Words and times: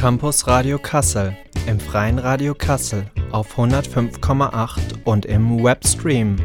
Campus 0.00 0.46
Radio 0.46 0.78
Kassel, 0.78 1.36
im 1.66 1.78
freien 1.78 2.18
Radio 2.18 2.54
Kassel 2.54 3.04
auf 3.32 3.58
105,8 3.58 5.04
und 5.04 5.26
im 5.26 5.62
Webstream. 5.62 6.36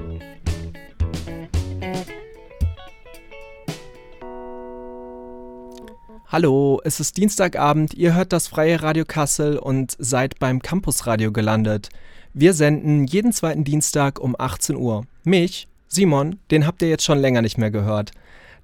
Hallo, 6.28 6.82
es 6.84 7.00
ist 7.00 7.16
Dienstagabend, 7.16 7.94
ihr 7.94 8.14
hört 8.14 8.34
das 8.34 8.50
freie 8.50 8.84
Radio 8.84 9.06
Kassel 9.06 9.58
und 9.58 9.96
seid 10.00 10.38
beim 10.38 10.62
Campus 10.62 11.08
Radio 11.08 11.32
gelandet. 11.32 11.88
Wir 12.34 12.54
senden 12.54 13.06
jeden 13.06 13.32
zweiten 13.32 13.64
Dienstag 13.64 14.20
um 14.20 14.36
18 14.38 14.76
Uhr. 14.76 15.06
Mich, 15.24 15.70
Simon, 15.88 16.40
den 16.52 16.68
habt 16.68 16.82
ihr 16.82 16.90
jetzt 16.90 17.06
schon 17.06 17.20
länger 17.20 17.42
nicht 17.42 17.58
mehr 17.58 17.72
gehört. 17.72 18.12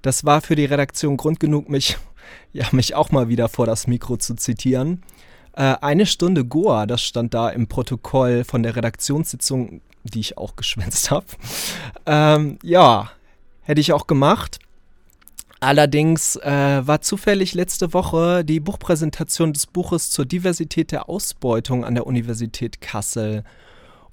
Das 0.02 0.26
war 0.26 0.42
für 0.42 0.54
die 0.54 0.66
Redaktion 0.66 1.16
Grund 1.16 1.40
genug, 1.40 1.70
mich, 1.70 1.96
ja, 2.52 2.66
mich 2.72 2.94
auch 2.94 3.10
mal 3.10 3.28
wieder 3.28 3.48
vor 3.48 3.66
das 3.66 3.86
Mikro 3.86 4.16
zu 4.16 4.34
zitieren. 4.34 5.02
Äh, 5.54 5.76
eine 5.80 6.06
Stunde 6.06 6.44
Goa, 6.44 6.86
das 6.86 7.02
stand 7.02 7.34
da 7.34 7.50
im 7.50 7.66
Protokoll 7.66 8.44
von 8.44 8.62
der 8.62 8.76
Redaktionssitzung, 8.76 9.80
die 10.04 10.20
ich 10.20 10.38
auch 10.38 10.56
geschwänzt 10.56 11.10
habe. 11.10 11.26
Ähm, 12.06 12.58
ja, 12.62 13.10
hätte 13.62 13.80
ich 13.80 13.92
auch 13.92 14.06
gemacht. 14.06 14.58
Allerdings 15.60 16.34
äh, 16.36 16.84
war 16.84 17.02
zufällig 17.02 17.54
letzte 17.54 17.92
Woche 17.94 18.44
die 18.44 18.58
Buchpräsentation 18.58 19.52
des 19.52 19.68
Buches 19.68 20.10
zur 20.10 20.24
Diversität 20.24 20.90
der 20.90 21.08
Ausbeutung 21.08 21.84
an 21.84 21.94
der 21.94 22.06
Universität 22.08 22.80
Kassel. 22.80 23.44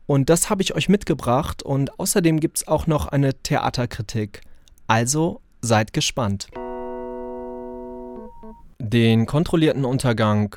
Und 0.06 0.30
das 0.30 0.52
habe 0.52 0.62
ich 0.62 0.76
euch 0.76 0.90
mitgebracht 0.90 1.64
und 1.64 2.00
außerdem 2.00 2.40
gibt 2.40 2.58
es 2.58 2.68
auch 2.68 2.86
noch 2.86 3.08
eine 3.08 3.34
Theaterkritik. 3.34 4.42
Also 4.86 5.42
seid 5.62 5.92
gespannt. 5.92 6.50
Den 8.82 9.26
kontrollierten 9.26 9.84
Untergang, 9.84 10.56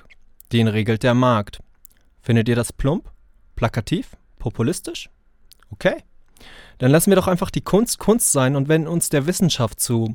den 0.53 0.69
regelt 0.69 1.03
der 1.03 1.13
Markt. 1.13 1.59
Findet 2.23 2.49
ihr 2.49 2.55
das 2.55 2.73
plump, 2.73 3.11
plakativ, 3.57 4.17
populistisch? 4.39 5.11
Okay. 5.71 5.97
Dann 6.79 6.93
lassen 6.93 7.11
wir 7.11 7.17
doch 7.17 7.27
einfach 7.27 7.51
die 7.51 7.63
Kunst 7.63 7.99
Kunst 7.99 8.31
sein 8.31 8.55
und 8.55 8.69
wenden 8.69 8.87
uns 8.87 9.09
der 9.09 9.27
Wissenschaft 9.27 9.81
zu. 9.81 10.15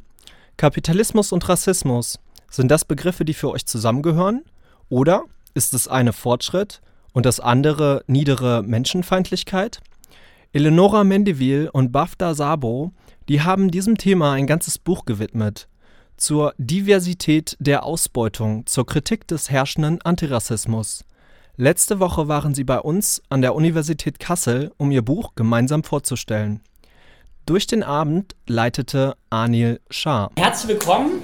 Kapitalismus 0.56 1.34
und 1.34 1.48
Rassismus, 1.50 2.18
sind 2.50 2.70
das 2.70 2.86
Begriffe, 2.86 3.26
die 3.26 3.34
für 3.34 3.52
euch 3.52 3.66
zusammengehören? 3.66 4.46
Oder 4.88 5.26
ist 5.54 5.74
das 5.74 5.90
eine 5.90 6.14
Fortschritt 6.14 6.82
und 7.12 7.26
das 7.26 7.42
andere 7.42 8.06
niedere 8.08 8.64
Menschenfeindlichkeit? 8.64 9.82
Eleonora 10.54 11.04
Mendeville 11.04 11.70
und 11.74 11.92
Bafta 11.92 12.34
Sabo, 12.34 12.94
die 13.28 13.42
haben 13.42 13.70
diesem 13.70 13.98
Thema 13.98 14.32
ein 14.32 14.48
ganzes 14.48 14.78
Buch 14.78 15.04
gewidmet. 15.04 15.68
Zur 16.18 16.56
Diversität 16.58 17.56
der 17.60 17.84
Ausbeutung, 17.84 18.66
zur 18.66 18.88
Kritik 18.88 19.28
des 19.28 19.52
herrschenden 19.52 20.02
Antirassismus. 20.02 21.06
Letzte 21.58 22.00
Woche 22.00 22.28
waren 22.28 22.56
sie 22.56 22.64
bei 22.64 22.80
uns 22.80 23.22
an 23.30 23.44
der 23.44 23.54
Universität 23.54 24.20
Kassel, 24.20 24.72
um 24.78 24.90
ihr 24.90 25.04
Buch 25.04 25.36
gemeinsam 25.36 25.84
vorzustellen. 25.84 26.62
Durch 27.46 27.68
den 27.68 27.84
Abend 27.84 28.36
leitete 28.48 29.16
Anil 29.30 29.80
Shah. 29.92 30.32
Herzlich 30.38 30.70
willkommen 30.70 31.22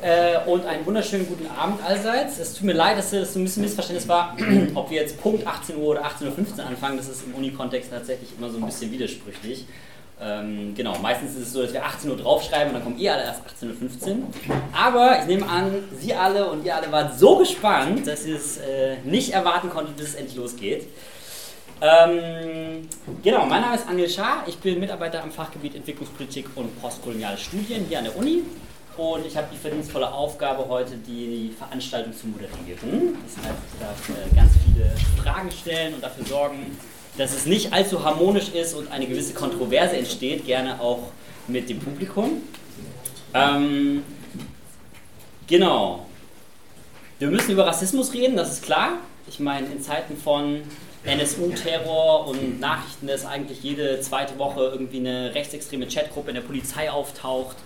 äh, 0.00 0.38
und 0.46 0.64
einen 0.64 0.86
wunderschönen 0.86 1.26
guten 1.26 1.48
Abend 1.48 1.82
allseits. 1.84 2.38
Es 2.38 2.54
tut 2.54 2.66
mir 2.66 2.72
leid, 2.72 2.98
dass 2.98 3.12
es 3.12 3.34
ein 3.34 3.42
bisschen 3.42 3.64
Missverständnis 3.64 4.06
war, 4.06 4.36
ob 4.76 4.90
wir 4.90 5.00
jetzt 5.00 5.20
Punkt 5.20 5.44
18 5.44 5.76
Uhr 5.76 5.88
oder 5.88 6.04
18.15 6.04 6.58
Uhr 6.58 6.66
anfangen. 6.66 6.98
Das 6.98 7.08
ist 7.08 7.26
im 7.26 7.34
Uni-Kontext 7.34 7.90
tatsächlich 7.90 8.30
immer 8.38 8.48
so 8.48 8.58
ein 8.58 8.66
bisschen 8.66 8.92
widersprüchlich. 8.92 9.66
Ähm, 10.18 10.74
genau, 10.74 10.96
meistens 10.98 11.32
ist 11.34 11.48
es 11.48 11.52
so, 11.52 11.62
dass 11.62 11.74
wir 11.74 11.84
18 11.84 12.10
Uhr 12.10 12.16
draufschreiben 12.16 12.68
und 12.68 12.74
dann 12.74 12.84
kommen 12.84 12.98
ihr 12.98 13.12
alle 13.12 13.24
erst 13.24 13.42
18.15 13.60 14.10
Uhr. 14.10 14.16
Aber 14.72 15.18
ich 15.20 15.26
nehme 15.26 15.46
an, 15.46 15.84
Sie 16.00 16.14
alle 16.14 16.50
und 16.50 16.64
ihr 16.64 16.74
alle 16.74 16.90
wart 16.90 17.18
so 17.18 17.36
gespannt, 17.36 18.06
dass 18.06 18.24
ihr 18.24 18.36
es 18.36 18.56
äh, 18.56 18.96
nicht 19.04 19.32
erwarten 19.32 19.68
konntet, 19.68 19.96
bis 19.96 20.08
es 20.08 20.14
endlich 20.14 20.36
losgeht. 20.36 20.86
Ähm, 21.82 22.88
genau, 23.22 23.44
mein 23.44 23.60
Name 23.60 23.74
ist 23.74 23.86
Anil 23.86 24.08
Schah, 24.08 24.42
ich 24.46 24.56
bin 24.56 24.80
Mitarbeiter 24.80 25.22
am 25.22 25.30
Fachgebiet 25.30 25.74
Entwicklungspolitik 25.74 26.48
und 26.54 26.80
postkoloniale 26.80 27.36
Studien 27.36 27.84
hier 27.86 27.98
an 27.98 28.04
der 28.04 28.16
Uni 28.16 28.44
und 28.96 29.26
ich 29.26 29.36
habe 29.36 29.48
die 29.52 29.58
verdienstvolle 29.58 30.10
Aufgabe, 30.10 30.66
heute 30.70 30.96
die 30.96 31.54
Veranstaltung 31.58 32.14
zu 32.16 32.28
moderieren. 32.28 33.18
Das 33.26 33.44
heißt, 33.44 33.58
ich 33.74 33.78
darf 33.78 34.08
äh, 34.08 34.34
ganz 34.34 34.52
viele 34.64 34.90
Fragen 35.22 35.50
stellen 35.50 35.92
und 35.92 36.02
dafür 36.02 36.24
sorgen, 36.24 36.78
dass 37.16 37.34
es 37.34 37.46
nicht 37.46 37.72
allzu 37.72 38.04
harmonisch 38.04 38.48
ist 38.50 38.74
und 38.74 38.90
eine 38.90 39.06
gewisse 39.06 39.34
Kontroverse 39.34 39.96
entsteht, 39.96 40.46
gerne 40.46 40.80
auch 40.80 41.10
mit 41.48 41.68
dem 41.68 41.78
Publikum. 41.78 42.42
Ähm, 43.34 44.02
genau. 45.46 46.06
Wir 47.18 47.28
müssen 47.28 47.52
über 47.52 47.66
Rassismus 47.66 48.12
reden, 48.12 48.36
das 48.36 48.52
ist 48.52 48.62
klar. 48.62 48.98
Ich 49.28 49.40
meine, 49.40 49.66
in 49.66 49.80
Zeiten 49.80 50.16
von 50.16 50.62
NSU-Terror 51.04 52.26
und 52.26 52.60
Nachrichten, 52.60 53.06
dass 53.06 53.24
eigentlich 53.24 53.62
jede 53.62 54.00
zweite 54.00 54.38
Woche 54.38 54.70
irgendwie 54.72 54.98
eine 54.98 55.34
rechtsextreme 55.34 55.86
Chatgruppe 55.86 56.30
in 56.30 56.34
der 56.34 56.42
Polizei 56.42 56.90
auftaucht 56.90 57.56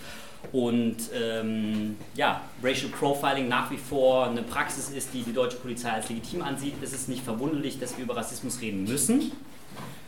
und 0.52 0.96
ähm, 1.14 1.96
ja, 2.14 2.40
Racial 2.62 2.90
Profiling 2.90 3.48
nach 3.48 3.70
wie 3.70 3.76
vor 3.76 4.26
eine 4.26 4.42
Praxis 4.42 4.90
ist, 4.90 5.10
die 5.14 5.22
die 5.22 5.32
deutsche 5.32 5.58
Polizei 5.58 5.90
als 5.90 6.08
legitim 6.08 6.42
ansieht, 6.42 6.74
ist 6.82 6.92
es 6.92 7.08
nicht 7.08 7.22
verwunderlich, 7.22 7.78
dass 7.78 7.96
wir 7.96 8.04
über 8.04 8.16
Rassismus 8.16 8.60
reden 8.60 8.84
müssen. 8.84 9.32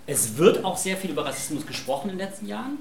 Es 0.07 0.37
wird 0.37 0.65
auch 0.65 0.77
sehr 0.77 0.97
viel 0.97 1.11
über 1.11 1.25
Rassismus 1.25 1.67
gesprochen 1.67 2.11
in 2.11 2.19
den 2.19 2.27
letzten 2.27 2.47
Jahren. 2.47 2.79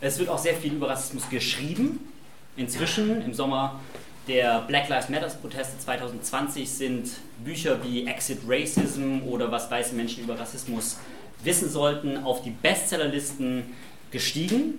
Es 0.00 0.18
wird 0.18 0.28
auch 0.28 0.38
sehr 0.38 0.54
viel 0.54 0.72
über 0.72 0.88
Rassismus 0.88 1.28
geschrieben. 1.28 2.00
Inzwischen, 2.56 3.22
im 3.22 3.34
Sommer 3.34 3.80
der 4.28 4.60
Black 4.60 4.88
Lives 4.88 5.08
Matter 5.08 5.28
Proteste 5.28 5.78
2020 5.78 6.70
sind 6.70 7.10
Bücher 7.44 7.82
wie 7.82 8.06
Exit 8.06 8.38
Racism 8.46 9.22
oder 9.26 9.50
was 9.50 9.70
weiße 9.70 9.94
Menschen 9.94 10.22
über 10.24 10.38
Rassismus 10.38 10.98
wissen 11.42 11.68
sollten 11.68 12.18
auf 12.18 12.42
die 12.42 12.50
Bestsellerlisten 12.50 13.64
gestiegen. 14.10 14.78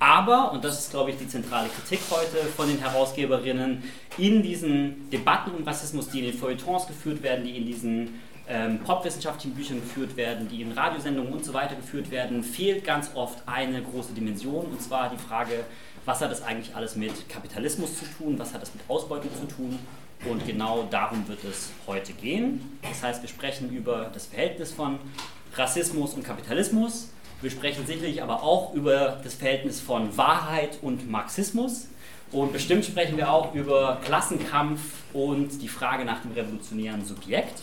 Aber, 0.00 0.52
und 0.52 0.64
das 0.64 0.78
ist, 0.78 0.90
glaube 0.90 1.10
ich, 1.10 1.18
die 1.18 1.28
zentrale 1.28 1.68
Kritik 1.68 2.00
heute 2.10 2.38
von 2.56 2.66
den 2.66 2.78
Herausgeberinnen, 2.78 3.84
in 4.16 4.42
diesen 4.42 5.10
Debatten 5.10 5.50
um 5.50 5.62
Rassismus, 5.62 6.08
die 6.08 6.20
in 6.20 6.24
den 6.24 6.34
Feuilletons 6.34 6.86
geführt 6.86 7.22
werden, 7.22 7.44
die 7.44 7.58
in 7.58 7.66
diesen 7.66 8.20
ähm, 8.48 8.78
popwissenschaftlichen 8.80 9.54
Büchern 9.54 9.80
geführt 9.80 10.16
werden, 10.16 10.48
die 10.48 10.62
in 10.62 10.72
Radiosendungen 10.72 11.34
und 11.34 11.44
so 11.44 11.52
weiter 11.52 11.76
geführt 11.76 12.10
werden, 12.10 12.42
fehlt 12.42 12.82
ganz 12.82 13.10
oft 13.14 13.46
eine 13.46 13.82
große 13.82 14.14
Dimension, 14.14 14.64
und 14.64 14.80
zwar 14.80 15.10
die 15.10 15.18
Frage, 15.18 15.64
was 16.06 16.22
hat 16.22 16.30
das 16.30 16.42
eigentlich 16.42 16.74
alles 16.74 16.96
mit 16.96 17.28
Kapitalismus 17.28 17.98
zu 17.98 18.06
tun, 18.06 18.38
was 18.38 18.54
hat 18.54 18.62
das 18.62 18.72
mit 18.74 18.82
Ausbeutung 18.88 19.30
zu 19.38 19.46
tun. 19.54 19.78
Und 20.28 20.46
genau 20.46 20.86
darum 20.90 21.28
wird 21.28 21.44
es 21.44 21.70
heute 21.86 22.12
gehen. 22.14 22.78
Das 22.82 23.02
heißt, 23.02 23.22
wir 23.22 23.28
sprechen 23.28 23.70
über 23.70 24.10
das 24.12 24.26
Verhältnis 24.26 24.72
von 24.72 24.98
Rassismus 25.54 26.14
und 26.14 26.24
Kapitalismus. 26.24 27.10
Wir 27.42 27.50
sprechen 27.50 27.86
sicherlich 27.86 28.22
aber 28.22 28.42
auch 28.42 28.74
über 28.74 29.20
das 29.24 29.34
Verhältnis 29.34 29.80
von 29.80 30.16
Wahrheit 30.16 30.78
und 30.82 31.10
Marxismus. 31.10 31.88
Und 32.32 32.52
bestimmt 32.52 32.84
sprechen 32.84 33.16
wir 33.16 33.32
auch 33.32 33.54
über 33.54 34.00
Klassenkampf 34.04 34.80
und 35.12 35.60
die 35.62 35.68
Frage 35.68 36.04
nach 36.04 36.22
dem 36.22 36.32
revolutionären 36.32 37.04
Subjekt. 37.04 37.62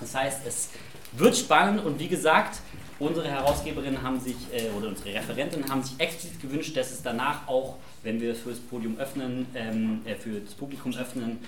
Das 0.00 0.14
heißt, 0.14 0.46
es 0.46 0.70
wird 1.12 1.36
spannend 1.36 1.84
und 1.84 1.98
wie 1.98 2.08
gesagt, 2.08 2.60
Unsere 3.00 3.28
Herausgeberinnen 3.28 4.02
haben 4.02 4.20
sich, 4.20 4.36
äh, 4.52 4.70
oder 4.70 4.88
unsere 4.88 5.14
Referentinnen 5.14 5.68
haben 5.68 5.82
sich 5.82 5.98
explizit 5.98 6.40
gewünscht, 6.40 6.76
dass 6.76 6.92
es 6.92 7.02
danach 7.02 7.48
auch, 7.48 7.76
wenn 8.04 8.20
wir 8.20 8.36
für 8.36 8.50
das 8.50 8.60
Podium 8.60 8.96
öffnen, 8.98 9.46
ähm, 9.54 10.02
äh, 10.04 10.14
für 10.14 10.40
das 10.40 10.54
Publikum 10.54 10.94
öffnen, 10.94 11.40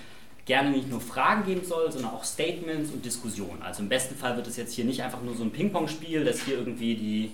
gerne 0.47 0.71
nicht 0.71 0.89
nur 0.89 1.01
Fragen 1.01 1.45
geben 1.45 1.65
soll, 1.65 1.91
sondern 1.93 2.13
auch 2.13 2.25
Statements 2.25 2.91
und 2.93 3.05
Diskussionen. 3.05 3.61
Also 3.63 3.83
im 3.83 3.89
besten 3.89 4.15
Fall 4.15 4.37
wird 4.37 4.47
es 4.47 4.57
jetzt 4.57 4.73
hier 4.73 4.85
nicht 4.85 5.03
einfach 5.03 5.21
nur 5.21 5.35
so 5.35 5.43
ein 5.43 5.51
Ping-Pong-Spiel, 5.51 6.25
dass 6.25 6.43
hier 6.43 6.59
irgendwie 6.59 6.95
die 6.95 7.31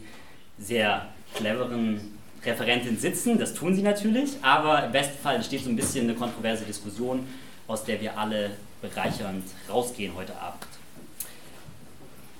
sehr 0.58 1.08
cleveren 1.34 2.00
Referentinnen 2.44 2.98
sitzen, 2.98 3.38
das 3.38 3.54
tun 3.54 3.74
sie 3.74 3.82
natürlich, 3.82 4.32
aber 4.42 4.84
im 4.84 4.92
besten 4.92 5.18
Fall 5.22 5.36
entsteht 5.36 5.62
so 5.62 5.70
ein 5.70 5.76
bisschen 5.76 6.08
eine 6.08 6.14
kontroverse 6.14 6.64
Diskussion, 6.64 7.26
aus 7.68 7.84
der 7.84 8.00
wir 8.00 8.18
alle 8.18 8.50
bereichernd 8.80 9.44
rausgehen 9.68 10.14
heute 10.16 10.36
Abend. 10.36 10.66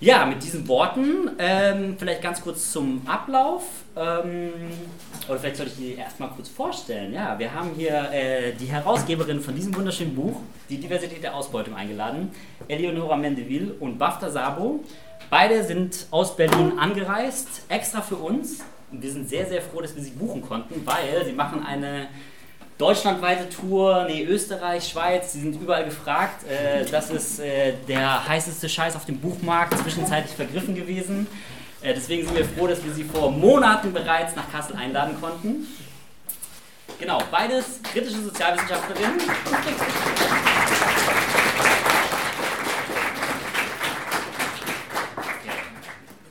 Ja, 0.02 0.26
mit 0.26 0.43
diesen 0.43 0.66
Worten 0.66 1.31
ähm, 1.38 1.94
vielleicht 1.96 2.22
ganz 2.22 2.40
kurz 2.43 2.72
zum 2.72 3.02
Ablauf. 3.06 3.62
Ähm, 3.94 4.50
oder 5.28 5.38
vielleicht 5.38 5.54
soll 5.54 5.69
ich 5.69 5.76
die 5.76 5.94
erstmal 5.94 6.31
kurz 6.31 6.49
vorstellen. 6.49 7.12
Ja, 7.12 7.38
wir 7.38 7.54
haben 7.54 7.70
hier 7.76 8.10
äh, 8.10 8.52
die 8.52 8.66
Herausgeberin 8.66 9.40
von 9.40 9.54
diesem 9.54 9.72
wunderschönen 9.76 10.16
Buch, 10.16 10.40
Die 10.69 10.78
Diversität 10.78 11.22
der 11.22 11.37
Ausbeutung, 11.37 11.76
eingeladen, 11.76 12.32
Eleonora 12.66 13.16
Mendeville 13.16 13.75
und 13.75 13.96
Bafta 13.96 14.28
Sabo. 14.28 14.81
Beide 15.31 15.62
sind 15.62 16.08
aus 16.10 16.34
Berlin 16.34 16.81
angereist, 16.81 17.62
extra 17.69 18.00
für 18.00 18.16
uns. 18.16 18.58
Und 18.90 19.04
wir 19.04 19.12
sind 19.12 19.28
sehr, 19.28 19.46
sehr 19.46 19.62
froh, 19.62 19.82
dass 19.82 19.94
wir 19.94 20.02
sie 20.02 20.10
buchen 20.10 20.43
konnten, 20.43 20.84
weil 20.84 21.25
sie 21.25 21.32
machen 21.32 21.64
eine 21.64 22.08
deutschlandweite 22.82 23.49
Tour, 23.49 24.06
nee, 24.08 24.25
Österreich, 24.25 24.88
Schweiz, 24.88 25.32
die 25.32 25.38
sind 25.38 25.55
überall 25.55 25.84
gefragt. 25.84 26.44
Äh, 26.49 26.84
das 26.84 27.11
ist 27.11 27.38
äh, 27.38 27.75
der 27.87 28.26
heißeste 28.26 28.69
Scheiß 28.69 28.96
auf 28.96 29.05
dem 29.05 29.19
Buchmarkt, 29.19 29.79
zwischenzeitlich 29.79 30.34
vergriffen 30.34 30.75
gewesen. 30.75 31.29
Äh, 31.81 31.94
deswegen 31.94 32.26
sind 32.26 32.37
wir 32.37 32.44
froh, 32.44 32.67
dass 32.67 32.84
wir 32.84 32.93
sie 32.93 33.05
vor 33.05 33.31
Monaten 33.31 33.93
bereits 33.93 34.34
nach 34.34 34.50
Kassel 34.50 34.75
einladen 34.75 35.14
konnten. 35.20 35.69
Genau, 36.99 37.23
beides 37.31 37.81
kritische 37.84 38.20
Sozialwissenschaftlerinnen. 38.20 39.20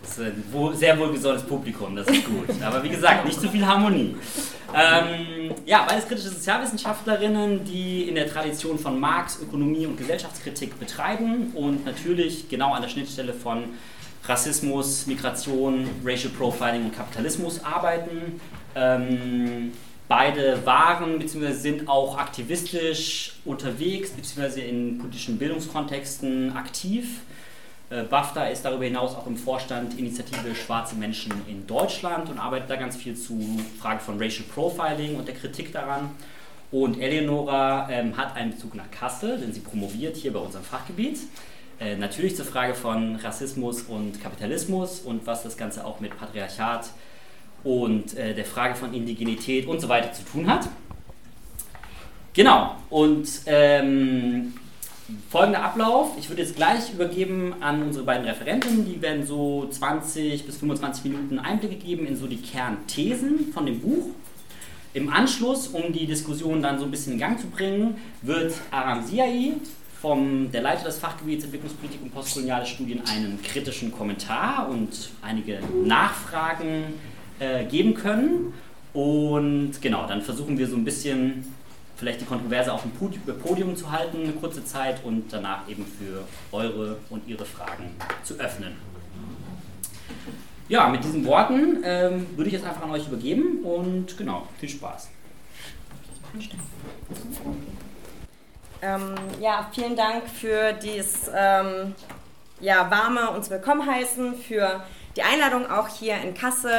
Das 0.02 0.12
ist 0.12 0.20
ein 0.20 0.76
sehr 0.76 1.00
wohlgesonnenes 1.00 1.44
Publikum, 1.46 1.96
das 1.96 2.08
ist 2.08 2.26
gut. 2.26 2.62
Aber 2.62 2.84
wie 2.84 2.90
gesagt, 2.90 3.24
nicht 3.26 3.40
zu 3.40 3.48
viel 3.48 3.66
Harmonie. 3.66 4.18
Ähm, 4.74 5.54
ja, 5.66 5.86
beides 5.88 6.08
kritische 6.08 6.30
Sozialwissenschaftlerinnen, 6.30 7.66
die 7.66 8.04
in 8.04 8.16
der 8.16 8.28
Tradition 8.28 8.80
von 8.80 9.00
Marx 9.00 9.40
Ökonomie 9.42 9.86
und 9.86 9.98
Gesellschaftskritik 9.98 10.80
betreiben 10.80 11.52
und 11.54 11.86
natürlich 11.86 12.48
genau 12.50 12.74
an 12.74 12.82
der 12.82 12.90
Schnittstelle 12.90 13.34
von 13.34 13.66
Rassismus, 14.26 15.08
Migration, 15.08 15.90
Racial 16.06 16.32
Profiling 16.32 16.86
und 16.86 16.96
Kapitalismus 16.96 17.64
arbeiten. 17.64 18.40
Ähm, 18.76 19.72
beide 20.08 20.66
waren 20.66 21.20
bzw. 21.20 21.52
sind 21.52 21.90
auch 21.90 22.18
aktivistisch 22.18 23.34
unterwegs 23.46 24.12
bzw. 24.12 24.62
in 24.62 25.00
politischen 25.00 25.38
Bildungskontexten 25.38 26.56
aktiv. 26.56 27.22
Äh, 27.92 28.04
BAFTA 28.04 28.46
ist 28.46 28.64
darüber 28.64 28.86
hinaus 28.86 29.16
auch 29.16 29.28
im 29.28 29.36
Vorstand 29.36 30.00
Initiative 30.00 30.56
Schwarze 30.56 30.96
Menschen 30.96 31.34
in 31.48 31.68
Deutschland 31.68 32.30
und 32.30 32.40
arbeitet 32.40 32.70
da 32.70 32.78
ganz 32.78 32.96
viel 32.96 33.16
zu 33.16 33.38
Frage 33.80 34.00
von 34.00 34.18
Racial 34.18 34.46
Profiling 34.48 35.18
und 35.18 35.28
der 35.28 35.36
Kritik 35.36 35.74
daran. 35.74 36.12
Und 36.72 37.02
Eleonora 37.02 37.90
ähm, 37.92 38.16
hat 38.16 38.38
einen 38.38 38.52
Bezug 38.52 38.76
nach 38.76 38.90
Kassel, 38.92 39.38
denn 39.38 39.52
sie 39.52 39.60
promoviert 39.60 40.16
hier 40.16 40.32
bei 40.32 40.40
unserem 40.40 40.64
Fachgebiet. 40.64 41.20
Äh, 41.82 41.98
natürlich 41.98 42.38
zur 42.38 42.46
Frage 42.46 42.76
von 42.76 43.18
Rassismus 43.18 43.82
und 43.82 44.24
Kapitalismus 44.24 45.02
und 45.02 45.28
was 45.28 45.44
das 45.44 45.58
Ganze 45.58 45.86
auch 45.86 46.00
mit 46.00 46.18
Patriarchat 46.18 46.92
und 47.66 48.16
äh, 48.16 48.34
der 48.34 48.46
Frage 48.46 48.76
von 48.76 48.94
Indigenität 48.94 49.68
und 49.68 49.82
so 49.82 49.90
weiter 49.90 50.14
zu 50.14 50.24
tun 50.24 50.48
hat. 50.48 50.70
Genau, 52.34 52.78
und 52.90 53.28
ähm, 53.48 54.54
folgender 55.30 55.64
Ablauf. 55.64 56.12
Ich 56.20 56.30
würde 56.30 56.42
jetzt 56.42 56.56
gleich 56.56 56.94
übergeben 56.94 57.54
an 57.62 57.84
unsere 57.84 58.06
beiden 58.06 58.26
Referentinnen. 58.26 58.86
Die 58.86 59.02
werden 59.02 59.26
so 59.26 59.68
20 59.70 60.46
bis 60.46 60.58
25 60.58 61.06
Minuten 61.06 61.40
Einblicke 61.40 61.76
geben 61.76 62.06
in 62.06 62.16
so 62.16 62.28
die 62.28 62.42
Kernthesen 62.42 63.52
von 63.54 63.66
dem 63.66 63.80
Buch. 63.80 64.08
Im 64.94 65.12
Anschluss, 65.12 65.68
um 65.68 65.94
die 65.94 66.06
Diskussion 66.06 66.62
dann 66.62 66.78
so 66.78 66.86
ein 66.86 66.92
bisschen 66.92 67.14
in 67.14 67.20
Gang 67.20 67.40
zu 67.40 67.48
bringen, 67.48 67.96
wird 68.22 68.54
Aram 68.72 69.06
Siai, 69.06 69.54
vom, 70.02 70.52
der 70.52 70.62
Leiter 70.62 70.86
des 70.86 70.98
Fachgebiets 70.98 71.46
Entwicklungspolitik 71.46 72.02
und 72.02 72.14
postkoloniale 72.14 72.66
Studien, 72.66 73.02
einen 73.08 73.40
kritischen 73.42 73.92
Kommentar 73.92 74.68
und 74.70 75.12
einige 75.22 75.60
Nachfragen 75.86 76.86
äh, 77.40 77.66
geben 77.66 77.94
können. 77.94 78.54
Und 78.94 79.82
genau, 79.82 80.08
dann 80.08 80.22
versuchen 80.22 80.58
wir 80.58 80.68
so 80.68 80.76
ein 80.76 80.84
bisschen 80.84 81.46
vielleicht 82.02 82.22
die 82.22 82.26
Kontroverse 82.26 82.74
auf 82.74 82.82
dem 82.82 82.92
Podium 82.94 83.76
zu 83.76 83.92
halten, 83.92 84.24
eine 84.24 84.34
kurze 84.34 84.66
Zeit 84.66 85.04
und 85.04 85.32
danach 85.32 85.70
eben 85.70 85.86
für 85.86 86.24
eure 86.52 86.98
und 87.12 87.28
ihre 87.28 87.46
Fragen 87.46 87.96
zu 88.24 88.34
öffnen. 88.40 88.76
Ja, 90.68 90.90
mit 90.90 91.04
diesen 91.04 91.24
Worten 91.26 91.78
ähm, 91.84 92.26
würde 92.36 92.48
ich 92.48 92.54
jetzt 92.54 92.66
einfach 92.66 92.82
an 92.82 92.90
euch 92.90 93.08
übergeben 93.08 93.60
und 93.64 94.18
genau, 94.18 94.48
viel 94.60 94.70
Spaß. 94.70 95.10
Ähm, 98.82 99.14
ja, 99.40 99.70
vielen 99.72 99.96
Dank 99.96 100.28
für 100.28 100.74
dieses 100.74 101.30
ähm, 101.36 101.94
ja, 102.62 102.90
warme 102.90 103.30
uns 103.30 103.52
willkommen 103.52 103.86
heißen, 103.86 104.36
für 104.38 104.84
die 105.16 105.22
Einladung 105.22 105.70
auch 105.70 105.88
hier 105.88 106.16
in 106.20 106.34
Kassel. 106.34 106.72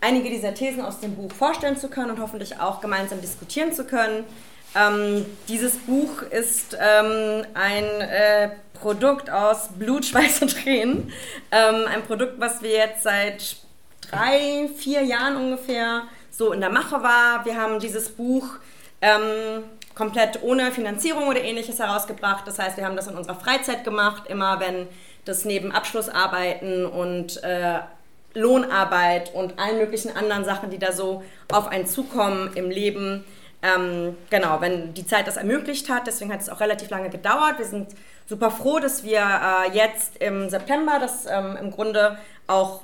Einige 0.00 0.30
dieser 0.30 0.54
Thesen 0.54 0.82
aus 0.82 1.00
dem 1.00 1.16
Buch 1.16 1.32
vorstellen 1.32 1.76
zu 1.76 1.88
können 1.88 2.10
und 2.12 2.20
hoffentlich 2.20 2.60
auch 2.60 2.80
gemeinsam 2.80 3.20
diskutieren 3.20 3.72
zu 3.72 3.84
können. 3.84 4.24
Ähm, 4.74 5.26
dieses 5.48 5.78
Buch 5.78 6.22
ist 6.22 6.76
ähm, 6.80 7.44
ein 7.54 7.84
äh, 7.84 8.50
Produkt 8.74 9.30
aus 9.30 9.70
Blut, 9.76 10.04
Schweiß 10.06 10.42
und 10.42 10.62
Tränen. 10.62 11.12
Ähm, 11.50 11.84
ein 11.88 12.02
Produkt, 12.02 12.38
was 12.38 12.62
wir 12.62 12.70
jetzt 12.70 13.02
seit 13.02 13.56
drei, 14.10 14.68
vier 14.76 15.02
Jahren 15.02 15.36
ungefähr 15.36 16.02
so 16.30 16.52
in 16.52 16.60
der 16.60 16.70
Mache 16.70 17.02
war. 17.02 17.44
Wir 17.44 17.56
haben 17.56 17.80
dieses 17.80 18.10
Buch 18.10 18.46
ähm, 19.00 19.64
komplett 19.94 20.42
ohne 20.42 20.70
Finanzierung 20.70 21.26
oder 21.26 21.42
ähnliches 21.42 21.80
herausgebracht. 21.80 22.46
Das 22.46 22.58
heißt, 22.58 22.76
wir 22.76 22.84
haben 22.84 22.96
das 22.96 23.08
in 23.08 23.16
unserer 23.16 23.34
Freizeit 23.34 23.84
gemacht, 23.84 24.24
immer 24.28 24.60
wenn 24.60 24.86
das 25.24 25.44
neben 25.44 25.72
Abschlussarbeiten 25.72 26.86
und 26.86 27.42
äh, 27.42 27.80
Lohnarbeit 28.38 29.34
und 29.34 29.58
allen 29.58 29.78
möglichen 29.78 30.16
anderen 30.16 30.44
Sachen, 30.44 30.70
die 30.70 30.78
da 30.78 30.92
so 30.92 31.22
auf 31.52 31.68
einen 31.68 31.86
zukommen 31.86 32.50
im 32.54 32.70
Leben. 32.70 33.24
Ähm, 33.62 34.16
genau, 34.30 34.60
wenn 34.60 34.94
die 34.94 35.06
Zeit 35.06 35.26
das 35.26 35.36
ermöglicht 35.36 35.88
hat. 35.88 36.06
Deswegen 36.06 36.32
hat 36.32 36.40
es 36.40 36.48
auch 36.48 36.60
relativ 36.60 36.90
lange 36.90 37.10
gedauert. 37.10 37.58
Wir 37.58 37.66
sind 37.66 37.88
super 38.26 38.50
froh, 38.50 38.78
dass 38.78 39.04
wir 39.04 39.20
äh, 39.20 39.76
jetzt 39.76 40.16
im 40.18 40.48
September 40.48 40.98
das 41.00 41.26
ähm, 41.26 41.56
im 41.60 41.70
Grunde 41.70 42.18
auch 42.46 42.82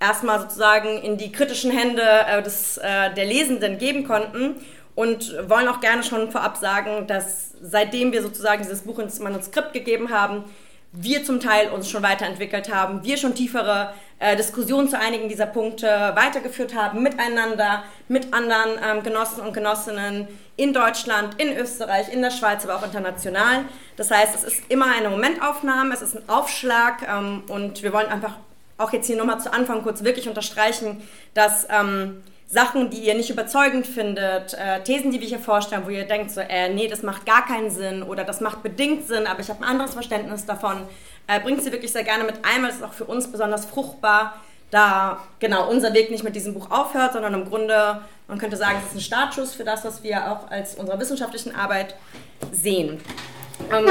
erstmal 0.00 0.40
sozusagen 0.40 0.98
in 0.98 1.16
die 1.16 1.32
kritischen 1.32 1.70
Hände 1.70 2.02
äh, 2.02 2.42
des, 2.42 2.78
äh, 2.78 3.14
der 3.14 3.24
Lesenden 3.24 3.78
geben 3.78 4.06
konnten 4.06 4.56
und 4.94 5.34
wollen 5.48 5.68
auch 5.68 5.80
gerne 5.80 6.02
schon 6.02 6.30
vorab 6.32 6.56
sagen, 6.56 7.06
dass 7.06 7.52
seitdem 7.60 8.12
wir 8.12 8.22
sozusagen 8.22 8.62
dieses 8.62 8.82
Buch 8.82 8.98
ins 8.98 9.20
Manuskript 9.20 9.72
gegeben 9.72 10.10
haben, 10.10 10.44
wir 10.92 11.24
zum 11.24 11.40
Teil 11.40 11.70
uns 11.70 11.90
schon 11.90 12.02
weiterentwickelt 12.02 12.72
haben, 12.72 13.04
wir 13.04 13.16
schon 13.16 13.34
tiefere 13.34 13.92
äh, 14.18 14.36
Diskussionen 14.36 14.88
zu 14.88 14.98
einigen 14.98 15.28
dieser 15.28 15.46
Punkte 15.46 15.86
weitergeführt 16.14 16.74
haben, 16.74 17.02
miteinander, 17.02 17.84
mit 18.08 18.32
anderen 18.32 18.70
ähm, 18.82 19.02
Genossen 19.02 19.40
und 19.42 19.52
Genossinnen 19.52 20.26
in 20.56 20.72
Deutschland, 20.72 21.40
in 21.40 21.56
Österreich, 21.56 22.12
in 22.12 22.22
der 22.22 22.30
Schweiz, 22.30 22.64
aber 22.64 22.76
auch 22.76 22.82
international. 22.82 23.64
Das 23.96 24.10
heißt, 24.10 24.34
es 24.34 24.44
ist 24.44 24.62
immer 24.70 24.86
eine 24.86 25.10
Momentaufnahme, 25.10 25.92
es 25.92 26.00
ist 26.00 26.16
ein 26.16 26.28
Aufschlag 26.28 27.06
ähm, 27.08 27.42
und 27.48 27.82
wir 27.82 27.92
wollen 27.92 28.08
einfach 28.08 28.36
auch 28.78 28.92
jetzt 28.92 29.06
hier 29.06 29.16
nochmal 29.16 29.40
zu 29.40 29.52
Anfang 29.52 29.82
kurz 29.82 30.02
wirklich 30.02 30.28
unterstreichen, 30.28 31.02
dass 31.34 31.66
ähm, 31.70 32.22
Sachen, 32.56 32.88
die 32.88 33.00
ihr 33.00 33.14
nicht 33.14 33.28
überzeugend 33.28 33.86
findet, 33.86 34.54
äh, 34.54 34.82
Thesen, 34.82 35.10
die 35.10 35.20
wir 35.20 35.28
hier 35.28 35.38
vorstellen, 35.38 35.82
wo 35.84 35.90
ihr 35.90 36.06
denkt, 36.06 36.30
so, 36.30 36.40
äh, 36.40 36.70
nee, 36.70 36.88
das 36.88 37.02
macht 37.02 37.26
gar 37.26 37.46
keinen 37.46 37.70
Sinn 37.70 38.02
oder 38.02 38.24
das 38.24 38.40
macht 38.40 38.62
bedingt 38.62 39.06
Sinn, 39.06 39.26
aber 39.26 39.40
ich 39.40 39.50
habe 39.50 39.62
ein 39.62 39.68
anderes 39.68 39.92
Verständnis 39.92 40.46
davon, 40.46 40.78
äh, 41.26 41.38
bringt 41.38 41.62
sie 41.62 41.70
wirklich 41.70 41.92
sehr 41.92 42.02
gerne 42.02 42.24
mit 42.24 42.36
ein, 42.36 42.62
weil 42.62 42.70
es 42.70 42.76
ist 42.76 42.82
auch 42.82 42.94
für 42.94 43.04
uns 43.04 43.30
besonders 43.30 43.66
fruchtbar, 43.66 44.40
da 44.70 45.20
genau 45.38 45.68
unser 45.68 45.92
Weg 45.92 46.10
nicht 46.10 46.24
mit 46.24 46.34
diesem 46.34 46.54
Buch 46.54 46.70
aufhört, 46.70 47.12
sondern 47.12 47.34
im 47.34 47.44
Grunde, 47.44 48.00
man 48.26 48.38
könnte 48.38 48.56
sagen, 48.56 48.78
es 48.80 48.88
ist 48.88 48.96
ein 48.96 49.00
Startschuss 49.02 49.54
für 49.54 49.64
das, 49.64 49.84
was 49.84 50.02
wir 50.02 50.32
auch 50.32 50.50
als 50.50 50.76
unserer 50.76 50.98
wissenschaftlichen 50.98 51.54
Arbeit 51.54 51.94
sehen. 52.52 52.98
Ähm, 53.70 53.86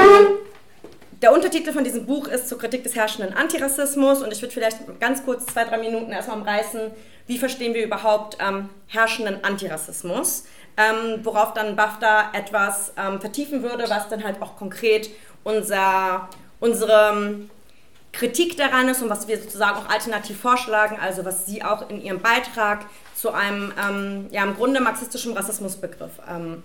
der 1.22 1.32
Untertitel 1.32 1.72
von 1.72 1.84
diesem 1.84 2.04
Buch 2.04 2.26
ist 2.26 2.48
zur 2.48 2.58
Kritik 2.58 2.82
des 2.82 2.96
herrschenden 2.96 3.32
Antirassismus 3.32 4.22
und 4.22 4.32
ich 4.32 4.42
würde 4.42 4.52
vielleicht 4.52 4.78
ganz 4.98 5.24
kurz 5.24 5.46
zwei, 5.46 5.64
drei 5.64 5.78
Minuten 5.78 6.10
erstmal 6.10 6.38
umreißen, 6.38 6.90
wie 7.26 7.38
verstehen 7.38 7.74
wir 7.74 7.84
überhaupt 7.84 8.38
ähm, 8.40 8.68
herrschenden 8.86 9.44
Antirassismus, 9.44 10.44
ähm, 10.76 11.20
worauf 11.24 11.54
dann 11.54 11.76
BAFTA 11.76 12.30
etwas 12.32 12.92
ähm, 12.96 13.20
vertiefen 13.20 13.62
würde, 13.62 13.84
was 13.88 14.08
dann 14.08 14.22
halt 14.22 14.40
auch 14.40 14.56
konkret 14.56 15.10
unser, 15.42 16.28
unsere 16.60 17.12
ähm, 17.12 17.50
Kritik 18.12 18.56
daran 18.56 18.88
ist 18.88 19.02
und 19.02 19.10
was 19.10 19.28
wir 19.28 19.38
sozusagen 19.38 19.76
auch 19.76 19.88
alternativ 19.88 20.40
vorschlagen, 20.40 20.98
also 21.00 21.24
was 21.24 21.46
sie 21.46 21.62
auch 21.62 21.90
in 21.90 22.00
ihrem 22.00 22.20
Beitrag 22.20 22.86
zu 23.14 23.32
einem 23.32 23.72
ähm, 23.82 24.26
ja, 24.30 24.44
im 24.44 24.54
Grunde 24.54 24.80
marxistischen 24.80 25.32
Rassismusbegriff 25.34 26.12
ähm, 26.28 26.62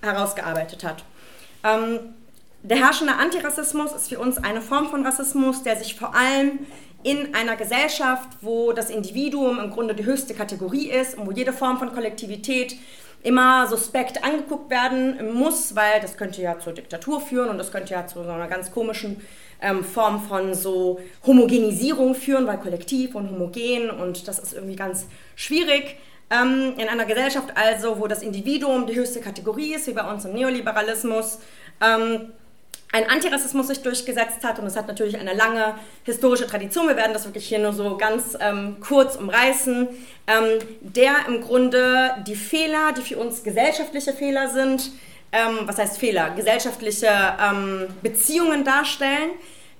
herausgearbeitet 0.00 0.84
hat. 0.84 1.04
Der 2.62 2.76
herrschende 2.76 3.14
Antirassismus 3.14 3.92
ist 3.92 4.08
für 4.08 4.18
uns 4.18 4.38
eine 4.38 4.60
Form 4.60 4.90
von 4.90 5.04
Rassismus, 5.04 5.62
der 5.62 5.76
sich 5.76 5.94
vor 5.96 6.14
allem 6.14 6.60
in 7.02 7.34
einer 7.34 7.56
Gesellschaft, 7.56 8.28
wo 8.40 8.72
das 8.72 8.90
Individuum 8.90 9.60
im 9.60 9.70
Grunde 9.70 9.94
die 9.94 10.04
höchste 10.04 10.34
Kategorie 10.34 10.90
ist 10.90 11.16
und 11.16 11.26
wo 11.26 11.30
jede 11.30 11.52
Form 11.52 11.78
von 11.78 11.92
Kollektivität 11.92 12.76
immer 13.22 13.66
suspekt 13.66 14.24
angeguckt 14.24 14.70
werden 14.70 15.32
muss, 15.34 15.74
weil 15.74 16.00
das 16.00 16.16
könnte 16.16 16.40
ja 16.40 16.58
zur 16.58 16.72
Diktatur 16.72 17.20
führen 17.20 17.48
und 17.48 17.58
das 17.58 17.72
könnte 17.72 17.94
ja 17.94 18.06
zu 18.06 18.22
so 18.22 18.30
einer 18.30 18.46
ganz 18.46 18.70
komischen 18.70 19.20
ähm, 19.60 19.84
Form 19.84 20.22
von 20.22 20.54
so 20.54 21.00
Homogenisierung 21.26 22.14
führen, 22.14 22.46
weil 22.46 22.58
kollektiv 22.58 23.14
und 23.14 23.30
homogen 23.30 23.90
und 23.90 24.28
das 24.28 24.38
ist 24.38 24.54
irgendwie 24.54 24.76
ganz 24.76 25.06
schwierig. 25.34 25.96
Ähm, 26.30 26.74
in 26.76 26.88
einer 26.88 27.06
Gesellschaft 27.06 27.48
also, 27.56 27.98
wo 28.00 28.06
das 28.06 28.22
Individuum 28.22 28.86
die 28.86 28.94
höchste 28.94 29.20
Kategorie 29.20 29.74
ist, 29.74 29.86
wie 29.86 29.94
bei 29.94 30.08
uns 30.08 30.24
im 30.24 30.34
Neoliberalismus, 30.34 31.38
ähm, 31.80 32.32
ein 32.92 33.08
Antirassismus 33.08 33.68
sich 33.68 33.82
durchgesetzt 33.82 34.42
hat 34.42 34.58
und 34.58 34.66
es 34.66 34.76
hat 34.76 34.88
natürlich 34.88 35.18
eine 35.18 35.34
lange 35.34 35.74
historische 36.04 36.46
Tradition. 36.46 36.88
Wir 36.88 36.96
werden 36.96 37.12
das 37.12 37.26
wirklich 37.26 37.46
hier 37.46 37.58
nur 37.58 37.72
so 37.72 37.96
ganz 37.98 38.36
ähm, 38.40 38.78
kurz 38.80 39.16
umreißen, 39.16 39.88
ähm, 40.26 40.58
der 40.80 41.26
im 41.26 41.42
Grunde 41.42 42.14
die 42.26 42.36
Fehler, 42.36 42.92
die 42.96 43.02
für 43.02 43.18
uns 43.18 43.42
gesellschaftliche 43.42 44.14
Fehler 44.14 44.48
sind, 44.48 44.90
ähm, 45.32 45.60
was 45.64 45.76
heißt 45.76 45.98
Fehler, 45.98 46.30
gesellschaftliche 46.30 47.08
ähm, 47.08 47.88
Beziehungen 48.02 48.64
darstellen, 48.64 49.32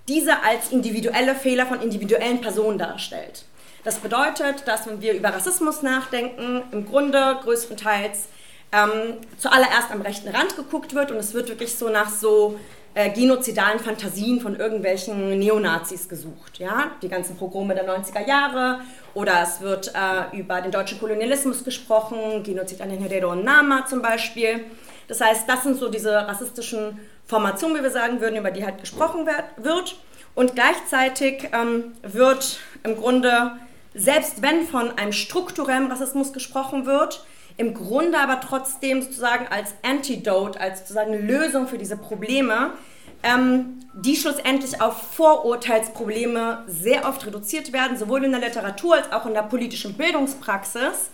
diese 0.06 0.42
als 0.42 0.70
individuelle 0.70 1.34
Fehler 1.34 1.64
von 1.66 1.80
individuellen 1.80 2.40
Personen 2.42 2.78
darstellt. 2.78 3.44
Das 3.84 3.98
bedeutet, 3.98 4.66
dass 4.66 4.86
wenn 4.86 5.00
wir 5.00 5.14
über 5.14 5.30
Rassismus 5.30 5.80
nachdenken, 5.80 6.62
im 6.72 6.84
Grunde 6.84 7.38
größtenteils 7.42 8.28
ähm, 8.72 9.16
zuallererst 9.38 9.90
am 9.90 10.02
rechten 10.02 10.28
Rand 10.28 10.56
geguckt 10.56 10.94
wird 10.94 11.10
und 11.10 11.16
es 11.16 11.32
wird 11.32 11.48
wirklich 11.48 11.74
so 11.74 11.88
nach 11.88 12.10
so 12.10 12.58
äh, 12.94 13.10
genozidalen 13.10 13.78
Fantasien 13.78 14.40
von 14.40 14.56
irgendwelchen 14.56 15.38
Neonazis 15.38 16.08
gesucht. 16.08 16.58
Ja? 16.58 16.92
Die 17.02 17.08
ganzen 17.08 17.36
Pogrome 17.36 17.74
der 17.74 17.88
90er 17.88 18.26
Jahre 18.26 18.80
oder 19.14 19.42
es 19.42 19.60
wird 19.60 19.92
äh, 19.94 20.36
über 20.36 20.60
den 20.60 20.70
deutschen 20.70 20.98
Kolonialismus 20.98 21.64
gesprochen, 21.64 22.42
Genozid 22.42 22.80
an 22.80 22.90
den 22.90 23.00
Herero 23.00 23.32
und 23.32 23.44
Nama 23.44 23.86
zum 23.86 24.02
Beispiel. 24.02 24.64
Das 25.06 25.20
heißt, 25.20 25.48
das 25.48 25.62
sind 25.62 25.78
so 25.78 25.88
diese 25.88 26.12
rassistischen 26.12 26.98
Formationen, 27.26 27.78
wie 27.78 27.82
wir 27.82 27.90
sagen 27.90 28.20
würden, 28.20 28.36
über 28.36 28.50
die 28.50 28.64
halt 28.64 28.80
gesprochen 28.80 29.26
wird. 29.56 29.96
Und 30.34 30.54
gleichzeitig 30.54 31.50
ähm, 31.52 31.92
wird 32.02 32.60
im 32.84 32.96
Grunde, 32.96 33.52
selbst 33.94 34.40
wenn 34.42 34.66
von 34.66 34.96
einem 34.96 35.12
strukturellen 35.12 35.90
Rassismus 35.90 36.32
gesprochen 36.32 36.86
wird, 36.86 37.24
im 37.58 37.74
Grunde 37.74 38.18
aber 38.18 38.40
trotzdem 38.40 39.02
sozusagen 39.02 39.46
als 39.48 39.74
Antidote, 39.82 40.58
als 40.60 40.80
sozusagen 40.80 41.12
Lösung 41.26 41.66
für 41.66 41.76
diese 41.76 41.96
Probleme, 41.96 42.70
ähm, 43.24 43.80
die 43.94 44.16
schlussendlich 44.16 44.80
auf 44.80 45.14
Vorurteilsprobleme 45.14 46.64
sehr 46.68 47.06
oft 47.06 47.26
reduziert 47.26 47.72
werden, 47.72 47.98
sowohl 47.98 48.24
in 48.24 48.30
der 48.30 48.40
Literatur 48.40 48.94
als 48.94 49.12
auch 49.12 49.26
in 49.26 49.34
der 49.34 49.42
politischen 49.42 49.94
Bildungspraxis, 49.94 51.10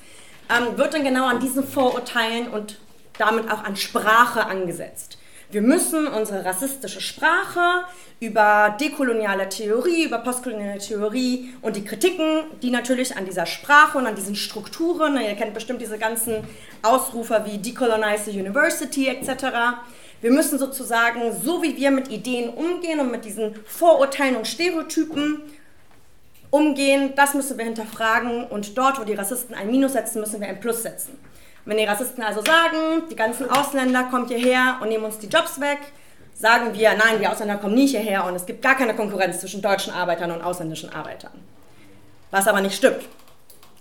ähm, 0.51 0.77
wird 0.77 0.93
dann 0.93 1.03
genau 1.03 1.27
an 1.27 1.41
diesen 1.41 1.67
Vorurteilen 1.67 2.49
und 2.49 2.79
damit 3.17 3.51
auch 3.51 3.65
an 3.65 3.77
Sprache 3.77 4.45
angesetzt. 4.45 5.17
Wir 5.55 5.63
müssen 5.63 6.09
unsere 6.09 6.45
rassistische 6.45 7.01
Sprache 7.01 7.85
über 8.19 8.77
dekoloniale 8.81 9.49
Theorie, 9.49 10.03
über 10.03 10.19
postkoloniale 10.19 10.81
Theorie 10.81 11.55
und 11.63 11.77
die 11.77 11.85
Kritiken, 11.85 12.43
die 12.61 12.73
natürlich 12.73 13.17
an 13.17 13.25
dieser 13.25 13.47
Sprache 13.47 13.99
und 13.99 14.09
an 14.09 14.17
diesen 14.17 14.35
Strukturen, 14.35 15.17
ihr 15.17 15.37
kennt 15.37 15.55
bestimmt 15.55 15.81
diese 15.81 15.97
ganzen 15.97 16.43
Ausrufer 16.83 17.47
wie 17.47 17.59
Decolonize 17.59 18.33
the 18.33 18.41
University 18.41 19.07
etc., 19.07 19.45
wir 20.21 20.33
müssen 20.33 20.59
sozusagen, 20.59 21.33
so 21.41 21.63
wie 21.63 21.77
wir 21.77 21.93
mit 21.93 22.09
Ideen 22.09 22.49
umgehen 22.49 22.99
und 22.99 23.13
mit 23.13 23.25
diesen 23.25 23.55
Vorurteilen 23.65 24.35
und 24.35 24.49
Stereotypen 24.49 25.41
umgehen, 26.51 27.13
das 27.15 27.35
müssen 27.35 27.59
wir 27.59 27.65
hinterfragen 27.65 28.43
und 28.45 28.77
dort, 28.77 28.99
wo 28.99 29.05
die 29.05 29.15
Rassisten 29.15 29.55
ein 29.55 29.71
Minus 29.71 29.93
setzen, 29.93 30.19
müssen 30.19 30.41
wir 30.41 30.49
ein 30.49 30.59
Plus 30.59 30.83
setzen. 30.83 31.17
Wenn 31.65 31.79
die 31.79 31.85
Rassisten 31.85 32.23
also 32.23 32.43
sagen, 32.43 33.05
die 33.11 33.17
ganzen 33.17 33.49
Ausländer 33.49 34.05
kommen 34.05 34.29
hierher 34.29 34.79
und 34.81 34.89
nehmen 34.89 35.05
uns 35.05 35.19
die 35.19 35.29
Jobs 35.29 35.61
weg, 35.61 35.79
sagen 36.35 36.75
wir, 36.75 36.91
nein, 36.91 37.19
die 37.21 37.27
Ausländer 37.27 37.57
kommen 37.57 37.75
nicht 37.75 37.93
hierher 37.93 38.25
und 38.27 38.35
es 38.35 38.45
gibt 38.45 38.61
gar 38.61 38.77
keine 38.77 38.95
Konkurrenz 38.95 39.41
zwischen 39.41 39.63
deutschen 39.63 39.93
Arbeitern 39.93 40.31
und 40.31 40.43
ausländischen 40.43 40.93
Arbeitern. 40.93 41.33
Was 42.31 42.49
aber 42.49 42.61
nicht 42.61 42.77
stimmt. 42.77 43.05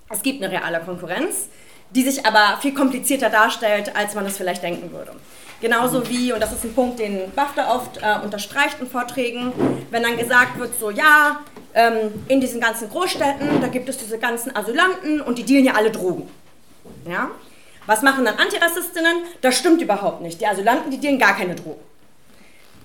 Es 0.09 0.21
gibt 0.21 0.41
eine 0.41 0.51
reale 0.51 0.79
Konkurrenz, 0.79 1.49
die 1.91 2.03
sich 2.03 2.25
aber 2.25 2.57
viel 2.61 2.73
komplizierter 2.73 3.29
darstellt, 3.29 3.95
als 3.95 4.15
man 4.15 4.25
es 4.25 4.37
vielleicht 4.37 4.63
denken 4.63 4.91
würde. 4.91 5.11
Genauso 5.59 6.09
wie, 6.09 6.33
und 6.33 6.41
das 6.41 6.51
ist 6.51 6.63
ein 6.65 6.73
Punkt, 6.73 6.99
den 6.99 7.31
BAFTA 7.35 7.73
oft 7.73 7.97
äh, 7.97 8.23
unterstreicht 8.23 8.79
in 8.79 8.87
Vorträgen, 8.87 9.53
wenn 9.91 10.03
dann 10.03 10.17
gesagt 10.17 10.59
wird, 10.59 10.77
so 10.77 10.89
ja, 10.89 11.39
ähm, 11.73 12.25
in 12.27 12.41
diesen 12.41 12.59
ganzen 12.59 12.89
Großstädten, 12.89 13.61
da 13.61 13.67
gibt 13.67 13.87
es 13.89 13.97
diese 13.97 14.19
ganzen 14.19 14.55
Asylanten 14.55 15.21
und 15.21 15.37
die 15.37 15.43
dealen 15.43 15.65
ja 15.65 15.73
alle 15.73 15.89
Drogen. 15.89 16.29
Ja? 17.09 17.31
Was 17.85 18.01
machen 18.01 18.25
dann 18.25 18.37
Antirassistinnen? 18.37 19.23
Das 19.41 19.57
stimmt 19.57 19.81
überhaupt 19.81 20.21
nicht. 20.21 20.39
Die 20.39 20.47
Asylanten, 20.47 20.91
die 20.91 20.99
dealen 20.99 21.19
gar 21.19 21.35
keine 21.35 21.55
Drogen. 21.55 21.81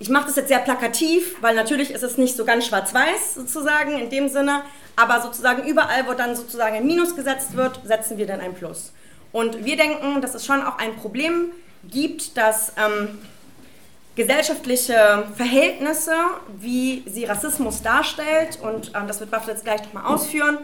Ich 0.01 0.09
mache 0.09 0.27
das 0.27 0.37
jetzt 0.37 0.49
sehr 0.49 0.61
plakativ, 0.61 1.37
weil 1.41 1.57
natürlich 1.57 1.91
ist 1.91 2.05
es 2.05 2.19
nicht 2.19 2.37
so 2.37 2.45
ganz 2.45 2.67
schwarz-weiß 2.67 3.35
sozusagen 3.35 3.99
in 3.99 4.11
dem 4.11 4.29
Sinne, 4.29 4.63
aber 4.95 5.21
sozusagen 5.21 5.67
überall, 5.67 6.07
wo 6.07 6.13
dann 6.15 6.37
sozusagen 6.37 6.77
ein 6.77 6.87
Minus 6.87 7.17
gesetzt 7.17 7.57
wird, 7.57 7.81
setzen 7.85 8.17
wir 8.17 8.27
dann 8.27 8.41
ein 8.41 8.55
Plus. 8.55 8.93
Und 9.33 9.65
wir 9.65 9.77
denken, 9.77 10.21
dass 10.21 10.35
es 10.35 10.47
schon 10.47 10.63
auch 10.63 10.79
ein 10.79 10.97
Problem 10.97 11.51
gibt, 11.85 12.37
dass 12.37 12.73
ähm, 12.77 13.19
gesellschaftliche 14.15 15.27
Verhältnisse, 15.37 16.15
wie 16.59 17.03
sie 17.07 17.25
Rassismus 17.25 17.83
darstellt, 17.83 18.59
und 18.63 18.93
ähm, 18.95 19.07
das 19.07 19.21
wird 19.21 19.31
Buffett 19.31 19.49
jetzt 19.49 19.65
gleich 19.65 19.83
nochmal 19.83 20.13
ausführen, 20.13 20.59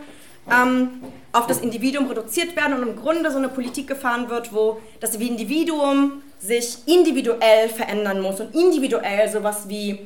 ähm, 0.51 1.03
auf 1.33 1.47
das 1.47 1.61
Individuum 1.61 2.07
reduziert 2.07 2.55
werden 2.57 2.75
und 2.75 2.89
im 2.89 2.97
Grunde 2.97 3.31
so 3.31 3.39
eine 3.39 3.49
Politik 3.49 3.89
gefahren 3.89 4.29
wird, 4.29 4.53
wo 4.53 4.81
das 5.01 5.15
Individuum 5.17 6.23
sich 6.39 6.79
individuell 6.87 7.69
verändern 7.69 8.21
muss 8.21 8.41
und 8.41 8.55
individuell 8.55 9.29
sowas 9.29 9.69
wie 9.69 9.99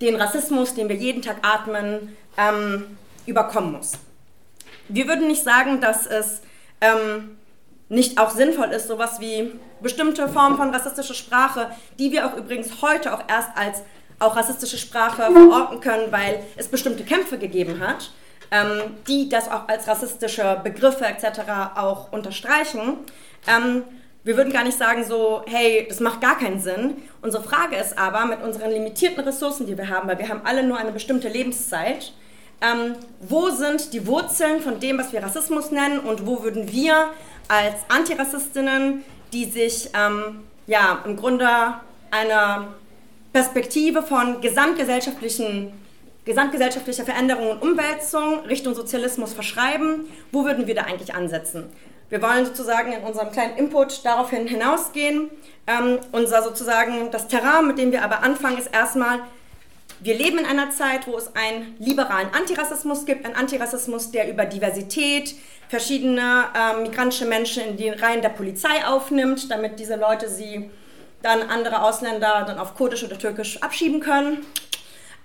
den 0.00 0.16
Rassismus, 0.16 0.74
den 0.74 0.88
wir 0.88 0.96
jeden 0.96 1.22
Tag 1.22 1.36
atmen, 1.42 2.16
ähm, 2.36 2.98
überkommen 3.26 3.72
muss. 3.72 3.92
Wir 4.88 5.06
würden 5.08 5.28
nicht 5.28 5.44
sagen, 5.44 5.80
dass 5.80 6.06
es 6.06 6.42
ähm, 6.80 7.36
nicht 7.88 8.18
auch 8.18 8.30
sinnvoll 8.30 8.68
ist, 8.68 8.88
sowas 8.88 9.20
wie 9.20 9.52
bestimmte 9.80 10.28
Formen 10.28 10.56
von 10.56 10.70
rassistischer 10.70 11.14
Sprache, 11.14 11.70
die 11.98 12.12
wir 12.12 12.26
auch 12.26 12.36
übrigens 12.36 12.82
heute 12.82 13.14
auch 13.14 13.22
erst 13.28 13.50
als 13.56 13.82
auch 14.18 14.36
rassistische 14.36 14.78
Sprache 14.78 15.22
verorten 15.22 15.80
können, 15.80 16.10
weil 16.10 16.42
es 16.56 16.68
bestimmte 16.68 17.04
Kämpfe 17.04 17.38
gegeben 17.38 17.80
hat, 17.80 18.10
ähm, 18.50 18.96
die 19.08 19.28
das 19.28 19.50
auch 19.50 19.68
als 19.68 19.88
rassistische 19.88 20.60
Begriffe 20.62 21.04
etc. 21.04 21.40
auch 21.76 22.12
unterstreichen. 22.12 22.98
Ähm, 23.46 23.82
wir 24.24 24.38
würden 24.38 24.52
gar 24.52 24.64
nicht 24.64 24.78
sagen 24.78 25.04
so, 25.04 25.42
hey, 25.46 25.86
das 25.86 26.00
macht 26.00 26.22
gar 26.22 26.38
keinen 26.38 26.58
Sinn. 26.58 26.96
Unsere 27.20 27.42
Frage 27.42 27.76
ist 27.76 27.98
aber, 27.98 28.24
mit 28.24 28.42
unseren 28.42 28.70
limitierten 28.70 29.22
Ressourcen, 29.22 29.66
die 29.66 29.76
wir 29.76 29.90
haben, 29.90 30.08
weil 30.08 30.18
wir 30.18 30.28
haben 30.28 30.40
alle 30.44 30.62
nur 30.62 30.78
eine 30.78 30.92
bestimmte 30.92 31.28
Lebenszeit, 31.28 32.12
ähm, 32.62 32.94
wo 33.20 33.50
sind 33.50 33.92
die 33.92 34.06
Wurzeln 34.06 34.62
von 34.62 34.80
dem, 34.80 34.98
was 34.98 35.12
wir 35.12 35.22
Rassismus 35.22 35.70
nennen 35.70 36.00
und 36.00 36.26
wo 36.26 36.42
würden 36.42 36.72
wir 36.72 37.10
als 37.48 37.74
Antirassistinnen, 37.88 39.04
die 39.34 39.44
sich 39.44 39.90
ähm, 39.94 40.44
ja, 40.66 41.00
im 41.04 41.16
Grunde 41.16 41.48
einer 42.10 42.68
Perspektive 43.34 44.02
von 44.02 44.40
gesamtgesellschaftlichen 44.40 45.72
gesamtgesellschaftlicher 46.24 47.04
Veränderung 47.04 47.50
und 47.50 47.62
Umwälzung 47.62 48.40
Richtung 48.46 48.74
Sozialismus 48.74 49.32
verschreiben, 49.32 50.06
wo 50.32 50.44
würden 50.44 50.66
wir 50.66 50.74
da 50.74 50.82
eigentlich 50.82 51.14
ansetzen? 51.14 51.70
Wir 52.10 52.22
wollen 52.22 52.46
sozusagen 52.46 52.92
in 52.92 53.02
unserem 53.02 53.30
kleinen 53.32 53.56
Input 53.56 54.04
daraufhin 54.04 54.46
hinausgehen. 54.46 55.30
Ähm, 55.66 55.98
unser 56.12 56.42
sozusagen, 56.42 57.10
das 57.10 57.28
Terrain, 57.28 57.66
mit 57.66 57.78
dem 57.78 57.92
wir 57.92 58.04
aber 58.04 58.22
anfangen, 58.22 58.58
ist 58.58 58.72
erstmal, 58.72 59.20
wir 60.00 60.14
leben 60.14 60.38
in 60.38 60.44
einer 60.44 60.70
Zeit, 60.70 61.06
wo 61.06 61.16
es 61.16 61.34
einen 61.34 61.76
liberalen 61.78 62.28
Antirassismus 62.34 63.06
gibt, 63.06 63.24
einen 63.24 63.34
Antirassismus, 63.34 64.10
der 64.10 64.30
über 64.30 64.44
Diversität, 64.44 65.34
verschiedene 65.68 66.44
äh, 66.54 66.82
migrantische 66.82 67.24
Menschen 67.24 67.64
in 67.64 67.76
die 67.76 67.88
Reihen 67.88 68.20
der 68.20 68.28
Polizei 68.28 68.84
aufnimmt, 68.86 69.50
damit 69.50 69.78
diese 69.78 69.96
Leute 69.96 70.28
sie 70.28 70.70
dann 71.22 71.42
andere 71.42 71.82
Ausländer 71.82 72.44
dann 72.46 72.58
auf 72.58 72.74
Kurdisch 72.74 73.02
oder 73.02 73.18
Türkisch 73.18 73.62
abschieben 73.62 74.00
können. 74.00 74.44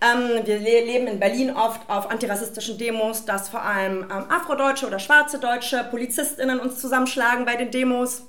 Ähm, 0.02 0.46
wir 0.46 0.60
le 0.60 0.86
leben 0.86 1.08
in 1.08 1.20
Berlin 1.20 1.52
oft 1.52 1.82
auf 1.90 2.10
antirassistischen 2.10 2.78
Demos, 2.78 3.26
dass 3.26 3.50
vor 3.50 3.62
allem 3.62 4.04
ähm, 4.04 4.26
afrodeutsche 4.30 4.88
oder 4.88 5.00
schwarze 5.00 5.40
Deutsche 5.40 5.86
PolizistInnen 5.90 6.60
uns 6.60 6.80
zusammenschlagen 6.80 7.46
bei 7.46 7.56
den 7.56 7.70
Demos. 7.70 8.24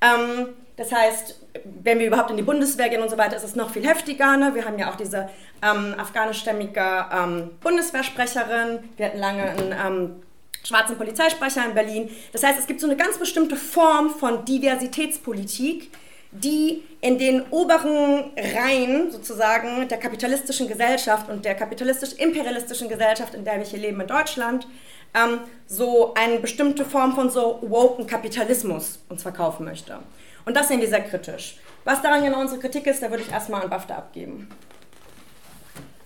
Ähm, 0.00 0.48
das 0.76 0.92
heißt, 0.92 1.40
wenn 1.64 1.98
wir 1.98 2.06
überhaupt 2.06 2.30
in 2.30 2.36
die 2.36 2.42
Bundeswehr 2.42 2.88
gehen 2.88 3.02
und 3.02 3.10
so 3.10 3.18
weiter, 3.18 3.36
ist 3.36 3.42
es 3.42 3.56
noch 3.56 3.70
viel 3.70 3.86
heftiger. 3.86 4.36
Ne? 4.36 4.54
Wir 4.54 4.64
haben 4.64 4.78
ja 4.78 4.90
auch 4.90 4.96
diese 4.96 5.28
ähm, 5.62 5.94
afghanischstämmige 5.98 7.06
ähm, 7.12 7.50
Bundeswehrsprecherin. 7.60 8.78
Wir 8.96 9.06
hatten 9.06 9.18
lange 9.18 9.42
einen 9.42 9.72
ähm, 9.72 10.22
schwarzen 10.62 10.96
Polizeisprecher 10.96 11.64
in 11.64 11.74
Berlin. 11.74 12.10
Das 12.32 12.44
heißt, 12.44 12.58
es 12.58 12.66
gibt 12.66 12.80
so 12.80 12.86
eine 12.86 12.96
ganz 12.96 13.18
bestimmte 13.18 13.56
Form 13.56 14.10
von 14.10 14.44
Diversitätspolitik, 14.44 15.90
die 16.30 16.82
in 17.00 17.18
den 17.18 17.42
oberen 17.50 18.30
Reihen 18.36 19.10
sozusagen 19.10 19.88
der 19.88 19.98
kapitalistischen 19.98 20.68
Gesellschaft 20.68 21.28
und 21.30 21.44
der 21.44 21.54
kapitalistisch-imperialistischen 21.54 22.88
Gesellschaft, 22.88 23.34
in 23.34 23.44
der 23.44 23.58
wir 23.58 23.64
hier 23.64 23.78
leben 23.78 24.00
in 24.00 24.06
Deutschland, 24.06 24.66
ähm, 25.14 25.40
so 25.66 26.12
eine 26.14 26.38
bestimmte 26.38 26.84
Form 26.84 27.14
von 27.14 27.30
so 27.30 27.60
woken 27.62 28.06
Kapitalismus 28.06 29.02
uns 29.08 29.22
verkaufen 29.22 29.64
möchte. 29.64 29.98
Und 30.44 30.56
das 30.56 30.68
sehen 30.68 30.80
wir 30.80 30.88
sehr 30.88 31.02
kritisch. 31.02 31.58
Was 31.84 32.02
daran 32.02 32.22
genau 32.22 32.40
unsere 32.40 32.60
Kritik 32.60 32.86
ist, 32.86 33.02
da 33.02 33.10
würde 33.10 33.22
ich 33.22 33.32
erstmal 33.32 33.62
an 33.62 33.70
BAFTA 33.70 33.96
abgeben. 33.96 34.48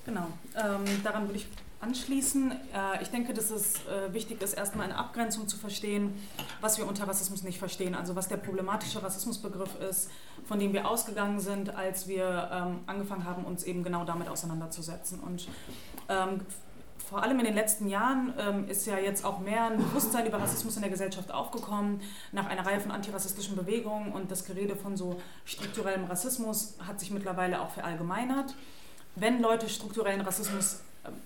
Genau, 0.05 0.27
ähm, 0.57 0.85
daran 1.03 1.27
würde 1.29 1.39
ich 1.39 1.47
anschließen. 1.83 2.53
Äh, 2.53 3.03
ich 3.03 3.11
denke, 3.11 3.35
dass 3.35 3.51
es 3.51 3.75
äh, 3.87 4.13
wichtig 4.13 4.41
ist, 4.41 4.55
erstmal 4.55 4.87
eine 4.87 4.97
Abgrenzung 4.97 5.49
zu 5.49 5.57
verstehen, 5.57 6.15
was 6.61 6.79
wir 6.79 6.87
unter 6.87 7.07
Rassismus 7.09 7.43
nicht 7.43 7.59
verstehen. 7.59 7.95
Also 7.95 8.15
was 8.15 8.29
der 8.29 8.37
problematische 8.37 9.03
Rassismusbegriff 9.03 9.81
ist, 9.81 10.11
von 10.45 10.59
dem 10.59 10.73
wir 10.73 10.89
ausgegangen 10.89 11.41
sind, 11.41 11.75
als 11.75 12.09
wir 12.09 12.51
ähm, 12.53 12.81
angefangen 12.87 13.25
haben, 13.25 13.45
uns 13.45 13.65
eben 13.65 13.83
genau 13.83 14.05
damit 14.05 14.29
auseinanderzusetzen. 14.29 15.21
Und 15.21 15.49
ähm, 16.09 16.41
vor 17.09 17.23
allem 17.23 17.39
in 17.41 17.45
den 17.45 17.55
letzten 17.55 17.89
Jahren 17.89 18.33
ähm, 18.39 18.69
ist 18.69 18.87
ja 18.87 18.97
jetzt 18.97 19.25
auch 19.25 19.41
mehr 19.41 19.65
ein 19.65 19.77
Bewusstsein 19.77 20.27
über 20.27 20.41
Rassismus 20.41 20.77
in 20.77 20.83
der 20.83 20.91
Gesellschaft 20.91 21.31
aufgekommen, 21.33 22.01
nach 22.31 22.49
einer 22.49 22.65
Reihe 22.65 22.81
von 22.81 22.91
antirassistischen 22.91 23.57
Bewegungen 23.57 24.13
und 24.13 24.31
das 24.31 24.45
Gerede 24.45 24.77
von 24.77 24.97
so 24.97 25.21
strukturellem 25.45 26.05
Rassismus 26.05 26.77
hat 26.87 27.01
sich 27.01 27.11
mittlerweile 27.11 27.61
auch 27.61 27.71
verallgemeinert. 27.71 28.55
Wenn 29.15 29.43
Leute 29.43 29.69
strukturellen 29.69 30.23
Rassismus 30.23 30.81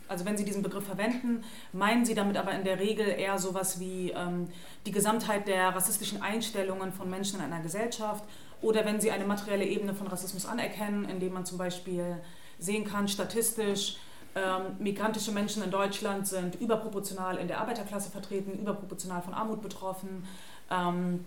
also 0.09 0.25
wenn 0.25 0.37
Sie 0.37 0.45
diesen 0.45 0.62
Begriff 0.62 0.85
verwenden, 0.87 1.45
meinen 1.73 2.04
Sie 2.04 2.14
damit 2.14 2.37
aber 2.37 2.52
in 2.52 2.64
der 2.64 2.78
Regel 2.78 3.06
eher 3.06 3.38
sowas 3.38 3.78
wie 3.78 4.11
ähm, 4.11 4.49
die 4.87 4.92
Gesamtheit 4.92 5.47
der 5.49 5.75
rassistischen 5.75 6.23
Einstellungen 6.23 6.92
von 6.92 7.11
Menschen 7.11 7.38
in 7.40 7.45
einer 7.45 7.62
Gesellschaft 7.62 8.25
oder 8.62 8.85
wenn 8.85 9.00
Sie 9.00 9.11
eine 9.11 9.25
materielle 9.25 9.64
Ebene 9.64 9.95
von 9.95 10.06
Rassismus 10.06 10.47
anerkennen, 10.47 11.04
indem 11.09 11.35
man 11.35 11.45
zum 11.45 11.59
Beispiel 11.59 12.16
sehen 12.59 12.85
kann, 12.85 13.06
statistisch, 13.06 13.99
ähm, 14.35 14.76
migrantische 14.78 15.33
Menschen 15.33 15.62
in 15.62 15.71
Deutschland 15.71 16.26
sind 16.26 16.56
überproportional 16.56 17.37
in 17.37 17.49
der 17.49 17.61
Arbeiterklasse 17.61 18.11
vertreten, 18.11 18.59
überproportional 18.59 19.23
von 19.23 19.35
Armut 19.35 19.62
betroffen. 19.62 20.26
Ähm, 20.71 21.25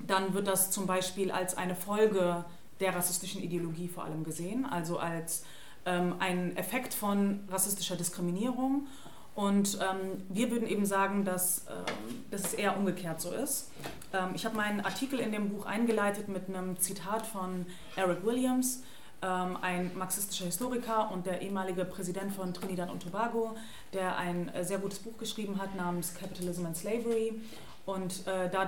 dann 0.00 0.34
wird 0.34 0.48
das 0.48 0.70
zum 0.70 0.86
Beispiel 0.86 1.30
als 1.30 1.56
eine 1.56 1.76
Folge 1.76 2.44
der 2.80 2.94
rassistischen 2.94 3.42
Ideologie 3.42 3.88
vor 3.88 4.04
allem 4.04 4.24
gesehen, 4.24 4.66
also 4.66 4.98
als 4.98 5.44
ähm, 5.86 6.16
ein 6.18 6.56
Effekt 6.56 6.94
von 6.94 7.40
rassistischer 7.50 7.96
Diskriminierung. 7.96 8.86
Und 9.34 9.78
ähm, 9.80 10.22
wir 10.28 10.50
würden 10.50 10.68
eben 10.68 10.86
sagen, 10.86 11.24
dass, 11.24 11.66
ähm, 11.68 12.24
dass 12.30 12.42
es 12.42 12.54
eher 12.54 12.76
umgekehrt 12.76 13.20
so 13.20 13.32
ist. 13.32 13.70
Ähm, 14.12 14.30
ich 14.34 14.44
habe 14.44 14.56
meinen 14.56 14.80
Artikel 14.80 15.18
in 15.18 15.32
dem 15.32 15.48
Buch 15.48 15.66
eingeleitet 15.66 16.28
mit 16.28 16.48
einem 16.48 16.78
Zitat 16.78 17.26
von 17.26 17.66
Eric 17.96 18.24
Williams, 18.24 18.84
ähm, 19.22 19.58
ein 19.60 19.90
marxistischer 19.96 20.44
Historiker 20.44 21.10
und 21.10 21.26
der 21.26 21.42
ehemalige 21.42 21.84
Präsident 21.84 22.32
von 22.32 22.54
Trinidad 22.54 22.90
und 22.90 23.02
Tobago, 23.02 23.56
der 23.92 24.16
ein 24.16 24.48
äh, 24.50 24.64
sehr 24.64 24.78
gutes 24.78 25.00
Buch 25.00 25.18
geschrieben 25.18 25.60
hat 25.60 25.74
namens 25.74 26.14
Capitalism 26.14 26.66
and 26.66 26.76
Slavery. 26.76 27.40
Und 27.86 28.26
äh, 28.26 28.48
da 28.48 28.66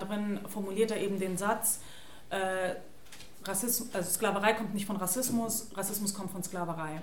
formuliert 0.49 0.91
er 0.91 1.01
eben 1.01 1.19
den 1.21 1.39
Satz, 1.39 1.81
äh, 2.31 2.75
Rassismus, 3.47 3.95
also 3.95 4.11
Sklaverei 4.11 4.53
kommt 4.55 4.75
nicht 4.75 4.87
von 4.87 4.97
Rassismus, 4.97 5.69
Rassismus 5.75 6.15
kommt 6.15 6.31
von 6.31 6.43
Sklaverei. 6.43 7.01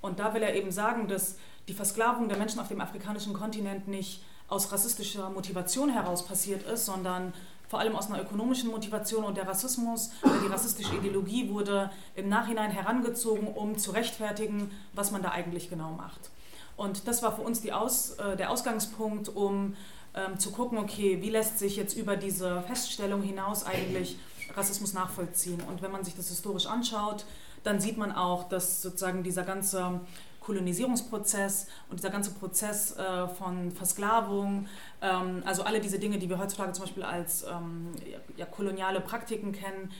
Und 0.00 0.18
da 0.18 0.34
will 0.34 0.42
er 0.42 0.54
eben 0.54 0.70
sagen, 0.70 1.08
dass 1.08 1.36
die 1.68 1.74
Versklavung 1.74 2.28
der 2.28 2.38
Menschen 2.38 2.60
auf 2.60 2.68
dem 2.68 2.80
afrikanischen 2.80 3.32
Kontinent 3.32 3.88
nicht 3.88 4.22
aus 4.48 4.70
rassistischer 4.70 5.30
Motivation 5.30 5.90
heraus 5.90 6.24
passiert 6.24 6.62
ist, 6.62 6.86
sondern 6.86 7.32
vor 7.68 7.80
allem 7.80 7.96
aus 7.96 8.08
einer 8.08 8.22
ökonomischen 8.22 8.70
Motivation 8.70 9.24
und 9.24 9.36
der 9.36 9.48
Rassismus, 9.48 10.10
die 10.24 10.46
rassistische 10.46 10.94
Ideologie 10.94 11.48
wurde 11.50 11.90
im 12.14 12.28
Nachhinein 12.28 12.70
herangezogen, 12.70 13.48
um 13.48 13.76
zu 13.76 13.90
rechtfertigen, 13.90 14.70
was 14.92 15.10
man 15.10 15.22
da 15.22 15.30
eigentlich 15.30 15.68
genau 15.68 15.90
macht. 15.90 16.30
Und 16.76 17.08
das 17.08 17.22
war 17.22 17.34
für 17.34 17.42
uns 17.42 17.68
Aus, 17.70 18.12
äh, 18.12 18.36
der 18.36 18.50
Ausgangspunkt, 18.50 19.28
um 19.28 19.74
ähm, 20.14 20.38
zu 20.38 20.52
gucken, 20.52 20.78
okay, 20.78 21.20
wie 21.20 21.30
lässt 21.30 21.58
sich 21.58 21.76
jetzt 21.76 21.96
über 21.96 22.16
diese 22.16 22.62
Feststellung 22.62 23.22
hinaus 23.22 23.64
eigentlich 23.64 24.16
Rassismus 24.56 24.94
nachvollziehen. 24.94 25.60
Und 25.68 25.82
wenn 25.82 25.92
man 25.92 26.04
sich 26.04 26.14
das 26.16 26.28
historisch 26.28 26.66
anschaut, 26.66 27.24
dann 27.64 27.80
sieht 27.80 27.96
man 27.96 28.12
auch, 28.12 28.48
dass 28.48 28.82
sozusagen 28.82 29.22
dieser 29.22 29.42
ganze 29.42 30.00
Kolonisierungsprozess 30.40 31.66
und 31.90 31.98
dieser 31.98 32.10
ganze 32.10 32.30
Prozess 32.30 32.96
äh, 32.96 33.26
von 33.26 33.72
Versklavung, 33.72 34.68
ähm, 35.02 35.42
also 35.44 35.64
alle 35.64 35.80
diese 35.80 35.98
Dinge, 35.98 36.18
die 36.18 36.28
wir 36.28 36.38
heutzutage 36.38 36.72
zum 36.72 36.84
Beispiel 36.84 37.02
als 37.02 37.42
ähm, 37.42 37.90
ja, 38.36 38.46
koloniale 38.46 39.00
Praktiken 39.00 39.50
kennen, 39.52 39.90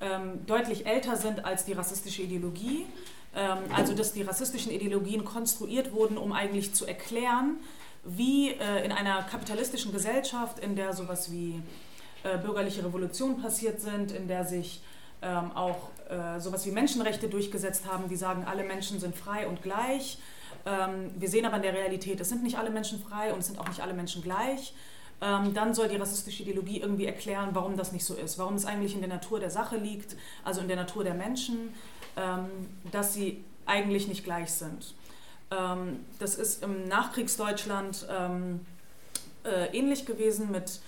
ähm, 0.00 0.46
deutlich 0.46 0.86
älter 0.86 1.16
sind 1.16 1.44
als 1.44 1.64
die 1.64 1.72
rassistische 1.72 2.22
Ideologie. 2.22 2.86
Ähm, 3.34 3.58
also 3.74 3.94
dass 3.94 4.12
die 4.12 4.22
rassistischen 4.22 4.72
Ideologien 4.72 5.24
konstruiert 5.24 5.92
wurden, 5.92 6.16
um 6.16 6.32
eigentlich 6.32 6.74
zu 6.74 6.86
erklären, 6.86 7.56
wie 8.04 8.50
äh, 8.50 8.84
in 8.84 8.92
einer 8.92 9.22
kapitalistischen 9.22 9.92
Gesellschaft, 9.92 10.60
in 10.60 10.76
der 10.76 10.94
sowas 10.94 11.30
wie 11.30 11.60
äh, 12.34 12.38
bürgerliche 12.38 12.84
Revolution 12.84 13.40
passiert 13.40 13.80
sind, 13.80 14.12
in 14.12 14.28
der 14.28 14.44
sich 14.44 14.82
ähm, 15.22 15.52
auch 15.54 15.90
äh, 16.08 16.40
sowas 16.40 16.64
wie 16.66 16.70
Menschenrechte 16.70 17.28
durchgesetzt 17.28 17.84
haben, 17.86 18.08
die 18.08 18.16
sagen, 18.16 18.44
alle 18.44 18.64
Menschen 18.64 19.00
sind 19.00 19.16
frei 19.16 19.46
und 19.46 19.62
gleich. 19.62 20.18
Ähm, 20.66 21.10
wir 21.16 21.28
sehen 21.28 21.44
aber 21.46 21.56
in 21.56 21.62
der 21.62 21.74
Realität, 21.74 22.20
es 22.20 22.28
sind 22.28 22.42
nicht 22.42 22.58
alle 22.58 22.70
Menschen 22.70 23.02
frei 23.02 23.32
und 23.32 23.40
es 23.40 23.46
sind 23.46 23.58
auch 23.58 23.68
nicht 23.68 23.80
alle 23.80 23.94
Menschen 23.94 24.22
gleich. 24.22 24.74
Ähm, 25.20 25.52
dann 25.54 25.74
soll 25.74 25.88
die 25.88 25.96
rassistische 25.96 26.44
Ideologie 26.44 26.80
irgendwie 26.80 27.06
erklären, 27.06 27.50
warum 27.52 27.76
das 27.76 27.92
nicht 27.92 28.04
so 28.04 28.14
ist, 28.14 28.38
warum 28.38 28.54
es 28.54 28.64
eigentlich 28.64 28.94
in 28.94 29.00
der 29.00 29.08
Natur 29.08 29.40
der 29.40 29.50
Sache 29.50 29.76
liegt, 29.76 30.16
also 30.44 30.60
in 30.60 30.68
der 30.68 30.76
Natur 30.76 31.02
der 31.02 31.14
Menschen, 31.14 31.74
ähm, 32.16 32.46
dass 32.92 33.14
sie 33.14 33.44
eigentlich 33.66 34.06
nicht 34.06 34.24
gleich 34.24 34.52
sind. 34.52 34.94
Ähm, 35.50 36.04
das 36.20 36.36
ist 36.36 36.62
im 36.62 36.86
Nachkriegsdeutschland 36.86 38.06
ähm, 38.10 38.60
äh, 39.44 39.76
ähnlich 39.76 40.06
gewesen 40.06 40.50
mit 40.52 40.80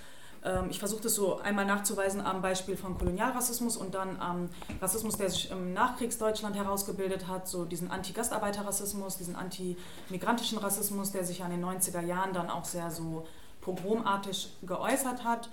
ich 0.71 0.79
versuche 0.79 1.03
das 1.03 1.15
so 1.15 1.39
einmal 1.39 1.67
nachzuweisen 1.67 2.23
am 2.23 2.41
Beispiel 2.41 2.77
von 2.77 2.97
Kolonialrassismus 2.97 3.77
und 3.77 3.95
dann 3.95 4.19
am 4.21 4.49
Rassismus, 4.81 5.17
der 5.17 5.29
sich 5.29 5.51
im 5.51 5.75
Nachkriegsdeutschland 5.75 6.57
herausgebildet 6.57 7.29
hat, 7.29 7.47
so 7.47 7.67
diesen 7.67 7.91
Anti-Gastarbeiterrassismus, 7.91 9.19
diesen 9.19 9.37
anti-migrantischen 9.37 10.59
Rassismus, 10.59 11.13
der 11.13 11.25
sich 11.25 11.45
an 11.45 11.51
den 11.51 11.63
90er 11.63 12.01
Jahren 12.01 12.33
dann 12.33 12.49
auch 12.49 12.65
sehr 12.65 12.91
so 12.91 13.27
pogromartig 13.61 14.51
geäußert 14.63 15.25
hat. 15.25 15.51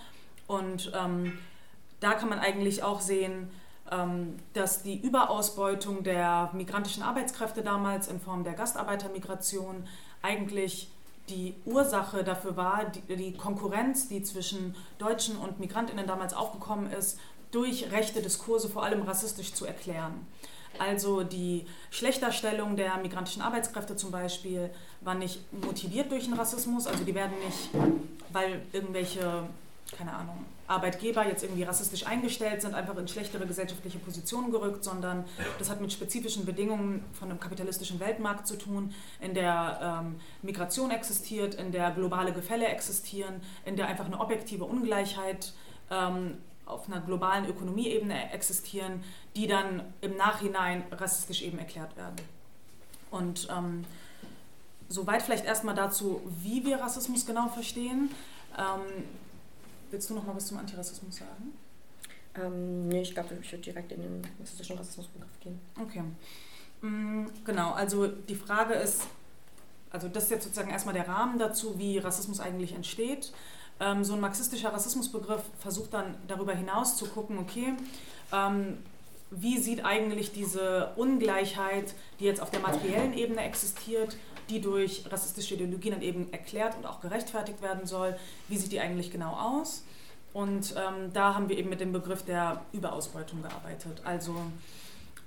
Und 0.47 0.91
ähm, 0.95 1.37
da 1.99 2.13
kann 2.13 2.29
man 2.29 2.39
eigentlich 2.39 2.83
auch 2.83 3.01
sehen, 3.01 3.49
ähm, 3.91 4.37
dass 4.53 4.83
die 4.83 4.99
Überausbeutung 4.99 6.03
der 6.03 6.49
migrantischen 6.53 7.03
Arbeitskräfte 7.03 7.61
damals 7.61 8.07
in 8.07 8.19
Form 8.19 8.43
der 8.43 8.53
Gastarbeitermigration 8.53 9.87
eigentlich 10.21 10.91
die 11.29 11.55
Ursache 11.65 12.23
dafür 12.23 12.55
war, 12.55 12.85
die, 12.85 13.15
die, 13.15 13.33
Konkurrenz, 13.33 14.07
die 14.07 14.23
zwischen 14.23 14.75
Deutschen 14.97 15.37
und 15.37 15.59
Migrantinnen 15.59 16.07
damals 16.07 16.33
aufgekommen 16.33 16.91
ist, 16.91 17.19
durch 17.51 17.91
rechte 17.91 18.21
Diskurse, 18.21 18.69
vor 18.69 18.83
allem 18.83 19.01
rassistisch, 19.03 19.53
zu 19.53 19.65
erklären. 19.65 20.25
Also 20.79 21.23
die 21.23 21.65
Schlechterstellung 21.89 22.75
der 22.75 22.97
migrantischen 22.97 23.41
Arbeitskräfte 23.41 23.95
zum 23.95 24.11
Beispiel 24.11 24.69
war 25.01 25.15
nicht 25.15 25.41
motiviert 25.51 26.11
durch 26.11 26.25
den 26.25 26.33
Rassismus, 26.33 26.87
also 26.87 27.03
die 27.03 27.15
werden 27.15 27.33
nicht, 27.39 27.69
weil 28.31 28.61
irgendwelche 28.73 29.47
keine 29.95 30.13
Ahnung, 30.13 30.45
Arbeitgeber 30.67 31.25
jetzt 31.25 31.43
irgendwie 31.43 31.63
rassistisch 31.63 32.05
eingestellt 32.05 32.61
sind, 32.61 32.75
einfach 32.75 32.97
in 32.97 33.07
schlechtere 33.07 33.47
gesellschaftliche 33.47 33.99
Positionen 33.99 34.51
gerückt, 34.51 34.83
sondern 34.83 35.23
das 35.59 35.69
hat 35.69 35.79
mit 35.79 35.93
spezifischen 35.93 36.45
Bedingungen 36.45 37.05
von 37.13 37.29
einem 37.29 37.39
kapitalistischen 37.39 37.99
Weltmarkt 37.99 38.47
zu 38.47 38.57
tun, 38.57 38.93
in 39.21 39.33
der 39.33 40.03
ähm, 40.03 40.19
Migration 40.41 40.91
existiert, 40.91 41.55
in 41.55 41.71
der 41.71 41.91
globale 41.91 42.33
Gefälle 42.33 42.67
existieren, 42.67 43.41
in 43.65 43.77
der 43.77 43.87
einfach 43.87 44.05
eine 44.05 44.19
objektive 44.19 44.65
Ungleichheit 44.65 45.53
ähm, 45.89 46.37
auf 46.65 46.87
einer 46.87 46.99
globalen 46.99 47.45
Ökonomieebene 47.45 48.33
existieren, 48.33 49.03
die 49.37 49.47
dann 49.47 49.81
im 50.01 50.17
Nachhinein 50.17 50.83
rassistisch 50.91 51.41
eben 51.43 51.59
erklärt 51.59 51.95
werden. 51.95 52.15
Und 53.09 53.47
ähm, 53.49 53.85
soweit 54.89 55.21
vielleicht 55.21 55.45
erstmal 55.45 55.75
dazu, 55.75 56.21
wie 56.41 56.65
wir 56.65 56.81
Rassismus 56.81 57.25
genau 57.25 57.47
verstehen. 57.47 58.11
Ähm, 58.57 59.05
Willst 59.91 60.09
du 60.09 60.15
noch 60.15 60.25
mal 60.25 60.35
was 60.35 60.47
zum 60.47 60.57
Antirassismus 60.57 61.17
sagen? 61.17 61.53
Ähm, 62.35 62.87
nee, 62.87 63.01
ich 63.01 63.13
glaube, 63.13 63.35
ich 63.41 63.51
würde 63.51 63.63
direkt 63.63 63.91
in 63.91 64.01
den 64.01 64.21
rassistischen 64.39 64.77
Rassismusbegriff 64.77 65.39
gehen. 65.39 65.59
Okay. 65.81 66.03
Mhm, 66.81 67.29
genau, 67.45 67.71
also 67.71 68.07
die 68.07 68.35
Frage 68.35 68.73
ist, 68.75 69.03
also 69.89 70.07
das 70.07 70.25
ist 70.25 70.31
jetzt 70.31 70.43
sozusagen 70.43 70.69
erstmal 70.69 70.93
der 70.93 71.07
Rahmen 71.07 71.39
dazu, 71.39 71.79
wie 71.79 71.97
Rassismus 71.97 72.39
eigentlich 72.39 72.73
entsteht. 72.73 73.31
Ähm, 73.79 74.03
so 74.03 74.13
ein 74.13 74.19
marxistischer 74.19 74.73
Rassismusbegriff 74.73 75.41
versucht 75.59 75.93
dann 75.93 76.15
darüber 76.27 76.53
hinaus 76.53 76.97
zu 76.97 77.05
gucken, 77.07 77.37
okay, 77.37 77.73
ähm, 78.31 78.77
wie 79.29 79.57
sieht 79.57 79.83
eigentlich 79.83 80.31
diese 80.31 80.93
Ungleichheit, 80.95 81.93
die 82.19 82.25
jetzt 82.25 82.41
auf 82.41 82.49
der 82.49 82.61
materiellen 82.61 83.13
Ebene 83.13 83.41
existiert, 83.43 84.15
die 84.49 84.61
durch 84.61 85.03
rassistische 85.11 85.55
Ideologien 85.55 85.93
dann 85.93 86.01
eben 86.01 86.31
erklärt 86.31 86.75
und 86.77 86.85
auch 86.85 87.01
gerechtfertigt 87.01 87.61
werden 87.61 87.85
soll. 87.85 88.15
Wie 88.47 88.57
sieht 88.57 88.71
die 88.71 88.79
eigentlich 88.79 89.11
genau 89.11 89.33
aus? 89.33 89.83
Und 90.33 90.75
ähm, 90.77 91.11
da 91.13 91.33
haben 91.33 91.49
wir 91.49 91.57
eben 91.57 91.69
mit 91.69 91.79
dem 91.79 91.91
Begriff 91.91 92.23
der 92.23 92.61
Überausbeutung 92.71 93.41
gearbeitet. 93.41 94.01
Also 94.03 94.35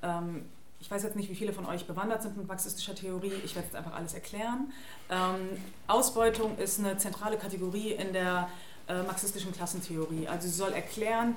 ähm, 0.03 0.45
ich 0.81 0.91
weiß 0.91 1.03
jetzt 1.03 1.17
nicht, 1.17 1.29
wie 1.29 1.35
viele 1.35 1.53
von 1.53 1.67
euch 1.67 1.87
bewandert 1.87 2.23
sind 2.23 2.37
mit 2.37 2.49
marxistischer 2.49 2.95
Theorie. 2.95 3.33
Ich 3.45 3.55
werde 3.55 3.67
jetzt 3.67 3.77
einfach 3.77 3.93
alles 3.95 4.15
erklären. 4.15 4.73
Ähm, 5.11 5.59
Ausbeutung 5.87 6.57
ist 6.59 6.79
eine 6.79 6.97
zentrale 6.97 7.37
Kategorie 7.37 7.93
in 7.93 8.13
der 8.13 8.49
äh, 8.89 9.03
marxistischen 9.03 9.53
Klassentheorie. 9.53 10.27
Also 10.27 10.49
sie 10.49 10.55
soll 10.55 10.73
erklären, 10.73 11.37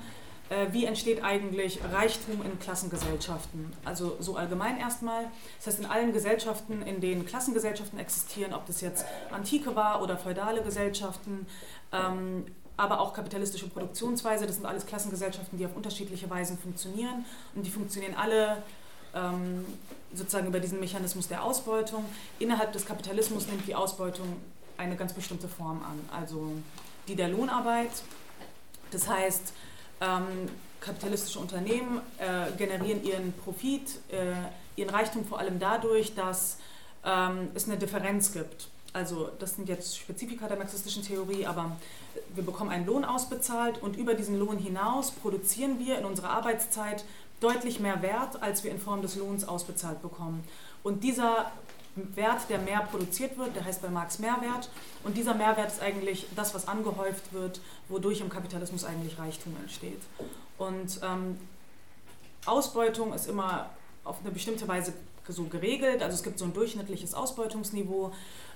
wie 0.72 0.86
entsteht 0.86 1.24
eigentlich 1.24 1.80
Reichtum 1.92 2.42
in 2.44 2.60
Klassengesellschaften. 2.60 3.72
Also 3.86 4.18
so 4.20 4.36
allgemein 4.36 4.78
erstmal. 4.78 5.26
Das 5.58 5.68
heißt, 5.68 5.80
in 5.80 5.86
allen 5.86 6.14
Gesellschaften, 6.14 6.82
in 6.82 7.02
denen 7.02 7.26
Klassengesellschaften 7.26 8.00
existieren, 8.00 8.54
ob 8.54 8.66
das 8.66 8.82
jetzt 8.82 9.06
antike 9.32 9.76
war 9.76 10.02
oder 10.02 10.18
feudale 10.18 10.62
Gesellschaften, 10.62 11.48
ähm, 11.92 12.46
aber 12.76 13.00
auch 13.00 13.14
kapitalistische 13.14 13.68
Produktionsweise, 13.68 14.48
das 14.48 14.56
sind 14.56 14.66
alles 14.66 14.86
Klassengesellschaften, 14.86 15.58
die 15.58 15.66
auf 15.66 15.76
unterschiedliche 15.76 16.30
Weisen 16.30 16.58
funktionieren 16.58 17.26
und 17.56 17.66
die 17.66 17.70
funktionieren 17.70 18.16
alle 18.16 18.64
ähm, 19.14 19.64
sozusagen 20.14 20.48
über 20.48 20.60
diesen 20.60 20.80
Mechanismus 20.80 21.28
der 21.28 21.44
Ausbeutung. 21.44 22.06
Innerhalb 22.40 22.74
des 22.74 22.86
Kapitalismus 22.86 23.48
nimmt 23.48 23.68
die 23.68 23.76
Ausbeutung 23.76 24.38
eine 24.78 24.96
ganz 24.96 25.14
bestimmte 25.14 25.48
Form 25.48 25.84
an, 25.84 26.00
also 26.12 26.52
die 27.08 27.16
der 27.16 27.30
Lohnarbeit. 27.30 27.92
Das 28.92 29.08
heißt, 29.08 29.54
ähm, 30.04 30.50
kapitalistische 30.82 31.40
Unternehmen 31.40 32.02
äh, 32.18 32.52
generieren 32.58 33.04
ihren 33.04 33.34
Profit, 33.34 34.00
äh, 34.12 34.34
ihren 34.76 34.90
Reichtum 34.90 35.26
vor 35.26 35.40
allem 35.40 35.60
dadurch, 35.60 36.14
dass 36.14 36.58
ähm, 37.06 37.50
es 37.54 37.66
eine 37.66 37.78
Differenz 37.78 38.34
gibt. 38.34 38.68
Also 38.92 39.30
das 39.40 39.56
sind 39.56 39.70
jetzt 39.70 39.98
Spezifika 39.98 40.48
der 40.48 40.58
marxistischen 40.58 41.04
Theorie, 41.04 41.46
aber 41.48 41.78
wir 42.36 42.46
bekommen 42.46 42.70
einen 42.70 42.86
Lohn 42.86 43.06
ausbezahlt 43.06 43.82
und 43.82 43.96
über 43.96 44.14
diesen 44.14 44.38
Lohn 44.38 44.60
hinaus 44.60 45.12
produzieren 45.12 45.80
wir 45.80 45.98
in 45.98 46.06
unserer 46.06 46.30
Arbeitszeit 46.30 47.04
deutlich 47.40 47.80
mehr 47.80 48.02
Wert, 48.02 48.42
als 48.42 48.64
wir 48.64 48.72
in 48.72 48.80
Form 48.80 49.02
des 49.02 49.16
Lohns 49.16 49.48
ausbezahlt 49.48 50.02
bekommen. 50.02 50.44
Und 50.84 51.04
dieser 51.04 51.52
Wert, 51.96 52.50
der 52.50 52.60
mehr 52.60 52.82
produziert 52.82 53.38
wird, 53.38 53.56
der 53.56 53.66
heißt 53.66 53.82
bei 53.82 53.90
Marx 53.90 54.20
Mehrwert. 54.20 54.70
Und 55.04 55.16
dieser 55.16 55.34
Mehrwert 55.34 55.72
ist 55.72 55.82
eigentlich 55.82 56.26
das, 56.36 56.54
was 56.56 56.68
angehäuft 56.68 57.34
wird, 57.34 57.62
wodurch 57.90 58.22
im 58.22 58.30
Kapitalismus 58.30 58.84
eigentlich 58.84 59.20
Reichtum 59.20 59.56
entsteht. 59.62 60.02
Und 60.58 61.00
ähm, 61.04 61.38
Ausbeutung 62.46 63.14
ist 63.14 63.28
immer 63.28 63.70
auf 64.04 64.18
eine 64.22 64.32
bestimmte 64.32 64.68
Weise 64.68 64.94
so 65.28 65.46
geregelt. 65.46 66.02
Also 66.02 66.16
es 66.16 66.24
gibt 66.24 66.40
so 66.40 66.46
ein 66.46 66.54
durchschnittliches 66.54 67.14
Ausbeutungsniveau, 67.14 68.12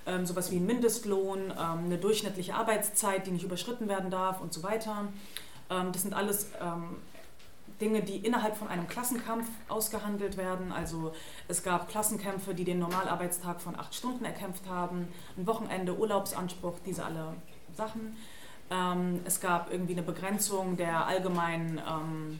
ähm, 0.06 0.26
sowas 0.26 0.52
wie 0.52 0.58
ein 0.58 0.65
Mindestlohn, 0.65 1.52
ähm, 1.52 1.86
eine 1.86 1.97
durchschnittliche 1.97 2.56
Arbeitszeit, 2.56 3.28
die 3.28 3.32
nicht 3.32 3.43
überschritten 3.43 3.88
werden 3.88 4.12
darf 4.12 4.41
und 4.41 4.54
so 4.54 4.63
weiter. 4.63 5.08
Ähm, 5.69 5.91
das 5.91 6.02
sind 6.02 6.13
alles 6.13 6.47
ähm, 6.62 6.97
Dinge, 7.80 8.02
die 8.02 8.18
innerhalb 8.18 8.56
von 8.58 8.68
einem 8.68 8.88
Klassenkampf 8.88 9.48
ausgehandelt 9.68 10.38
werden. 10.38 10.72
Also 10.72 11.13
es 11.48 11.63
gab 11.63 11.90
Klassenkämpfe, 11.90 12.54
die 12.54 12.63
den 12.63 12.80
Normalarbeitstag 12.80 13.62
von 13.62 13.78
acht 13.78 13.94
Stunden 13.94 14.26
erkämpft 14.26 14.68
haben, 14.68 15.08
ein 15.38 15.46
Wochenende, 15.46 15.98
Urlaubsanspruch, 15.98 16.76
diese 16.86 17.06
alle 17.06 17.36
Sachen. 17.76 18.18
Ähm, 18.70 19.22
es 19.26 19.40
gab 19.40 19.72
irgendwie 19.72 19.94
eine 19.94 20.04
Begrenzung 20.04 20.76
der 20.76 21.06
allgemeinen 21.06 21.80
ähm, 21.88 22.40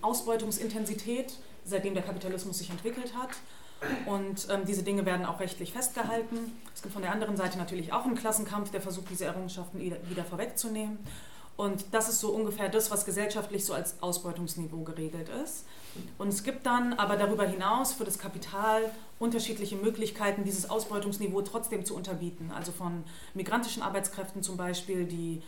Ausbeutungsintensität, 0.00 1.38
seitdem 1.64 1.94
der 1.94 2.02
Kapitalismus 2.02 2.58
sich 2.58 2.70
entwickelt 2.70 3.14
hat. 3.16 3.30
Und 4.06 4.48
ähm, 4.50 4.64
diese 4.66 4.82
Dinge 4.82 5.04
werden 5.04 5.26
auch 5.26 5.40
rechtlich 5.40 5.72
festgehalten. 5.72 6.58
Es 6.74 6.82
gibt 6.82 6.94
von 6.94 7.02
der 7.02 7.12
anderen 7.12 7.36
Seite 7.36 7.58
natürlich 7.58 7.92
auch 7.92 8.04
einen 8.04 8.14
Klassenkampf, 8.14 8.70
der 8.70 8.80
versucht, 8.80 9.10
diese 9.10 9.26
Errungenschaften 9.26 9.80
wieder 9.80 10.24
vorwegzunehmen. 10.24 10.98
Und 11.56 11.84
das 11.92 12.08
ist 12.08 12.20
so 12.20 12.30
ungefähr 12.30 12.68
das, 12.68 12.90
was 12.90 13.04
gesellschaftlich 13.04 13.64
so 13.64 13.74
als 13.74 13.94
Ausbeutungsniveau 14.00 14.82
geregelt 14.82 15.28
ist. 15.44 15.64
Und 16.18 16.28
es 16.28 16.42
gibt 16.42 16.66
dann 16.66 16.94
aber 16.94 17.16
darüber 17.16 17.44
hinaus 17.44 17.92
für 17.92 18.04
das 18.04 18.18
Kapital 18.18 18.90
unterschiedliche 19.20 19.76
Möglichkeiten, 19.76 20.42
dieses 20.42 20.68
Ausbeutungsniveau 20.68 21.42
trotzdem 21.42 21.84
zu 21.84 21.94
unterbieten. 21.94 22.50
Also 22.52 22.72
von 22.72 23.04
migrantischen 23.34 23.82
Arbeitskräften 23.82 24.42
zum 24.42 24.56
Beispiel, 24.56 25.04
die 25.04 25.42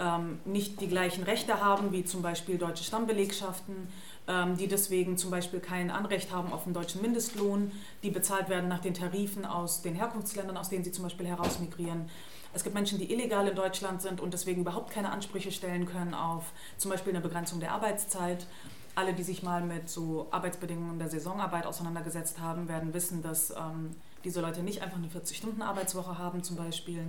ähm, 0.00 0.40
nicht 0.44 0.80
die 0.80 0.88
gleichen 0.88 1.22
Rechte 1.22 1.60
haben 1.60 1.92
wie 1.92 2.04
zum 2.04 2.22
Beispiel 2.22 2.58
deutsche 2.58 2.82
Stammbelegschaften, 2.82 3.88
die 4.26 4.68
deswegen 4.68 5.18
zum 5.18 5.30
Beispiel 5.30 5.60
kein 5.60 5.90
Anrecht 5.90 6.32
haben 6.32 6.50
auf 6.50 6.64
einen 6.64 6.72
deutschen 6.72 7.02
Mindestlohn, 7.02 7.70
die 8.02 8.10
bezahlt 8.10 8.48
werden 8.48 8.68
nach 8.68 8.80
den 8.80 8.94
Tarifen 8.94 9.44
aus 9.44 9.82
den 9.82 9.94
Herkunftsländern, 9.94 10.56
aus 10.56 10.70
denen 10.70 10.82
sie 10.82 10.92
zum 10.92 11.04
Beispiel 11.04 11.26
herausmigrieren. 11.26 12.08
Es 12.54 12.62
gibt 12.62 12.74
Menschen, 12.74 12.98
die 12.98 13.12
illegal 13.12 13.48
in 13.48 13.56
Deutschland 13.56 14.00
sind 14.00 14.20
und 14.20 14.32
deswegen 14.32 14.60
überhaupt 14.60 14.92
keine 14.92 15.10
Ansprüche 15.10 15.50
stellen 15.50 15.86
können 15.86 16.14
auf 16.14 16.52
zum 16.78 16.90
Beispiel 16.90 17.12
eine 17.12 17.20
Begrenzung 17.20 17.58
der 17.58 17.72
Arbeitszeit. 17.72 18.46
Alle, 18.94 19.12
die 19.12 19.24
sich 19.24 19.42
mal 19.42 19.60
mit 19.60 19.88
so 19.88 20.28
Arbeitsbedingungen 20.30 21.00
der 21.00 21.10
Saisonarbeit 21.10 21.66
auseinandergesetzt 21.66 22.38
haben, 22.38 22.68
werden 22.68 22.94
wissen, 22.94 23.22
dass 23.22 23.50
ähm, 23.50 23.96
diese 24.22 24.40
Leute 24.40 24.62
nicht 24.62 24.82
einfach 24.82 24.98
eine 24.98 25.08
40-Stunden-Arbeitswoche 25.08 26.16
haben 26.16 26.44
zum 26.44 26.56
Beispiel. 26.56 27.02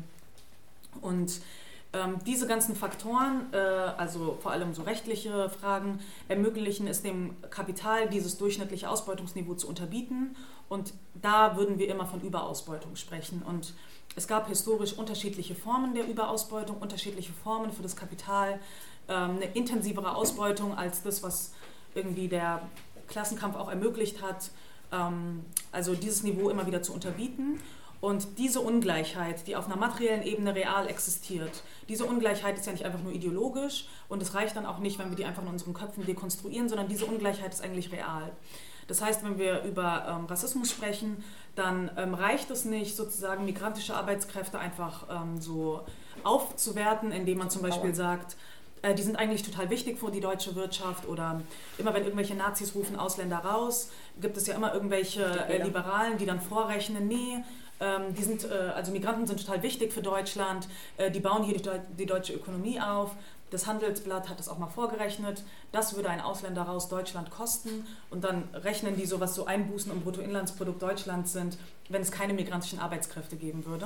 Und 1.01 1.41
ähm, 1.96 2.18
diese 2.26 2.46
ganzen 2.46 2.76
Faktoren, 2.76 3.46
äh, 3.54 3.58
also 3.58 4.38
vor 4.42 4.52
allem 4.52 4.74
so 4.74 4.84
rechtliche 4.84 5.50
Fragen, 5.50 6.00
ermöglichen 6.28 6.88
es 6.88 7.02
dem 7.02 7.36
Kapital, 7.50 8.10
dieses 8.10 8.38
durchschnittliche 8.38 8.90
Ausbeutungsniveau 8.90 9.54
zu 9.54 9.70
unterbieten. 9.70 10.36
Und 10.68 10.94
da 11.14 11.56
würden 11.56 11.80
wir 11.80 11.88
immer 11.88 12.06
von 12.06 12.20
Überausbeutung 12.20 12.98
sprechen. 12.98 13.42
Und 13.44 13.74
es 14.18 14.28
gab 14.28 14.50
historisch 14.50 14.94
unterschiedliche 14.94 15.56
Formen 15.56 15.96
der 15.96 16.06
Überausbeutung, 16.08 16.78
unterschiedliche 16.78 17.32
Formen 17.32 17.72
für 17.72 17.84
das 17.84 17.96
Kapital, 17.96 18.60
ähm, 19.08 19.38
eine 19.38 19.46
intensivere 19.54 20.16
Ausbeutung 20.16 20.78
als 20.78 21.02
das, 21.02 21.24
was 21.24 21.54
irgendwie 21.94 22.28
der 22.28 22.62
Klassenkampf 23.08 23.56
auch 23.56 23.70
ermöglicht 23.70 24.22
hat, 24.22 24.50
ähm, 24.92 25.46
also 25.72 25.96
dieses 25.96 26.24
Niveau 26.24 26.50
immer 26.50 26.68
wieder 26.68 26.84
zu 26.84 26.94
unterbieten. 26.94 27.62
Und 28.02 28.38
diese 28.38 28.60
Ungleichheit, 28.60 29.48
die 29.48 29.56
auf 29.56 29.66
einer 29.66 29.78
materiellen 29.78 30.24
Ebene 30.24 30.54
real 30.54 30.88
existiert, 30.88 31.64
diese 31.90 32.06
Ungleichheit 32.06 32.58
ist 32.58 32.66
ja 32.66 32.72
nicht 32.72 32.86
einfach 32.86 33.02
nur 33.02 33.14
ideologisch 33.14 33.88
und 34.10 34.22
es 34.22 34.34
reicht 34.34 34.56
dann 34.56 34.66
auch 34.66 34.80
nicht, 34.80 35.00
wenn 35.00 35.10
wir 35.10 35.16
die 35.16 35.26
einfach 35.26 35.44
in 35.44 35.50
unseren 35.50 35.74
Köpfen 35.74 36.06
dekonstruieren, 36.06 36.70
sondern 36.70 36.88
diese 36.88 37.06
Ungleichheit 37.06 37.54
ist 37.54 37.64
eigentlich 37.64 37.92
real. 37.92 38.32
Das 38.88 39.02
heißt, 39.02 39.24
wenn 39.24 39.40
wir 39.40 39.64
über 39.64 40.06
ähm, 40.08 40.26
Rassismus 40.26 40.70
sprechen, 40.70 41.24
dann 41.56 41.90
ähm, 41.98 42.14
reicht 42.14 42.52
es 42.52 42.66
nicht, 42.66 42.96
sozusagen 42.96 43.46
migrantische 43.46 43.96
Arbeitskräfte 43.96 44.60
einfach 44.60 45.08
ähm, 45.10 45.42
so 45.42 45.82
aufzuwerten, 46.24 47.12
indem 47.12 47.40
man 47.40 47.50
zum 47.50 47.62
Beispiel 47.62 47.96
sagt, 47.96 48.36
äh, 48.82 48.94
die 48.94 49.02
sind 49.02 49.16
eigentlich 49.16 49.44
total 49.44 49.70
wichtig 49.70 49.98
für 49.98 50.12
die 50.12 50.20
deutsche 50.20 50.56
Wirtschaft 50.56 51.08
oder 51.08 51.42
immer 51.78 51.94
wenn 51.94 52.04
irgendwelche 52.04 52.36
Nazis 52.36 52.76
rufen 52.76 52.98
Ausländer 52.98 53.38
raus, 53.38 53.90
gibt 54.22 54.38
es 54.38 54.46
ja 54.48 54.56
immer 54.56 54.74
irgendwelche 54.74 55.24
äh, 55.50 55.64
Liberalen, 55.64 56.18
die 56.18 56.26
dann 56.26 56.40
vorrechnen, 56.40 57.08
nee, 57.08 57.44
die 58.18 58.24
sind, 58.24 58.46
äh, 58.46 58.72
also 58.74 58.92
Migranten 58.92 59.28
sind 59.28 59.46
total 59.46 59.62
wichtig 59.64 59.92
für 59.92 60.02
Deutschland, 60.02 60.68
äh, 60.98 61.12
die 61.12 61.20
bauen 61.20 61.44
hier 61.44 61.58
die, 61.58 61.70
die 61.98 62.06
deutsche 62.06 62.34
Ökonomie 62.34 62.80
auf 62.80 63.12
das 63.52 63.68
Handelsblatt 63.68 64.28
hat 64.28 64.40
das 64.40 64.50
auch 64.50 64.58
mal 64.58 64.68
vorgerechnet. 64.68 65.44
Das 65.72 65.96
würde 65.96 66.10
ein 66.10 66.20
Ausländer 66.20 66.64
raus 66.64 66.90
Deutschland 66.90 67.30
kosten. 67.30 67.86
Und 68.10 68.24
dann 68.24 68.50
rechnen 68.54 68.98
die 68.98 69.06
so, 69.06 69.20
was 69.20 69.36
so 69.36 69.46
Einbußen 69.46 69.92
im 69.92 70.02
Bruttoinlandsprodukt 70.02 70.82
Deutschlands 70.82 71.32
sind, 71.34 71.58
wenn 71.90 72.02
es 72.02 72.12
keine 72.12 72.34
migrantischen 72.34 72.80
Arbeitskräfte 72.80 73.36
geben 73.36 73.66
würde. 73.66 73.86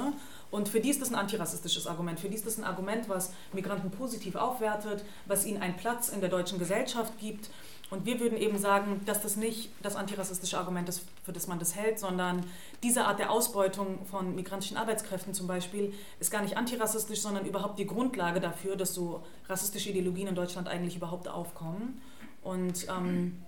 Und 0.50 0.70
für 0.70 0.80
die 0.80 0.90
ist 0.90 1.02
das 1.02 1.10
ein 1.10 1.16
antirassistisches 1.16 1.88
Argument. 1.88 2.20
Für 2.20 2.30
die 2.30 2.36
ist 2.36 2.46
das 2.46 2.58
ein 2.58 2.64
Argument, 2.64 3.10
was 3.10 3.34
Migranten 3.52 3.92
positiv 3.92 4.36
aufwertet, 4.36 5.04
was 5.26 5.46
ihnen 5.46 5.62
einen 5.62 5.76
Platz 5.76 6.10
in 6.10 6.22
der 6.22 6.30
deutschen 6.30 6.58
Gesellschaft 6.58 7.20
gibt 7.20 7.50
und 7.92 8.06
wir 8.06 8.20
würden 8.20 8.38
eben 8.38 8.58
sagen, 8.60 9.02
dass 9.06 9.22
das 9.22 9.36
nicht 9.36 9.72
das 9.82 9.96
antirassistische 9.96 10.58
Argument 10.58 10.88
ist, 10.88 11.02
für 11.24 11.34
das 11.34 11.48
man 11.48 11.58
das 11.58 11.76
hält, 11.76 11.98
sondern 11.98 12.46
diese 12.84 13.06
Art 13.06 13.18
der 13.18 13.32
Ausbeutung 13.32 14.06
von 14.06 14.36
migrantischen 14.36 14.78
Arbeitskräften 14.78 15.34
zum 15.34 15.48
Beispiel 15.48 15.94
ist 16.20 16.30
gar 16.30 16.44
nicht 16.44 16.56
antirassistisch, 16.56 17.22
sondern 17.22 17.46
überhaupt 17.46 17.80
die 17.80 17.88
Grundlage 17.88 18.40
dafür, 18.40 18.76
dass 18.76 18.94
so 18.94 19.24
rassistische 19.48 19.90
Ideologien 19.90 20.28
in 20.28 20.36
Deutschland 20.36 20.68
eigentlich 20.68 20.96
überhaupt 20.96 21.28
aufkommen. 21.28 22.00
Und 22.44 22.88
ähm, 22.90 23.44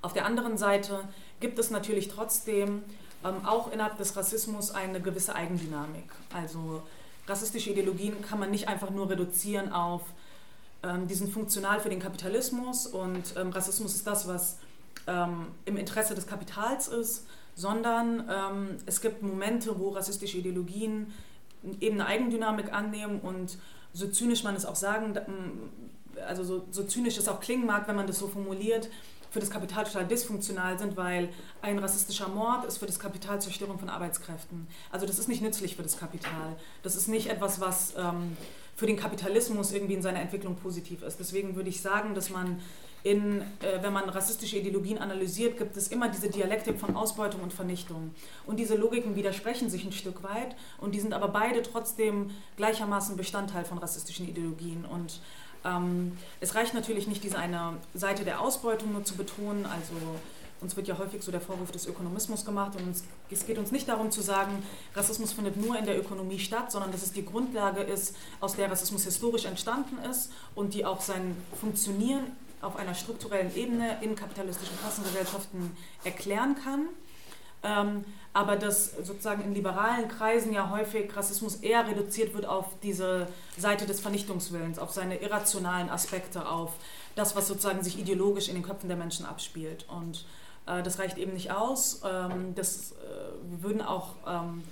auf 0.00 0.14
der 0.14 0.24
anderen 0.24 0.56
Seite 0.56 1.00
gibt 1.40 1.58
es 1.58 1.70
natürlich 1.70 2.08
trotzdem 2.08 2.82
ähm, 3.24 3.44
auch 3.44 3.70
innerhalb 3.70 3.98
des 3.98 4.16
Rassismus 4.16 4.70
eine 4.70 5.02
gewisse 5.02 5.34
Eigendynamik. 5.34 6.04
Also 6.32 6.82
rassistische 7.26 7.70
Ideologien 7.70 8.22
kann 8.22 8.38
man 8.38 8.50
nicht 8.50 8.68
einfach 8.68 8.88
nur 8.88 9.10
reduzieren 9.10 9.70
auf 9.70 10.02
die 11.08 11.14
sind 11.14 11.32
funktional 11.32 11.80
für 11.80 11.88
den 11.88 12.00
Kapitalismus 12.00 12.86
und 12.86 13.34
ähm, 13.36 13.50
Rassismus 13.50 13.94
ist 13.94 14.06
das, 14.06 14.28
was 14.28 14.58
ähm, 15.06 15.48
im 15.64 15.76
Interesse 15.76 16.14
des 16.14 16.26
Kapitals 16.26 16.88
ist, 16.88 17.26
sondern 17.54 18.28
ähm, 18.30 18.76
es 18.86 19.00
gibt 19.00 19.22
Momente, 19.22 19.78
wo 19.78 19.90
rassistische 19.90 20.38
Ideologien 20.38 21.12
eben 21.80 22.00
eine 22.00 22.06
Eigendynamik 22.06 22.72
annehmen 22.72 23.20
und 23.20 23.58
so 23.92 24.08
zynisch 24.08 24.44
man 24.44 24.54
es 24.54 24.66
auch 24.66 24.76
sagen, 24.76 25.18
also 26.26 26.44
so, 26.44 26.66
so 26.70 26.84
zynisch 26.84 27.16
es 27.16 27.28
auch 27.28 27.40
klingen 27.40 27.66
mag, 27.66 27.88
wenn 27.88 27.96
man 27.96 28.06
das 28.06 28.18
so 28.18 28.28
formuliert, 28.28 28.88
für 29.30 29.40
das 29.40 29.50
Kapital 29.50 29.84
total 29.84 30.06
dysfunktional 30.06 30.78
sind, 30.78 30.96
weil 30.96 31.28
ein 31.60 31.78
rassistischer 31.78 32.28
Mord 32.28 32.64
ist 32.64 32.78
für 32.78 32.86
das 32.86 32.98
Kapital 32.98 33.40
Zerstörung 33.40 33.78
von 33.78 33.88
Arbeitskräften. 33.88 34.66
Also 34.90 35.04
das 35.04 35.18
ist 35.18 35.28
nicht 35.28 35.42
nützlich 35.42 35.76
für 35.76 35.82
das 35.82 35.98
Kapital. 35.98 36.56
Das 36.82 36.96
ist 36.96 37.08
nicht 37.08 37.28
etwas, 37.28 37.60
was 37.60 37.94
ähm, 37.98 38.36
für 38.76 38.86
den 38.86 38.96
Kapitalismus 38.96 39.72
irgendwie 39.72 39.94
in 39.94 40.02
seiner 40.02 40.20
Entwicklung 40.20 40.54
positiv 40.54 41.02
ist. 41.02 41.18
Deswegen 41.18 41.56
würde 41.56 41.70
ich 41.70 41.80
sagen, 41.80 42.14
dass 42.14 42.30
man 42.30 42.60
in, 43.02 43.40
äh, 43.40 43.82
wenn 43.82 43.92
man 43.92 44.08
rassistische 44.08 44.58
Ideologien 44.58 44.98
analysiert, 44.98 45.56
gibt 45.58 45.76
es 45.76 45.88
immer 45.88 46.08
diese 46.08 46.28
Dialektik 46.28 46.78
von 46.78 46.96
Ausbeutung 46.96 47.40
und 47.40 47.52
Vernichtung. 47.52 48.12
Und 48.46 48.58
diese 48.58 48.74
Logiken 48.76 49.14
widersprechen 49.14 49.70
sich 49.70 49.84
ein 49.84 49.92
Stück 49.92 50.22
weit 50.22 50.56
und 50.78 50.94
die 50.94 51.00
sind 51.00 51.14
aber 51.14 51.28
beide 51.28 51.62
trotzdem 51.62 52.30
gleichermaßen 52.56 53.16
Bestandteil 53.16 53.64
von 53.64 53.78
rassistischen 53.78 54.28
Ideologien. 54.28 54.84
Und 54.84 55.20
ähm, 55.64 56.18
es 56.40 56.54
reicht 56.54 56.74
natürlich 56.74 57.06
nicht, 57.06 57.22
diese 57.22 57.38
eine 57.38 57.74
Seite 57.94 58.24
der 58.24 58.40
Ausbeutung 58.40 58.92
nur 58.92 59.04
zu 59.04 59.14
betonen, 59.14 59.66
also 59.66 59.94
uns 60.60 60.76
wird 60.76 60.88
ja 60.88 60.98
häufig 60.98 61.22
so 61.22 61.30
der 61.30 61.40
Vorwurf 61.40 61.70
des 61.70 61.86
Ökonomismus 61.86 62.44
gemacht 62.44 62.76
und 62.76 62.86
uns, 62.86 63.04
es 63.30 63.46
geht 63.46 63.58
uns 63.58 63.72
nicht 63.72 63.88
darum 63.88 64.10
zu 64.10 64.22
sagen, 64.22 64.62
Rassismus 64.94 65.32
findet 65.32 65.56
nur 65.56 65.78
in 65.78 65.84
der 65.84 65.98
Ökonomie 65.98 66.38
statt, 66.38 66.72
sondern 66.72 66.92
dass 66.92 67.02
es 67.02 67.12
die 67.12 67.24
Grundlage 67.24 67.82
ist, 67.82 68.16
aus 68.40 68.56
der 68.56 68.70
Rassismus 68.70 69.04
historisch 69.04 69.44
entstanden 69.44 69.98
ist 70.10 70.30
und 70.54 70.74
die 70.74 70.84
auch 70.84 71.00
sein 71.00 71.36
Funktionieren 71.60 72.24
auf 72.62 72.76
einer 72.76 72.94
strukturellen 72.94 73.54
Ebene 73.54 73.98
in 74.00 74.16
kapitalistischen 74.16 74.78
Klassengesellschaften 74.78 75.76
erklären 76.04 76.56
kann. 76.62 76.88
Ähm, 77.62 78.04
aber 78.32 78.56
dass 78.56 78.92
sozusagen 79.02 79.42
in 79.42 79.54
liberalen 79.54 80.08
Kreisen 80.08 80.52
ja 80.52 80.70
häufig 80.70 81.14
Rassismus 81.16 81.56
eher 81.56 81.86
reduziert 81.88 82.34
wird 82.34 82.44
auf 82.44 82.66
diese 82.82 83.28
Seite 83.56 83.86
des 83.86 84.00
Vernichtungswillens, 84.00 84.78
auf 84.78 84.92
seine 84.92 85.16
irrationalen 85.16 85.88
Aspekte, 85.88 86.46
auf 86.46 86.72
das, 87.14 87.34
was 87.34 87.48
sozusagen 87.48 87.82
sich 87.82 87.98
ideologisch 87.98 88.48
in 88.48 88.54
den 88.54 88.62
Köpfen 88.62 88.88
der 88.88 88.98
Menschen 88.98 89.24
abspielt. 89.24 89.86
Und 89.88 90.26
das 90.66 90.98
reicht 90.98 91.16
eben 91.18 91.32
nicht 91.32 91.52
aus. 91.52 92.02
Ähm, 92.04 92.54
das, 92.54 92.92
äh, 92.92 92.94
wir 93.50 93.62
würden 93.62 93.82
auch, 93.82 94.14
ähm, 94.26 94.64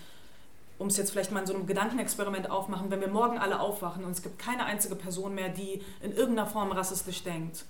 um 0.79 0.89
es 0.89 0.97
jetzt 0.97 1.13
vielleicht 1.13 1.31
mal 1.31 1.41
in 1.41 1.47
so 1.47 1.55
einem 1.55 1.67
Gedankenexperiment 1.67 2.51
aufmachen, 2.51 2.91
wenn 2.91 3.01
wir 3.01 3.09
morgen 3.09 3.39
alle 3.39 3.61
aufwachen 3.61 4.05
und 4.05 4.11
es 4.11 4.23
gibt 4.23 4.39
keine 4.39 4.65
einzige 4.65 4.97
Person 4.97 5.35
mehr, 5.35 5.49
die 5.49 5.83
in 6.03 6.13
irgendeiner 6.13 6.49
Form 6.49 6.73
rassistisch 6.73 7.23
denkt, 7.23 7.65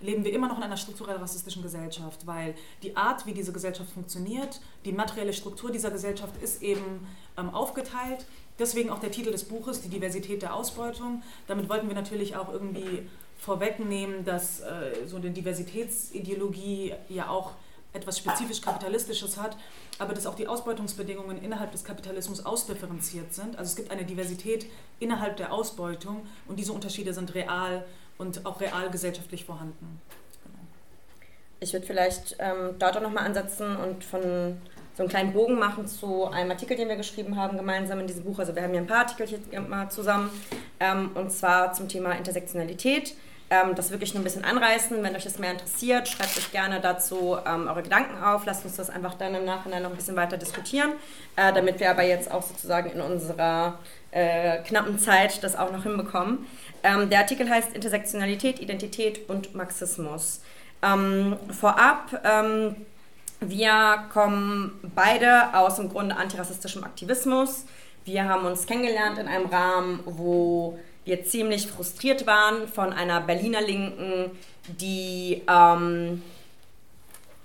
leben 0.00 0.24
wir 0.24 0.32
immer 0.32 0.48
noch 0.48 0.56
in 0.56 0.62
einer 0.62 0.76
strukturell 0.76 1.16
rassistischen 1.16 1.62
Gesellschaft, 1.62 2.26
weil 2.26 2.54
die 2.82 2.96
Art, 2.96 3.26
wie 3.26 3.32
diese 3.32 3.52
Gesellschaft 3.52 3.90
funktioniert, 3.92 4.60
die 4.84 4.92
materielle 4.92 5.32
Struktur 5.32 5.70
dieser 5.70 5.90
Gesellschaft 5.90 6.34
ist 6.42 6.62
eben 6.62 7.06
ähm, 7.36 7.50
aufgeteilt. 7.50 8.26
Deswegen 8.58 8.90
auch 8.90 8.98
der 8.98 9.10
Titel 9.10 9.30
des 9.30 9.44
Buches, 9.44 9.80
die 9.80 9.88
Diversität 9.88 10.42
der 10.42 10.54
Ausbeutung. 10.54 11.22
Damit 11.46 11.68
wollten 11.68 11.88
wir 11.88 11.94
natürlich 11.94 12.36
auch 12.36 12.52
irgendwie 12.52 13.08
vorwegnehmen, 13.38 14.24
dass 14.24 14.60
äh, 14.60 15.06
so 15.06 15.16
eine 15.16 15.30
Diversitätsideologie 15.30 16.94
ja 17.08 17.28
auch 17.28 17.52
etwas 17.92 18.18
spezifisch 18.18 18.60
Kapitalistisches 18.60 19.36
hat, 19.36 19.56
aber 19.98 20.14
dass 20.14 20.26
auch 20.26 20.34
die 20.34 20.46
Ausbeutungsbedingungen 20.46 21.42
innerhalb 21.42 21.72
des 21.72 21.84
Kapitalismus 21.84 22.44
ausdifferenziert 22.44 23.34
sind. 23.34 23.58
Also 23.58 23.70
es 23.70 23.76
gibt 23.76 23.90
eine 23.90 24.04
Diversität 24.04 24.66
innerhalb 25.00 25.36
der 25.36 25.52
Ausbeutung 25.52 26.26
und 26.46 26.58
diese 26.58 26.72
Unterschiede 26.72 27.12
sind 27.12 27.34
real 27.34 27.84
und 28.18 28.46
auch 28.46 28.60
real 28.60 28.90
gesellschaftlich 28.90 29.44
vorhanden. 29.44 30.00
Genau. 30.44 30.58
Ich 31.58 31.72
würde 31.72 31.86
vielleicht 31.86 32.36
ähm, 32.38 32.76
dort 32.78 32.96
auch 32.96 33.02
nochmal 33.02 33.24
ansetzen 33.26 33.76
und 33.76 34.04
von 34.04 34.56
so 34.96 35.04
einen 35.04 35.08
kleinen 35.08 35.32
Bogen 35.32 35.58
machen 35.58 35.86
zu 35.86 36.26
einem 36.26 36.50
Artikel, 36.50 36.76
den 36.76 36.88
wir 36.88 36.96
geschrieben 36.96 37.36
haben, 37.36 37.56
gemeinsam 37.56 38.00
in 38.00 38.06
diesem 38.06 38.24
Buch. 38.24 38.38
Also 38.38 38.54
wir 38.54 38.62
haben 38.62 38.72
hier 38.72 38.80
ein 38.80 38.86
paar 38.86 39.06
Artikel 39.06 39.26
hier 39.26 39.60
mal 39.60 39.90
zusammen, 39.90 40.30
ähm, 40.78 41.10
und 41.14 41.30
zwar 41.30 41.72
zum 41.72 41.88
Thema 41.88 42.12
Intersektionalität. 42.12 43.14
Ähm, 43.52 43.74
das 43.74 43.90
wirklich 43.90 44.14
nur 44.14 44.20
ein 44.20 44.24
bisschen 44.24 44.44
anreißen. 44.44 45.02
Wenn 45.02 45.16
euch 45.16 45.24
das 45.24 45.40
mehr 45.40 45.50
interessiert, 45.50 46.06
schreibt 46.06 46.38
euch 46.38 46.52
gerne 46.52 46.80
dazu 46.80 47.36
ähm, 47.44 47.66
eure 47.66 47.82
Gedanken 47.82 48.22
auf. 48.22 48.46
Lasst 48.46 48.64
uns 48.64 48.76
das 48.76 48.90
einfach 48.90 49.14
dann 49.14 49.34
im 49.34 49.44
Nachhinein 49.44 49.82
noch 49.82 49.90
ein 49.90 49.96
bisschen 49.96 50.14
weiter 50.14 50.36
diskutieren, 50.36 50.92
äh, 51.34 51.52
damit 51.52 51.80
wir 51.80 51.90
aber 51.90 52.04
jetzt 52.04 52.30
auch 52.30 52.42
sozusagen 52.42 52.90
in 52.90 53.00
unserer 53.00 53.80
äh, 54.12 54.58
knappen 54.58 55.00
Zeit 55.00 55.42
das 55.42 55.56
auch 55.56 55.72
noch 55.72 55.82
hinbekommen. 55.82 56.46
Ähm, 56.84 57.10
der 57.10 57.18
Artikel 57.20 57.50
heißt 57.50 57.74
Intersektionalität, 57.74 58.60
Identität 58.60 59.28
und 59.28 59.52
Marxismus. 59.52 60.42
Ähm, 60.82 61.36
vorab, 61.50 62.22
ähm, 62.24 62.76
wir 63.40 64.04
kommen 64.12 64.78
beide 64.94 65.54
aus 65.54 65.80
im 65.80 65.88
Grunde 65.88 66.16
antirassistischem 66.16 66.84
Aktivismus. 66.84 67.64
Wir 68.04 68.28
haben 68.28 68.46
uns 68.46 68.66
kennengelernt 68.66 69.18
in 69.18 69.26
einem 69.26 69.46
Rahmen, 69.46 70.00
wo 70.06 70.78
wir 71.04 71.24
ziemlich 71.24 71.66
frustriert 71.66 72.26
waren 72.26 72.68
von 72.68 72.92
einer 72.92 73.20
Berliner 73.20 73.60
Linken, 73.60 74.30
die 74.68 75.42
ähm, 75.48 76.22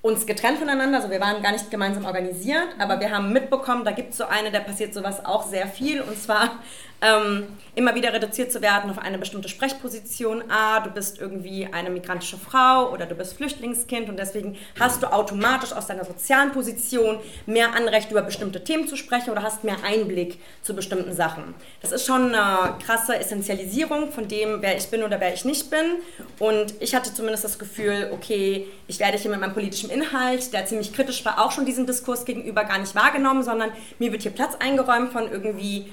uns 0.01 0.27
getrennt 0.27 0.59
voneinander, 0.59 0.99
also 0.99 1.09
wir 1.09 1.19
waren 1.19 1.41
gar 1.41 1.51
nicht 1.51 1.71
gemeinsam 1.71 2.05
organisiert, 2.05 2.67
aber 2.77 2.99
wir 2.99 3.09
haben 3.09 3.33
mitbekommen, 3.33 3.83
da 3.83 3.91
gibt 3.91 4.11
es 4.11 4.17
so 4.17 4.25
eine, 4.25 4.51
da 4.51 4.59
passiert 4.59 4.93
sowas 4.93 5.25
auch 5.25 5.43
sehr 5.47 5.67
viel 5.67 6.01
und 6.01 6.21
zwar 6.21 6.59
ähm, 7.01 7.47
immer 7.75 7.93
wieder 7.95 8.13
reduziert 8.13 8.51
zu 8.51 8.61
werden 8.61 8.89
auf 8.89 8.97
eine 8.97 9.17
bestimmte 9.17 9.49
Sprechposition. 9.49 10.43
Ah, 10.49 10.79
du 10.79 10.89
bist 10.89 11.19
irgendwie 11.19 11.67
eine 11.71 11.89
migrantische 11.89 12.37
Frau 12.37 12.91
oder 12.91 13.05
du 13.05 13.15
bist 13.15 13.35
Flüchtlingskind 13.35 14.09
und 14.09 14.17
deswegen 14.17 14.57
hast 14.79 15.03
du 15.03 15.11
automatisch 15.11 15.73
aus 15.73 15.87
deiner 15.87 16.05
sozialen 16.05 16.51
Position 16.51 17.19
mehr 17.45 17.73
Anrecht, 17.75 18.11
über 18.11 18.21
bestimmte 18.21 18.63
Themen 18.63 18.87
zu 18.87 18.95
sprechen 18.95 19.29
oder 19.31 19.43
hast 19.43 19.63
mehr 19.63 19.77
Einblick 19.83 20.39
zu 20.61 20.73
bestimmten 20.73 21.13
Sachen. 21.13 21.53
Das 21.81 21.91
ist 21.91 22.05
schon 22.05 22.33
eine 22.33 22.75
krasse 22.85 23.17
Essentialisierung 23.17 24.11
von 24.11 24.27
dem, 24.27 24.61
wer 24.61 24.77
ich 24.77 24.87
bin 24.87 25.03
oder 25.03 25.19
wer 25.19 25.33
ich 25.33 25.45
nicht 25.45 25.69
bin. 25.69 25.97
Und 26.39 26.73
ich 26.79 26.95
hatte 26.95 27.13
zumindest 27.13 27.43
das 27.43 27.59
Gefühl, 27.59 28.09
okay, 28.13 28.67
ich 28.87 28.99
werde 28.99 29.17
hier 29.17 29.31
mit 29.31 29.39
meinem 29.39 29.53
politischen 29.53 29.89
Inhalt, 29.89 30.53
der 30.53 30.65
ziemlich 30.65 30.93
kritisch 30.93 31.25
war, 31.25 31.43
auch 31.43 31.51
schon 31.51 31.65
diesem 31.65 31.85
Diskurs 31.85 32.25
gegenüber 32.25 32.63
gar 32.63 32.77
nicht 32.77 32.95
wahrgenommen, 32.95 33.43
sondern 33.43 33.71
mir 33.99 34.11
wird 34.11 34.21
hier 34.21 34.31
Platz 34.31 34.55
eingeräumt 34.59 35.11
von 35.11 35.29
irgendwie 35.29 35.91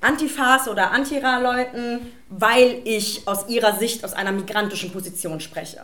Antifas 0.00 0.68
oder 0.68 0.90
Antira-Leuten, 0.90 2.12
weil 2.28 2.80
ich 2.84 3.26
aus 3.26 3.48
ihrer 3.48 3.76
Sicht 3.78 4.04
aus 4.04 4.12
einer 4.12 4.32
migrantischen 4.32 4.92
Position 4.92 5.40
spreche. 5.40 5.82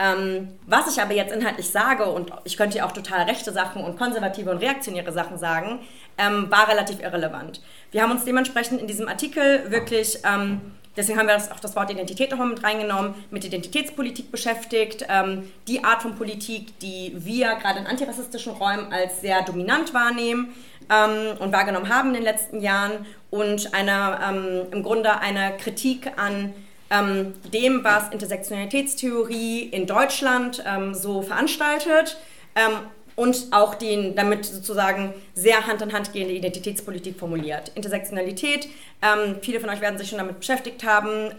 Ähm, 0.00 0.48
was 0.66 0.94
ich 0.94 1.02
aber 1.02 1.12
jetzt 1.12 1.34
inhaltlich 1.34 1.70
sage, 1.70 2.06
und 2.06 2.30
ich 2.44 2.56
könnte 2.56 2.78
ja 2.78 2.86
auch 2.86 2.92
total 2.92 3.22
rechte 3.22 3.52
Sachen 3.52 3.82
und 3.82 3.98
konservative 3.98 4.50
und 4.50 4.58
reaktionäre 4.58 5.12
Sachen 5.12 5.38
sagen, 5.38 5.80
ähm, 6.16 6.48
war 6.50 6.68
relativ 6.68 7.00
irrelevant. 7.00 7.60
Wir 7.90 8.02
haben 8.02 8.12
uns 8.12 8.24
dementsprechend 8.24 8.80
in 8.80 8.86
diesem 8.86 9.08
Artikel 9.08 9.72
wirklich, 9.72 10.20
ähm, 10.24 10.60
deswegen 10.96 11.18
haben 11.18 11.26
wir 11.26 11.34
das, 11.34 11.50
auch 11.50 11.58
das 11.58 11.74
Wort 11.74 11.90
Identität 11.90 12.30
nochmal 12.30 12.46
mit 12.46 12.62
reingenommen, 12.62 13.14
mit 13.32 13.44
Identitätspolitik 13.44 14.30
beschäftigt. 14.30 15.04
Ähm, 15.08 15.50
die 15.66 15.82
Art 15.82 16.02
von 16.02 16.14
Politik, 16.14 16.78
die 16.78 17.12
wir 17.16 17.56
gerade 17.56 17.80
in 17.80 17.86
antirassistischen 17.86 18.52
Räumen 18.52 18.92
als 18.92 19.20
sehr 19.20 19.42
dominant 19.42 19.94
wahrnehmen 19.94 20.54
ähm, 20.90 21.36
und 21.40 21.52
wahrgenommen 21.52 21.88
haben 21.88 22.10
in 22.10 22.14
den 22.14 22.24
letzten 22.24 22.60
Jahren 22.60 23.04
und 23.30 23.74
eine, 23.74 24.18
ähm, 24.26 24.66
im 24.72 24.82
Grunde 24.82 25.20
eine 25.20 25.56
Kritik 25.58 26.12
an 26.16 26.54
ähm, 26.90 27.34
dem, 27.52 27.84
was 27.84 28.10
Intersektionalitätstheorie 28.10 29.60
in 29.64 29.86
Deutschland 29.86 30.62
ähm, 30.66 30.94
so 30.94 31.22
veranstaltet 31.22 32.16
ähm, 32.54 32.72
und 33.14 33.48
auch 33.50 33.74
den 33.74 34.14
damit 34.14 34.46
sozusagen 34.46 35.12
sehr 35.34 35.66
Hand 35.66 35.82
in 35.82 35.92
Hand 35.92 36.12
gehende 36.12 36.32
Identitätspolitik 36.34 37.18
formuliert. 37.18 37.72
Intersektionalität, 37.74 38.68
ähm, 39.02 39.36
viele 39.42 39.60
von 39.60 39.68
euch 39.68 39.80
werden 39.80 39.98
sich 39.98 40.08
schon 40.08 40.18
damit 40.18 40.38
beschäftigt 40.38 40.84
haben, 40.84 41.30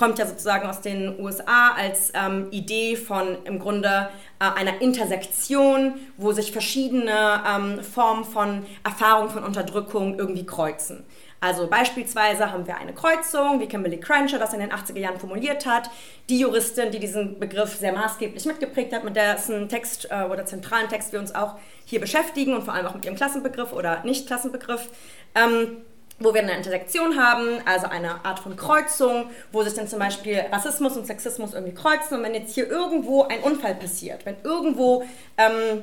kommt 0.00 0.18
ja 0.18 0.26
sozusagen 0.26 0.66
aus 0.66 0.80
den 0.80 1.20
USA 1.20 1.74
als 1.76 2.10
ähm, 2.14 2.48
Idee 2.50 2.96
von 2.96 3.36
im 3.44 3.58
Grunde 3.58 4.08
äh, 4.38 4.44
einer 4.58 4.80
Intersektion, 4.80 5.92
wo 6.16 6.32
sich 6.32 6.52
verschiedene 6.52 7.42
ähm, 7.46 7.84
Formen 7.84 8.24
von 8.24 8.64
Erfahrung 8.82 9.28
von 9.28 9.44
Unterdrückung 9.44 10.18
irgendwie 10.18 10.46
kreuzen. 10.46 11.04
Also 11.38 11.66
beispielsweise 11.66 12.50
haben 12.50 12.66
wir 12.66 12.78
eine 12.78 12.94
Kreuzung, 12.94 13.60
wie 13.60 13.66
Kimberly 13.66 14.00
Crenshaw 14.00 14.38
das 14.38 14.54
in 14.54 14.60
den 14.60 14.72
80er 14.72 14.98
Jahren 14.98 15.18
formuliert 15.18 15.66
hat. 15.66 15.90
Die 16.30 16.40
Juristin, 16.40 16.90
die 16.90 16.98
diesen 16.98 17.38
Begriff 17.38 17.76
sehr 17.76 17.92
maßgeblich 17.92 18.46
mitgeprägt 18.46 18.94
hat, 18.94 19.04
mit 19.04 19.16
dessen 19.16 19.68
Text 19.68 20.08
äh, 20.10 20.24
oder 20.24 20.46
zentralen 20.46 20.88
Text 20.88 21.12
wir 21.12 21.20
uns 21.20 21.34
auch 21.34 21.56
hier 21.84 22.00
beschäftigen 22.00 22.54
und 22.54 22.64
vor 22.64 22.72
allem 22.72 22.86
auch 22.86 22.94
mit 22.94 23.04
ihrem 23.04 23.16
Klassenbegriff 23.16 23.74
oder 23.74 24.02
Nicht-Klassenbegriff. 24.04 24.88
Ähm, 25.34 25.76
wo 26.20 26.34
wir 26.34 26.42
eine 26.42 26.54
Intersektion 26.54 27.18
haben, 27.18 27.60
also 27.64 27.86
eine 27.86 28.24
Art 28.24 28.38
von 28.38 28.54
Kreuzung, 28.54 29.30
wo 29.52 29.62
sich 29.62 29.74
dann 29.74 29.88
zum 29.88 29.98
Beispiel 29.98 30.38
Rassismus 30.52 30.96
und 30.96 31.06
Sexismus 31.06 31.54
irgendwie 31.54 31.74
kreuzen. 31.74 32.18
Und 32.18 32.22
wenn 32.22 32.34
jetzt 32.34 32.54
hier 32.54 32.68
irgendwo 32.68 33.22
ein 33.22 33.40
Unfall 33.40 33.74
passiert, 33.74 34.26
wenn 34.26 34.36
irgendwo 34.44 35.02
ähm, 35.38 35.82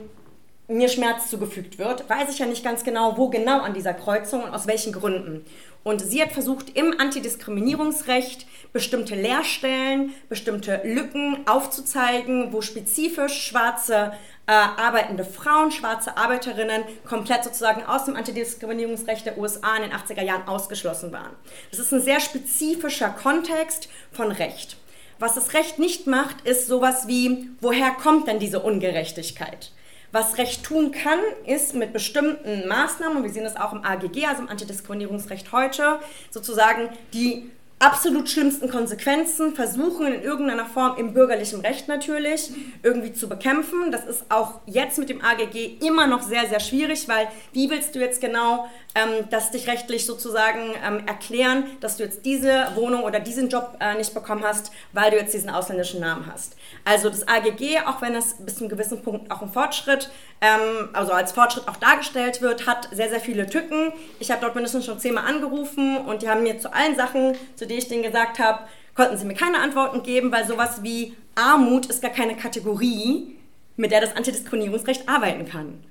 mir 0.68 0.90
Schmerz 0.90 1.30
zugefügt 1.30 1.80
wird, 1.80 2.10
weiß 2.10 2.30
ich 2.30 2.40
ja 2.40 2.46
nicht 2.46 2.64
ganz 2.64 2.84
genau, 2.84 3.18
wo 3.18 3.30
genau 3.30 3.62
an 3.62 3.74
dieser 3.74 3.94
Kreuzung 3.94 4.44
und 4.44 4.54
aus 4.54 4.68
welchen 4.68 4.94
Gründen. 4.94 5.46
Und 5.84 6.02
sie 6.02 6.22
hat 6.22 6.34
versucht, 6.34 6.78
im 6.78 7.00
Antidiskriminierungsrecht 7.00 8.46
bestimmte 8.74 9.16
Leerstellen, 9.16 10.14
bestimmte 10.28 10.82
Lücken 10.84 11.48
aufzuzeigen, 11.48 12.52
wo 12.52 12.62
spezifisch 12.62 13.48
schwarze 13.48 14.12
äh, 14.48 14.52
arbeitende 14.52 15.26
Frauen, 15.26 15.72
schwarze 15.72 16.16
Arbeiterinnen 16.16 16.84
komplett 17.06 17.44
sozusagen 17.44 17.84
aus 17.84 18.06
dem 18.06 18.16
Antidiskriminierungsrecht 18.16 19.26
der 19.26 19.38
USA 19.38 19.76
in 19.76 19.84
den 19.84 19.92
80er 19.92 20.24
Jahren 20.24 20.48
ausgeschlossen 20.48 21.12
waren. 21.12 21.36
Das 21.70 21.80
ist 21.80 21.92
ein 21.92 22.02
sehr 22.02 22.22
spezifischer 22.22 23.10
Kontext 23.10 23.90
von 24.12 24.32
Recht. 24.32 24.78
Was 25.20 25.36
das 25.36 25.54
Recht 25.54 25.80
nicht 25.80 26.08
macht, 26.08 26.42
ist 26.42 26.68
sowas 26.68 27.08
wie, 27.08 27.50
woher 27.60 27.92
kommt 27.92 28.28
denn 28.28 28.40
diese 28.40 28.62
Ungerechtigkeit? 28.62 29.72
Was 30.14 30.38
Recht 30.38 30.64
tun 30.64 30.92
kann, 30.92 31.20
ist 31.46 31.74
mit 31.74 31.92
bestimmten 31.92 32.68
Maßnahmen, 32.68 33.18
und 33.18 33.24
wir 33.24 33.32
sehen 33.32 33.44
das 33.44 33.58
auch 33.58 33.74
im 33.74 33.84
AGG, 33.84 34.26
also 34.26 34.44
im 34.44 34.50
Antidiskriminierungsrecht 34.50 35.52
heute, 35.52 36.00
sozusagen 36.30 36.90
die 37.14 37.50
absolut 37.80 38.28
schlimmsten 38.28 38.70
Konsequenzen 38.70 39.54
versuchen 39.54 40.08
in 40.08 40.24
irgendeiner 40.24 40.66
Form 40.66 40.98
im 40.98 41.14
bürgerlichen 41.14 41.62
Recht 41.62 41.88
natürlich 41.88 42.52
irgendwie 42.82 43.14
zu 43.14 43.30
bekämpfen. 43.30 43.92
Das 43.92 44.06
ist 44.06 44.26
auch 44.30 44.62
jetzt 44.66 44.98
mit 44.98 45.10
dem 45.10 45.24
AGG 45.24 45.78
immer 45.86 46.08
noch 46.08 46.24
sehr, 46.24 46.48
sehr 46.48 46.60
schwierig, 46.60 47.08
weil 47.08 47.28
wie 47.54 47.70
willst 47.70 47.94
du 47.94 48.00
jetzt 48.00 48.20
genau 48.20 48.68
ähm, 48.96 49.26
das 49.30 49.52
dich 49.52 49.68
rechtlich 49.68 50.06
sozusagen 50.08 50.74
ähm, 50.84 51.06
erklären, 51.06 51.66
dass 51.80 51.98
du 51.98 52.04
jetzt 52.04 52.26
diese 52.26 52.68
Wohnung 52.74 53.04
oder 53.04 53.20
diesen 53.20 53.50
Job 53.50 53.78
äh, 53.80 53.96
nicht 53.96 54.14
bekommen 54.16 54.44
hast, 54.44 54.72
weil 54.94 55.12
du 55.12 55.18
jetzt 55.18 55.34
diesen 55.36 55.52
ausländischen 55.52 56.00
Namen 56.00 56.26
hast. 56.32 56.56
Also 56.84 57.10
das 57.10 57.28
AGG, 57.28 57.82
auch 57.86 58.02
wenn 58.02 58.16
es 58.16 58.36
bis 58.40 58.56
zu 58.56 58.62
einem 58.62 58.70
gewissen 58.70 59.04
Punkt 59.04 59.30
auch 59.30 59.44
ein 59.44 59.52
Fortschritt, 59.52 60.10
ähm, 60.42 60.90
also 60.94 61.12
als 61.12 61.32
Fortschritt 61.32 61.68
auch 61.68 61.78
dargestellt 61.78 62.42
wird, 62.42 62.68
hat 62.68 62.90
sehr, 62.92 63.10
sehr 63.10 63.20
viele 63.20 63.48
Tücken. 63.48 63.92
Ich 64.20 64.30
habe 64.32 64.42
dort 64.42 64.56
mindestens 64.56 64.86
schon 64.86 65.00
zehnmal 65.00 65.26
angerufen 65.26 65.98
und 65.98 66.22
die 66.22 66.30
haben 66.30 66.44
mir 66.44 66.60
zu 66.60 66.74
allen 66.74 66.96
Sachen, 66.96 67.36
zu 67.56 67.66
denen 67.66 67.80
ich 67.80 67.88
denen 67.88 68.04
gesagt 68.04 68.40
habe, 68.40 68.60
konnten 68.96 69.18
sie 69.18 69.26
mir 69.26 69.36
keine 69.36 69.60
Antworten 69.60 70.04
geben, 70.04 70.32
weil 70.32 70.46
sowas 70.46 70.84
wie 70.84 71.16
Armut 71.36 71.86
ist 71.88 72.02
gar 72.02 72.12
keine 72.12 72.36
Kategorie, 72.36 73.36
mit 73.76 73.92
der 73.92 74.02
das 74.02 74.16
Antidiskriminierungsrecht 74.16 75.08
arbeiten 75.08 75.46
kann. 75.46 75.84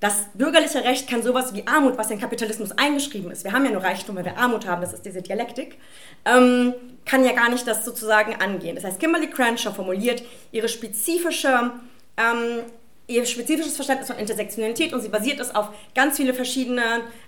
Das 0.00 0.26
bürgerliche 0.34 0.84
Recht 0.84 1.08
kann 1.08 1.22
sowas 1.22 1.54
wie 1.54 1.66
Armut, 1.66 1.96
was 1.96 2.10
in 2.10 2.20
Kapitalismus 2.20 2.72
eingeschrieben 2.72 3.30
ist, 3.30 3.44
wir 3.44 3.52
haben 3.52 3.64
ja 3.64 3.70
nur 3.70 3.82
Reichtum, 3.82 4.14
weil 4.16 4.26
wir 4.26 4.36
Armut 4.36 4.66
haben, 4.66 4.82
das 4.82 4.92
ist 4.92 5.06
diese 5.06 5.22
Dialektik, 5.22 5.78
ähm, 6.26 6.74
kann 7.06 7.24
ja 7.24 7.32
gar 7.32 7.48
nicht 7.48 7.66
das 7.66 7.84
sozusagen 7.84 8.34
angehen. 8.34 8.74
Das 8.74 8.84
heißt, 8.84 9.00
Kimberly 9.00 9.30
Crenshaw 9.30 9.72
formuliert 9.72 10.22
ihre 10.52 10.68
spezifische 10.68 11.70
ähm, 12.18 12.64
ihr 13.08 13.24
spezifisches 13.24 13.76
Verständnis 13.76 14.08
von 14.08 14.18
Intersektionalität 14.18 14.92
und 14.92 15.00
sie 15.00 15.08
basiert 15.08 15.38
es 15.38 15.54
auf 15.54 15.68
ganz 15.94 16.16
viele 16.16 16.34
verschiedene 16.34 16.82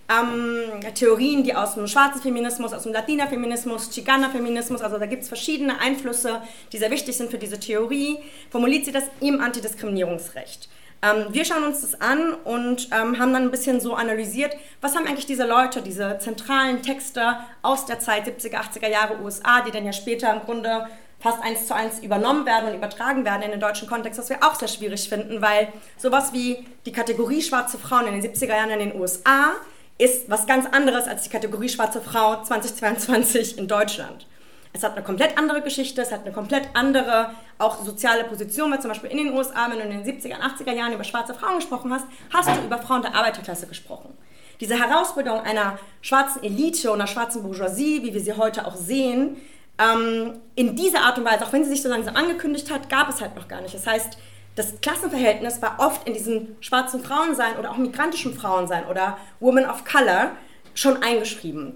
ähm, 0.08 0.80
Theorien, 0.94 1.44
die 1.44 1.54
aus 1.54 1.74
dem 1.74 1.86
schwarzen 1.86 2.20
Feminismus, 2.20 2.72
aus 2.72 2.82
dem 2.82 2.92
Latina-Feminismus, 2.92 3.90
Chicana-Feminismus, 3.90 4.80
also 4.80 4.98
da 4.98 5.06
gibt 5.06 5.22
es 5.22 5.28
verschiedene 5.28 5.80
Einflüsse, 5.80 6.42
die 6.72 6.78
sehr 6.78 6.90
wichtig 6.90 7.16
sind 7.16 7.30
für 7.30 7.38
diese 7.38 7.60
Theorie, 7.60 8.18
formuliert 8.50 8.86
sie 8.86 8.92
das 8.92 9.04
im 9.20 9.40
Antidiskriminierungsrecht. 9.40 10.68
Ähm, 11.00 11.26
wir 11.30 11.44
schauen 11.44 11.62
uns 11.62 11.82
das 11.82 12.00
an 12.00 12.34
und 12.34 12.88
ähm, 12.90 13.20
haben 13.20 13.32
dann 13.32 13.44
ein 13.44 13.50
bisschen 13.52 13.80
so 13.80 13.94
analysiert, 13.94 14.56
was 14.80 14.96
haben 14.96 15.06
eigentlich 15.06 15.26
diese 15.26 15.46
Leute, 15.46 15.80
diese 15.80 16.18
zentralen 16.18 16.82
Texte 16.82 17.36
aus 17.62 17.86
der 17.86 18.00
Zeit 18.00 18.26
70er, 18.26 18.56
80er 18.56 18.88
Jahre 18.88 19.20
USA, 19.22 19.60
die 19.60 19.70
dann 19.70 19.84
ja 19.84 19.92
später 19.92 20.32
im 20.32 20.40
Grunde 20.40 20.88
fast 21.20 21.42
eins 21.42 21.66
zu 21.66 21.74
eins 21.74 21.98
übernommen 21.98 22.46
werden 22.46 22.68
und 22.68 22.76
übertragen 22.76 23.24
werden 23.24 23.42
in 23.42 23.50
den 23.50 23.60
deutschen 23.60 23.88
Kontext, 23.88 24.18
was 24.18 24.30
wir 24.30 24.42
auch 24.42 24.54
sehr 24.54 24.68
schwierig 24.68 25.08
finden, 25.08 25.42
weil 25.42 25.72
sowas 25.96 26.32
wie 26.32 26.64
die 26.86 26.92
Kategorie 26.92 27.42
schwarze 27.42 27.78
Frauen 27.78 28.06
in 28.06 28.20
den 28.20 28.32
70er 28.32 28.56
Jahren 28.56 28.70
in 28.70 28.90
den 28.90 29.00
USA 29.00 29.52
ist 29.98 30.30
was 30.30 30.46
ganz 30.46 30.66
anderes 30.66 31.08
als 31.08 31.24
die 31.24 31.30
Kategorie 31.30 31.68
schwarze 31.68 32.00
Frau 32.00 32.42
2022 32.42 33.58
in 33.58 33.66
Deutschland. 33.66 34.26
Es 34.72 34.84
hat 34.84 34.92
eine 34.92 35.02
komplett 35.02 35.36
andere 35.36 35.60
Geschichte, 35.62 36.02
es 36.02 36.12
hat 36.12 36.22
eine 36.22 36.32
komplett 36.32 36.68
andere 36.74 37.30
auch 37.58 37.82
soziale 37.82 38.24
Position, 38.24 38.70
weil 38.70 38.80
zum 38.80 38.90
Beispiel 38.90 39.10
in 39.10 39.16
den 39.16 39.32
USA, 39.32 39.68
wenn 39.68 39.78
du 39.78 39.84
in 39.84 39.90
den 39.90 40.04
70er, 40.04 40.36
80er 40.36 40.72
Jahren 40.72 40.92
über 40.92 41.02
schwarze 41.02 41.34
Frauen 41.34 41.56
gesprochen 41.56 41.92
hast, 41.92 42.06
hast 42.32 42.48
du 42.48 42.64
über 42.64 42.78
Frauen 42.78 43.02
der 43.02 43.14
Arbeiterklasse 43.14 43.66
gesprochen. 43.66 44.16
Diese 44.60 44.78
Herausbildung 44.78 45.40
einer 45.40 45.78
schwarzen 46.00 46.44
Elite 46.44 46.90
und 46.90 47.00
einer 47.00 47.08
schwarzen 47.08 47.42
Bourgeoisie, 47.42 48.02
wie 48.02 48.14
wir 48.14 48.20
sie 48.20 48.34
heute 48.34 48.66
auch 48.66 48.76
sehen, 48.76 49.36
ähm, 49.78 50.40
in 50.54 50.76
dieser 50.76 51.00
Art 51.02 51.18
und 51.18 51.24
Weise, 51.24 51.44
auch 51.44 51.52
wenn 51.52 51.64
sie 51.64 51.70
sich 51.70 51.82
so 51.82 51.88
langsam 51.88 52.16
angekündigt 52.16 52.70
hat, 52.70 52.88
gab 52.88 53.08
es 53.08 53.20
halt 53.20 53.36
noch 53.36 53.48
gar 53.48 53.60
nicht. 53.60 53.74
Das 53.74 53.86
heißt, 53.86 54.18
das 54.56 54.80
Klassenverhältnis 54.80 55.62
war 55.62 55.76
oft 55.78 56.06
in 56.08 56.14
diesem 56.14 56.56
schwarzen 56.60 57.02
Frauensein 57.02 57.56
oder 57.58 57.70
auch 57.70 57.76
migrantischen 57.76 58.34
Frauensein 58.34 58.86
oder 58.86 59.16
Woman 59.38 59.64
of 59.64 59.84
Color 59.84 60.32
schon 60.74 61.02
eingeschrieben. 61.02 61.74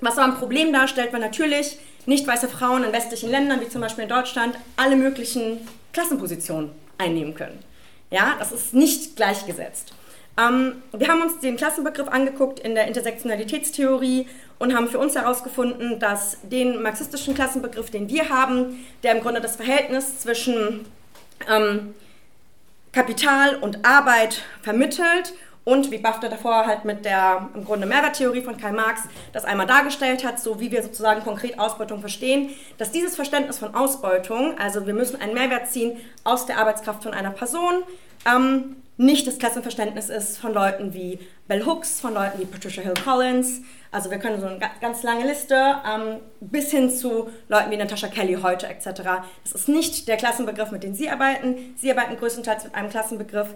Was 0.00 0.16
aber 0.16 0.32
ein 0.32 0.38
Problem 0.38 0.72
darstellt, 0.72 1.12
weil 1.12 1.20
natürlich 1.20 1.78
nicht 2.06 2.26
weiße 2.26 2.48
Frauen 2.48 2.84
in 2.84 2.92
westlichen 2.92 3.30
Ländern, 3.30 3.60
wie 3.60 3.68
zum 3.68 3.80
Beispiel 3.80 4.04
in 4.04 4.10
Deutschland, 4.10 4.56
alle 4.76 4.96
möglichen 4.96 5.66
Klassenpositionen 5.92 6.70
einnehmen 6.98 7.34
können. 7.34 7.58
Ja, 8.10 8.36
das 8.38 8.52
ist 8.52 8.74
nicht 8.74 9.16
gleichgesetzt. 9.16 9.92
Ähm, 10.38 10.82
wir 10.96 11.08
haben 11.08 11.22
uns 11.22 11.40
den 11.40 11.56
Klassenbegriff 11.56 12.08
angeguckt 12.08 12.60
in 12.60 12.74
der 12.74 12.86
Intersektionalitätstheorie 12.86 14.26
und 14.60 14.76
haben 14.76 14.88
für 14.88 14.98
uns 14.98 15.16
herausgefunden, 15.16 15.98
dass 15.98 16.36
den 16.42 16.82
marxistischen 16.82 17.34
Klassenbegriff, 17.34 17.90
den 17.90 18.08
wir 18.08 18.28
haben, 18.28 18.84
der 19.02 19.16
im 19.16 19.22
Grunde 19.22 19.40
das 19.40 19.56
Verhältnis 19.56 20.20
zwischen 20.20 20.84
ähm, 21.50 21.94
Kapital 22.92 23.56
und 23.56 23.84
Arbeit 23.86 24.42
vermittelt 24.62 25.32
und 25.64 25.90
wie 25.90 25.98
Bafta 25.98 26.28
davor 26.28 26.66
halt 26.66 26.84
mit 26.84 27.06
der 27.06 27.48
im 27.54 27.64
Grunde 27.64 27.86
Mehrwerttheorie 27.86 28.42
von 28.42 28.58
Karl 28.58 28.72
Marx 28.72 29.02
das 29.32 29.46
einmal 29.46 29.66
dargestellt 29.66 30.26
hat, 30.26 30.38
so 30.38 30.60
wie 30.60 30.70
wir 30.70 30.82
sozusagen 30.82 31.22
konkret 31.22 31.58
Ausbeutung 31.58 32.00
verstehen, 32.00 32.50
dass 32.76 32.90
dieses 32.90 33.16
Verständnis 33.16 33.58
von 33.58 33.74
Ausbeutung, 33.74 34.58
also 34.58 34.86
wir 34.86 34.94
müssen 34.94 35.20
einen 35.20 35.32
Mehrwert 35.32 35.68
ziehen 35.68 35.96
aus 36.22 36.44
der 36.44 36.58
Arbeitskraft 36.58 37.02
von 37.02 37.14
einer 37.14 37.30
Person, 37.30 37.82
ähm, 38.26 38.76
nicht 38.98 39.26
das 39.26 39.38
Klassenverständnis 39.38 40.10
ist 40.10 40.36
von 40.36 40.52
Leuten 40.52 40.92
wie 40.92 41.18
Bell 41.50 41.66
Hooks, 41.66 41.98
von 41.98 42.14
Leuten 42.14 42.38
wie 42.38 42.44
Patricia 42.44 42.80
Hill 42.80 42.94
Collins. 42.94 43.62
Also 43.90 44.08
wir 44.08 44.18
können 44.18 44.40
so 44.40 44.46
eine 44.46 44.60
ganz 44.80 45.02
lange 45.02 45.26
Liste 45.26 45.56
ähm, 45.84 46.20
bis 46.38 46.70
hin 46.70 46.88
zu 46.90 47.28
Leuten 47.48 47.72
wie 47.72 47.76
Natasha 47.76 48.06
Kelly 48.06 48.38
heute 48.40 48.68
etc. 48.68 49.02
Das 49.42 49.52
ist 49.52 49.68
nicht 49.68 50.06
der 50.06 50.16
Klassenbegriff, 50.16 50.70
mit 50.70 50.84
dem 50.84 50.94
Sie 50.94 51.10
arbeiten. 51.10 51.74
Sie 51.76 51.90
arbeiten 51.90 52.16
größtenteils 52.16 52.62
mit 52.62 52.76
einem 52.76 52.88
Klassenbegriff, 52.88 53.48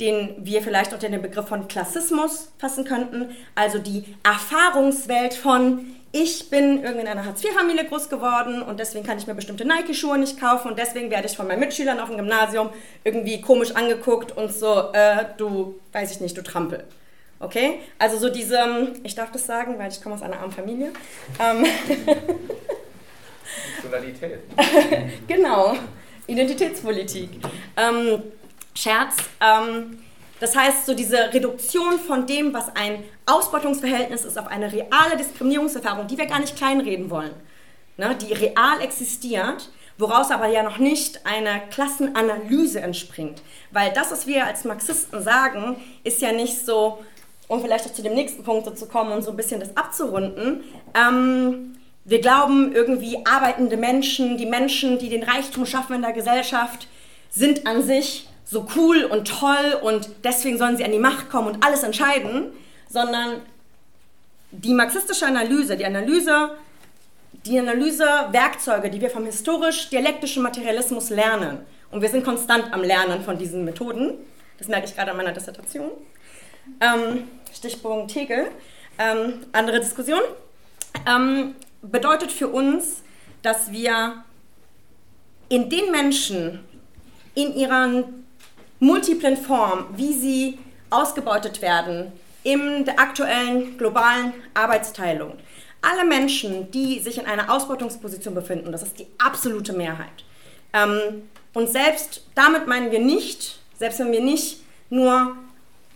den 0.00 0.34
wir 0.38 0.62
vielleicht 0.62 0.94
unter 0.94 1.10
den 1.10 1.20
Begriff 1.20 1.46
von 1.46 1.68
Klassismus 1.68 2.52
fassen 2.56 2.86
könnten. 2.86 3.36
Also 3.54 3.80
die 3.80 4.16
Erfahrungswelt 4.22 5.34
von 5.34 5.84
ich 6.10 6.48
bin 6.48 6.82
irgendwie 6.82 7.02
in 7.02 7.08
einer 7.08 7.26
Hartz-IV-Familie 7.26 7.84
groß 7.84 8.08
geworden 8.08 8.62
und 8.62 8.80
deswegen 8.80 9.04
kann 9.04 9.18
ich 9.18 9.26
mir 9.26 9.34
bestimmte 9.34 9.66
Nike-Schuhe 9.66 10.16
nicht 10.16 10.40
kaufen 10.40 10.68
und 10.68 10.78
deswegen 10.78 11.10
werde 11.10 11.26
ich 11.26 11.36
von 11.36 11.46
meinen 11.46 11.60
Mitschülern 11.60 12.00
auf 12.00 12.08
dem 12.08 12.16
Gymnasium 12.16 12.70
irgendwie 13.04 13.42
komisch 13.42 13.72
angeguckt 13.72 14.34
und 14.34 14.54
so, 14.54 14.90
äh, 14.94 15.26
du, 15.36 15.78
weiß 15.92 16.12
ich 16.12 16.20
nicht, 16.22 16.34
du 16.38 16.42
Trampel. 16.42 16.84
Okay? 17.42 17.80
Also 17.98 18.18
so 18.18 18.30
diese, 18.30 18.92
ich 19.02 19.14
darf 19.14 19.32
das 19.32 19.44
sagen, 19.44 19.78
weil 19.78 19.90
ich 19.90 20.00
komme 20.00 20.14
aus 20.14 20.22
einer 20.22 20.38
armen 20.38 20.52
Familie. 20.52 20.92
Ähm, 21.40 21.66
genau, 25.26 25.76
Identitätspolitik. 26.26 27.30
Ähm, 27.76 28.22
Scherz. 28.74 29.16
Ähm, 29.40 29.98
das 30.38 30.56
heißt, 30.56 30.86
so 30.86 30.94
diese 30.94 31.32
Reduktion 31.32 31.98
von 31.98 32.26
dem, 32.26 32.54
was 32.54 32.74
ein 32.74 33.04
Ausbeutungsverhältnis 33.26 34.24
ist, 34.24 34.38
auf 34.38 34.46
eine 34.46 34.72
reale 34.72 35.16
Diskriminierungserfahrung, 35.16 36.06
die 36.06 36.18
wir 36.18 36.26
gar 36.26 36.40
nicht 36.40 36.56
kleinreden 36.56 37.10
wollen, 37.10 37.34
ne, 37.96 38.16
die 38.16 38.32
real 38.32 38.80
existiert, 38.80 39.70
woraus 39.98 40.30
aber 40.30 40.48
ja 40.48 40.62
noch 40.62 40.78
nicht 40.78 41.26
eine 41.26 41.62
Klassenanalyse 41.70 42.80
entspringt. 42.80 43.42
Weil 43.70 43.92
das, 43.92 44.10
was 44.10 44.26
wir 44.26 44.46
als 44.46 44.64
Marxisten 44.64 45.22
sagen, 45.22 45.76
ist 46.02 46.20
ja 46.20 46.32
nicht 46.32 46.64
so, 46.64 47.04
um 47.52 47.60
vielleicht 47.60 47.84
auch 47.84 47.92
zu 47.92 48.02
dem 48.02 48.14
nächsten 48.14 48.42
Punkt 48.42 48.64
so 48.64 48.70
zu 48.70 48.86
kommen 48.86 49.12
und 49.12 49.22
so 49.22 49.30
ein 49.30 49.36
bisschen 49.36 49.60
das 49.60 49.76
abzurunden, 49.76 50.64
ähm, 50.94 51.76
wir 52.04 52.20
glauben 52.20 52.72
irgendwie 52.74 53.18
arbeitende 53.26 53.76
Menschen, 53.76 54.38
die 54.38 54.46
Menschen, 54.46 54.98
die 54.98 55.10
den 55.10 55.22
Reichtum 55.22 55.66
schaffen 55.66 55.96
in 55.96 56.02
der 56.02 56.14
Gesellschaft, 56.14 56.88
sind 57.30 57.66
an 57.66 57.82
sich 57.82 58.26
so 58.44 58.66
cool 58.74 59.04
und 59.04 59.28
toll 59.28 59.78
und 59.82 60.08
deswegen 60.24 60.56
sollen 60.56 60.78
sie 60.78 60.84
an 60.84 60.92
die 60.92 60.98
Macht 60.98 61.28
kommen 61.28 61.48
und 61.48 61.64
alles 61.64 61.82
entscheiden, 61.82 62.46
sondern 62.88 63.42
die 64.50 64.72
marxistische 64.72 65.26
Analyse, 65.26 65.76
die 65.76 65.84
Analyse, 65.84 66.52
die 67.44 67.58
Analysewerkzeuge, 67.58 68.88
die 68.88 69.00
wir 69.00 69.10
vom 69.10 69.26
historisch-dialektischen 69.26 70.42
Materialismus 70.42 71.10
lernen, 71.10 71.58
und 71.90 72.00
wir 72.00 72.08
sind 72.08 72.24
konstant 72.24 72.72
am 72.72 72.82
Lernen 72.82 73.22
von 73.22 73.36
diesen 73.36 73.66
Methoden, 73.66 74.14
das 74.56 74.68
merke 74.68 74.86
ich 74.86 74.96
gerade 74.96 75.10
an 75.10 75.18
meiner 75.18 75.32
Dissertation, 75.32 75.90
ähm, 76.80 77.28
Stichpunkt 77.62 78.10
Tegel, 78.10 78.50
ähm, 78.98 79.34
andere 79.52 79.78
Diskussion, 79.78 80.20
ähm, 81.06 81.54
bedeutet 81.80 82.32
für 82.32 82.48
uns, 82.48 83.02
dass 83.42 83.70
wir 83.70 84.24
in 85.48 85.70
den 85.70 85.92
Menschen, 85.92 86.58
in 87.36 87.54
ihren 87.54 88.26
multiplen 88.80 89.36
Form, 89.36 89.86
wie 89.96 90.12
sie 90.12 90.58
ausgebeutet 90.90 91.62
werden 91.62 92.12
in 92.42 92.84
der 92.84 92.98
aktuellen 92.98 93.78
globalen 93.78 94.34
Arbeitsteilung. 94.54 95.38
Alle 95.82 96.04
Menschen, 96.04 96.68
die 96.72 96.98
sich 96.98 97.18
in 97.18 97.26
einer 97.26 97.52
Ausbeutungsposition 97.52 98.34
befinden, 98.34 98.72
das 98.72 98.82
ist 98.82 98.98
die 98.98 99.06
absolute 99.18 99.72
Mehrheit. 99.72 100.24
Ähm, 100.72 101.28
und 101.54 101.68
selbst 101.68 102.26
damit 102.34 102.66
meinen 102.66 102.90
wir 102.90 102.98
nicht, 102.98 103.60
selbst 103.78 104.00
wenn 104.00 104.10
wir 104.10 104.20
nicht 104.20 104.58
nur 104.90 105.36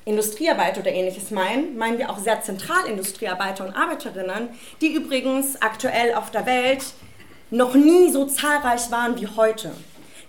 Industriearbeiter 0.06 0.80
oder 0.82 0.92
ähnliches 0.92 1.32
meinen, 1.32 1.76
meinen 1.76 1.98
wir 1.98 2.10
auch 2.10 2.18
sehr 2.18 2.40
zentral 2.40 2.86
Industriearbeiter 2.86 3.66
und 3.66 3.74
Arbeiterinnen, 3.74 4.50
die 4.80 4.94
übrigens 4.94 5.60
aktuell 5.60 6.14
auf 6.14 6.30
der 6.30 6.46
Welt 6.46 6.84
noch 7.50 7.74
nie 7.74 8.10
so 8.12 8.24
zahlreich 8.24 8.90
waren 8.92 9.20
wie 9.20 9.26
heute. 9.26 9.72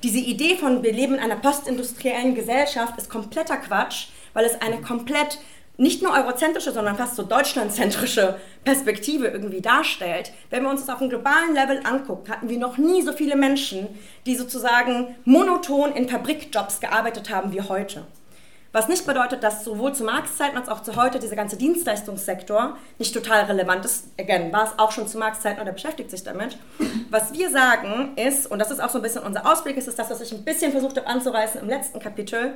Diese 0.02 0.18
Idee 0.18 0.56
von, 0.56 0.82
wir 0.82 0.94
leben 0.94 1.14
in 1.14 1.20
einer 1.20 1.36
postindustriellen 1.36 2.34
Gesellschaft, 2.34 2.98
ist 2.98 3.10
kompletter 3.10 3.58
Quatsch, 3.58 4.08
weil 4.34 4.46
es 4.46 4.60
eine 4.62 4.82
komplett 4.82 5.38
nicht 5.78 6.02
nur 6.02 6.14
eurozentrische, 6.14 6.72
sondern 6.72 6.98
fast 6.98 7.16
so 7.16 7.22
deutschlandzentrische 7.22 8.40
Perspektive 8.64 9.28
irgendwie 9.28 9.62
darstellt. 9.62 10.32
Wenn 10.50 10.64
wir 10.64 10.72
uns 10.72 10.82
das 10.82 10.90
auf 10.90 11.02
einem 11.02 11.12
globalen 11.12 11.54
Level 11.54 11.82
angucken, 11.84 12.32
hatten 12.32 12.50
wir 12.50 12.58
noch 12.58 12.80
nie 12.80 13.04
so 13.04 13.14
viele 13.14 13.36
Menschen, 13.36 13.88
die 14.26 14.36
sozusagen 14.36 15.16
monoton 15.24 15.92
in 15.94 16.10
Fabrikjobs 16.10 16.80
gearbeitet 16.80 17.30
haben 17.30 17.54
wie 17.54 17.62
heute. 17.62 18.06
Was 18.72 18.88
nicht 18.88 19.06
bedeutet, 19.08 19.44
dass 19.44 19.64
sowohl 19.64 19.94
zu 19.94 20.04
Marx-Zeiten 20.04 20.58
als 20.58 20.70
auch 20.70 20.82
zu 20.82 20.96
heute 20.96 21.20
dieser 21.20 21.36
ganze 21.36 21.58
Dienstleistungssektor 21.58 22.78
nicht 23.00 23.14
total 23.14 23.46
relevant 23.46 23.86
ist. 23.86 24.08
Again, 24.20 24.52
war 24.52 24.66
es 24.66 24.78
auch 24.78 24.92
schon 24.92 25.08
zu 25.08 25.18
Marx-Zeiten 25.18 25.62
oder 25.62 25.72
beschäftigt 25.72 26.12
sich 26.12 26.24
damit. 26.24 26.58
Was 27.10 27.34
wir 27.34 27.50
sagen 27.50 28.16
ist, 28.18 28.46
und 28.46 28.60
das 28.60 28.72
ist 28.72 28.82
auch 28.82 28.90
so 28.90 29.00
ein 29.00 29.02
bisschen 29.02 29.24
unser 29.24 29.50
Ausblick, 29.50 29.78
ist, 29.78 29.88
ist 29.88 29.98
das, 29.98 30.10
was 30.10 30.22
ich 30.22 30.32
ein 30.34 30.44
bisschen 30.44 30.72
versucht 30.72 30.98
habe 30.98 31.08
anzureißen 31.08 31.62
im 31.62 31.70
letzten 31.70 32.00
Kapitel, 32.00 32.54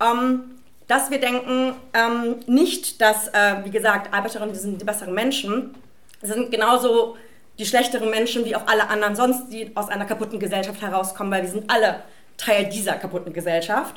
ähm, 0.00 0.60
dass 0.86 1.10
wir 1.10 1.18
denken, 1.18 1.74
ähm, 1.94 2.36
nicht, 2.46 3.00
dass, 3.00 3.28
äh, 3.28 3.64
wie 3.64 3.70
gesagt, 3.70 4.12
Arbeiterinnen 4.12 4.54
sind 4.54 4.80
die 4.80 4.84
besseren 4.84 5.14
Menschen, 5.14 5.74
sind 6.20 6.50
genauso 6.50 7.16
die 7.58 7.64
schlechteren 7.64 8.10
Menschen 8.10 8.44
wie 8.44 8.54
auch 8.54 8.66
alle 8.66 8.88
anderen 8.88 9.16
sonst, 9.16 9.48
die 9.48 9.74
aus 9.76 9.88
einer 9.88 10.04
kaputten 10.04 10.38
Gesellschaft 10.38 10.82
herauskommen, 10.82 11.32
weil 11.32 11.42
wir 11.42 11.50
sind 11.50 11.70
alle 11.70 12.02
Teil 12.36 12.68
dieser 12.68 12.94
kaputten 12.94 13.32
Gesellschaft 13.32 13.94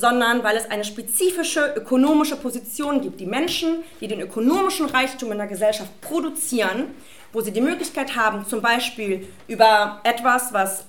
sondern 0.00 0.42
weil 0.42 0.56
es 0.56 0.70
eine 0.70 0.84
spezifische 0.84 1.74
ökonomische 1.76 2.36
Position 2.36 3.02
gibt. 3.02 3.20
Die 3.20 3.26
Menschen, 3.26 3.82
die 4.00 4.08
den 4.08 4.20
ökonomischen 4.20 4.86
Reichtum 4.86 5.30
in 5.32 5.38
der 5.38 5.46
Gesellschaft 5.46 6.00
produzieren, 6.00 6.94
wo 7.32 7.42
sie 7.42 7.52
die 7.52 7.60
Möglichkeit 7.60 8.16
haben, 8.16 8.46
zum 8.46 8.62
Beispiel 8.62 9.28
über 9.46 10.00
etwas, 10.02 10.52
was 10.52 10.84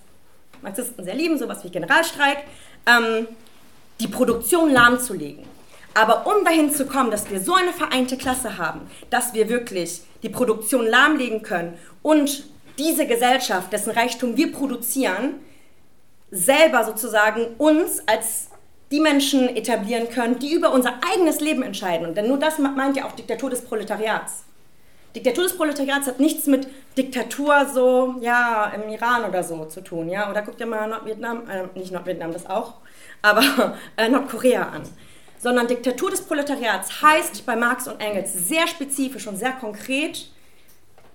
Marxisten 0.62 1.04
sehr 1.04 1.16
lieben, 1.16 1.38
sowas 1.38 1.64
wie 1.64 1.70
Generalstreik, 1.70 2.38
ähm, 2.86 3.28
die 4.00 4.08
Produktion 4.08 4.72
lahmzulegen. 4.72 5.46
Aber 5.94 6.26
um 6.26 6.46
dahin 6.46 6.72
zu 6.72 6.86
kommen, 6.86 7.12
dass 7.12 7.30
wir 7.30 7.42
so 7.42 7.54
eine 7.54 7.74
vereinte 7.74 8.18
Klasse 8.18 8.58
haben, 8.58 8.90
dass 9.10 9.34
wir 9.34 9.50
wirklich 9.50 10.02
die 10.24 10.30
Produktion 10.30 10.88
lahmlegen 10.88 11.44
können 11.44 11.78
und 12.02 12.46
diese 12.78 13.06
Gesellschaft, 13.06 13.74
dessen 13.74 13.92
Reichtum 13.92 14.38
wir 14.38 14.54
produzieren, 14.54 15.42
selber 16.32 16.86
sozusagen 16.86 17.48
uns 17.58 18.02
als 18.08 18.51
die 18.92 19.00
Menschen 19.00 19.56
etablieren 19.56 20.10
können, 20.10 20.40
die 20.40 20.54
über 20.54 20.74
unser 20.74 21.00
eigenes 21.12 21.40
Leben 21.40 21.64
entscheiden. 21.64 22.14
Denn 22.14 22.28
nur 22.28 22.38
das 22.38 22.60
meint 22.60 22.98
ja 22.98 23.06
auch 23.06 23.14
Diktatur 23.14 23.50
des 23.50 23.62
Proletariats. 23.62 24.44
Diktatur 25.16 25.44
des 25.44 25.58
Proletariats 25.58 26.08
hat 26.08 26.20
nichts 26.20 26.48
mit 26.48 26.68
Diktatur 26.98 27.68
so, 27.74 28.16
ja, 28.22 28.72
im 28.76 28.90
Iran 28.90 29.26
oder 29.26 29.44
so 29.44 29.66
zu 29.66 29.82
tun, 29.82 30.10
ja. 30.10 30.30
Oder 30.30 30.42
guckt 30.42 30.60
ihr 30.60 30.66
mal 30.66 30.88
Nordvietnam, 30.88 31.50
äh, 31.50 31.78
nicht 31.78 31.92
Nordvietnam, 31.92 32.32
das 32.32 32.50
auch, 32.50 32.76
aber 33.22 33.78
äh, 33.98 34.10
Nordkorea 34.10 34.64
an. 34.70 34.84
Sondern 35.38 35.68
Diktatur 35.68 36.12
des 36.12 36.22
Proletariats 36.22 37.02
heißt 37.02 37.46
bei 37.46 37.56
Marx 37.56 37.88
und 37.88 38.00
Engels 38.00 38.48
sehr 38.48 38.68
spezifisch 38.68 39.28
und 39.28 39.38
sehr 39.38 39.54
konkret 39.54 40.30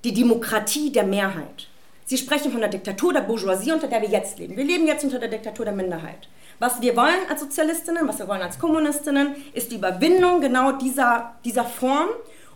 die 0.05 0.13
Demokratie 0.13 0.91
der 0.91 1.05
Mehrheit. 1.05 1.69
Sie 2.05 2.17
sprechen 2.19 2.53
von 2.53 2.61
der 2.61 2.71
Diktatur 2.71 3.13
der 3.13 3.23
Bourgeoisie, 3.23 3.73
unter 3.73 3.89
der 3.89 4.03
wir 4.03 4.09
jetzt 4.09 4.39
leben. 4.39 4.57
Wir 4.57 4.65
leben 4.65 4.87
jetzt 4.87 5.05
unter 5.05 5.19
der 5.19 5.29
Diktatur 5.29 5.65
der 5.65 5.75
Minderheit. 5.75 6.29
Was 6.59 6.81
wir 6.81 6.97
wollen 6.97 7.29
als 7.29 7.41
Sozialistinnen, 7.41 8.09
was 8.09 8.19
wir 8.19 8.29
wollen 8.29 8.43
als 8.43 8.59
Kommunistinnen, 8.59 9.35
ist 9.53 9.71
die 9.71 9.77
Überwindung 9.77 10.41
genau 10.41 10.73
dieser, 10.73 11.35
dieser 11.45 11.65
Form. 11.65 12.09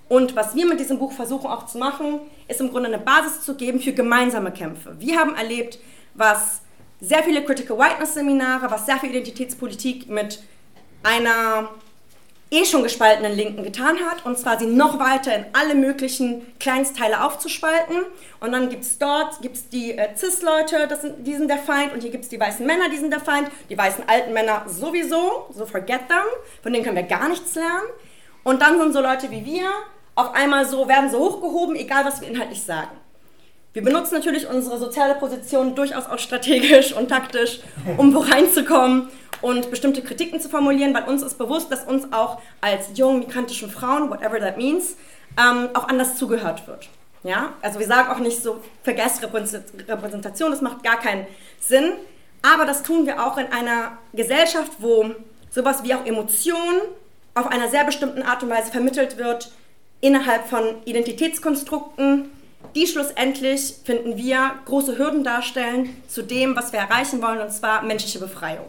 Und 0.09 0.35
was 0.35 0.55
wir 0.55 0.67
mit 0.67 0.81
diesem 0.81 0.99
Buch 0.99 1.13
versuchen 1.13 1.47
auch 1.47 1.67
zu 1.67 1.79
machen, 1.79 2.21
ist 2.49 2.61
im 2.61 2.71
Grunde 2.71 2.89
eine 2.89 2.99
Basis 2.99 3.43
zu 3.43 3.55
geben 3.55 3.79
für 3.81 3.93
gemeinsame 3.93 4.51
Kämpfe. 4.53 4.97
Wir 4.99 5.19
haben 5.19 5.35
erlebt, 5.35 5.79
was 6.15 6.63
sehr 7.01 7.23
viele 7.23 7.45
Critical 7.45 7.79
Whiteness 7.79 8.15
Seminare, 8.15 8.71
was 8.71 8.87
sehr 8.87 8.99
viel 8.99 9.11
Identitätspolitik 9.11 10.09
mit 10.09 10.43
einer 11.03 11.69
eh 12.51 12.65
schon 12.65 12.83
gespaltenen 12.83 13.33
Linken 13.33 13.63
getan 13.63 13.99
hat, 14.01 14.27
und 14.27 14.39
zwar 14.39 14.59
sie 14.59 14.67
noch 14.67 14.99
weiter 14.99 15.35
in 15.35 15.45
alle 15.53 15.75
möglichen 15.75 16.43
Kleinstteile 16.59 17.25
aufzuspalten. 17.25 17.97
Und 18.41 18.53
dann 18.53 18.69
gibt 18.69 18.83
es 18.83 18.99
dort 18.99 19.41
gibt's 19.41 19.69
die 19.69 19.93
äh, 19.93 20.17
Cis-Leute, 20.17 20.89
die 21.19 21.35
sind 21.35 21.49
der 21.49 21.59
Feind, 21.59 21.93
und 21.93 22.03
hier 22.03 22.11
gibt 22.11 22.25
es 22.25 22.31
die 22.31 22.41
weißen 22.41 22.67
Männer, 22.67 22.89
die 22.89 22.97
sind 22.97 23.13
der 23.13 23.21
Feind, 23.21 23.49
die 23.69 23.79
weißen 23.79 24.09
alten 24.09 24.33
Männer 24.33 24.65
sowieso, 24.67 25.47
so 25.51 25.65
forget 25.65 26.09
them, 26.09 26.27
von 26.63 26.73
denen 26.73 26.85
können 26.85 26.97
wir 26.97 27.05
gar 27.05 27.29
nichts 27.29 27.55
lernen. 27.55 27.89
Und 28.43 28.63
dann 28.63 28.79
sind 28.79 28.93
so 28.93 29.01
Leute 29.01 29.31
wie 29.31 29.45
wir 29.45 29.69
auf 30.15 30.35
einmal 30.35 30.67
so, 30.67 30.89
werden 30.89 31.11
so 31.11 31.19
hochgehoben, 31.19 31.77
egal 31.77 32.05
was 32.05 32.21
wir 32.21 32.29
inhaltlich 32.29 32.63
sagen. 32.63 33.00
Wir 33.73 33.83
benutzen 33.83 34.15
natürlich 34.15 34.49
unsere 34.49 34.79
soziale 34.79 35.15
Position 35.15 35.77
durchaus 35.77 36.07
auch 36.07 36.19
strategisch 36.19 36.93
und 36.93 37.09
taktisch, 37.09 37.61
um 37.99 38.13
wo 38.15 38.19
reinzukommen 38.19 39.09
und 39.43 39.71
bestimmte 39.71 40.03
Kritiken 40.03 40.41
zu 40.41 40.49
formulieren, 40.49 40.93
weil 40.93 41.05
uns 41.05 41.23
ist 41.23 41.39
bewusst, 41.39 41.71
dass 41.71 41.85
uns 41.85 42.13
auch 42.13 42.41
als 42.61 42.89
jungen 42.95 43.21
migrantischen 43.21 43.71
Frauen, 43.71 44.11
whatever 44.11 44.41
that 44.41 44.57
means, 44.57 44.97
ähm, 45.39 45.69
auch 45.75 45.87
anders 45.87 46.17
zugehört 46.17 46.67
wird. 46.67 46.89
Ja? 47.23 47.53
Also 47.63 47.79
wir 47.79 47.87
sagen 47.87 48.11
auch 48.11 48.19
nicht 48.19 48.43
so, 48.43 48.61
vergesst 48.83 49.23
Repräsentation, 49.23 50.51
das 50.51 50.63
macht 50.63 50.83
gar 50.83 50.99
keinen 50.99 51.27
Sinn. 51.61 51.93
Aber 52.43 52.65
das 52.65 52.83
tun 52.83 53.07
wir 53.07 53.25
auch 53.25 53.39
in 53.39 53.47
einer 53.53 53.99
Gesellschaft, 54.13 54.73
wo 54.79 55.11
sowas 55.51 55.85
wie 55.85 55.95
auch 55.95 56.05
Emotionen 56.07 56.81
auf 57.35 57.47
einer 57.47 57.69
sehr 57.69 57.85
bestimmten 57.85 58.23
Art 58.23 58.43
und 58.43 58.51
Weise 58.51 58.73
vermittelt 58.73 59.17
wird, 59.17 59.53
innerhalb 60.01 60.49
von 60.49 60.83
Identitätskonstrukten, 60.87 62.31
die 62.75 62.87
schlussendlich, 62.87 63.75
finden 63.85 64.17
wir, 64.17 64.53
große 64.65 64.99
Hürden 64.99 65.25
darstellen 65.25 65.97
zu 66.09 66.23
dem, 66.23 66.57
was 66.57 66.73
wir 66.73 66.81
erreichen 66.81 67.23
wollen, 67.23 67.41
und 67.41 67.53
zwar 67.53 67.83
menschliche 67.83 68.19
Befreiung. 68.19 68.67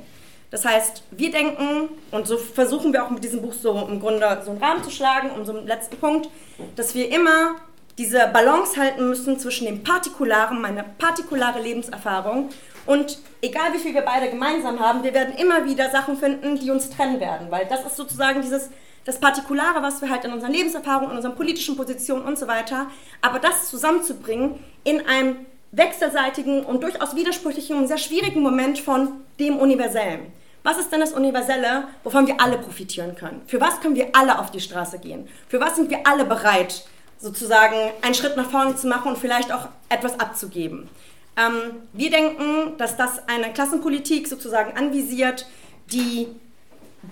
Das 0.49 0.65
heißt, 0.65 1.03
wir 1.11 1.31
denken, 1.31 1.89
und 2.11 2.27
so 2.27 2.37
versuchen 2.37 2.91
wir 2.91 3.05
auch 3.05 3.09
mit 3.09 3.23
diesem 3.23 3.41
Buch 3.41 3.53
so 3.53 3.87
im 3.89 3.99
Grunde 4.01 4.41
so 4.43 4.51
einen 4.51 4.61
Rahmen 4.61 4.83
zu 4.83 4.91
schlagen, 4.91 5.31
um 5.31 5.45
so 5.45 5.55
einen 5.55 5.65
letzten 5.65 5.97
Punkt, 5.97 6.29
dass 6.75 6.93
wir 6.93 7.09
immer 7.09 7.55
diese 7.97 8.27
Balance 8.27 8.79
halten 8.79 9.07
müssen 9.07 9.39
zwischen 9.39 9.65
dem 9.65 9.83
Partikularen, 9.83 10.59
meine 10.59 10.83
partikulare 10.97 11.61
Lebenserfahrung 11.61 12.49
und 12.85 13.19
egal 13.41 13.73
wie 13.73 13.77
viel 13.77 13.93
wir 13.93 14.01
beide 14.01 14.29
gemeinsam 14.29 14.79
haben, 14.79 15.03
wir 15.03 15.13
werden 15.13 15.35
immer 15.35 15.65
wieder 15.65 15.89
Sachen 15.89 16.17
finden, 16.17 16.59
die 16.59 16.71
uns 16.71 16.89
trennen 16.89 17.19
werden, 17.19 17.51
weil 17.51 17.65
das 17.67 17.85
ist 17.85 17.95
sozusagen 17.95 18.41
dieses 18.41 18.69
das 19.05 19.19
Partikulare, 19.19 19.81
was 19.81 20.01
wir 20.01 20.09
halt 20.09 20.25
in 20.25 20.33
unseren 20.33 20.51
Lebenserfahrungen, 20.51 21.11
in 21.11 21.17
unseren 21.17 21.35
politischen 21.35 21.75
Positionen 21.75 22.23
und 22.23 22.37
so 22.37 22.47
weiter, 22.47 22.87
aber 23.21 23.39
das 23.39 23.69
zusammenzubringen 23.69 24.59
in 24.83 25.05
einem 25.07 25.37
wechselseitigen 25.71 26.63
und 26.63 26.83
durchaus 26.83 27.15
widersprüchlichen 27.15 27.77
und 27.77 27.87
sehr 27.87 27.97
schwierigen 27.97 28.41
Moment 28.41 28.79
von 28.79 29.21
dem 29.39 29.57
Universellen. 29.57 30.31
Was 30.63 30.77
ist 30.77 30.91
denn 30.91 30.99
das 30.99 31.13
Universelle, 31.13 31.87
wovon 32.03 32.27
wir 32.27 32.39
alle 32.39 32.57
profitieren 32.57 33.15
können? 33.15 33.41
Für 33.47 33.59
was 33.59 33.79
können 33.81 33.95
wir 33.95 34.09
alle 34.13 34.37
auf 34.37 34.51
die 34.51 34.59
Straße 34.59 34.99
gehen? 34.99 35.27
Für 35.47 35.59
was 35.59 35.75
sind 35.75 35.89
wir 35.89 36.05
alle 36.05 36.25
bereit, 36.25 36.85
sozusagen 37.17 37.75
einen 38.01 38.13
Schritt 38.13 38.37
nach 38.37 38.49
vorne 38.49 38.75
zu 38.75 38.87
machen 38.87 39.13
und 39.13 39.17
vielleicht 39.17 39.51
auch 39.51 39.69
etwas 39.89 40.19
abzugeben? 40.19 40.87
Ähm, 41.35 41.81
wir 41.93 42.11
denken, 42.11 42.77
dass 42.77 42.95
das 42.95 43.27
eine 43.27 43.51
Klassenpolitik 43.53 44.27
sozusagen 44.27 44.77
anvisiert, 44.77 45.47
die 45.91 46.27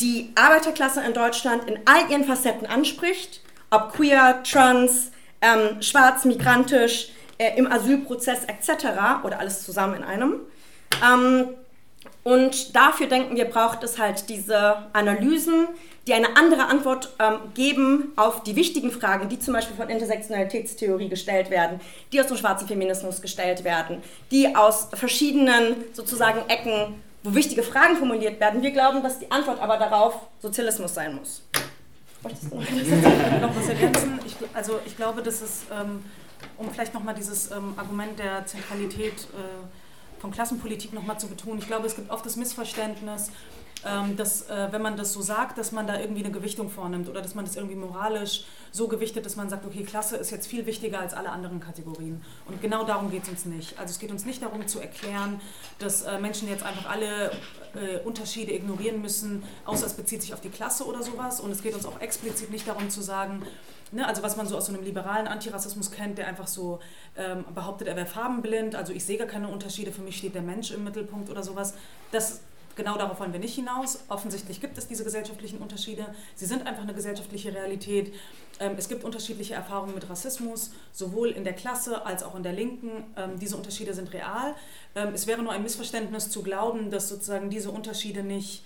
die 0.01 0.31
Arbeiterklasse 0.35 1.01
in 1.01 1.13
Deutschland 1.13 1.69
in 1.69 1.79
all 1.85 2.09
ihren 2.09 2.23
Facetten 2.23 2.67
anspricht, 2.67 3.41
ob 3.69 3.93
queer, 3.93 4.41
trans, 4.43 5.11
ähm, 5.41 5.81
schwarz, 5.81 6.25
migrantisch, 6.25 7.09
äh, 7.37 7.57
im 7.57 7.71
Asylprozess 7.71 8.43
etc. 8.45 9.23
oder 9.23 9.39
alles 9.39 9.63
zusammen 9.63 9.95
in 9.95 10.03
einem. 10.03 10.39
Ähm, 11.05 11.49
und 12.23 12.75
dafür 12.75 13.07
denken 13.07 13.35
wir, 13.35 13.45
braucht 13.45 13.83
es 13.83 13.97
halt 13.97 14.29
diese 14.29 14.77
Analysen, 14.93 15.67
die 16.07 16.13
eine 16.13 16.35
andere 16.37 16.65
Antwort 16.65 17.13
ähm, 17.19 17.37
geben 17.53 18.13
auf 18.15 18.43
die 18.43 18.55
wichtigen 18.55 18.91
Fragen, 18.91 19.29
die 19.29 19.39
zum 19.39 19.53
Beispiel 19.53 19.75
von 19.75 19.89
Intersektionalitätstheorie 19.89 21.07
gestellt 21.07 21.49
werden, 21.49 21.79
die 22.11 22.19
aus 22.19 22.27
dem 22.27 22.37
schwarzen 22.37 22.67
Feminismus 22.67 23.21
gestellt 23.21 23.63
werden, 23.63 24.01
die 24.31 24.55
aus 24.55 24.89
verschiedenen 24.93 25.75
sozusagen 25.93 26.49
Ecken, 26.49 27.01
wo 27.23 27.35
wichtige 27.35 27.63
Fragen 27.63 27.95
formuliert 27.97 28.39
werden. 28.39 28.61
Wir 28.61 28.71
glauben, 28.71 29.03
dass 29.03 29.19
die 29.19 29.29
Antwort 29.31 29.59
aber 29.59 29.77
darauf 29.77 30.27
Sozialismus 30.39 30.93
sein 30.93 31.15
muss. 31.15 31.43
Möchtest 32.21 32.51
du 32.51 32.55
noch 32.57 33.55
was 33.55 33.69
ergänzen? 33.69 34.19
Ich, 34.25 34.35
also 34.53 34.79
ich 34.85 34.95
glaube, 34.95 35.21
dass 35.21 35.41
es, 35.41 35.63
ähm, 35.71 36.03
um 36.57 36.69
vielleicht 36.71 36.93
nochmal 36.93 37.15
dieses 37.15 37.51
ähm, 37.51 37.73
Argument 37.77 38.19
der 38.19 38.45
Zentralität 38.45 39.13
äh, 39.13 40.19
von 40.19 40.31
Klassenpolitik 40.31 40.91
nochmal 40.93 41.17
zu 41.17 41.27
betonen. 41.27 41.59
Ich 41.59 41.67
glaube, 41.67 41.87
es 41.87 41.95
gibt 41.95 42.11
oft 42.11 42.25
das 42.25 42.35
Missverständnis, 42.35 43.31
ähm, 43.85 44.17
dass 44.17 44.49
äh, 44.49 44.67
wenn 44.71 44.81
man 44.81 44.97
das 44.97 45.13
so 45.13 45.21
sagt, 45.21 45.57
dass 45.57 45.71
man 45.71 45.87
da 45.87 45.99
irgendwie 45.99 46.23
eine 46.23 46.31
Gewichtung 46.31 46.69
vornimmt 46.69 47.09
oder 47.09 47.21
dass 47.21 47.35
man 47.35 47.45
das 47.45 47.55
irgendwie 47.55 47.75
moralisch 47.75 48.43
so 48.71 48.87
gewichtet, 48.87 49.25
dass 49.25 49.35
man 49.35 49.49
sagt, 49.49 49.65
okay, 49.65 49.83
Klasse 49.83 50.17
ist 50.17 50.31
jetzt 50.31 50.47
viel 50.47 50.65
wichtiger 50.65 50.99
als 50.99 51.13
alle 51.13 51.29
anderen 51.29 51.59
Kategorien. 51.59 52.21
Und 52.45 52.61
genau 52.61 52.83
darum 52.83 53.09
geht 53.09 53.23
es 53.23 53.29
uns 53.29 53.45
nicht. 53.45 53.79
Also 53.79 53.91
es 53.91 53.99
geht 53.99 54.11
uns 54.11 54.25
nicht 54.25 54.43
darum 54.43 54.67
zu 54.67 54.79
erklären, 54.79 55.39
dass 55.79 56.03
äh, 56.03 56.19
Menschen 56.19 56.49
jetzt 56.49 56.63
einfach 56.63 56.89
alle 56.89 57.31
äh, 57.73 57.99
Unterschiede 58.05 58.53
ignorieren 58.53 59.01
müssen, 59.01 59.43
außer 59.65 59.85
es 59.85 59.93
bezieht 59.93 60.21
sich 60.21 60.33
auf 60.33 60.41
die 60.41 60.49
Klasse 60.49 60.85
oder 60.85 61.01
sowas. 61.01 61.39
Und 61.39 61.51
es 61.51 61.61
geht 61.61 61.73
uns 61.73 61.85
auch 61.85 61.99
explizit 62.01 62.51
nicht 62.51 62.67
darum 62.67 62.89
zu 62.89 63.01
sagen, 63.01 63.43
Ne, 63.91 64.07
also 64.07 64.21
was 64.21 64.37
man 64.37 64.47
so 64.47 64.55
aus 64.55 64.67
so 64.67 64.73
einem 64.73 64.83
liberalen 64.83 65.27
Antirassismus 65.27 65.89
kennt, 65.89 66.19
der 66.19 66.27
einfach 66.27 66.45
so 66.45 66.79
ähm, 67.17 67.43
behauptet, 67.55 67.87
er 67.87 67.95
wäre 67.95 68.05
farbenblind, 68.05 68.75
also 68.75 68.93
ich 68.93 69.03
sehe 69.03 69.17
gar 69.17 69.25
keine 69.25 69.47
Unterschiede, 69.47 69.91
für 69.91 70.03
mich 70.03 70.17
steht 70.17 70.35
der 70.35 70.43
Mensch 70.43 70.69
im 70.69 70.83
Mittelpunkt 70.83 71.31
oder 71.31 71.41
sowas. 71.41 71.73
Das, 72.11 72.41
genau 72.79 72.97
darauf 72.97 73.19
wollen 73.19 73.33
wir 73.33 73.39
nicht 73.39 73.55
hinaus. 73.55 73.99
Offensichtlich 74.07 74.61
gibt 74.61 74.77
es 74.77 74.87
diese 74.87 75.03
gesellschaftlichen 75.03 75.59
Unterschiede. 75.59 76.05
Sie 76.35 76.45
sind 76.45 76.65
einfach 76.65 76.83
eine 76.83 76.93
gesellschaftliche 76.93 77.53
Realität. 77.53 78.13
Ähm, 78.59 78.75
es 78.77 78.87
gibt 78.87 79.03
unterschiedliche 79.03 79.53
Erfahrungen 79.53 79.93
mit 79.93 80.09
Rassismus, 80.09 80.71
sowohl 80.93 81.29
in 81.29 81.43
der 81.43 81.53
Klasse 81.53 82.05
als 82.05 82.23
auch 82.23 82.35
in 82.35 82.43
der 82.43 82.53
Linken. 82.53 83.03
Ähm, 83.17 83.37
diese 83.37 83.57
Unterschiede 83.57 83.93
sind 83.93 84.13
real. 84.13 84.55
Ähm, 84.95 85.13
es 85.13 85.27
wäre 85.27 85.43
nur 85.43 85.51
ein 85.51 85.61
Missverständnis 85.61 86.29
zu 86.29 86.41
glauben, 86.41 86.89
dass 86.89 87.09
sozusagen 87.09 87.49
diese 87.49 87.69
Unterschiede 87.69 88.23
nicht 88.23 88.63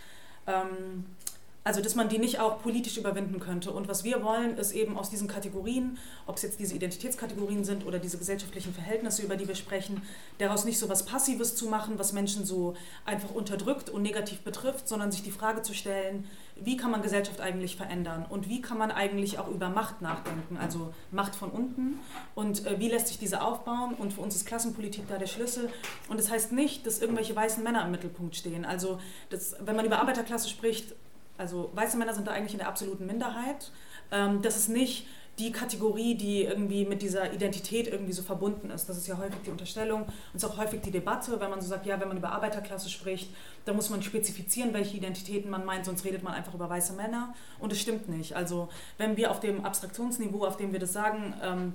also, 1.63 1.81
dass 1.81 1.95
man 1.95 2.09
die 2.09 2.17
nicht 2.17 2.39
auch 2.39 2.61
politisch 2.61 2.97
überwinden 2.97 3.39
könnte. 3.39 3.71
Und 3.71 3.87
was 3.87 4.03
wir 4.03 4.23
wollen, 4.23 4.57
ist 4.57 4.73
eben 4.73 4.97
aus 4.97 5.09
diesen 5.09 5.27
Kategorien, 5.27 5.97
ob 6.25 6.35
es 6.35 6.41
jetzt 6.41 6.59
diese 6.59 6.75
Identitätskategorien 6.75 7.63
sind 7.63 7.85
oder 7.85 7.99
diese 7.99 8.17
gesellschaftlichen 8.17 8.73
Verhältnisse, 8.73 9.23
über 9.23 9.37
die 9.37 9.47
wir 9.47 9.55
sprechen, 9.55 10.01
daraus 10.39 10.65
nicht 10.65 10.77
so 10.77 10.89
was 10.89 11.05
Passives 11.05 11.55
zu 11.55 11.67
machen, 11.67 11.97
was 11.97 12.11
Menschen 12.11 12.45
so 12.45 12.75
einfach 13.05 13.31
unterdrückt 13.31 13.89
und 13.89 14.01
negativ 14.01 14.41
betrifft, 14.41 14.87
sondern 14.87 15.11
sich 15.11 15.23
die 15.23 15.31
Frage 15.31 15.61
zu 15.61 15.73
stellen, 15.73 16.25
wie 16.55 16.77
kann 16.77 16.91
man 16.91 17.01
Gesellschaft 17.01 17.41
eigentlich 17.41 17.75
verändern? 17.75 18.25
Und 18.29 18.47
wie 18.47 18.61
kann 18.61 18.77
man 18.77 18.91
eigentlich 18.91 19.39
auch 19.39 19.47
über 19.47 19.69
Macht 19.69 20.01
nachdenken, 20.01 20.57
also 20.57 20.93
Macht 21.11 21.35
von 21.35 21.49
unten. 21.49 21.99
Und 22.35 22.65
äh, 22.65 22.79
wie 22.79 22.89
lässt 22.89 23.07
sich 23.07 23.17
diese 23.17 23.41
aufbauen? 23.41 23.95
Und 23.95 24.13
für 24.13 24.21
uns 24.21 24.35
ist 24.35 24.45
Klassenpolitik 24.45 25.07
da 25.07 25.17
der 25.17 25.27
Schlüssel. 25.27 25.69
Und 26.09 26.19
das 26.19 26.29
heißt 26.29 26.51
nicht, 26.51 26.85
dass 26.85 26.99
irgendwelche 26.99 27.35
weißen 27.35 27.63
Männer 27.63 27.83
im 27.85 27.91
Mittelpunkt 27.91 28.35
stehen. 28.35 28.65
Also 28.65 28.99
das, 29.29 29.55
wenn 29.61 29.75
man 29.75 29.85
über 29.85 29.99
Arbeiterklasse 29.99 30.47
spricht, 30.47 30.93
also 31.37 31.71
weiße 31.73 31.97
Männer 31.97 32.13
sind 32.13 32.27
da 32.27 32.31
eigentlich 32.31 32.53
in 32.53 32.59
der 32.59 32.67
absoluten 32.67 33.05
Minderheit. 33.05 33.71
Ähm, 34.11 34.41
das 34.41 34.57
ist 34.57 34.69
nicht 34.69 35.07
die 35.39 35.51
Kategorie, 35.51 36.13
die 36.13 36.43
irgendwie 36.43 36.85
mit 36.85 37.01
dieser 37.01 37.33
Identität 37.33 37.87
irgendwie 37.87 38.13
so 38.13 38.21
verbunden 38.21 38.69
ist. 38.69 38.87
Das 38.87 38.97
ist 38.97 39.07
ja 39.07 39.17
häufig 39.17 39.39
die 39.43 39.49
Unterstellung 39.49 40.03
und 40.03 40.35
ist 40.35 40.45
auch 40.45 40.57
häufig 40.57 40.81
die 40.81 40.91
Debatte, 40.91 41.39
wenn 41.39 41.49
man 41.49 41.59
so 41.59 41.67
sagt, 41.67 41.87
ja, 41.87 41.99
wenn 41.99 42.07
man 42.07 42.17
über 42.17 42.31
Arbeiterklasse 42.31 42.87
spricht, 42.87 43.31
dann 43.65 43.75
muss 43.75 43.89
man 43.89 44.03
spezifizieren, 44.03 44.73
welche 44.73 44.95
Identitäten 44.95 45.49
man 45.49 45.65
meint, 45.65 45.85
sonst 45.85 46.05
redet 46.05 46.21
man 46.21 46.33
einfach 46.33 46.53
über 46.53 46.69
weiße 46.69 46.93
Männer 46.93 47.33
und 47.59 47.71
es 47.71 47.81
stimmt 47.81 48.09
nicht. 48.09 48.35
Also 48.35 48.69
wenn 48.99 49.17
wir 49.17 49.31
auf 49.31 49.39
dem 49.39 49.65
Abstraktionsniveau, 49.65 50.45
auf 50.45 50.57
dem 50.57 50.71
wir 50.71 50.79
das 50.79 50.93
sagen, 50.93 51.33
ähm, 51.41 51.73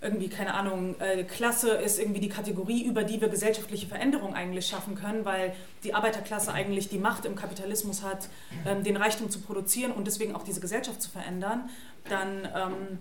irgendwie, 0.00 0.28
keine 0.28 0.54
Ahnung, 0.54 0.94
äh, 1.00 1.24
Klasse 1.24 1.70
ist 1.70 1.98
irgendwie 1.98 2.20
die 2.20 2.28
Kategorie, 2.28 2.84
über 2.84 3.02
die 3.02 3.20
wir 3.20 3.28
gesellschaftliche 3.28 3.86
Veränderung 3.86 4.34
eigentlich 4.34 4.66
schaffen 4.66 4.94
können, 4.94 5.24
weil 5.24 5.52
die 5.82 5.94
Arbeiterklasse 5.94 6.52
eigentlich 6.52 6.88
die 6.88 6.98
Macht 6.98 7.24
im 7.24 7.34
Kapitalismus 7.34 8.02
hat, 8.02 8.28
ähm, 8.66 8.84
den 8.84 8.96
Reichtum 8.96 9.28
zu 9.28 9.40
produzieren 9.40 9.90
und 9.90 10.06
deswegen 10.06 10.36
auch 10.36 10.44
diese 10.44 10.60
Gesellschaft 10.60 11.02
zu 11.02 11.10
verändern 11.10 11.68
dann 12.08 12.48
ähm, 12.54 12.98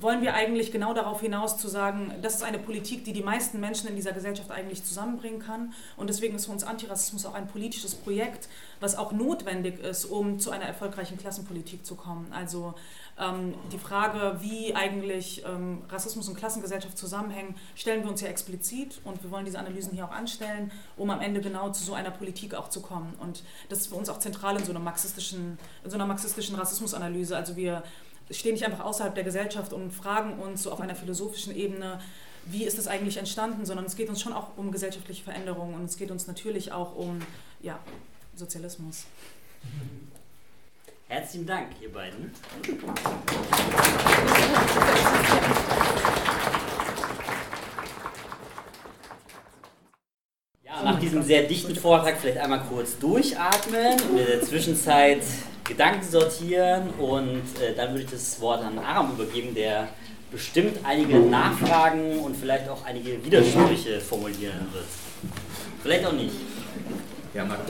wollen 0.00 0.20
wir 0.20 0.34
eigentlich 0.34 0.70
genau 0.70 0.92
darauf 0.92 1.22
hinaus 1.22 1.56
zu 1.56 1.66
sagen, 1.66 2.12
das 2.20 2.34
ist 2.34 2.42
eine 2.42 2.58
Politik, 2.58 3.04
die 3.04 3.14
die 3.14 3.22
meisten 3.22 3.58
Menschen 3.58 3.88
in 3.88 3.96
dieser 3.96 4.12
Gesellschaft 4.12 4.50
eigentlich 4.50 4.84
zusammenbringen 4.84 5.40
kann. 5.40 5.72
Und 5.96 6.10
deswegen 6.10 6.36
ist 6.36 6.44
für 6.44 6.52
uns 6.52 6.62
Antirassismus 6.62 7.24
auch 7.24 7.32
ein 7.32 7.48
politisches 7.48 7.94
Projekt, 7.94 8.48
was 8.80 8.96
auch 8.96 9.12
notwendig 9.12 9.78
ist, 9.80 10.04
um 10.04 10.38
zu 10.38 10.50
einer 10.50 10.66
erfolgreichen 10.66 11.16
Klassenpolitik 11.16 11.86
zu 11.86 11.94
kommen. 11.94 12.26
Also 12.32 12.74
ähm, 13.18 13.54
die 13.72 13.78
Frage, 13.78 14.38
wie 14.40 14.74
eigentlich 14.74 15.42
ähm, 15.46 15.82
Rassismus 15.88 16.28
und 16.28 16.36
Klassengesellschaft 16.36 16.98
zusammenhängen, 16.98 17.54
stellen 17.74 18.02
wir 18.02 18.10
uns 18.10 18.20
ja 18.20 18.28
explizit 18.28 19.00
und 19.04 19.22
wir 19.22 19.30
wollen 19.30 19.46
diese 19.46 19.58
Analysen 19.58 19.92
hier 19.92 20.04
auch 20.04 20.12
anstellen, 20.12 20.70
um 20.98 21.10
am 21.10 21.22
Ende 21.22 21.40
genau 21.40 21.70
zu 21.70 21.82
so 21.82 21.94
einer 21.94 22.10
Politik 22.10 22.54
auch 22.54 22.68
zu 22.68 22.82
kommen. 22.82 23.14
Und 23.20 23.42
das 23.70 23.80
ist 23.80 23.86
für 23.86 23.94
uns 23.94 24.10
auch 24.10 24.18
zentral 24.18 24.56
in 24.56 24.64
so 24.64 24.72
einer 24.72 24.80
marxistischen, 24.80 25.58
in 25.82 25.90
so 25.90 25.96
einer 25.96 26.06
marxistischen 26.06 26.56
Rassismusanalyse. 26.56 27.36
Also 27.36 27.56
wir 27.56 27.84
stehen 28.30 28.52
nicht 28.52 28.64
einfach 28.64 28.84
außerhalb 28.84 29.14
der 29.14 29.24
Gesellschaft 29.24 29.72
und 29.72 29.92
fragen 29.92 30.38
uns 30.38 30.62
so 30.62 30.72
auf 30.72 30.80
einer 30.80 30.94
philosophischen 30.94 31.54
Ebene, 31.54 32.00
wie 32.46 32.64
ist 32.64 32.78
das 32.78 32.86
eigentlich 32.86 33.16
entstanden, 33.16 33.64
sondern 33.64 33.86
es 33.86 33.96
geht 33.96 34.08
uns 34.08 34.20
schon 34.20 34.32
auch 34.32 34.56
um 34.56 34.70
gesellschaftliche 34.70 35.22
Veränderungen 35.22 35.74
und 35.74 35.84
es 35.84 35.96
geht 35.96 36.10
uns 36.10 36.26
natürlich 36.26 36.72
auch 36.72 36.94
um 36.94 37.20
ja, 37.60 37.78
Sozialismus. 38.34 39.04
Herzlichen 41.08 41.46
Dank, 41.46 41.68
ihr 41.80 41.92
beiden. 41.92 42.32
Ja, 50.64 50.82
nach 50.82 50.98
diesem 50.98 51.22
sehr 51.22 51.44
dichten 51.44 51.76
Vortrag 51.76 52.18
vielleicht 52.18 52.38
einmal 52.38 52.62
kurz 52.64 52.98
durchatmen 52.98 54.00
und 54.10 54.18
in 54.18 54.26
der 54.26 54.42
Zwischenzeit 54.42 55.22
Gedanken 55.64 56.06
sortieren 56.06 56.90
und 56.98 57.42
äh, 57.60 57.74
dann 57.74 57.92
würde 57.92 58.04
ich 58.04 58.10
das 58.10 58.40
Wort 58.40 58.62
an 58.62 58.78
Aram 58.78 59.12
übergeben, 59.12 59.54
der 59.54 59.88
bestimmt 60.30 60.78
einige 60.84 61.18
Nachfragen 61.18 62.18
und 62.18 62.36
vielleicht 62.36 62.68
auch 62.68 62.84
einige 62.84 63.24
Widersprüche 63.24 64.00
formulieren 64.00 64.68
wird. 64.72 64.84
Vielleicht 65.82 66.04
auch 66.04 66.12
nicht. 66.12 66.34
Ja, 67.32 67.44
Marco. 67.44 67.62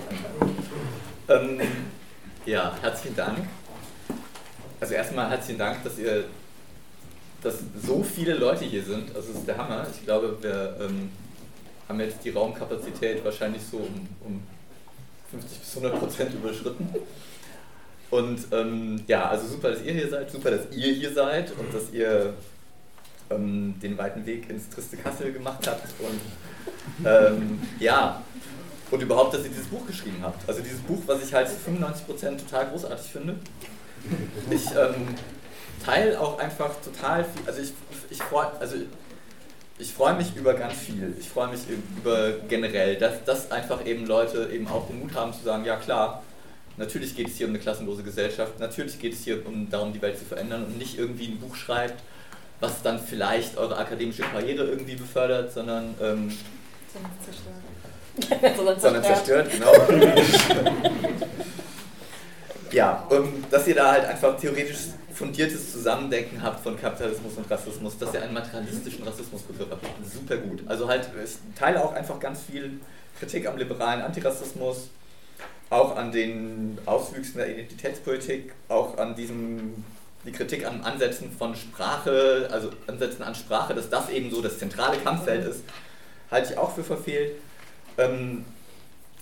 Ähm, 1.28 1.60
ja, 2.46 2.76
herzlichen 2.80 3.16
Dank. 3.16 3.38
Also 4.80 4.94
erstmal 4.94 5.30
herzlichen 5.30 5.58
Dank, 5.58 5.82
dass 5.84 5.98
ihr, 5.98 6.24
dass 7.42 7.60
so 7.82 8.02
viele 8.02 8.34
Leute 8.34 8.64
hier 8.64 8.82
sind. 8.82 9.14
Also 9.14 9.32
es 9.32 9.38
ist 9.38 9.48
der 9.48 9.56
Hammer. 9.56 9.86
Ich 9.94 10.04
glaube, 10.04 10.36
wir 10.40 10.76
ähm, 10.80 11.10
haben 11.88 12.00
jetzt 12.00 12.24
die 12.24 12.30
Raumkapazität 12.30 13.24
wahrscheinlich 13.24 13.62
so 13.62 13.78
um, 13.78 14.08
um 14.24 14.42
50 15.30 15.58
bis 15.60 15.76
100 15.76 15.98
Prozent 15.98 16.34
überschritten. 16.34 16.88
Und 18.14 18.46
ähm, 18.52 19.02
ja, 19.08 19.28
also 19.28 19.48
super, 19.48 19.72
dass 19.72 19.82
ihr 19.82 19.92
hier 19.92 20.08
seid, 20.08 20.30
super, 20.30 20.52
dass 20.52 20.70
ihr 20.70 20.92
hier 20.92 21.12
seid 21.12 21.50
und 21.58 21.74
dass 21.74 21.90
ihr 21.92 22.34
ähm, 23.28 23.74
den 23.82 23.98
weiten 23.98 24.24
Weg 24.24 24.48
ins 24.48 24.68
triste 24.68 24.96
Kassel 24.96 25.32
gemacht 25.32 25.66
habt. 25.66 25.88
Und 25.98 27.04
ähm, 27.04 27.60
ja, 27.80 28.22
und 28.92 29.02
überhaupt, 29.02 29.34
dass 29.34 29.42
ihr 29.42 29.50
dieses 29.50 29.66
Buch 29.66 29.84
geschrieben 29.84 30.18
habt. 30.22 30.48
Also 30.48 30.62
dieses 30.62 30.78
Buch, 30.82 31.02
was 31.06 31.24
ich 31.24 31.34
halt 31.34 31.48
95% 31.48 32.36
total 32.38 32.66
großartig 32.68 33.10
finde. 33.10 33.34
Ich 34.48 34.66
ähm, 34.66 35.16
teile 35.84 36.20
auch 36.20 36.38
einfach 36.38 36.70
total 36.84 37.24
viel, 37.24 37.42
also 37.48 37.62
ich, 37.62 37.72
ich 38.10 38.22
freue 38.22 38.46
also 38.60 38.76
ich 39.76 39.98
mich 39.98 40.36
über 40.36 40.54
ganz 40.54 40.74
viel. 40.74 41.16
Ich 41.18 41.28
freue 41.28 41.48
mich 41.48 41.62
über 41.96 42.30
generell, 42.48 42.94
dass, 42.94 43.24
dass 43.24 43.50
einfach 43.50 43.84
eben 43.84 44.06
Leute 44.06 44.50
eben 44.52 44.68
auch 44.68 44.86
den 44.86 45.00
Mut 45.00 45.16
haben 45.16 45.32
zu 45.32 45.42
sagen, 45.42 45.64
ja 45.64 45.74
klar, 45.74 46.22
Natürlich 46.76 47.14
geht 47.14 47.28
es 47.28 47.36
hier 47.36 47.46
um 47.46 47.52
eine 47.52 47.60
klassenlose 47.60 48.02
Gesellschaft, 48.02 48.58
natürlich 48.58 48.98
geht 48.98 49.12
es 49.12 49.22
hier 49.22 49.46
um 49.46 49.70
darum, 49.70 49.92
die 49.92 50.02
Welt 50.02 50.18
zu 50.18 50.24
verändern 50.24 50.64
und 50.64 50.76
nicht 50.76 50.98
irgendwie 50.98 51.28
ein 51.28 51.38
Buch 51.38 51.54
schreibt, 51.54 52.02
was 52.60 52.82
dann 52.82 52.98
vielleicht 52.98 53.56
eure 53.56 53.76
akademische 53.76 54.22
Karriere 54.22 54.64
irgendwie 54.64 54.96
befördert, 54.96 55.52
sondern, 55.52 55.94
ähm, 56.00 56.32
zerstört. 57.24 58.80
sondern 58.80 59.04
zerstört, 59.04 59.50
genau. 59.52 59.72
ja, 62.72 63.06
um, 63.08 63.44
dass 63.50 63.66
ihr 63.68 63.76
da 63.76 63.92
halt 63.92 64.04
einfach 64.06 64.36
theoretisch 64.36 64.78
fundiertes 65.14 65.72
Zusammendenken 65.72 66.42
habt 66.42 66.60
von 66.60 66.78
Kapitalismus 66.78 67.34
und 67.36 67.48
Rassismus, 67.48 67.96
dass 67.98 68.14
ihr 68.14 68.22
einen 68.22 68.34
materialistischen 68.34 69.04
Rassismusbegriff 69.04 69.68
habt. 69.70 69.86
Super 70.12 70.38
gut. 70.38 70.62
Also 70.66 70.88
halt, 70.88 71.08
ich 71.22 71.36
teile 71.56 71.82
auch 71.82 71.92
einfach 71.94 72.18
ganz 72.18 72.42
viel 72.42 72.80
Kritik 73.18 73.46
am 73.46 73.56
liberalen 73.56 74.02
Antirassismus, 74.02 74.88
auch 75.70 75.96
an 75.96 76.12
den 76.12 76.78
Auswüchsen 76.86 77.38
der 77.38 77.50
Identitätspolitik, 77.50 78.52
auch 78.68 78.96
an 78.98 79.14
diesem, 79.14 79.84
die 80.24 80.32
Kritik 80.32 80.66
an 80.66 80.82
Ansätzen 80.82 81.30
von 81.30 81.54
Sprache, 81.56 82.48
also 82.50 82.70
Ansätzen 82.86 83.22
an 83.22 83.34
Sprache, 83.34 83.74
dass 83.74 83.90
das 83.90 84.10
eben 84.10 84.30
so 84.30 84.40
das 84.40 84.58
zentrale 84.58 84.98
Kampffeld 84.98 85.44
ist, 85.46 85.64
halte 86.30 86.52
ich 86.52 86.58
auch 86.58 86.74
für 86.74 86.84
verfehlt. 86.84 87.32
Ähm, 87.98 88.44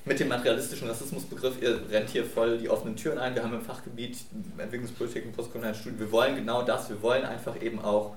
mit 0.05 0.18
dem 0.18 0.28
materialistischen 0.28 0.88
Rassismusbegriff, 0.88 1.62
ihr 1.62 1.80
rennt 1.90 2.11
hier 2.11 2.24
voll 2.24 2.59
die 2.59 2.68
offenen 2.68 2.97
Türen 2.97 3.18
ein. 3.18 3.36
Wir 3.36 3.45
haben 3.45 3.55
im 3.55 3.62
Fachgebiet 3.62 4.18
Entwicklungspolitik 4.59 5.26
und 5.26 5.36
postkolonialen 5.36 5.76
Studien, 5.76 6.01
wir 6.01 6.11
wollen 6.11 6.34
genau 6.34 6.62
das, 6.62 6.88
wir 6.88 7.01
wollen 7.03 7.24
einfach 7.24 7.61
eben 7.62 7.80
auch, 7.80 8.16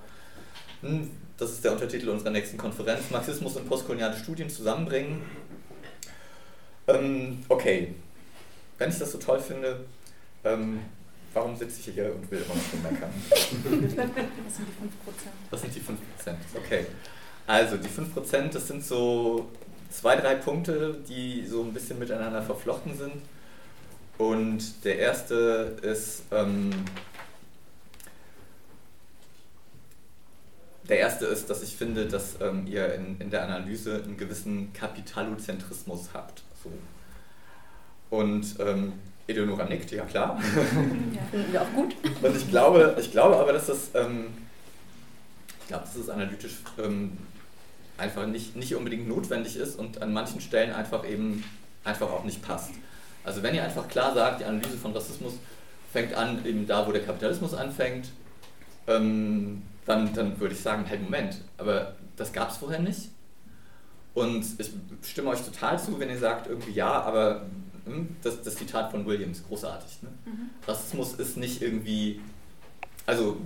hm, 0.80 1.10
das 1.38 1.52
ist 1.52 1.64
der 1.64 1.72
Untertitel 1.72 2.08
unserer 2.08 2.30
nächsten 2.30 2.56
Konferenz, 2.56 3.10
Marxismus 3.10 3.56
und 3.56 3.68
postkoloniale 3.68 4.16
Studien 4.16 4.50
zusammenbringen. 4.50 5.22
Ähm, 6.88 7.44
okay, 7.48 7.94
wenn 8.78 8.90
ich 8.90 8.98
das 8.98 9.12
so 9.12 9.18
toll 9.18 9.40
finde, 9.40 9.84
ähm, 10.44 10.80
warum 11.34 11.56
sitze 11.56 11.80
ich 11.80 11.94
hier 11.94 12.14
und 12.14 12.30
will 12.30 12.42
immer 12.42 12.54
noch 12.54 12.90
meckern? 12.90 13.10
Was 13.30 13.50
sind 13.50 13.84
die 13.84 13.94
5%? 13.94 14.00
Was 15.50 15.60
sind 15.60 15.74
die 15.74 15.80
5%? 15.80 16.34
Okay. 16.56 16.86
Also 17.46 17.76
die 17.76 17.88
5%, 17.88 18.52
das 18.52 18.66
sind 18.66 18.84
so 18.84 19.48
zwei, 19.90 20.16
drei 20.16 20.34
Punkte, 20.34 20.98
die 21.08 21.46
so 21.46 21.62
ein 21.62 21.72
bisschen 21.72 21.98
miteinander 21.98 22.42
verflochten 22.42 22.96
sind. 22.96 23.14
Und 24.18 24.84
der 24.84 24.98
erste 24.98 25.76
ist, 25.82 26.22
ähm, 26.32 26.70
der 30.88 30.98
erste 30.98 31.26
ist, 31.26 31.50
dass 31.50 31.62
ich 31.62 31.76
finde, 31.76 32.06
dass 32.06 32.40
ähm, 32.40 32.66
ihr 32.66 32.94
in, 32.94 33.20
in 33.20 33.30
der 33.30 33.44
Analyse 33.44 34.02
einen 34.02 34.16
gewissen 34.16 34.72
Kapitalozentrismus 34.72 36.10
habt. 36.14 36.42
So 36.62 36.70
und 38.10 38.56
ähm, 38.60 38.92
Eleonora 39.26 39.64
nickt, 39.64 39.90
ja 39.90 40.04
klar. 40.04 40.40
Ja, 41.14 41.22
finden 41.30 41.52
wir 41.52 41.62
auch 41.62 41.72
gut. 41.72 41.94
Und 42.22 42.36
ich 42.36 42.48
glaube, 42.50 42.96
ich 42.98 43.10
glaube 43.10 43.36
aber, 43.36 43.52
dass 43.52 43.66
das, 43.66 43.90
ähm, 43.94 44.26
ich 45.60 45.68
glaube, 45.68 45.84
dass 45.84 45.96
das 45.96 46.08
analytisch 46.08 46.58
ähm, 46.78 47.16
einfach 47.98 48.26
nicht, 48.26 48.56
nicht 48.56 48.74
unbedingt 48.74 49.08
notwendig 49.08 49.56
ist 49.56 49.78
und 49.78 50.02
an 50.02 50.12
manchen 50.12 50.40
Stellen 50.40 50.72
einfach 50.72 51.08
eben 51.08 51.44
einfach 51.84 52.10
auch 52.10 52.24
nicht 52.24 52.42
passt. 52.42 52.72
Also 53.24 53.42
wenn 53.42 53.54
ihr 53.54 53.64
einfach 53.64 53.88
klar 53.88 54.14
sagt, 54.14 54.40
die 54.40 54.44
Analyse 54.44 54.76
von 54.76 54.92
Rassismus 54.92 55.34
fängt 55.92 56.14
an 56.14 56.44
eben 56.44 56.66
da, 56.66 56.86
wo 56.86 56.92
der 56.92 57.04
Kapitalismus 57.04 57.54
anfängt, 57.54 58.10
ähm, 58.86 59.62
dann, 59.86 60.12
dann 60.14 60.38
würde 60.38 60.54
ich 60.54 60.60
sagen, 60.60 60.88
halt 60.88 61.02
Moment, 61.02 61.38
aber 61.58 61.96
das 62.16 62.32
gab 62.32 62.50
es 62.50 62.58
vorher 62.58 62.80
nicht. 62.80 63.10
Und 64.14 64.44
ich 64.58 64.70
stimme 65.02 65.30
euch 65.30 65.40
total 65.40 65.78
zu, 65.78 65.98
wenn 65.98 66.08
ihr 66.08 66.18
sagt, 66.18 66.46
irgendwie 66.46 66.72
ja, 66.72 67.02
aber 67.02 67.42
das, 68.22 68.42
das 68.42 68.56
Zitat 68.56 68.90
von 68.90 69.06
Williams, 69.06 69.42
großartig. 69.46 70.02
Ne? 70.02 70.08
Mhm. 70.24 70.50
Rassismus 70.66 71.14
ist 71.14 71.36
nicht 71.36 71.62
irgendwie, 71.62 72.20
also 73.06 73.36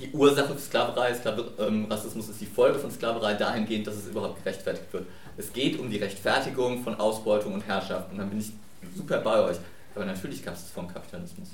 die 0.00 0.10
Ursache 0.12 0.54
für 0.54 0.60
Sklaverei, 0.60 1.14
Sklaver, 1.14 1.44
ähm, 1.58 1.86
Rassismus 1.86 2.28
ist 2.28 2.40
die 2.40 2.46
Folge 2.46 2.78
von 2.78 2.90
Sklaverei 2.90 3.34
dahingehend, 3.34 3.86
dass 3.86 3.96
es 3.96 4.06
überhaupt 4.06 4.42
gerechtfertigt 4.42 4.92
wird. 4.92 5.06
Es 5.36 5.52
geht 5.52 5.78
um 5.78 5.90
die 5.90 5.96
Rechtfertigung 5.96 6.82
von 6.82 6.94
Ausbeutung 6.94 7.54
und 7.54 7.66
Herrschaft 7.66 8.10
und 8.12 8.18
dann 8.18 8.30
bin 8.30 8.40
ich 8.40 8.52
super 8.94 9.18
bei 9.18 9.42
euch. 9.42 9.56
Aber 9.94 10.04
natürlich 10.04 10.44
gab 10.44 10.54
es 10.54 10.64
es 10.64 10.70
vor 10.70 10.84
dem 10.84 10.92
Kapitalismus. 10.92 11.48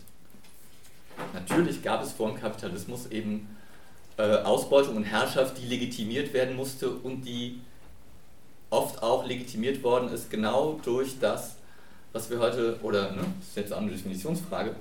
Natürlich 1.33 1.83
gab 1.83 2.03
es 2.03 2.13
vor 2.13 2.29
dem 2.29 2.41
Kapitalismus 2.41 3.07
eben 3.07 3.57
äh, 4.17 4.37
Ausbeutung 4.39 4.97
und 4.97 5.05
Herrschaft, 5.05 5.59
die 5.59 5.67
legitimiert 5.67 6.33
werden 6.33 6.57
musste 6.57 6.91
und 6.91 7.23
die 7.23 7.61
oft 8.71 9.03
auch 9.03 9.27
legitimiert 9.27 9.83
worden 9.83 10.09
ist, 10.13 10.31
genau 10.31 10.81
durch 10.85 11.19
das, 11.21 11.57
was 12.13 12.31
wir 12.31 12.39
heute, 12.39 12.79
oder 12.83 13.13
ne, 13.13 13.25
das 13.39 13.49
ist 13.49 13.57
jetzt 13.57 13.73
auch 13.73 13.81
eine 13.81 13.91
Definitionsfrage, 13.91 14.75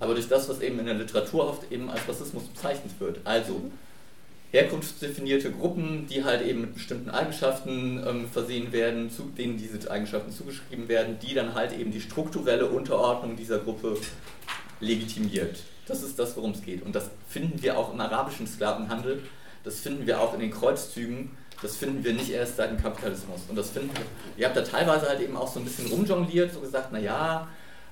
aber 0.00 0.14
durch 0.14 0.28
das, 0.28 0.48
was 0.48 0.60
eben 0.60 0.78
in 0.78 0.86
der 0.86 0.94
Literatur 0.94 1.48
oft 1.48 1.70
eben 1.72 1.90
als 1.90 2.08
Rassismus 2.08 2.44
bezeichnet 2.44 2.92
wird. 2.98 3.20
Also 3.24 3.70
herkunftsdefinierte 4.50 5.52
Gruppen, 5.52 6.06
die 6.08 6.24
halt 6.24 6.46
eben 6.46 6.62
mit 6.62 6.74
bestimmten 6.74 7.10
Eigenschaften 7.10 8.02
ähm, 8.06 8.28
versehen 8.28 8.72
werden, 8.72 9.10
zu 9.10 9.24
denen 9.24 9.58
diese 9.58 9.90
Eigenschaften 9.90 10.32
zugeschrieben 10.32 10.88
werden, 10.88 11.18
die 11.20 11.34
dann 11.34 11.54
halt 11.54 11.78
eben 11.78 11.90
die 11.90 12.00
strukturelle 12.00 12.66
Unterordnung 12.66 13.36
dieser 13.36 13.58
Gruppe 13.58 13.96
legitimiert. 14.80 15.58
Das 15.86 16.02
ist 16.02 16.18
das, 16.18 16.36
worum 16.36 16.52
es 16.52 16.62
geht. 16.62 16.82
Und 16.82 16.94
das 16.94 17.10
finden 17.28 17.62
wir 17.62 17.78
auch 17.78 17.92
im 17.92 18.00
arabischen 18.00 18.46
Sklavenhandel, 18.46 19.22
das 19.64 19.80
finden 19.80 20.06
wir 20.06 20.20
auch 20.20 20.32
in 20.32 20.40
den 20.40 20.50
Kreuzzügen, 20.50 21.30
das 21.62 21.76
finden 21.76 22.04
wir 22.04 22.12
nicht 22.12 22.30
erst 22.30 22.56
seit 22.56 22.70
dem 22.70 22.80
Kapitalismus. 22.80 23.40
Und 23.48 23.56
das 23.56 23.70
finden 23.70 23.90
wir, 23.96 24.04
ihr 24.36 24.46
habt 24.46 24.56
da 24.56 24.62
teilweise 24.62 25.08
halt 25.08 25.20
eben 25.20 25.36
auch 25.36 25.48
so 25.48 25.58
ein 25.58 25.64
bisschen 25.64 25.86
rumjongliert, 25.88 26.52
so 26.52 26.60
gesagt, 26.60 26.92
naja, 26.92 27.48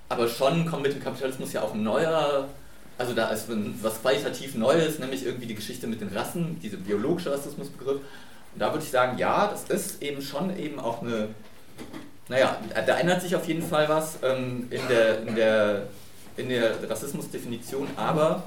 aber 0.09 0.29
schon 0.29 0.67
kommt 0.67 0.83
mit 0.85 0.95
dem 0.95 1.03
Kapitalismus 1.03 1.53
ja 1.53 1.63
auch 1.63 1.75
ein 1.75 1.83
neuer, 1.83 2.49
also 2.97 3.13
da 3.13 3.29
ist 3.29 3.49
was 3.83 4.01
qualitativ 4.01 4.55
Neues, 4.55 4.99
nämlich 4.99 5.27
irgendwie 5.27 5.47
die 5.47 5.57
Geschichte 5.57 5.87
mit 5.87 6.01
den 6.01 6.09
Rassen, 6.09 6.61
dieser 6.61 6.77
biologische 6.77 7.33
Rassismusbegriff. 7.33 7.97
Und 7.97 8.61
da 8.61 8.73
würde 8.73 8.85
ich 8.85 8.91
sagen, 8.91 9.19
ja, 9.19 9.49
das 9.49 9.65
ist 9.65 10.03
eben 10.03 10.23
schon 10.23 10.57
eben 10.57 10.79
auch 10.79 11.03
eine, 11.03 11.29
naja, 12.29 12.57
da 12.87 12.99
ändert 12.99 13.23
sich 13.23 13.35
auf 13.35 13.47
jeden 13.49 13.63
Fall 13.63 13.89
was 13.89 14.19
ähm, 14.23 14.69
in, 14.71 14.81
der, 14.89 15.23
in, 15.27 15.35
der, 15.35 15.83
in 16.37 16.49
der 16.49 16.89
Rassismusdefinition, 16.89 17.89
aber 17.97 18.45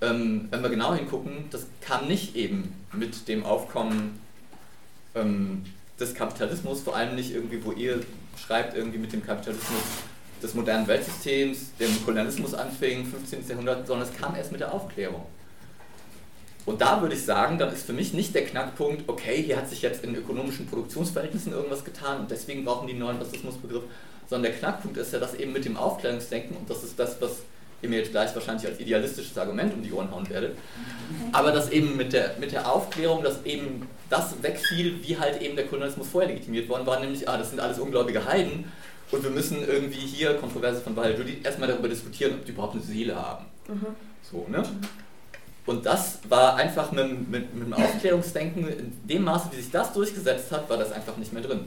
ähm, 0.00 0.48
wenn 0.50 0.62
wir 0.62 0.70
genau 0.70 0.94
hingucken, 0.94 1.44
das 1.50 1.66
kam 1.80 2.08
nicht 2.08 2.36
eben 2.36 2.74
mit 2.92 3.28
dem 3.28 3.44
Aufkommen 3.44 4.18
ähm, 5.14 5.64
des 5.98 6.14
Kapitalismus, 6.14 6.80
vor 6.80 6.96
allem 6.96 7.14
nicht 7.14 7.32
irgendwie, 7.32 7.64
wo 7.64 7.72
ihr 7.72 8.00
schreibt, 8.36 8.76
irgendwie 8.76 8.98
mit 8.98 9.12
dem 9.12 9.24
Kapitalismus 9.24 9.82
des 10.42 10.54
modernen 10.54 10.86
Weltsystems, 10.86 11.76
dem 11.78 12.04
Kolonialismus 12.04 12.54
anfing, 12.54 13.04
15. 13.04 13.48
Jahrhundert, 13.48 13.86
sondern 13.86 14.08
es 14.08 14.16
kam 14.16 14.36
erst 14.36 14.52
mit 14.52 14.60
der 14.60 14.72
Aufklärung. 14.72 15.26
Und 16.64 16.80
da 16.82 17.00
würde 17.00 17.14
ich 17.14 17.24
sagen, 17.24 17.58
dann 17.58 17.72
ist 17.72 17.86
für 17.86 17.94
mich 17.94 18.12
nicht 18.12 18.34
der 18.34 18.44
Knackpunkt, 18.44 19.08
okay, 19.08 19.42
hier 19.42 19.56
hat 19.56 19.68
sich 19.68 19.80
jetzt 19.82 20.04
in 20.04 20.14
ökonomischen 20.14 20.66
Produktionsverhältnissen 20.66 21.52
irgendwas 21.52 21.84
getan 21.84 22.20
und 22.20 22.30
deswegen 22.30 22.64
brauchen 22.64 22.86
die 22.86 22.92
einen 22.92 23.00
neuen 23.00 23.16
Rassismusbegriff, 23.16 23.84
sondern 24.28 24.52
der 24.52 24.60
Knackpunkt 24.60 24.98
ist 24.98 25.12
ja, 25.12 25.18
dass 25.18 25.34
eben 25.34 25.52
mit 25.52 25.64
dem 25.64 25.76
Aufklärungsdenken, 25.76 26.56
und 26.56 26.68
das 26.68 26.84
ist 26.84 26.98
das, 26.98 27.20
was 27.20 27.38
ihr 27.82 27.88
mir 27.88 27.98
jetzt 27.98 28.10
gleich 28.10 28.34
wahrscheinlich 28.34 28.66
als 28.66 28.80
idealistisches 28.80 29.36
Argument 29.38 29.72
um 29.74 29.82
die 29.82 29.92
Ohren 29.92 30.10
hauen 30.10 30.28
werdet, 30.28 30.56
aber 31.32 31.52
dass 31.52 31.70
eben 31.70 31.96
mit 31.96 32.12
der, 32.12 32.36
mit 32.40 32.52
der 32.52 32.70
Aufklärung, 32.70 33.22
dass 33.22 33.44
eben 33.44 33.86
das 34.10 34.42
wegfiel, 34.42 35.02
wie 35.02 35.18
halt 35.18 35.40
eben 35.42 35.54
der 35.56 35.66
Kolonialismus 35.66 36.08
vorher 36.08 36.30
legitimiert 36.30 36.68
worden 36.68 36.86
war, 36.86 36.98
nämlich, 37.00 37.28
ah, 37.28 37.36
das 37.36 37.50
sind 37.50 37.60
alles 37.60 37.78
ungläubige 37.78 38.24
Heiden, 38.24 38.64
und 39.10 39.22
wir 39.22 39.30
müssen 39.30 39.66
irgendwie 39.66 40.00
hier, 40.00 40.34
Kontroverse 40.34 40.80
von 40.82 40.94
Valladolid, 40.94 41.44
erstmal 41.44 41.68
darüber 41.68 41.88
diskutieren, 41.88 42.34
ob 42.34 42.44
die 42.44 42.52
überhaupt 42.52 42.74
eine 42.74 42.82
Seele 42.82 43.16
haben. 43.16 43.46
Mhm. 43.66 43.86
So, 44.22 44.46
ne? 44.48 44.62
Und 45.64 45.84
das 45.84 46.18
war 46.28 46.56
einfach 46.56 46.92
mit, 46.92 47.28
mit, 47.28 47.54
mit 47.54 47.66
dem 47.66 47.72
Aufklärungsdenken, 47.72 48.68
in 48.68 48.92
dem 49.04 49.24
Maße, 49.24 49.48
wie 49.52 49.56
sich 49.56 49.70
das 49.70 49.92
durchgesetzt 49.92 50.50
hat, 50.52 50.68
war 50.68 50.76
das 50.76 50.92
einfach 50.92 51.16
nicht 51.16 51.32
mehr 51.32 51.42
drin. 51.42 51.60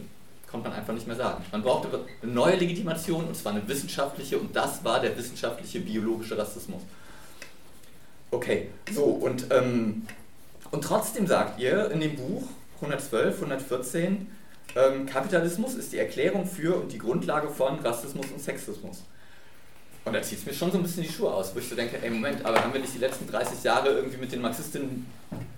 Konnte 0.52 0.70
man 0.70 0.78
einfach 0.78 0.94
nicht 0.94 1.08
mehr 1.08 1.16
sagen. 1.16 1.44
Man 1.52 1.62
brauchte 1.62 1.88
eine 2.22 2.32
neue 2.32 2.56
Legitimation 2.58 3.26
und 3.26 3.36
zwar 3.36 3.54
eine 3.54 3.66
wissenschaftliche 3.68 4.38
und 4.38 4.56
das 4.56 4.84
war 4.84 5.00
der 5.00 5.18
wissenschaftliche 5.18 5.80
biologische 5.80 6.38
Rassismus. 6.38 6.82
Okay, 8.32 8.70
so 8.92 9.04
und, 9.04 9.46
ähm, 9.52 10.08
und 10.72 10.84
trotzdem 10.84 11.28
sagt 11.28 11.60
ihr 11.60 11.90
in 11.92 12.02
dem 12.02 12.16
Buch 12.16 12.44
112, 12.76 13.36
114, 13.36 14.28
ähm, 14.76 15.06
Kapitalismus 15.06 15.76
ist 15.76 15.92
die 15.94 15.98
Erklärung 15.98 16.46
für 16.46 16.76
und 16.76 16.92
die 16.92 16.98
Grundlage 16.98 17.50
von 17.50 17.80
Rassismus 17.80 18.26
und 18.32 18.42
Sexismus. 18.42 19.04
Und 20.04 20.14
da 20.14 20.22
zieht 20.22 20.40
es 20.40 20.46
mir 20.46 20.54
schon 20.54 20.72
so 20.72 20.78
ein 20.78 20.84
bisschen 20.84 21.04
die 21.04 21.10
Schuhe 21.10 21.32
aus, 21.32 21.54
wo 21.54 21.60
ich 21.60 21.70
so 21.70 21.76
denke, 21.76 21.98
ey 22.02 22.10
Moment, 22.10 22.44
aber 22.44 22.64
haben 22.64 22.74
wir 22.74 22.80
nicht 22.80 22.94
die 22.94 23.00
letzten 23.00 23.28
30 23.28 23.64
Jahre 23.64 23.90
irgendwie 23.90 24.18
mit 24.18 24.32
den 24.32 24.42
Marxistinnen 24.42 25.06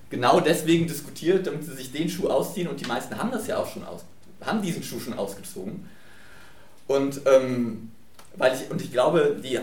genau 0.10 0.40
deswegen 0.42 0.86
diskutiert, 0.86 1.48
damit 1.48 1.64
sie 1.64 1.74
sich 1.74 1.92
den 1.92 2.10
Schuh 2.10 2.28
ausziehen 2.28 2.68
und 2.68 2.80
die 2.80 2.86
meisten 2.86 3.18
haben 3.18 3.32
das 3.32 3.48
ja 3.48 3.58
auch 3.58 3.72
schon 3.72 3.86
aus, 3.86 4.04
haben 4.46 4.62
diesen 4.62 4.84
Schuh 4.84 5.00
schon 5.00 5.14
ausgezogen. 5.14 5.88
Und 6.88 7.22
ähm, 7.26 7.92
weil 8.36 8.56
ich, 8.56 8.70
und 8.70 8.82
ich 8.82 8.92
glaube, 8.92 9.40
die, 9.44 9.60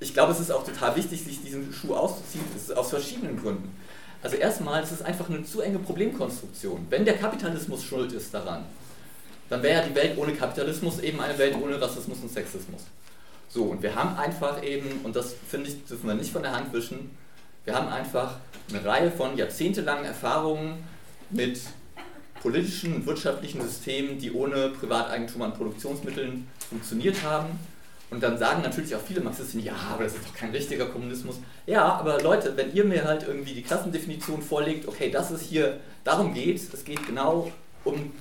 ich 0.00 0.12
glaube, 0.12 0.32
es 0.32 0.40
ist 0.40 0.50
auch 0.50 0.64
total 0.64 0.96
wichtig, 0.96 1.24
sich 1.24 1.42
diesen 1.42 1.72
Schuh 1.72 1.94
auszuziehen, 1.94 2.44
aus 2.74 2.90
verschiedenen 2.90 3.40
Gründen. 3.40 3.74
Also 4.22 4.36
erstmal, 4.36 4.82
es 4.82 4.92
ist 4.92 5.02
einfach 5.02 5.28
eine 5.28 5.44
zu 5.44 5.60
enge 5.60 5.78
Problemkonstruktion. 5.78 6.86
Wenn 6.90 7.04
der 7.04 7.16
Kapitalismus 7.16 7.84
schuld 7.84 8.12
ist 8.12 8.34
daran, 8.34 8.64
dann 9.48 9.62
wäre 9.62 9.82
ja 9.82 9.88
die 9.88 9.94
Welt 9.94 10.18
ohne 10.18 10.32
Kapitalismus 10.32 10.98
eben 10.98 11.20
eine 11.20 11.38
Welt 11.38 11.54
ohne 11.62 11.80
Rassismus 11.80 12.18
und 12.20 12.32
Sexismus. 12.32 12.82
So, 13.48 13.64
und 13.64 13.82
wir 13.82 13.94
haben 13.94 14.16
einfach 14.16 14.62
eben, 14.62 15.00
und 15.04 15.14
das 15.14 15.34
finde 15.48 15.70
ich, 15.70 15.84
dürfen 15.84 16.08
wir 16.08 16.14
nicht 16.14 16.32
von 16.32 16.42
der 16.42 16.52
Hand 16.52 16.72
wischen, 16.72 17.10
wir 17.64 17.74
haben 17.74 17.88
einfach 17.88 18.38
eine 18.68 18.84
Reihe 18.84 19.10
von 19.10 19.36
jahrzehntelangen 19.36 20.04
Erfahrungen 20.04 20.84
mit 21.30 21.60
politischen 22.46 22.94
und 22.94 23.06
wirtschaftlichen 23.06 23.60
Systemen, 23.60 24.20
die 24.20 24.30
ohne 24.30 24.68
Privateigentum 24.68 25.42
an 25.42 25.52
Produktionsmitteln 25.52 26.46
funktioniert 26.68 27.24
haben 27.24 27.58
und 28.08 28.22
dann 28.22 28.38
sagen 28.38 28.62
natürlich 28.62 28.94
auch 28.94 29.00
viele 29.00 29.20
Marxisten, 29.20 29.58
ja, 29.58 29.74
aber 29.92 30.04
das 30.04 30.14
ist 30.14 30.24
doch 30.28 30.34
kein 30.34 30.52
richtiger 30.52 30.86
Kommunismus. 30.86 31.40
Ja, 31.66 31.94
aber 31.94 32.22
Leute, 32.22 32.56
wenn 32.56 32.72
ihr 32.72 32.84
mir 32.84 33.02
halt 33.02 33.24
irgendwie 33.26 33.52
die 33.52 33.62
Klassendefinition 33.62 34.42
vorlegt, 34.42 34.86
okay, 34.86 35.10
das 35.10 35.32
ist 35.32 35.42
hier, 35.42 35.80
darum 36.04 36.34
geht 36.34 36.58
es, 36.58 36.72
es 36.72 36.84
geht 36.84 37.04
genau 37.04 37.50
um 37.82 38.12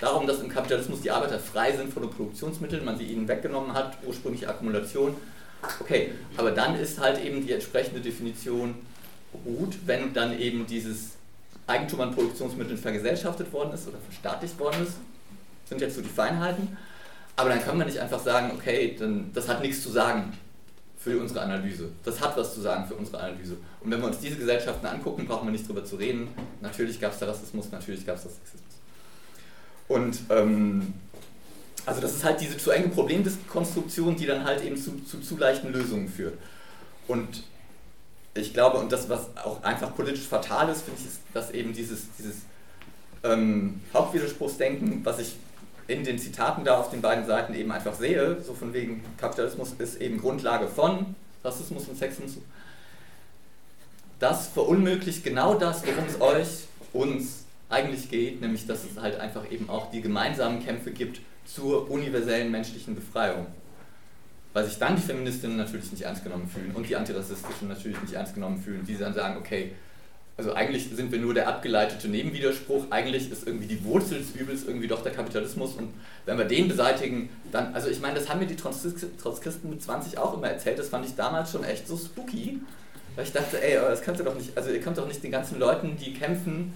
darum, 0.00 0.26
dass 0.26 0.40
im 0.40 0.48
Kapitalismus 0.48 1.02
die 1.02 1.10
Arbeiter 1.10 1.38
frei 1.38 1.76
sind 1.76 1.92
von 1.92 2.04
den 2.04 2.10
Produktionsmitteln, 2.10 2.86
man 2.86 2.96
sie 2.96 3.04
ihnen 3.04 3.28
weggenommen 3.28 3.74
hat, 3.74 3.98
ursprüngliche 4.06 4.48
Akkumulation. 4.48 5.14
Okay, 5.80 6.12
aber 6.38 6.52
dann 6.52 6.80
ist 6.80 6.98
halt 6.98 7.22
eben 7.22 7.46
die 7.46 7.52
entsprechende 7.52 8.00
Definition 8.00 8.76
gut, 9.44 9.76
wenn 9.84 10.14
dann 10.14 10.38
eben 10.40 10.66
dieses 10.66 11.13
Eigentum 11.66 12.00
an 12.00 12.14
Produktionsmitteln 12.14 12.78
vergesellschaftet 12.78 13.52
worden 13.52 13.72
ist 13.72 13.88
oder 13.88 13.98
verstaatlicht 13.98 14.58
worden 14.58 14.82
ist. 14.82 14.94
Sind 15.66 15.80
jetzt 15.80 15.96
so 15.96 16.02
die 16.02 16.08
Feinheiten. 16.08 16.76
Aber 17.36 17.48
dann 17.48 17.62
kann 17.62 17.76
man 17.78 17.86
nicht 17.86 17.98
einfach 17.98 18.22
sagen, 18.22 18.52
okay, 18.54 18.96
dann, 18.98 19.30
das 19.32 19.48
hat 19.48 19.60
nichts 19.60 19.82
zu 19.82 19.90
sagen 19.90 20.32
für 20.98 21.18
unsere 21.18 21.40
Analyse. 21.40 21.90
Das 22.04 22.20
hat 22.20 22.36
was 22.36 22.54
zu 22.54 22.60
sagen 22.60 22.86
für 22.86 22.94
unsere 22.94 23.18
Analyse. 23.18 23.56
Und 23.80 23.90
wenn 23.90 24.00
wir 24.00 24.06
uns 24.06 24.18
diese 24.18 24.36
Gesellschaften 24.36 24.86
angucken, 24.86 25.26
brauchen 25.26 25.46
wir 25.46 25.52
nicht 25.52 25.66
drüber 25.66 25.84
zu 25.84 25.96
reden. 25.96 26.28
Natürlich 26.60 27.00
gab 27.00 27.12
es 27.12 27.18
da 27.18 27.26
Rassismus, 27.26 27.70
natürlich 27.72 28.06
gab 28.06 28.16
es 28.16 28.22
da 28.22 28.28
Sexismus. 28.28 28.74
Und 29.88 30.18
ähm, 30.30 30.94
also 31.86 32.00
das 32.00 32.14
ist 32.14 32.24
halt 32.24 32.40
diese 32.40 32.56
zu 32.56 32.70
enge 32.70 32.88
Problemkonstruktion, 32.88 34.16
die 34.16 34.26
dann 34.26 34.44
halt 34.44 34.64
eben 34.64 34.76
zu, 34.76 35.04
zu 35.04 35.20
zu 35.20 35.36
leichten 35.36 35.72
Lösungen 35.72 36.08
führt. 36.08 36.38
Und 37.06 37.42
ich 38.34 38.52
glaube, 38.52 38.78
und 38.78 38.90
das, 38.90 39.08
was 39.08 39.36
auch 39.36 39.62
einfach 39.62 39.94
politisch 39.94 40.26
fatal 40.26 40.68
ist, 40.68 40.82
finde 40.82 41.00
ich, 41.00 41.06
ist, 41.06 41.20
dass 41.32 41.50
eben 41.52 41.72
dieses, 41.72 42.08
dieses 42.18 42.36
ähm, 43.22 43.80
Hauptwiderspruchsdenken, 43.92 45.04
was 45.04 45.20
ich 45.20 45.36
in 45.86 46.02
den 46.02 46.18
Zitaten 46.18 46.64
da 46.64 46.78
auf 46.78 46.90
den 46.90 47.00
beiden 47.00 47.26
Seiten 47.26 47.54
eben 47.54 47.70
einfach 47.70 47.94
sehe, 47.94 48.42
so 48.42 48.54
von 48.54 48.72
wegen 48.72 49.04
Kapitalismus 49.18 49.74
ist 49.78 50.00
eben 50.00 50.18
Grundlage 50.18 50.66
von 50.66 51.14
Rassismus 51.44 51.88
und 51.88 51.96
Sexismus, 51.96 52.38
das 54.18 54.48
verunmöglicht 54.48 55.22
genau 55.22 55.54
das, 55.54 55.82
worum 55.86 56.04
es 56.08 56.20
euch, 56.20 56.66
uns 56.92 57.44
eigentlich 57.68 58.08
geht, 58.08 58.40
nämlich 58.40 58.66
dass 58.66 58.84
es 58.84 59.00
halt 59.00 59.20
einfach 59.20 59.50
eben 59.50 59.68
auch 59.68 59.90
die 59.90 60.00
gemeinsamen 60.00 60.64
Kämpfe 60.64 60.90
gibt 60.92 61.20
zur 61.44 61.90
universellen 61.90 62.50
menschlichen 62.50 62.94
Befreiung. 62.94 63.46
Weil 64.54 64.64
sich 64.64 64.78
dann 64.78 64.96
die 64.96 65.02
Feministinnen 65.02 65.58
natürlich 65.58 65.90
nicht 65.92 66.02
ernst 66.02 66.24
genommen 66.24 66.48
fühlen 66.48 66.70
und 66.74 66.88
die 66.88 66.96
Antirassistischen 66.96 67.68
natürlich 67.68 68.00
nicht 68.00 68.14
ernst 68.14 68.34
genommen 68.34 68.62
fühlen, 68.62 68.86
die 68.86 68.96
dann 68.96 69.12
sagen, 69.12 69.36
okay, 69.36 69.72
also 70.36 70.52
eigentlich 70.52 70.88
sind 70.90 71.12
wir 71.12 71.20
nur 71.20 71.32
der 71.32 71.46
abgeleitete 71.48 72.08
Nebenwiderspruch, 72.08 72.86
eigentlich 72.90 73.30
ist 73.30 73.46
irgendwie 73.46 73.66
die 73.66 73.84
Wurzel 73.84 74.18
des 74.18 74.34
Übels 74.34 74.64
irgendwie 74.64 74.88
doch 74.88 75.02
der 75.02 75.12
Kapitalismus 75.12 75.74
und 75.74 75.90
wenn 76.26 76.38
wir 76.38 76.44
den 76.44 76.66
beseitigen, 76.66 77.28
dann, 77.52 77.74
also 77.74 77.88
ich 77.88 78.00
meine, 78.00 78.14
das 78.14 78.28
haben 78.28 78.40
mir 78.40 78.46
die 78.46 78.56
Trotzkisten 78.56 79.70
mit 79.70 79.82
20 79.82 80.18
auch 80.18 80.36
immer 80.36 80.48
erzählt, 80.48 80.78
das 80.78 80.88
fand 80.88 81.06
ich 81.06 81.14
damals 81.14 81.52
schon 81.52 81.62
echt 81.62 81.86
so 81.86 81.96
spooky, 81.96 82.60
weil 83.14 83.24
ich 83.24 83.32
dachte, 83.32 83.62
ey, 83.62 83.74
das 83.74 84.02
könnt 84.02 84.18
ihr 84.18 84.24
doch 84.24 84.34
nicht, 84.34 84.56
also 84.56 84.70
ihr 84.70 84.80
könnt 84.80 84.98
doch 84.98 85.06
nicht 85.06 85.22
den 85.22 85.30
ganzen 85.30 85.60
Leuten, 85.60 85.96
die 85.96 86.14
kämpfen, 86.14 86.74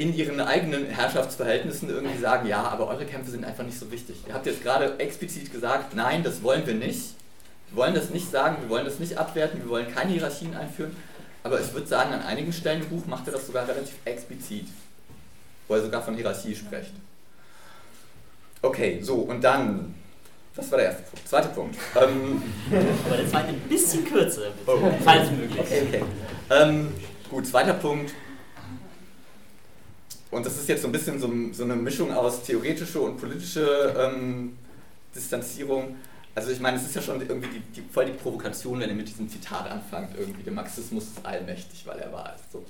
in 0.00 0.14
ihren 0.14 0.40
eigenen 0.40 0.86
Herrschaftsverhältnissen 0.86 1.90
irgendwie 1.90 2.18
sagen, 2.18 2.48
ja, 2.48 2.62
aber 2.62 2.88
eure 2.88 3.04
Kämpfe 3.04 3.30
sind 3.30 3.44
einfach 3.44 3.64
nicht 3.64 3.78
so 3.78 3.92
wichtig. 3.92 4.16
Ihr 4.26 4.32
habt 4.32 4.46
jetzt 4.46 4.62
gerade 4.62 4.98
explizit 4.98 5.52
gesagt, 5.52 5.94
nein, 5.94 6.22
das 6.22 6.42
wollen 6.42 6.66
wir 6.66 6.72
nicht. 6.72 7.16
Wir 7.68 7.76
wollen 7.76 7.94
das 7.94 8.08
nicht 8.08 8.30
sagen, 8.30 8.56
wir 8.62 8.70
wollen 8.70 8.86
das 8.86 8.98
nicht 8.98 9.18
abwerten, 9.18 9.62
wir 9.62 9.68
wollen 9.68 9.92
keine 9.92 10.12
Hierarchien 10.12 10.56
einführen. 10.56 10.96
Aber 11.42 11.60
ich 11.60 11.70
würde 11.74 11.86
sagen, 11.86 12.14
an 12.14 12.22
einigen 12.22 12.50
Stellen 12.50 12.82
im 12.82 12.88
Buch 12.88 13.04
macht 13.04 13.26
er 13.26 13.34
das 13.34 13.46
sogar 13.46 13.68
relativ 13.68 13.94
explizit, 14.06 14.68
wo 15.68 15.74
er 15.74 15.82
sogar 15.82 16.00
von 16.00 16.14
Hierarchie 16.14 16.56
spricht. 16.56 16.92
Okay, 18.62 19.00
so, 19.02 19.16
und 19.16 19.44
dann, 19.44 19.94
das 20.56 20.70
war 20.70 20.78
der 20.78 20.86
erste 20.88 21.02
Punkt. 21.02 21.28
Zweiter 21.28 21.48
Punkt. 21.48 21.76
Ähm, 21.96 22.42
Aber 23.04 23.16
der 23.18 23.28
zweite 23.28 23.48
ein 23.48 23.60
bisschen 23.68 24.06
kürzer, 24.06 24.44
bitte, 24.64 24.78
oh. 24.82 24.92
falls 25.04 25.30
möglich. 25.30 25.60
Okay, 25.60 25.82
okay. 25.88 26.02
Ähm, 26.48 26.88
gut, 27.28 27.46
zweiter 27.46 27.74
Punkt. 27.74 28.14
Und 30.30 30.46
das 30.46 30.56
ist 30.56 30.68
jetzt 30.68 30.82
so 30.82 30.88
ein 30.88 30.92
bisschen 30.92 31.18
so, 31.18 31.30
so 31.52 31.64
eine 31.64 31.74
Mischung 31.74 32.12
aus 32.12 32.42
theoretische 32.44 33.00
und 33.00 33.16
politische 33.18 33.94
ähm, 33.98 34.56
Distanzierung. 35.14 35.96
also 36.34 36.50
ich 36.50 36.60
meine, 36.60 36.76
es 36.76 36.84
ist 36.84 36.94
ja 36.94 37.02
schon 37.02 37.20
irgendwie 37.20 37.48
die, 37.48 37.80
die, 37.80 37.82
voll 37.90 38.06
die 38.06 38.12
Provokation, 38.12 38.78
wenn 38.78 38.88
ihr 38.88 38.94
mit 38.94 39.08
diesem 39.08 39.28
Zitat 39.28 39.68
anfangt, 39.68 40.10
irgendwie, 40.16 40.42
der 40.42 40.52
Marxismus 40.52 41.04
ist 41.04 41.26
allmächtig, 41.26 41.84
weil 41.84 41.98
er 41.98 42.12
wahr 42.12 42.34
ist. 42.36 42.52
So. 42.52 42.64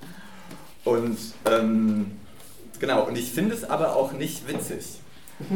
Und 0.85 1.19
ähm, 1.45 2.13
genau, 2.79 3.07
und 3.07 3.19
ich 3.19 3.31
finde 3.31 3.55
es 3.55 3.65
aber 3.65 3.95
auch 3.95 4.13
nicht 4.13 4.49
witzig. 4.49 4.85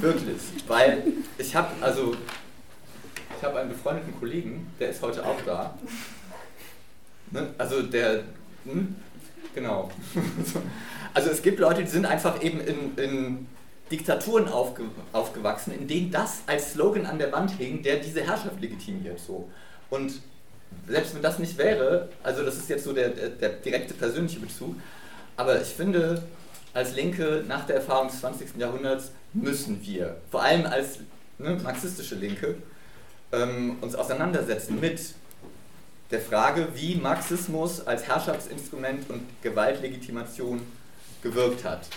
Wirklich, 0.00 0.40
weil 0.66 1.02
ich 1.38 1.54
habe 1.54 1.68
also 1.80 2.14
ich 3.36 3.44
habe 3.44 3.58
einen 3.58 3.68
befreundeten 3.68 4.18
Kollegen, 4.18 4.66
der 4.80 4.90
ist 4.90 5.02
heute 5.02 5.24
auch 5.24 5.40
da. 5.44 5.76
Ne? 7.30 7.54
Also 7.58 7.82
der, 7.82 8.22
hm? 8.64 8.96
Genau. 9.56 9.90
Also 11.14 11.30
es 11.30 11.40
gibt 11.40 11.58
Leute, 11.60 11.82
die 11.82 11.88
sind 11.88 12.04
einfach 12.04 12.42
eben 12.42 12.60
in, 12.60 12.98
in 12.98 13.46
Diktaturen 13.90 14.48
aufge, 14.48 14.82
aufgewachsen, 15.14 15.72
in 15.72 15.88
denen 15.88 16.10
das 16.10 16.42
als 16.46 16.72
Slogan 16.72 17.06
an 17.06 17.18
der 17.18 17.32
Wand 17.32 17.52
hing, 17.52 17.82
der 17.82 17.96
diese 17.96 18.20
Herrschaft 18.20 18.60
legitimiert. 18.60 19.18
So. 19.18 19.48
Und 19.88 20.20
selbst 20.86 21.14
wenn 21.14 21.22
das 21.22 21.38
nicht 21.38 21.56
wäre, 21.56 22.10
also 22.22 22.44
das 22.44 22.56
ist 22.56 22.68
jetzt 22.68 22.84
so 22.84 22.92
der, 22.92 23.08
der, 23.08 23.30
der 23.30 23.48
direkte 23.48 23.94
persönliche 23.94 24.40
Bezug, 24.40 24.76
aber 25.38 25.58
ich 25.58 25.68
finde, 25.68 26.22
als 26.74 26.94
Linke 26.94 27.42
nach 27.48 27.64
der 27.64 27.76
Erfahrung 27.76 28.08
des 28.08 28.20
20. 28.20 28.56
Jahrhunderts 28.58 29.10
müssen 29.32 29.80
wir, 29.82 30.16
vor 30.30 30.42
allem 30.42 30.66
als 30.66 30.98
ne, 31.38 31.58
marxistische 31.62 32.16
Linke, 32.16 32.56
ähm, 33.32 33.76
uns 33.80 33.94
auseinandersetzen 33.94 34.78
mit 34.80 35.00
der 36.10 36.20
Frage, 36.20 36.68
wie 36.74 36.96
Marxismus 36.96 37.86
als 37.86 38.06
Herrschaftsinstrument 38.06 39.10
und 39.10 39.22
Gewaltlegitimation 39.42 40.60
gewirkt 41.22 41.64
hat. 41.64 41.88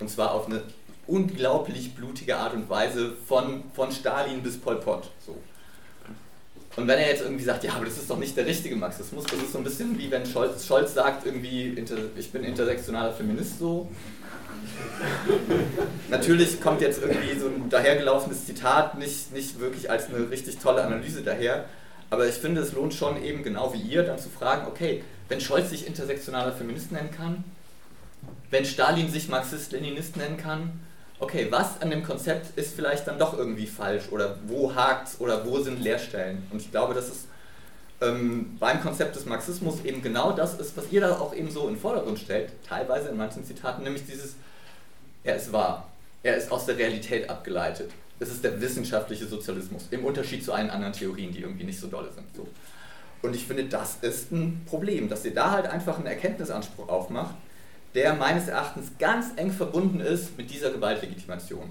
Und 0.00 0.08
zwar 0.08 0.32
auf 0.32 0.46
eine 0.46 0.62
unglaublich 1.06 1.94
blutige 1.94 2.36
Art 2.36 2.54
und 2.54 2.68
Weise 2.70 3.12
von, 3.26 3.64
von 3.74 3.92
Stalin 3.92 4.42
bis 4.42 4.58
Pol 4.58 4.76
Pot. 4.76 5.10
So. 5.24 5.36
Und 6.76 6.88
wenn 6.88 6.98
er 6.98 7.08
jetzt 7.08 7.22
irgendwie 7.22 7.44
sagt, 7.44 7.62
ja, 7.62 7.74
aber 7.74 7.84
das 7.84 7.98
ist 7.98 8.10
doch 8.10 8.18
nicht 8.18 8.36
der 8.36 8.46
richtige 8.46 8.74
Marxismus, 8.74 9.24
das 9.24 9.38
ist 9.38 9.52
so 9.52 9.58
ein 9.58 9.64
bisschen 9.64 9.96
wie 9.96 10.10
wenn 10.10 10.26
Scholz, 10.26 10.66
Scholz 10.66 10.94
sagt, 10.94 11.24
irgendwie, 11.24 11.76
ich 12.16 12.32
bin 12.32 12.42
intersektionaler 12.42 13.12
Feminist 13.12 13.58
so. 13.60 13.88
Natürlich 16.08 16.60
kommt 16.60 16.80
jetzt 16.80 17.00
irgendwie 17.00 17.38
so 17.38 17.46
ein 17.46 17.68
dahergelaufenes 17.68 18.46
Zitat 18.46 18.98
nicht, 18.98 19.32
nicht 19.32 19.60
wirklich 19.60 19.90
als 19.90 20.08
eine 20.08 20.30
richtig 20.30 20.58
tolle 20.58 20.82
Analyse 20.82 21.22
daher, 21.22 21.66
aber 22.14 22.28
ich 22.28 22.36
finde, 22.36 22.60
es 22.60 22.72
lohnt 22.72 22.94
schon 22.94 23.22
eben 23.24 23.42
genau 23.42 23.74
wie 23.74 23.80
ihr 23.80 24.04
dann 24.04 24.20
zu 24.20 24.28
fragen, 24.28 24.68
okay, 24.68 25.02
wenn 25.28 25.40
Scholz 25.40 25.70
sich 25.70 25.84
intersektionaler 25.84 26.52
Feminist 26.52 26.92
nennen 26.92 27.10
kann, 27.10 27.42
wenn 28.50 28.64
Stalin 28.64 29.10
sich 29.10 29.28
Marxist-Leninist 29.28 30.16
nennen 30.16 30.36
kann, 30.36 30.78
okay, 31.18 31.48
was 31.50 31.82
an 31.82 31.90
dem 31.90 32.04
Konzept 32.04 32.56
ist 32.56 32.76
vielleicht 32.76 33.08
dann 33.08 33.18
doch 33.18 33.36
irgendwie 33.36 33.66
falsch 33.66 34.04
oder 34.12 34.38
wo 34.46 34.76
hakt 34.76 35.16
oder 35.18 35.44
wo 35.44 35.58
sind 35.58 35.80
Leerstellen? 35.80 36.46
Und 36.52 36.62
ich 36.62 36.70
glaube, 36.70 36.94
dass 36.94 37.08
es 37.08 37.26
ähm, 38.00 38.56
beim 38.60 38.80
Konzept 38.80 39.16
des 39.16 39.26
Marxismus 39.26 39.84
eben 39.84 40.00
genau 40.00 40.30
das 40.30 40.54
ist, 40.60 40.76
was 40.76 40.92
ihr 40.92 41.00
da 41.00 41.18
auch 41.18 41.34
eben 41.34 41.50
so 41.50 41.66
in 41.66 41.74
den 41.74 41.80
Vordergrund 41.80 42.20
stellt, 42.20 42.52
teilweise 42.64 43.08
in 43.08 43.16
manchen 43.16 43.44
Zitaten, 43.44 43.82
nämlich 43.82 44.06
dieses, 44.06 44.36
er 45.24 45.34
ist 45.34 45.52
wahr, 45.52 45.88
er 46.22 46.36
ist 46.36 46.52
aus 46.52 46.66
der 46.66 46.78
Realität 46.78 47.28
abgeleitet. 47.28 47.90
Es 48.20 48.28
ist 48.30 48.44
der 48.44 48.60
wissenschaftliche 48.60 49.26
Sozialismus, 49.26 49.88
im 49.90 50.04
Unterschied 50.04 50.44
zu 50.44 50.52
allen 50.52 50.70
anderen 50.70 50.92
Theorien, 50.92 51.32
die 51.32 51.40
irgendwie 51.40 51.64
nicht 51.64 51.80
so 51.80 51.88
dolle 51.88 52.12
sind. 52.12 52.26
So. 52.34 52.46
Und 53.22 53.34
ich 53.34 53.46
finde, 53.46 53.64
das 53.64 53.96
ist 54.02 54.32
ein 54.32 54.62
Problem, 54.66 55.08
dass 55.08 55.24
ihr 55.24 55.34
da 55.34 55.50
halt 55.50 55.66
einfach 55.66 55.96
einen 55.96 56.06
Erkenntnisanspruch 56.06 56.88
aufmacht, 56.88 57.34
der 57.94 58.14
meines 58.14 58.48
Erachtens 58.48 58.92
ganz 58.98 59.28
eng 59.36 59.52
verbunden 59.52 60.00
ist 60.00 60.36
mit 60.36 60.50
dieser 60.50 60.70
Gewaltlegitimation. 60.70 61.70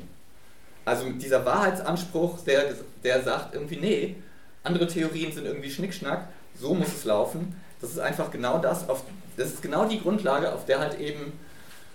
Also 0.85 1.05
mit 1.05 1.21
dieser 1.21 1.45
Wahrheitsanspruch, 1.45 2.39
der, 2.43 2.73
der 3.03 3.21
sagt 3.21 3.53
irgendwie, 3.53 3.77
nee, 3.77 4.15
andere 4.63 4.87
Theorien 4.87 5.31
sind 5.31 5.45
irgendwie 5.45 5.69
Schnickschnack, 5.69 6.27
so 6.59 6.73
muss 6.73 6.87
es 6.87 7.05
laufen. 7.05 7.55
Das 7.81 7.91
ist 7.91 7.99
einfach 7.99 8.31
genau 8.31 8.59
das, 8.59 8.89
auf, 8.89 9.03
das 9.37 9.49
ist 9.49 9.61
genau 9.61 9.85
die 9.85 9.99
Grundlage, 9.99 10.53
auf 10.53 10.65
der 10.65 10.79
halt 10.79 10.99
eben 10.99 11.33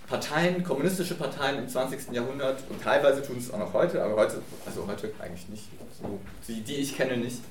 Parteien, 0.09 0.65
kommunistische 0.65 1.15
Parteien 1.15 1.59
im 1.59 1.69
20. 1.69 2.13
Jahrhundert 2.13 2.63
und 2.71 2.83
teilweise 2.83 3.23
tun 3.23 3.37
es 3.39 3.53
auch 3.53 3.59
noch 3.59 3.73
heute, 3.75 4.03
aber 4.03 4.17
heute, 4.17 4.41
also 4.65 4.87
heute 4.87 5.13
eigentlich 5.19 5.49
nicht, 5.49 5.65
so, 6.01 6.19
die, 6.47 6.63
die 6.63 6.77
ich 6.77 6.97
kenne 6.97 7.19
nicht. 7.19 7.43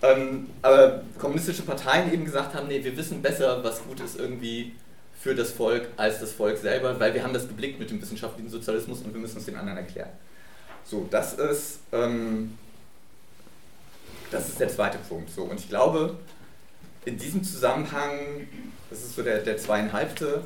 Ähm, 0.00 0.50
aber 0.62 1.02
kommunistische 1.18 1.62
Parteien 1.62 2.12
eben 2.12 2.24
gesagt 2.24 2.54
haben, 2.54 2.68
nee, 2.68 2.82
wir 2.82 2.96
wissen 2.96 3.20
besser, 3.20 3.62
was 3.64 3.82
gut 3.82 4.00
ist 4.00 4.18
irgendwie 4.18 4.72
für 5.18 5.34
das 5.34 5.52
Volk 5.52 5.88
als 5.96 6.20
das 6.20 6.32
Volk 6.32 6.58
selber, 6.58 6.98
weil 6.98 7.14
wir 7.14 7.22
haben 7.22 7.32
das 7.32 7.48
geblickt 7.48 7.78
mit 7.78 7.90
dem 7.90 8.00
wissenschaftlichen 8.00 8.50
Sozialismus 8.50 9.00
und 9.02 9.12
wir 9.12 9.20
müssen 9.20 9.38
es 9.38 9.46
den 9.46 9.56
anderen 9.56 9.78
erklären. 9.78 10.10
So, 10.84 11.06
das 11.10 11.34
ist, 11.34 11.80
ähm, 11.92 12.58
das 14.30 14.48
ist 14.48 14.60
der 14.60 14.68
zweite 14.68 14.98
Punkt. 14.98 15.30
So, 15.30 15.42
und 15.44 15.58
ich 15.58 15.68
glaube, 15.68 16.16
in 17.04 17.18
diesem 17.18 17.42
Zusammenhang, 17.42 18.48
das 18.90 19.00
ist 19.00 19.14
so 19.16 19.22
der, 19.22 19.38
der 19.38 19.56
zweieinhalbte, 19.56 20.42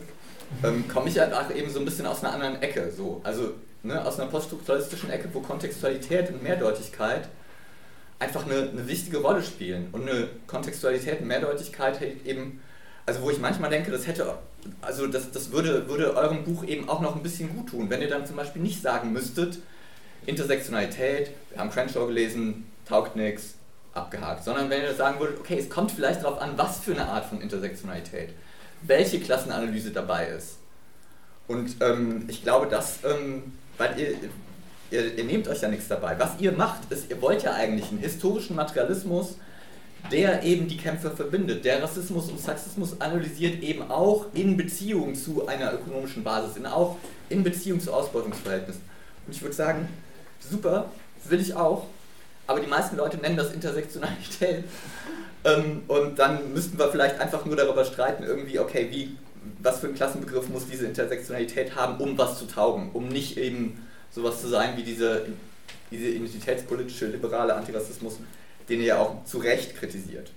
ähm, 0.62 0.86
komme 0.88 1.08
ich 1.08 1.18
halt 1.18 1.32
auch 1.32 1.50
eben 1.50 1.70
so 1.70 1.78
ein 1.78 1.84
bisschen 1.84 2.06
aus 2.06 2.22
einer 2.22 2.34
anderen 2.34 2.62
Ecke. 2.62 2.92
So. 2.96 3.20
Also 3.24 3.54
ne, 3.82 4.04
aus 4.04 4.18
einer 4.18 4.30
poststrukturalistischen 4.30 5.10
Ecke, 5.10 5.28
wo 5.32 5.40
Kontextualität 5.40 6.30
und 6.30 6.42
Mehrdeutigkeit 6.42 7.28
einfach 8.18 8.46
eine, 8.46 8.70
eine 8.70 8.88
wichtige 8.88 9.18
Rolle 9.18 9.42
spielen. 9.42 9.88
Und 9.92 10.02
eine 10.02 10.28
Kontextualität 10.46 11.20
und 11.20 11.26
Mehrdeutigkeit 11.26 12.00
hält 12.00 12.26
eben, 12.26 12.60
also 13.04 13.22
wo 13.22 13.30
ich 13.30 13.38
manchmal 13.38 13.70
denke, 13.70 13.90
das 13.90 14.06
hätte 14.06 14.36
also 14.80 15.06
das, 15.06 15.30
das 15.30 15.52
würde, 15.52 15.88
würde 15.88 16.16
eurem 16.16 16.44
Buch 16.44 16.64
eben 16.64 16.88
auch 16.88 17.00
noch 17.00 17.16
ein 17.16 17.22
bisschen 17.22 17.54
gut 17.54 17.70
tun, 17.70 17.90
wenn 17.90 18.02
ihr 18.02 18.08
dann 18.08 18.26
zum 18.26 18.36
Beispiel 18.36 18.62
nicht 18.62 18.82
sagen 18.82 19.12
müsstet, 19.12 19.58
Intersektionalität, 20.26 21.30
wir 21.50 21.60
haben 21.60 21.70
Crenshaw 21.70 22.06
gelesen, 22.06 22.66
taugt 22.88 23.16
nichts, 23.16 23.54
abgehakt, 23.92 24.44
sondern 24.44 24.68
wenn 24.70 24.82
ihr 24.82 24.94
sagen 24.94 25.20
würdet, 25.20 25.38
okay, 25.40 25.58
es 25.58 25.70
kommt 25.70 25.92
vielleicht 25.92 26.22
darauf 26.22 26.40
an, 26.40 26.52
was 26.56 26.80
für 26.80 26.92
eine 26.92 27.06
Art 27.06 27.26
von 27.26 27.40
Intersektionalität, 27.40 28.30
welche 28.82 29.20
Klassenanalyse 29.20 29.90
dabei 29.90 30.28
ist. 30.28 30.58
Und 31.48 31.76
ähm, 31.80 32.24
ich 32.28 32.42
glaube, 32.42 32.66
dass, 32.66 32.98
ähm, 33.04 33.52
weil 33.78 33.98
ihr, 33.98 34.14
ihr, 34.90 35.16
ihr 35.16 35.24
nehmt 35.24 35.48
euch 35.48 35.60
ja 35.62 35.68
nichts 35.68 35.88
dabei. 35.88 36.18
Was 36.18 36.40
ihr 36.40 36.52
macht, 36.52 36.90
ist, 36.90 37.10
ihr 37.10 37.20
wollt 37.22 37.42
ja 37.42 37.54
eigentlich 37.54 37.90
einen 37.90 38.00
historischen 38.00 38.56
Materialismus, 38.56 39.36
der 40.10 40.42
eben 40.42 40.68
die 40.68 40.76
Kämpfer 40.76 41.10
verbindet. 41.10 41.64
Der 41.64 41.82
Rassismus 41.82 42.30
und 42.30 42.40
Sexismus 42.40 43.00
analysiert 43.00 43.62
eben 43.62 43.90
auch 43.90 44.26
in 44.34 44.56
Beziehung 44.56 45.14
zu 45.14 45.46
einer 45.46 45.72
ökonomischen 45.72 46.22
Basis, 46.22 46.56
in, 46.56 46.66
auch 46.66 46.96
in 47.28 47.42
Beziehung 47.42 47.80
zu 47.80 47.92
Ausbeutungsverhältnissen. 47.92 48.82
Und 49.26 49.34
ich 49.34 49.42
würde 49.42 49.54
sagen, 49.54 49.88
super, 50.38 50.90
will 51.24 51.40
ich 51.40 51.54
auch, 51.54 51.86
aber 52.46 52.60
die 52.60 52.68
meisten 52.68 52.96
Leute 52.96 53.16
nennen 53.16 53.36
das 53.36 53.52
Intersektionalität. 53.52 54.64
Ähm, 55.46 55.82
und 55.86 56.18
dann 56.18 56.52
müssten 56.52 56.78
wir 56.78 56.90
vielleicht 56.90 57.20
einfach 57.20 57.44
nur 57.44 57.54
darüber 57.56 57.84
streiten, 57.84 58.24
irgendwie, 58.24 58.58
okay, 58.58 58.88
wie, 58.90 59.16
was 59.62 59.78
für 59.78 59.86
einen 59.86 59.94
Klassenbegriff 59.94 60.48
muss 60.48 60.66
diese 60.66 60.86
Intersektionalität 60.86 61.76
haben, 61.76 62.02
um 62.02 62.18
was 62.18 62.38
zu 62.38 62.46
taugen, 62.46 62.90
um 62.92 63.08
nicht 63.08 63.38
eben 63.38 63.86
sowas 64.10 64.40
zu 64.40 64.48
sein 64.48 64.76
wie 64.76 64.82
diese, 64.82 65.26
diese 65.90 66.08
identitätspolitische 66.08 67.06
liberale 67.06 67.54
Antirassismus, 67.54 68.18
den 68.68 68.80
ihr 68.80 68.86
ja 68.86 68.98
auch 68.98 69.24
zu 69.24 69.38
Recht 69.38 69.76
kritisiert. 69.76 70.32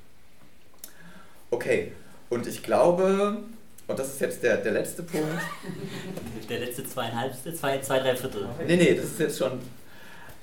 Okay, 1.50 1.92
und 2.30 2.46
ich 2.46 2.62
glaube, 2.62 3.38
und 3.88 3.98
das 3.98 4.10
ist 4.10 4.22
jetzt 4.22 4.44
der, 4.44 4.58
der 4.58 4.74
letzte 4.74 5.02
Punkt. 5.02 5.42
Der 6.48 6.60
letzte 6.60 6.86
zweieinhalbste, 6.86 7.56
zwei, 7.56 7.80
zwei, 7.80 8.00
drei 8.00 8.16
Viertel. 8.16 8.48
Nee, 8.68 8.76
nee, 8.76 8.94
das 8.94 9.06
ist 9.06 9.20
jetzt 9.20 9.40
schon. 9.40 9.54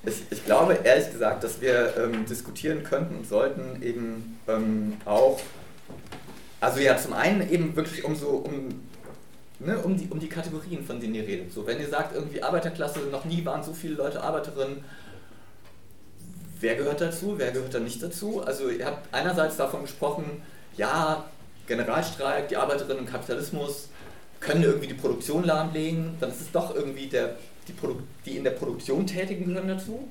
Ich, 0.05 0.23
ich 0.29 0.45
glaube 0.45 0.79
ehrlich 0.83 1.11
gesagt, 1.11 1.43
dass 1.43 1.59
wir 1.61 1.93
ähm, 1.97 2.25
diskutieren 2.25 2.83
könnten 2.83 3.15
und 3.17 3.27
sollten 3.27 3.81
eben 3.81 4.39
ähm, 4.47 4.97
auch, 5.05 5.39
also 6.61 6.79
ja, 6.79 6.97
zum 6.97 7.13
einen 7.13 7.49
eben 7.49 7.75
wirklich 7.75 8.03
um 8.03 8.15
so, 8.15 8.29
um, 8.29 8.81
ne, 9.59 9.77
um, 9.79 9.97
die, 9.97 10.07
um 10.09 10.19
die 10.19 10.29
Kategorien, 10.29 10.85
von 10.85 10.99
denen 10.99 11.15
ihr 11.15 11.27
redet. 11.27 11.51
So, 11.51 11.65
wenn 11.67 11.79
ihr 11.79 11.89
sagt, 11.89 12.15
irgendwie 12.15 12.41
Arbeiterklasse, 12.41 12.99
noch 13.11 13.25
nie 13.25 13.43
waren 13.43 13.63
so 13.63 13.73
viele 13.73 13.95
Leute 13.95 14.23
Arbeiterinnen, 14.23 14.83
wer 16.59 16.75
gehört 16.75 17.01
dazu, 17.01 17.35
wer 17.37 17.51
gehört 17.51 17.73
da 17.73 17.79
nicht 17.79 18.01
dazu. 18.01 18.41
Also 18.41 18.69
ihr 18.69 18.85
habt 18.85 19.13
einerseits 19.13 19.57
davon 19.57 19.81
gesprochen, 19.81 20.41
ja, 20.75 21.25
Generalstreik, 21.67 22.47
die 22.47 22.57
Arbeiterinnen 22.57 22.99
im 22.99 23.11
Kapitalismus 23.11 23.89
können 24.39 24.63
irgendwie 24.63 24.87
die 24.87 24.93
Produktion 24.93 25.43
lahmlegen, 25.43 26.15
dann 26.19 26.29
ist 26.29 26.41
es 26.41 26.51
doch 26.51 26.73
irgendwie 26.75 27.07
der, 27.07 27.35
die, 27.67 27.73
die 28.25 28.37
in 28.37 28.43
der 28.43 28.51
Produktion 28.51 29.05
Tätigen 29.05 29.47
gehören 29.47 29.67
dazu. 29.67 30.07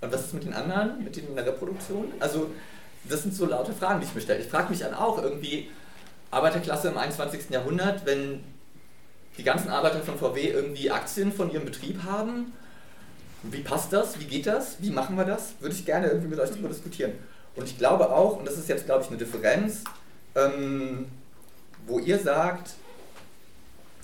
Und 0.00 0.12
was 0.12 0.26
ist 0.26 0.34
mit 0.34 0.44
den 0.44 0.54
anderen, 0.54 1.02
mit 1.04 1.16
denen 1.16 1.28
in 1.28 1.36
der 1.36 1.46
Reproduktion? 1.46 2.12
Also 2.20 2.50
das 3.04 3.22
sind 3.22 3.34
so 3.34 3.46
laute 3.46 3.72
Fragen, 3.72 4.00
die 4.00 4.06
ich 4.06 4.14
mir 4.14 4.20
stelle. 4.20 4.40
Ich 4.40 4.48
frage 4.48 4.70
mich 4.70 4.80
dann 4.80 4.94
auch 4.94 5.22
irgendwie, 5.22 5.70
Arbeiterklasse 6.30 6.88
im 6.88 6.96
21. 6.96 7.50
Jahrhundert, 7.50 8.06
wenn 8.06 8.40
die 9.36 9.42
ganzen 9.42 9.68
Arbeiter 9.68 10.00
von 10.00 10.18
VW 10.18 10.48
irgendwie 10.48 10.90
Aktien 10.90 11.32
von 11.32 11.50
ihrem 11.50 11.64
Betrieb 11.64 12.02
haben 12.04 12.52
wie 13.42 13.62
passt 13.62 13.92
das? 13.92 14.18
Wie 14.20 14.24
geht 14.24 14.46
das? 14.46 14.76
Wie 14.80 14.90
machen 14.90 15.16
wir 15.16 15.24
das? 15.24 15.54
Würde 15.60 15.74
ich 15.74 15.86
gerne 15.86 16.08
irgendwie 16.08 16.28
mit 16.28 16.38
euch 16.38 16.50
darüber 16.50 16.68
diskutieren. 16.68 17.12
Und 17.56 17.64
ich 17.64 17.78
glaube 17.78 18.10
auch, 18.10 18.38
und 18.38 18.46
das 18.46 18.58
ist 18.58 18.68
jetzt, 18.68 18.86
glaube 18.86 19.02
ich, 19.02 19.08
eine 19.08 19.16
Differenz, 19.16 19.84
ähm, 20.34 21.06
wo 21.86 21.98
ihr 21.98 22.18
sagt, 22.18 22.72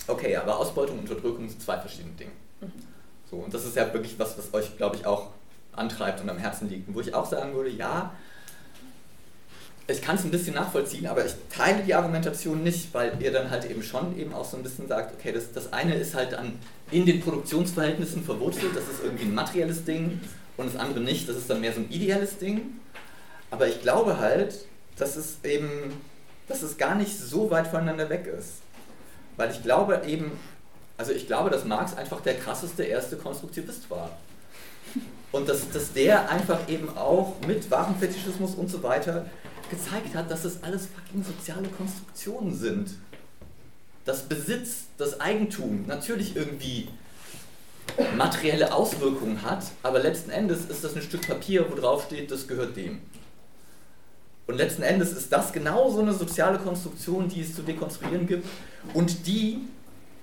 okay, 0.06 0.36
aber 0.36 0.58
Ausbeutung 0.58 0.98
und 0.98 1.10
Unterdrückung 1.10 1.48
sind 1.48 1.62
zwei 1.62 1.78
verschiedene 1.78 2.14
Dinge. 2.14 2.32
So, 3.30 3.36
und 3.36 3.52
das 3.52 3.64
ist 3.64 3.76
ja 3.76 3.92
wirklich 3.92 4.18
was, 4.18 4.38
was 4.38 4.54
euch, 4.54 4.76
glaube 4.76 4.96
ich, 4.96 5.06
auch 5.06 5.28
antreibt 5.72 6.20
und 6.20 6.30
am 6.30 6.38
Herzen 6.38 6.68
liegt. 6.68 6.88
Und 6.88 6.94
wo 6.94 7.00
ich 7.00 7.14
auch 7.14 7.26
sagen 7.26 7.54
würde, 7.54 7.70
ja, 7.70 8.12
ich 9.88 10.02
kann 10.02 10.16
es 10.16 10.24
ein 10.24 10.30
bisschen 10.30 10.54
nachvollziehen, 10.54 11.06
aber 11.06 11.24
ich 11.24 11.32
teile 11.48 11.82
die 11.82 11.94
Argumentation 11.94 12.62
nicht, 12.62 12.92
weil 12.92 13.12
ihr 13.20 13.30
dann 13.30 13.50
halt 13.50 13.70
eben 13.70 13.82
schon 13.82 14.18
eben 14.18 14.34
auch 14.34 14.44
so 14.44 14.56
ein 14.56 14.62
bisschen 14.62 14.88
sagt, 14.88 15.14
okay, 15.14 15.32
das, 15.32 15.52
das 15.52 15.72
eine 15.72 15.94
ist 15.94 16.14
halt 16.14 16.32
dann 16.32 16.58
in 16.90 17.06
den 17.06 17.20
Produktionsverhältnissen 17.20 18.24
verwurzelt, 18.24 18.74
das 18.74 18.84
ist 18.84 19.04
irgendwie 19.04 19.24
ein 19.24 19.34
materielles 19.34 19.84
Ding 19.84 20.20
und 20.56 20.72
das 20.72 20.80
andere 20.80 21.00
nicht, 21.00 21.28
das 21.28 21.36
ist 21.36 21.48
dann 21.48 21.60
mehr 21.60 21.72
so 21.72 21.80
ein 21.80 21.90
ideelles 21.90 22.38
Ding. 22.38 22.78
Aber 23.50 23.68
ich 23.68 23.80
glaube 23.80 24.18
halt, 24.18 24.56
dass 24.96 25.14
es 25.16 25.36
eben, 25.44 25.68
dass 26.48 26.62
es 26.62 26.78
gar 26.78 26.96
nicht 26.96 27.16
so 27.16 27.50
weit 27.50 27.68
voneinander 27.68 28.08
weg 28.08 28.26
ist. 28.26 28.62
Weil 29.36 29.50
ich 29.50 29.62
glaube 29.62 30.02
eben, 30.06 30.32
also 30.98 31.12
ich 31.12 31.26
glaube, 31.26 31.50
dass 31.50 31.64
Marx 31.64 31.94
einfach 31.94 32.20
der 32.20 32.34
krasseste 32.34 32.84
erste 32.84 33.16
Konstruktivist 33.16 33.90
war. 33.90 34.10
Und 35.32 35.48
dass, 35.48 35.70
dass 35.70 35.92
der 35.92 36.30
einfach 36.30 36.68
eben 36.68 36.96
auch 36.96 37.34
mit 37.46 37.70
Warenfetischismus 37.70 38.54
und 38.54 38.70
so 38.70 38.82
weiter 38.82 39.26
gezeigt 39.70 40.14
hat, 40.14 40.30
dass 40.30 40.42
das 40.42 40.62
alles 40.62 40.86
fucking 40.86 41.24
soziale 41.24 41.68
Konstruktionen 41.68 42.54
sind. 42.54 42.90
Das 44.04 44.22
Besitz, 44.22 44.84
das 44.96 45.20
Eigentum 45.20 45.84
natürlich 45.86 46.36
irgendwie 46.36 46.88
materielle 48.16 48.72
Auswirkungen 48.72 49.42
hat, 49.42 49.64
aber 49.82 49.98
letzten 49.98 50.30
Endes 50.30 50.66
ist 50.66 50.84
das 50.84 50.94
ein 50.94 51.02
Stück 51.02 51.26
Papier, 51.26 51.70
wo 51.70 51.74
drauf 51.74 52.04
steht, 52.06 52.30
das 52.30 52.46
gehört 52.46 52.76
dem. 52.76 53.00
Und 54.46 54.56
letzten 54.56 54.82
Endes 54.82 55.12
ist 55.12 55.32
das 55.32 55.52
genau 55.52 55.90
so 55.90 56.00
eine 56.00 56.14
soziale 56.14 56.58
Konstruktion, 56.58 57.28
die 57.28 57.40
es 57.40 57.54
zu 57.54 57.62
dekonstruieren 57.62 58.26
gibt 58.26 58.46
und 58.94 59.26
die 59.26 59.60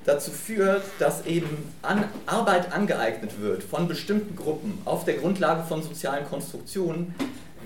dazu 0.05 0.31
führt, 0.31 0.83
dass 0.99 1.25
eben 1.25 1.71
an 1.81 2.05
Arbeit 2.25 2.71
angeeignet 2.71 3.39
wird 3.39 3.63
von 3.63 3.87
bestimmten 3.87 4.35
Gruppen 4.35 4.79
auf 4.85 5.05
der 5.05 5.15
Grundlage 5.15 5.63
von 5.63 5.81
sozialen 5.81 6.25
Konstruktionen, 6.25 7.15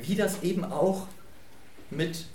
wie 0.02 0.16
das 0.16 0.44
eben 0.44 0.64
auch 0.64 1.08
mit 1.90 2.26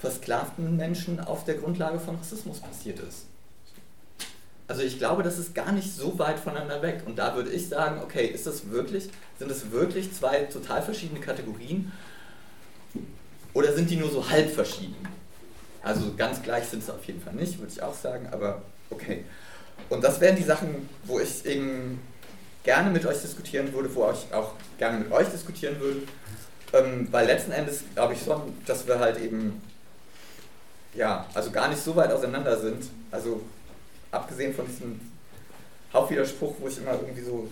versklavten 0.00 0.76
Menschen 0.76 1.20
auf 1.20 1.44
der 1.44 1.56
Grundlage 1.56 2.00
von 2.00 2.16
Rassismus 2.16 2.60
passiert 2.60 2.98
ist. 3.00 3.26
Also 4.68 4.82
ich 4.82 4.98
glaube, 4.98 5.22
das 5.22 5.38
ist 5.38 5.54
gar 5.54 5.70
nicht 5.72 5.94
so 5.94 6.18
weit 6.18 6.38
voneinander 6.38 6.80
weg. 6.82 7.02
Und 7.04 7.18
da 7.18 7.36
würde 7.36 7.50
ich 7.50 7.68
sagen, 7.68 8.00
okay, 8.02 8.26
ist 8.26 8.46
das 8.46 8.70
wirklich, 8.70 9.10
sind 9.38 9.50
es 9.50 9.70
wirklich 9.70 10.12
zwei 10.14 10.44
total 10.44 10.82
verschiedene 10.82 11.20
Kategorien 11.20 11.92
oder 13.52 13.72
sind 13.74 13.90
die 13.90 13.96
nur 13.96 14.10
so 14.10 14.28
halb 14.30 14.50
verschieden? 14.50 14.96
Also 15.82 16.14
ganz 16.16 16.42
gleich 16.42 16.64
sind 16.64 16.82
sie 16.82 16.94
auf 16.94 17.04
jeden 17.04 17.20
Fall 17.20 17.34
nicht, 17.34 17.58
würde 17.58 17.72
ich 17.72 17.82
auch 17.82 17.94
sagen, 17.94 18.28
aber 18.32 18.62
okay. 18.92 19.24
Und 19.88 20.02
das 20.02 20.20
wären 20.20 20.36
die 20.36 20.42
Sachen, 20.42 20.88
wo 21.04 21.18
ich 21.20 21.44
eben 21.44 22.00
gerne 22.64 22.90
mit 22.90 23.04
euch 23.04 23.20
diskutieren 23.20 23.72
würde, 23.72 23.94
wo 23.94 24.10
ich 24.10 24.32
auch 24.32 24.52
gerne 24.78 24.98
mit 24.98 25.12
euch 25.12 25.28
diskutieren 25.28 25.80
würde. 25.80 26.02
Ähm, 26.72 27.08
weil 27.10 27.26
letzten 27.26 27.52
Endes 27.52 27.84
glaube 27.94 28.14
ich 28.14 28.22
schon, 28.22 28.54
dass 28.66 28.86
wir 28.86 28.98
halt 28.98 29.20
eben, 29.20 29.60
ja, 30.94 31.26
also 31.34 31.50
gar 31.50 31.68
nicht 31.68 31.82
so 31.82 31.94
weit 31.96 32.10
auseinander 32.10 32.58
sind. 32.58 32.84
Also 33.10 33.42
abgesehen 34.10 34.54
von 34.54 34.66
diesem 34.66 35.00
Hauptwiderspruch, 35.92 36.54
wo 36.58 36.68
ich 36.68 36.78
immer 36.78 36.92
irgendwie 36.92 37.22
so 37.22 37.48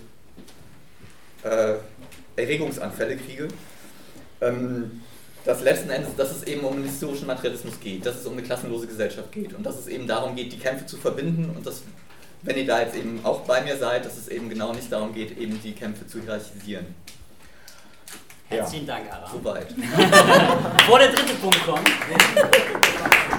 äh, 1.43 1.74
Erregungsanfälle 2.36 3.16
kriege. 3.16 3.49
Ähm, 4.41 5.03
dass 5.45 5.62
letzten 5.62 5.91
Endes, 5.91 6.14
dass 6.16 6.30
es 6.30 6.43
eben 6.45 6.62
um 6.62 6.76
den 6.76 6.84
historischen 6.84 7.26
Materialismus 7.26 7.78
geht, 7.80 8.05
dass 8.05 8.16
es 8.16 8.26
um 8.26 8.34
eine 8.34 8.43
klassenlose 8.43 8.86
Gesellschaft 8.86 9.32
geht 9.32 9.55
und 9.55 9.64
dass 9.64 9.78
es 9.78 9.86
eben 9.86 10.07
darum 10.07 10.36
geht, 10.36 10.53
die 10.53 10.59
Kämpfe 10.59 10.86
zu 10.86 10.97
verbinden 10.97 11.51
und 11.57 11.66
dass, 11.66 11.82
wenn 12.43 12.57
ihr 12.57 12.66
da 12.66 12.80
jetzt 12.80 12.97
eben 12.97 13.20
auch 13.24 13.41
bei 13.41 13.62
mir 13.62 13.76
seid, 13.76 14.05
dass 14.05 14.16
es 14.16 14.28
eben 14.28 14.49
genau 14.49 14.72
nicht 14.72 14.91
darum 14.93 15.14
geht, 15.14 15.36
eben 15.38 15.61
die 15.62 15.72
Kämpfe 15.72 16.07
zu 16.07 16.20
hierarchisieren. 16.20 16.95
Herzlichen 18.49 18.86
ja. 18.86 18.97
Dank, 18.97 19.12
Ara. 19.12 19.30
Soweit. 19.30 19.68
Bevor 20.78 20.99
der 20.99 21.09
dritte 21.12 21.34
Punkt 21.34 21.64
kommt. 21.64 21.88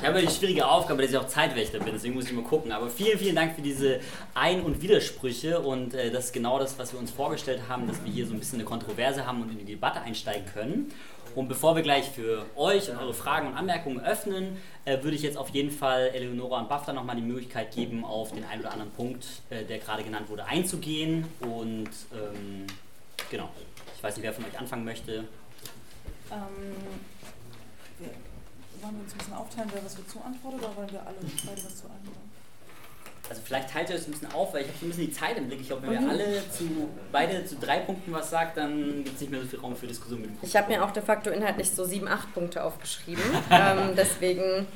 Ich 0.00 0.06
habe 0.06 0.18
die 0.18 0.28
schwierige 0.28 0.66
Aufgabe, 0.66 1.02
dass 1.02 1.10
ich 1.10 1.16
auch 1.18 1.26
Zeitwächter 1.26 1.78
bin, 1.78 1.92
deswegen 1.92 2.14
muss 2.14 2.24
ich 2.24 2.32
mal 2.32 2.42
gucken. 2.42 2.72
Aber 2.72 2.88
vielen, 2.88 3.18
vielen 3.18 3.36
Dank 3.36 3.54
für 3.54 3.60
diese 3.60 4.00
Ein- 4.32 4.62
und 4.62 4.80
Widersprüche 4.80 5.60
und 5.60 5.92
äh, 5.92 6.10
das 6.10 6.26
ist 6.26 6.32
genau 6.32 6.58
das, 6.58 6.78
was 6.78 6.94
wir 6.94 6.98
uns 6.98 7.10
vorgestellt 7.10 7.60
haben, 7.68 7.86
dass 7.86 8.02
wir 8.02 8.10
hier 8.10 8.26
so 8.26 8.32
ein 8.32 8.38
bisschen 8.38 8.60
eine 8.60 8.64
Kontroverse 8.64 9.26
haben 9.26 9.42
und 9.42 9.50
in 9.50 9.58
die 9.58 9.66
Debatte 9.66 10.00
einsteigen 10.00 10.46
können. 10.54 10.90
Und 11.34 11.48
bevor 11.48 11.76
wir 11.76 11.82
gleich 11.82 12.08
für 12.08 12.46
euch 12.56 12.88
und 12.88 12.96
eure 12.96 13.12
Fragen 13.12 13.48
und 13.48 13.54
Anmerkungen 13.54 14.00
öffnen, 14.00 14.56
äh, 14.86 15.02
würde 15.02 15.16
ich 15.16 15.22
jetzt 15.22 15.36
auf 15.36 15.50
jeden 15.50 15.70
Fall 15.70 16.10
Eleonora 16.14 16.60
und 16.60 16.70
Bafta 16.70 16.94
nochmal 16.94 17.16
die 17.16 17.22
Möglichkeit 17.22 17.74
geben, 17.74 18.02
auf 18.02 18.32
den 18.32 18.44
einen 18.44 18.62
oder 18.62 18.72
anderen 18.72 18.92
Punkt, 18.92 19.26
äh, 19.50 19.64
der 19.64 19.80
gerade 19.80 20.02
genannt 20.02 20.30
wurde, 20.30 20.46
einzugehen. 20.46 21.26
Und 21.40 21.90
ähm, 22.14 22.66
genau, 23.30 23.50
ich 23.94 24.02
weiß 24.02 24.16
nicht, 24.16 24.24
wer 24.24 24.32
von 24.32 24.46
euch 24.46 24.58
anfangen 24.58 24.86
möchte. 24.86 25.24
Ähm, 26.32 26.76
wollen 28.82 28.96
wir 28.96 29.04
uns 29.04 29.12
ein 29.12 29.18
bisschen 29.18 29.34
aufteilen, 29.34 29.70
wer 29.72 29.84
was 29.84 29.96
dazu 29.96 30.20
antwortet, 30.20 30.60
oder 30.60 30.76
wollen 30.76 30.92
wir 30.92 31.00
alle 31.00 31.16
beide 31.20 31.64
was 31.64 31.76
zu 31.76 31.84
antworten? 31.84 32.30
Also 33.28 33.42
vielleicht 33.44 33.70
teilt 33.70 33.88
ihr 33.90 33.96
das 33.96 34.06
ein 34.06 34.10
bisschen 34.10 34.32
auf, 34.32 34.52
weil 34.52 34.62
ich 34.62 34.68
habe 34.68 34.78
so 34.80 34.86
ein 34.86 34.88
bisschen 34.88 35.06
die 35.06 35.12
Zeit 35.12 35.38
im 35.38 35.46
Blick. 35.46 35.60
Ich 35.60 35.68
glaube, 35.68 35.86
wenn 35.86 36.02
wir 36.02 36.10
alle 36.10 36.42
zu 36.50 36.88
beide 37.12 37.44
zu 37.44 37.54
drei 37.56 37.78
Punkten 37.78 38.12
was 38.12 38.28
sagt, 38.28 38.56
dann 38.56 39.04
gibt 39.04 39.14
es 39.14 39.20
nicht 39.20 39.30
mehr 39.30 39.40
so 39.40 39.46
viel 39.46 39.60
Raum 39.60 39.76
für 39.76 39.86
Diskussion 39.86 40.20
mit 40.20 40.30
dem 40.30 40.36
Ich 40.42 40.56
habe 40.56 40.68
mir 40.68 40.84
auch 40.84 40.90
de 40.90 41.00
facto 41.00 41.30
inhaltlich 41.30 41.70
so 41.70 41.84
sieben, 41.84 42.08
acht 42.08 42.34
Punkte 42.34 42.64
aufgeschrieben. 42.64 43.22
ähm, 43.50 43.92
deswegen 43.96 44.66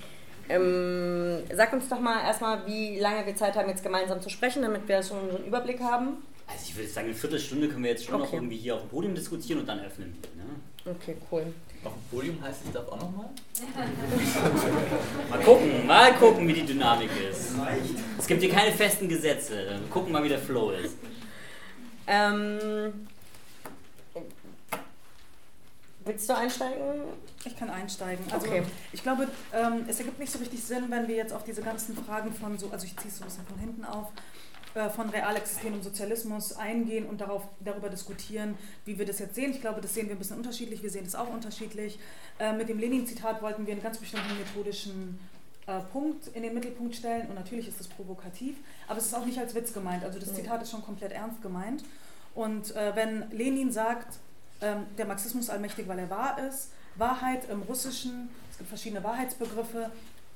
ähm, 0.48 1.42
sag 1.52 1.72
uns 1.72 1.88
doch 1.88 1.98
mal 1.98 2.22
erstmal, 2.24 2.64
wie 2.66 3.00
lange 3.00 3.26
wir 3.26 3.34
Zeit 3.34 3.57
haben, 3.57 3.68
jetzt 3.68 3.82
gemeinsam 3.82 4.20
zu 4.20 4.28
sprechen, 4.28 4.62
damit 4.62 4.86
wir 4.86 5.02
schon 5.02 5.30
so 5.30 5.36
einen 5.36 5.46
Überblick 5.46 5.80
haben. 5.80 6.18
Also 6.46 6.61
ich 6.68 6.76
würde 6.76 6.88
sagen, 6.88 7.09
eine 7.09 7.16
Viertelstunde 7.16 7.68
können 7.68 7.82
wir 7.82 7.90
jetzt 7.90 8.05
schon 8.05 8.14
okay. 8.14 8.24
noch 8.24 8.32
irgendwie 8.34 8.57
hier 8.57 8.76
auf 8.76 8.82
dem 8.82 8.90
Podium 8.90 9.14
diskutieren 9.16 9.61
und 9.61 9.66
dann 9.66 9.80
öffnen. 9.80 10.16
Ne? 10.36 10.92
Okay, 10.92 11.16
cool. 11.32 11.46
Auf 11.85 11.93
dem 11.93 12.03
Podium 12.11 12.43
heißt 12.43 12.61
es 12.66 12.72
darf 12.72 12.89
auch 12.89 12.99
nochmal? 12.99 13.28
mal 15.30 15.41
gucken, 15.41 15.87
mal 15.87 16.14
gucken, 16.14 16.49
wie 16.49 16.55
die 16.55 16.64
Dynamik 16.64 17.11
ist. 17.30 17.53
Es 18.18 18.26
gibt 18.26 18.41
hier 18.41 18.51
keine 18.51 18.72
festen 18.72 19.09
Gesetze. 19.09 19.66
Wir 19.68 19.80
gucken 19.91 20.12
mal, 20.12 20.24
wie 20.24 20.30
der 20.30 20.39
Flow 20.39 20.70
ist. 20.70 20.97
Ähm, 22.07 23.07
willst 26.05 26.28
du 26.28 26.37
einsteigen? 26.37 26.82
Ich 27.45 27.59
kann 27.59 27.68
einsteigen. 27.68 28.24
Also 28.30 28.47
okay. 28.47 28.62
ich 28.93 29.03
glaube, 29.03 29.28
ähm, 29.53 29.85
es 29.87 29.99
ergibt 29.99 30.18
nicht 30.18 30.32
so 30.32 30.39
richtig 30.39 30.62
Sinn, 30.62 30.85
wenn 30.89 31.07
wir 31.07 31.16
jetzt 31.16 31.32
auf 31.32 31.45
diese 31.45 31.61
ganzen 31.62 31.97
Fragen 31.97 32.32
von 32.32 32.59
so, 32.59 32.70
also 32.70 32.87
ich 32.87 32.97
ziehe 32.97 33.09
es 33.09 33.18
so 33.18 33.24
ein 33.24 33.28
bisschen 33.28 33.47
von 33.47 33.59
hinten 33.59 33.85
auf, 33.85 34.09
von 34.95 35.09
real 35.11 35.37
existierendem 35.37 35.83
Sozialismus 35.83 36.57
eingehen 36.57 37.07
und 37.07 37.20
darauf, 37.20 37.43
darüber 37.61 37.89
diskutieren, 37.89 38.57
wie 38.85 38.99
wir 38.99 39.07
das 39.07 39.20
jetzt 39.20 39.37
sehen. 39.37 39.53
Ich 39.53 39.61
glaube, 39.61 39.81
das 39.81 39.95
sehen 39.95 40.09
wir 40.09 40.16
ein 40.16 40.18
bisschen 40.18 40.37
unterschiedlich, 40.37 40.83
wir 40.83 40.91
sehen 40.91 41.05
das 41.05 41.14
auch 41.14 41.33
unterschiedlich. 41.33 41.99
Äh, 42.39 42.53
mit 42.53 42.68
dem 42.68 42.79
Lenin-Zitat 42.79 43.41
wollten 43.41 43.66
wir 43.66 43.72
einen 43.72 43.83
ganz 43.83 43.99
bestimmten 43.99 44.37
methodischen 44.37 45.20
äh, 45.66 45.79
Punkt 45.93 46.27
in 46.35 46.43
den 46.43 46.55
Mittelpunkt 46.55 46.97
stellen 46.97 47.29
und 47.29 47.37
natürlich 47.37 47.68
ist 47.68 47.79
das 47.79 47.87
provokativ, 47.87 48.57
aber 48.89 48.99
es 48.99 49.07
ist 49.07 49.14
auch 49.14 49.25
nicht 49.25 49.39
als 49.39 49.55
Witz 49.55 49.72
gemeint. 49.72 50.03
Also 50.05 50.18
das 50.18 50.35
Zitat 50.35 50.62
ist 50.62 50.72
schon 50.72 50.83
komplett 50.83 51.12
ernst 51.12 51.41
gemeint. 51.41 51.85
Und 52.35 52.75
wenn 52.75 53.31
Lenin 53.31 53.70
sagt, 53.70 54.18
ähm, 54.64 54.87
der 54.97 55.07
Marxismus 55.07 55.51
allmächtig, 55.51 55.87
weil 55.89 55.99
er 55.99 56.11
wahr 56.11 56.39
ist, 56.49 56.70
Wahrheit 56.97 57.51
im 57.51 57.62
Russischen, 57.62 58.31
es 58.51 58.59
gibt 58.59 58.68
verschiedene 58.68 59.05
Wahrheitsbegriffe, 59.05 59.91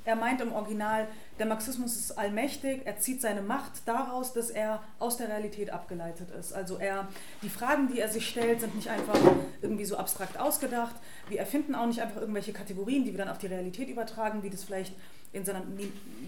er 0.08 0.16
meint 0.16 0.40
im 0.40 0.54
Original, 0.54 1.06
der 1.38 1.44
Marxismus 1.44 1.94
ist 1.94 2.12
allmächtig, 2.12 2.80
er 2.86 2.98
zieht 2.98 3.20
seine 3.20 3.42
Macht 3.42 3.82
daraus, 3.84 4.32
dass 4.32 4.48
er 4.48 4.82
aus 4.98 5.18
der 5.18 5.28
Realität 5.28 5.68
abgeleitet 5.68 6.30
ist. 6.30 6.54
Also 6.54 6.78
er, 6.78 7.08
die 7.42 7.50
Fragen, 7.50 7.88
die 7.88 8.00
er 8.00 8.08
sich 8.08 8.26
stellt, 8.26 8.60
sind 8.62 8.74
nicht 8.74 8.88
einfach 8.88 9.20
irgendwie 9.60 9.84
so 9.84 9.98
abstrakt 9.98 10.40
ausgedacht. 10.40 10.94
Wir 11.28 11.40
erfinden 11.40 11.74
auch 11.74 11.84
nicht 11.84 12.00
einfach 12.00 12.22
irgendwelche 12.22 12.54
Kategorien, 12.54 13.04
die 13.04 13.10
wir 13.10 13.18
dann 13.18 13.28
auf 13.28 13.36
die 13.36 13.48
Realität 13.48 13.90
übertragen, 13.90 14.42
wie 14.42 14.48
das 14.48 14.64
vielleicht 14.64 14.94
in 15.34 15.44
seiner 15.44 15.62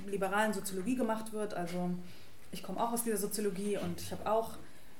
liberalen 0.06 0.52
Soziologie 0.52 0.96
gemacht 0.96 1.32
wird. 1.32 1.54
Also 1.54 1.88
ich 2.52 2.62
komme 2.62 2.82
auch 2.82 2.92
aus 2.92 3.04
dieser 3.04 3.16
Soziologie 3.16 3.78
und 3.78 3.98
ich 3.98 4.12
habe 4.12 4.30
auch 4.30 4.58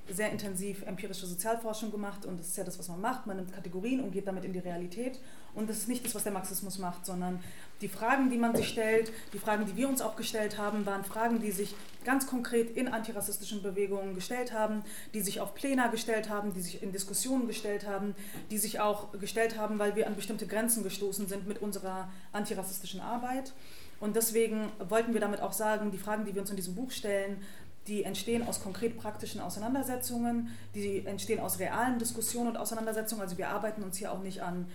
sehr 0.08 0.32
intensiv 0.32 0.86
empirische 0.86 1.26
Sozialforschung 1.26 1.90
gemacht 1.90 2.24
und 2.24 2.40
das 2.40 2.48
ist 2.48 2.56
ja 2.56 2.64
das, 2.64 2.78
was 2.78 2.88
man 2.88 3.02
macht. 3.02 3.26
Man 3.26 3.36
nimmt 3.36 3.52
Kategorien 3.52 4.00
und 4.00 4.12
geht 4.12 4.26
damit 4.26 4.44
in 4.46 4.54
die 4.54 4.58
Realität. 4.58 5.20
Und 5.54 5.68
das 5.68 5.78
ist 5.78 5.88
nicht 5.88 6.04
das, 6.04 6.14
was 6.14 6.22
der 6.22 6.32
Marxismus 6.32 6.78
macht, 6.78 7.04
sondern 7.06 7.40
die 7.80 7.88
Fragen, 7.88 8.30
die 8.30 8.36
man 8.36 8.54
sich 8.54 8.68
stellt, 8.68 9.10
die 9.32 9.38
Fragen, 9.38 9.66
die 9.66 9.76
wir 9.76 9.88
uns 9.88 10.02
auch 10.02 10.16
gestellt 10.16 10.58
haben, 10.58 10.84
waren 10.86 11.04
Fragen, 11.04 11.40
die 11.40 11.50
sich 11.50 11.74
ganz 12.04 12.26
konkret 12.26 12.76
in 12.76 12.88
antirassistischen 12.88 13.62
Bewegungen 13.62 14.14
gestellt 14.14 14.52
haben, 14.52 14.82
die 15.14 15.20
sich 15.20 15.40
auf 15.40 15.54
Plena 15.54 15.88
gestellt 15.88 16.28
haben, 16.28 16.52
die 16.52 16.60
sich 16.60 16.82
in 16.82 16.92
Diskussionen 16.92 17.46
gestellt 17.46 17.86
haben, 17.86 18.14
die 18.50 18.58
sich 18.58 18.80
auch 18.80 19.12
gestellt 19.12 19.58
haben, 19.58 19.78
weil 19.78 19.96
wir 19.96 20.06
an 20.06 20.16
bestimmte 20.16 20.46
Grenzen 20.46 20.82
gestoßen 20.82 21.26
sind 21.26 21.46
mit 21.46 21.62
unserer 21.62 22.10
antirassistischen 22.32 23.00
Arbeit. 23.00 23.52
Und 23.98 24.16
deswegen 24.16 24.70
wollten 24.88 25.12
wir 25.12 25.20
damit 25.20 25.40
auch 25.40 25.52
sagen, 25.52 25.90
die 25.90 25.98
Fragen, 25.98 26.24
die 26.24 26.34
wir 26.34 26.40
uns 26.40 26.50
in 26.50 26.56
diesem 26.56 26.74
Buch 26.74 26.90
stellen, 26.90 27.42
die 27.86 28.04
entstehen 28.04 28.46
aus 28.46 28.62
konkret 28.62 28.98
praktischen 28.98 29.40
Auseinandersetzungen, 29.40 30.50
die 30.74 31.04
entstehen 31.06 31.40
aus 31.40 31.58
realen 31.58 31.98
Diskussionen 31.98 32.50
und 32.50 32.56
Auseinandersetzungen. 32.56 33.22
Also 33.22 33.38
wir 33.38 33.48
arbeiten 33.48 33.82
uns 33.82 33.96
hier 33.96 34.12
auch 34.12 34.22
nicht 34.22 34.42
an 34.42 34.66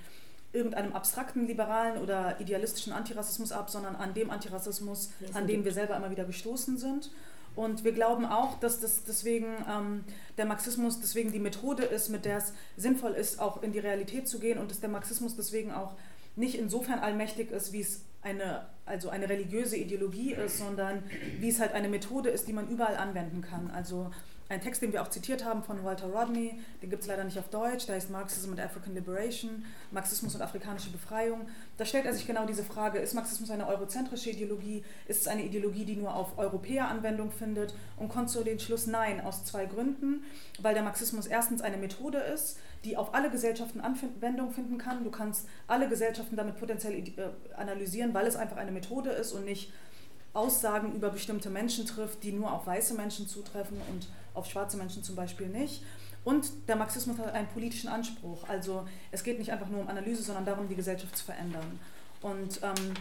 irgendeinem 0.56 0.93
abstrakten 0.93 1.45
liberalen 1.45 2.01
oder 2.01 2.39
idealistischen 2.39 2.93
Antirassismus 2.93 3.51
ab, 3.51 3.70
sondern 3.70 3.95
an 3.95 4.14
dem 4.14 4.30
Antirassismus, 4.30 5.12
an 5.34 5.47
den 5.47 5.66
wir 5.66 5.74
selber 5.74 5.95
immer 5.95 6.10
wieder 6.10 6.26
gestoßen 6.26 6.78
sind. 6.78 7.12
Und 7.56 7.84
wir 7.84 7.93
glauben 7.93 8.26
auch, 8.26 8.60
dass 8.60 8.82
das 8.82 9.03
deswegen 9.06 9.47
ähm, 9.70 10.03
der 10.38 10.45
Marxismus 10.45 10.99
deswegen 10.99 11.32
die 11.32 11.39
Methode 11.39 11.84
ist, 11.84 12.10
mit 12.10 12.26
der 12.26 12.38
es 12.38 12.53
sinnvoll 12.76 13.14
ist, 13.14 13.39
auch 13.39 13.64
in 13.64 13.72
die 13.72 13.80
Realität 13.80 14.28
zu 14.28 14.39
gehen 14.39 14.58
und 14.58 14.72
dass 14.72 14.82
der 14.82 14.89
Marxismus 14.89 15.36
deswegen 15.36 15.72
auch 15.72 15.93
nicht 16.36 16.56
insofern 16.56 16.99
allmächtig 16.99 17.51
ist, 17.51 17.72
wie 17.72 17.80
es 17.80 18.01
eine, 18.22 18.66
also 18.86 19.10
eine 19.10 19.30
religiöse 19.30 19.78
Ideologie 19.78 20.34
ist, 20.34 20.58
sondern 20.58 21.03
wie 21.39 21.47
es 21.47 21.60
halt 21.62 21.74
eine 21.74 21.88
Methode 21.88 22.30
ist, 22.30 22.47
die 22.47 22.53
man 22.53 22.68
überall 22.68 22.97
anwenden 22.97 23.41
kann. 23.41 23.72
Also 23.72 24.12
ein 24.48 24.62
Text, 24.62 24.82
den 24.82 24.93
wir 24.93 25.02
auch 25.02 25.08
zitiert 25.08 25.43
haben 25.43 25.64
von 25.64 25.84
Walter 25.84 26.08
Rodney, 26.08 26.60
den 26.82 26.89
gibt 26.91 27.02
es 27.02 27.08
leider 27.08 27.24
nicht 27.24 27.39
auf 27.39 27.50
Deutsch, 27.50 27.88
der 27.88 27.96
heißt 27.96 28.12
Marxism 28.12 28.52
and 28.52 28.60
African 28.60 28.93
Liberation, 28.93 29.66
Marxismus 29.91 30.36
und 30.36 30.41
afrikanische 30.41 30.91
Befreiung. 30.91 31.48
Da 31.78 31.86
stellt 31.86 32.06
er 32.06 32.14
sich 32.14 32.28
genau 32.28 32.46
diese 32.46 32.64
Frage, 32.64 33.00
ist 33.00 33.16
Marxismus 33.16 33.50
eine 33.50 33.68
eurozentrische 33.68 34.30
Ideologie, 34.30 34.84
ist 35.08 35.22
es 35.22 35.28
eine 35.28 35.43
Ideologie, 35.43 35.86
die 35.86 35.96
nur 35.96 36.14
auf 36.14 36.38
Europäer 36.38 36.88
Anwendung 36.88 37.32
findet 37.32 37.74
und 37.98 38.10
kommt 38.10 38.30
zu 38.30 38.43
den 38.43 38.60
Schluss, 38.60 38.86
nein, 38.86 39.20
aus 39.20 39.46
zwei 39.46 39.66
Gründen, 39.66 40.24
weil 40.60 40.76
der 40.76 40.84
Marxismus 40.84 41.26
erstens 41.26 41.62
eine 41.62 41.78
Methode 41.78 42.20
ist, 42.20 42.60
die 42.84 42.98
auf 42.98 43.16
alle 43.16 43.32
Gesellschaften 43.32 43.82
Anwendung 43.82 44.52
finden 44.52 44.78
kann. 44.78 45.04
Du 45.04 45.10
kannst 45.10 45.48
alle 45.66 45.89
Gesellschaften 45.89 46.36
damit 46.36 46.60
potenziell 46.60 46.93
äh, 46.93 47.30
analysieren, 47.58 48.14
weil 48.14 48.28
es 48.28 48.36
einfach 48.36 48.58
eine 48.58 48.72
Methode 48.72 49.10
ist 49.10 49.32
und 49.32 49.46
nicht 49.46 49.74
Aussagen 50.34 50.93
über 50.93 51.10
bestimmte 51.10 51.50
Menschen 51.50 51.86
trifft, 51.86 52.24
die 52.24 52.34
nur 52.34 52.54
auf 52.54 52.68
weiße 52.68 52.93
Menschen 52.93 53.28
zutreffen 53.28 53.78
und 53.89 54.08
auf 54.36 54.50
schwarze 54.50 54.78
Menschen 54.78 55.04
zum 55.04 55.16
Beispiel 55.16 55.48
nicht. 55.48 55.84
Und 56.24 56.68
der 56.68 56.76
Marxismus 56.76 57.18
hat 57.20 57.34
einen 57.34 57.48
politischen 57.48 57.88
Anspruch. 57.88 58.50
Also 58.50 58.88
es 59.12 59.24
geht 59.24 59.38
nicht 59.38 59.52
einfach 59.52 59.68
nur 59.68 59.82
um 59.82 59.88
Analyse, 59.88 60.24
sondern 60.24 60.46
darum, 60.46 60.68
die 60.68 60.76
Gesellschaft 60.76 61.16
zu 61.16 61.26
verändern. 61.26 61.80
Und 62.22 62.60
ähm, 62.64 62.94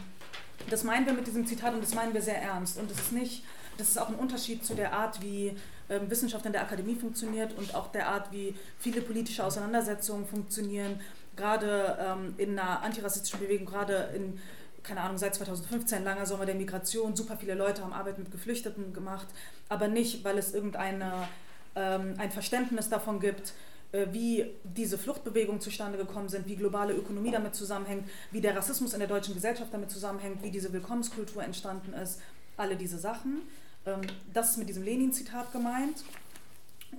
das 0.69 0.85
meinen 0.85 1.07
wir 1.07 1.15
mit 1.15 1.27
diesem 1.27 1.47
Zitat 1.47 1.75
und 1.75 1.83
das 1.83 1.95
meinen 1.95 2.13
wir 2.13 2.21
sehr 2.21 2.41
ernst. 2.41 2.79
Und 2.79 2.91
das 2.91 2.99
ist 2.99 3.13
nicht, 3.13 3.45
das 3.79 3.89
ist 3.89 3.99
auch 3.99 4.09
ein 4.09 4.15
Unterschied 4.15 4.65
zu 4.65 4.75
der 4.75 4.93
Art, 4.93 5.23
wie 5.23 5.57
ähm, 5.89 6.11
Wissenschaft 6.11 6.45
in 6.47 6.53
der 6.53 6.63
Akademie 6.63 6.95
funktioniert 6.95 7.57
und 7.57 7.75
auch 7.75 7.91
der 7.93 8.09
Art, 8.09 8.31
wie 8.31 8.55
viele 8.79 9.01
politische 9.01 9.45
Auseinandersetzungen 9.45 10.27
funktionieren, 10.27 11.01
gerade 11.37 11.99
ähm, 12.01 12.35
in 12.37 12.59
einer 12.59 12.83
antirassistischen 12.83 13.41
Bewegung, 13.41 13.67
gerade 13.67 14.11
in 14.15 14.39
keine 14.85 15.01
Ahnung, 15.01 15.19
seit 15.19 15.35
2015, 15.35 16.05
langer 16.05 16.27
Sommer 16.27 16.47
der 16.47 16.55
Migration, 16.55 17.17
super 17.17 17.37
viele 17.37 17.55
Leute 17.55 17.83
haben 17.83 17.93
Arbeit 17.93 18.19
mit 18.19 18.31
Geflüchteten 18.31 18.93
gemacht, 18.93 19.27
aber 19.69 19.89
nicht, 19.89 20.23
weil 20.25 20.39
es 20.39 20.55
irgendeine 20.55 21.27
ähm, 21.75 22.15
ein 22.19 22.31
Verständnis 22.31 22.89
davon 22.89 23.19
gibt, 23.19 23.55
äh, 23.93 24.07
wie 24.13 24.47
diese 24.63 24.99
Fluchtbewegungen 24.99 25.61
zustande 25.61 25.99
gekommen 25.99 26.29
sind, 26.29 26.47
wie 26.47 26.57
globale 26.57 26.93
Ökonomie 26.95 27.31
damit 27.31 27.55
zusammenhängt, 27.55 28.09
wie 28.31 28.41
der 28.41 28.57
Rassismus 28.57 28.93
in 28.93 28.99
der 28.99 29.09
deutschen 29.09 29.35
Gesellschaft 29.35 29.73
damit 29.73 29.91
zusammenhängt, 29.91 30.43
wie 30.43 30.51
diese 30.51 30.73
Willkommenskultur 30.73 31.43
entstanden 31.43 31.95
ist, 31.95 32.21
alle 32.57 32.77
diese 32.77 32.99
Sachen. 32.99 33.43
Ähm, 33.87 34.03
das 34.33 34.51
ist 34.51 34.57
mit 34.59 34.69
diesem 34.69 34.83
Lenin-Zitat 34.83 35.53
gemeint. 35.53 36.05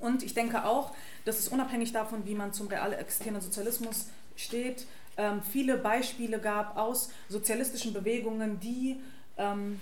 Und 0.01 0.23
ich 0.23 0.33
denke 0.33 0.65
auch, 0.65 0.93
dass 1.23 1.39
es 1.39 1.47
unabhängig 1.47 1.93
davon, 1.93 2.25
wie 2.25 2.35
man 2.35 2.51
zum 2.51 2.67
real 2.67 2.93
existierenden 2.93 3.43
Sozialismus 3.43 4.07
steht, 4.35 4.85
ähm, 5.17 5.41
viele 5.41 5.77
Beispiele 5.77 6.39
gab 6.39 6.77
aus 6.77 7.09
sozialistischen 7.29 7.93
Bewegungen, 7.93 8.59
die 8.59 9.01
ähm, 9.37 9.79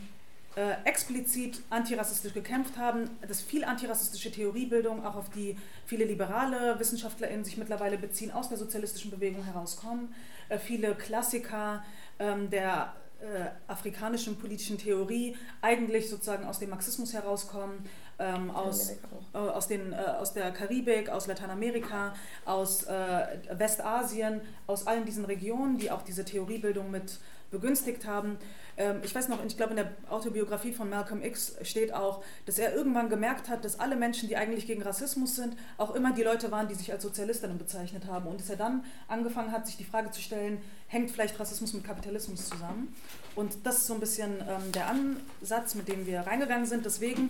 äh, 0.55 0.75
explizit 0.83 1.63
antirassistisch 1.71 2.33
gekämpft 2.33 2.77
haben, 2.77 3.09
dass 3.27 3.41
viel 3.41 3.63
antirassistische 3.63 4.31
Theoriebildung, 4.31 5.03
auch 5.03 5.15
auf 5.15 5.29
die 5.31 5.57
viele 5.87 6.05
liberale 6.05 6.79
WissenschaftlerInnen 6.79 7.43
sich 7.43 7.57
mittlerweile 7.57 7.97
beziehen, 7.97 8.31
aus 8.31 8.49
der 8.49 8.57
sozialistischen 8.59 9.09
Bewegung 9.09 9.43
herauskommen. 9.43 10.13
Äh, 10.49 10.59
viele 10.59 10.93
Klassiker 10.93 11.83
ähm, 12.19 12.51
der 12.51 12.93
äh, 13.23 13.49
afrikanischen 13.67 14.37
politischen 14.37 14.77
Theorie 14.77 15.35
eigentlich 15.61 16.09
sozusagen 16.09 16.45
aus 16.45 16.59
dem 16.59 16.69
Marxismus 16.69 17.13
herauskommen, 17.13 17.85
ähm, 18.19 18.51
aus, 18.51 18.91
äh, 18.91 19.37
aus, 19.37 19.67
den, 19.67 19.93
äh, 19.93 19.95
aus 19.95 20.33
der 20.33 20.51
Karibik, 20.51 21.09
aus 21.09 21.27
Lateinamerika, 21.27 22.13
aus 22.45 22.83
äh, 22.83 23.37
Westasien, 23.51 24.41
aus 24.67 24.87
allen 24.87 25.05
diesen 25.05 25.25
Regionen, 25.25 25.77
die 25.77 25.91
auch 25.91 26.01
diese 26.01 26.25
Theoriebildung 26.25 26.91
mit 26.91 27.19
begünstigt 27.53 28.05
haben. 28.05 28.37
Ähm, 28.75 28.99
ich 29.03 29.15
weiß 29.15 29.29
noch, 29.29 29.43
ich 29.45 29.55
glaube 29.55 29.71
in 29.71 29.77
der 29.77 29.91
Autobiografie 30.09 30.73
von 30.73 30.89
Malcolm 30.89 31.23
X 31.23 31.55
steht 31.61 31.93
auch, 31.93 32.23
dass 32.45 32.59
er 32.59 32.75
irgendwann 32.75 33.09
gemerkt 33.09 33.47
hat, 33.47 33.63
dass 33.63 33.79
alle 33.79 33.95
Menschen, 33.95 34.27
die 34.27 34.35
eigentlich 34.35 34.67
gegen 34.67 34.81
Rassismus 34.81 35.37
sind, 35.37 35.55
auch 35.77 35.95
immer 35.95 36.11
die 36.11 36.23
Leute 36.23 36.51
waren, 36.51 36.67
die 36.67 36.73
sich 36.73 36.91
als 36.91 37.03
Sozialistinnen 37.03 37.57
bezeichnet 37.57 38.07
haben. 38.07 38.27
Und 38.27 38.41
dass 38.41 38.49
er 38.49 38.57
dann 38.57 38.83
angefangen 39.07 39.51
hat, 39.51 39.67
sich 39.67 39.77
die 39.77 39.85
Frage 39.85 40.11
zu 40.11 40.21
stellen, 40.21 40.57
hängt 40.87 41.11
vielleicht 41.11 41.39
Rassismus 41.39 41.73
mit 41.73 41.83
Kapitalismus 41.85 42.49
zusammen? 42.49 42.93
Und 43.35 43.65
das 43.65 43.77
ist 43.77 43.87
so 43.87 43.93
ein 43.93 43.99
bisschen 43.99 44.41
ähm, 44.41 44.71
der 44.73 44.87
Ansatz, 44.89 45.75
mit 45.75 45.87
dem 45.87 46.05
wir 46.05 46.21
reingegangen 46.21 46.65
sind. 46.65 46.85
Deswegen 46.85 47.29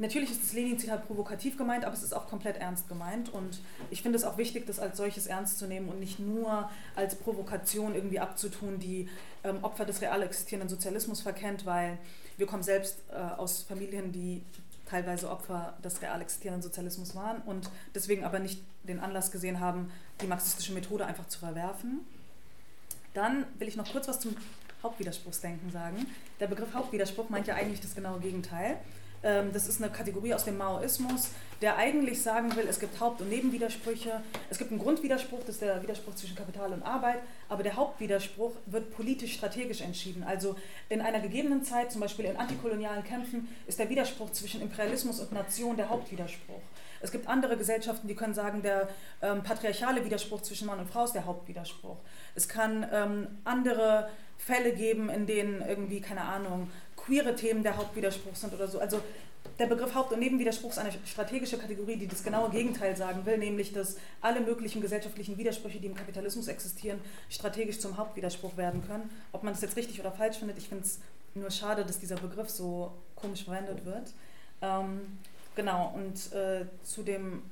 Natürlich 0.00 0.30
ist 0.30 0.44
das 0.44 0.52
Lenin-Zitat 0.52 1.08
provokativ 1.08 1.58
gemeint, 1.58 1.84
aber 1.84 1.92
es 1.92 2.04
ist 2.04 2.14
auch 2.14 2.28
komplett 2.28 2.56
ernst 2.58 2.88
gemeint. 2.88 3.30
Und 3.30 3.58
ich 3.90 4.00
finde 4.00 4.16
es 4.16 4.24
auch 4.24 4.38
wichtig, 4.38 4.64
das 4.64 4.78
als 4.78 4.96
solches 4.96 5.26
ernst 5.26 5.58
zu 5.58 5.66
nehmen 5.66 5.88
und 5.88 5.98
nicht 5.98 6.20
nur 6.20 6.70
als 6.94 7.16
Provokation 7.16 7.96
irgendwie 7.96 8.20
abzutun, 8.20 8.78
die 8.78 9.08
ähm, 9.42 9.58
Opfer 9.62 9.84
des 9.84 10.00
real 10.00 10.22
existierenden 10.22 10.68
Sozialismus 10.68 11.20
verkennt, 11.20 11.66
weil 11.66 11.98
wir 12.36 12.46
kommen 12.46 12.62
selbst 12.62 12.98
äh, 13.10 13.16
aus 13.16 13.62
Familien, 13.62 14.12
die 14.12 14.42
teilweise 14.86 15.28
Opfer 15.28 15.76
des 15.84 16.00
real 16.00 16.22
existierenden 16.22 16.62
Sozialismus 16.62 17.16
waren 17.16 17.42
und 17.42 17.68
deswegen 17.94 18.24
aber 18.24 18.38
nicht 18.38 18.62
den 18.84 19.00
Anlass 19.00 19.32
gesehen 19.32 19.58
haben, 19.58 19.90
die 20.20 20.26
marxistische 20.26 20.72
Methode 20.72 21.06
einfach 21.06 21.26
zu 21.26 21.40
verwerfen. 21.40 22.06
Dann 23.14 23.46
will 23.58 23.66
ich 23.66 23.76
noch 23.76 23.90
kurz 23.90 24.06
was 24.06 24.20
zum 24.20 24.36
Hauptwiderspruchsdenken 24.82 25.72
sagen. 25.72 26.06
Der 26.38 26.46
Begriff 26.46 26.72
Hauptwiderspruch 26.72 27.28
meint 27.30 27.48
ja 27.48 27.56
eigentlich 27.56 27.80
das 27.80 27.96
genaue 27.96 28.20
Gegenteil. 28.20 28.78
Ähm, 29.22 29.52
das 29.52 29.68
ist 29.68 29.82
eine 29.82 29.90
Kategorie 29.90 30.34
aus 30.34 30.44
dem 30.44 30.56
Maoismus, 30.58 31.30
der 31.60 31.76
eigentlich 31.76 32.22
sagen 32.22 32.54
will, 32.56 32.66
es 32.68 32.78
gibt 32.78 33.00
Haupt- 33.00 33.20
und 33.20 33.28
Nebenwidersprüche. 33.30 34.22
Es 34.48 34.58
gibt 34.58 34.70
einen 34.70 34.80
Grundwiderspruch, 34.80 35.40
das 35.40 35.56
ist 35.56 35.62
der 35.62 35.82
Widerspruch 35.82 36.14
zwischen 36.14 36.36
Kapital 36.36 36.72
und 36.72 36.82
Arbeit, 36.82 37.18
aber 37.48 37.62
der 37.62 37.76
Hauptwiderspruch 37.76 38.52
wird 38.66 38.94
politisch-strategisch 38.94 39.80
entschieden. 39.80 40.22
Also 40.22 40.56
in 40.88 41.00
einer 41.00 41.20
gegebenen 41.20 41.64
Zeit, 41.64 41.90
zum 41.90 42.00
Beispiel 42.00 42.26
in 42.26 42.36
antikolonialen 42.36 43.02
Kämpfen, 43.02 43.48
ist 43.66 43.78
der 43.78 43.90
Widerspruch 43.90 44.30
zwischen 44.30 44.62
Imperialismus 44.62 45.20
und 45.20 45.32
Nation 45.32 45.76
der 45.76 45.88
Hauptwiderspruch. 45.88 46.60
Es 47.00 47.12
gibt 47.12 47.28
andere 47.28 47.56
Gesellschaften, 47.56 48.08
die 48.08 48.14
können 48.14 48.34
sagen, 48.34 48.62
der 48.62 48.88
ähm, 49.22 49.42
patriarchale 49.42 50.04
Widerspruch 50.04 50.42
zwischen 50.42 50.66
Mann 50.66 50.80
und 50.80 50.90
Frau 50.90 51.04
ist 51.04 51.14
der 51.14 51.26
Hauptwiderspruch. 51.26 51.96
Es 52.34 52.48
kann 52.48 52.86
ähm, 52.92 53.28
andere 53.44 54.08
Fälle 54.36 54.72
geben, 54.72 55.08
in 55.08 55.26
denen 55.26 55.62
irgendwie, 55.62 56.00
keine 56.00 56.22
Ahnung, 56.22 56.70
queere 57.08 57.34
Themen 57.34 57.62
der 57.62 57.76
Hauptwiderspruch 57.76 58.36
sind 58.36 58.54
oder 58.54 58.68
so. 58.68 58.78
Also 58.78 59.00
der 59.58 59.66
Begriff 59.66 59.94
Haupt- 59.94 60.12
und 60.12 60.20
Nebenwiderspruch 60.20 60.70
ist 60.70 60.78
eine 60.78 60.92
strategische 61.04 61.58
Kategorie, 61.58 61.96
die 61.96 62.06
das 62.06 62.22
genaue 62.22 62.50
Gegenteil 62.50 62.96
sagen 62.96 63.24
will, 63.24 63.38
nämlich 63.38 63.72
dass 63.72 63.96
alle 64.20 64.40
möglichen 64.40 64.80
gesellschaftlichen 64.80 65.36
Widersprüche, 65.38 65.80
die 65.80 65.86
im 65.86 65.94
Kapitalismus 65.94 66.48
existieren, 66.48 67.00
strategisch 67.28 67.80
zum 67.80 67.96
Hauptwiderspruch 67.96 68.56
werden 68.56 68.86
können. 68.86 69.10
Ob 69.32 69.42
man 69.42 69.52
das 69.54 69.62
jetzt 69.62 69.76
richtig 69.76 69.98
oder 70.00 70.12
falsch 70.12 70.38
findet, 70.38 70.58
ich 70.58 70.68
finde 70.68 70.84
es 70.84 71.00
nur 71.34 71.50
schade, 71.50 71.84
dass 71.84 71.98
dieser 71.98 72.16
Begriff 72.16 72.50
so 72.50 72.92
komisch 73.16 73.44
verwendet 73.44 73.84
wird. 73.84 74.12
Ähm, 74.60 75.18
genau, 75.56 75.94
und 75.94 76.32
äh, 76.32 76.66
zu 76.84 77.02
dem 77.02 77.42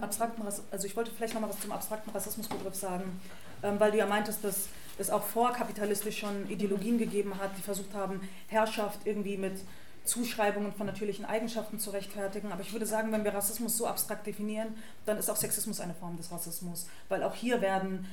abstrakten 0.00 0.42
Rassismus, 0.42 0.72
also 0.72 0.86
ich 0.86 0.96
wollte 0.96 1.10
vielleicht 1.10 1.34
nochmal 1.34 1.50
was 1.50 1.60
zum 1.60 1.72
abstrakten 1.72 2.10
Rassismusbegriff 2.10 2.74
sagen, 2.74 3.20
ähm, 3.62 3.80
weil 3.80 3.92
du 3.92 3.98
ja 3.98 4.06
meintest, 4.06 4.44
dass 4.44 4.68
es 4.98 5.10
auch 5.10 5.22
vorkapitalistisch 5.22 6.18
schon 6.18 6.48
Ideologien 6.50 6.98
gegeben 6.98 7.38
hat, 7.38 7.56
die 7.56 7.62
versucht 7.62 7.94
haben, 7.94 8.20
Herrschaft 8.48 9.00
irgendwie 9.04 9.36
mit 9.36 9.60
Zuschreibungen 10.04 10.72
von 10.72 10.86
natürlichen 10.86 11.24
Eigenschaften 11.24 11.78
zu 11.78 11.90
rechtfertigen. 11.90 12.50
Aber 12.50 12.62
ich 12.62 12.72
würde 12.72 12.86
sagen, 12.86 13.12
wenn 13.12 13.24
wir 13.24 13.34
Rassismus 13.34 13.76
so 13.76 13.86
abstrakt 13.86 14.26
definieren, 14.26 14.74
dann 15.06 15.18
ist 15.18 15.30
auch 15.30 15.36
Sexismus 15.36 15.80
eine 15.80 15.94
Form 15.94 16.16
des 16.16 16.32
Rassismus. 16.32 16.86
Weil 17.08 17.22
auch 17.22 17.34
hier 17.34 17.60
werden 17.60 18.06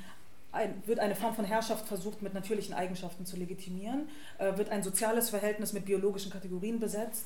wird 0.85 0.99
eine 0.99 1.15
Form 1.15 1.35
von 1.35 1.43
Herrschaft 1.43 1.85
versucht, 1.85 2.21
mit 2.21 2.33
natürlichen 2.33 2.73
Eigenschaften 2.73 3.25
zu 3.25 3.35
legitimieren, 3.35 4.07
äh, 4.37 4.57
wird 4.57 4.69
ein 4.69 4.83
soziales 4.83 5.29
Verhältnis 5.29 5.73
mit 5.73 5.83
biologischen 5.83 6.31
Kategorien 6.31 6.79
besetzt. 6.79 7.25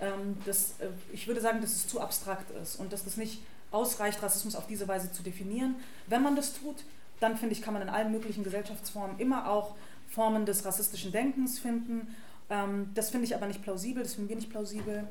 Ähm, 0.00 0.38
das, 0.46 0.76
äh, 0.78 0.88
ich 1.12 1.26
würde 1.26 1.42
sagen, 1.42 1.60
dass 1.60 1.72
es 1.72 1.88
zu 1.88 2.00
abstrakt 2.00 2.50
ist 2.62 2.76
und 2.76 2.92
dass 2.92 3.04
das 3.04 3.18
nicht 3.18 3.42
ausreicht, 3.70 4.22
Rassismus 4.22 4.56
auf 4.56 4.66
diese 4.66 4.88
Weise 4.88 5.12
zu 5.12 5.22
definieren. 5.22 5.76
Wenn 6.06 6.22
man 6.22 6.36
das 6.36 6.54
tut, 6.54 6.84
dann 7.20 7.36
finde 7.36 7.54
ich, 7.54 7.62
kann 7.62 7.74
man 7.74 7.82
in 7.82 7.88
allen 7.88 8.10
möglichen 8.10 8.44
Gesellschaftsformen 8.44 9.18
immer 9.18 9.50
auch 9.50 9.76
Formen 10.08 10.46
des 10.46 10.64
rassistischen 10.64 11.12
Denkens 11.12 11.58
finden. 11.58 12.14
Ähm, 12.48 12.90
das 12.94 13.10
finde 13.10 13.26
ich 13.26 13.34
aber 13.34 13.46
nicht 13.46 13.62
plausibel, 13.62 14.02
das 14.02 14.14
finden 14.14 14.28
wir 14.28 14.36
nicht 14.36 14.50
plausibel. 14.50 15.06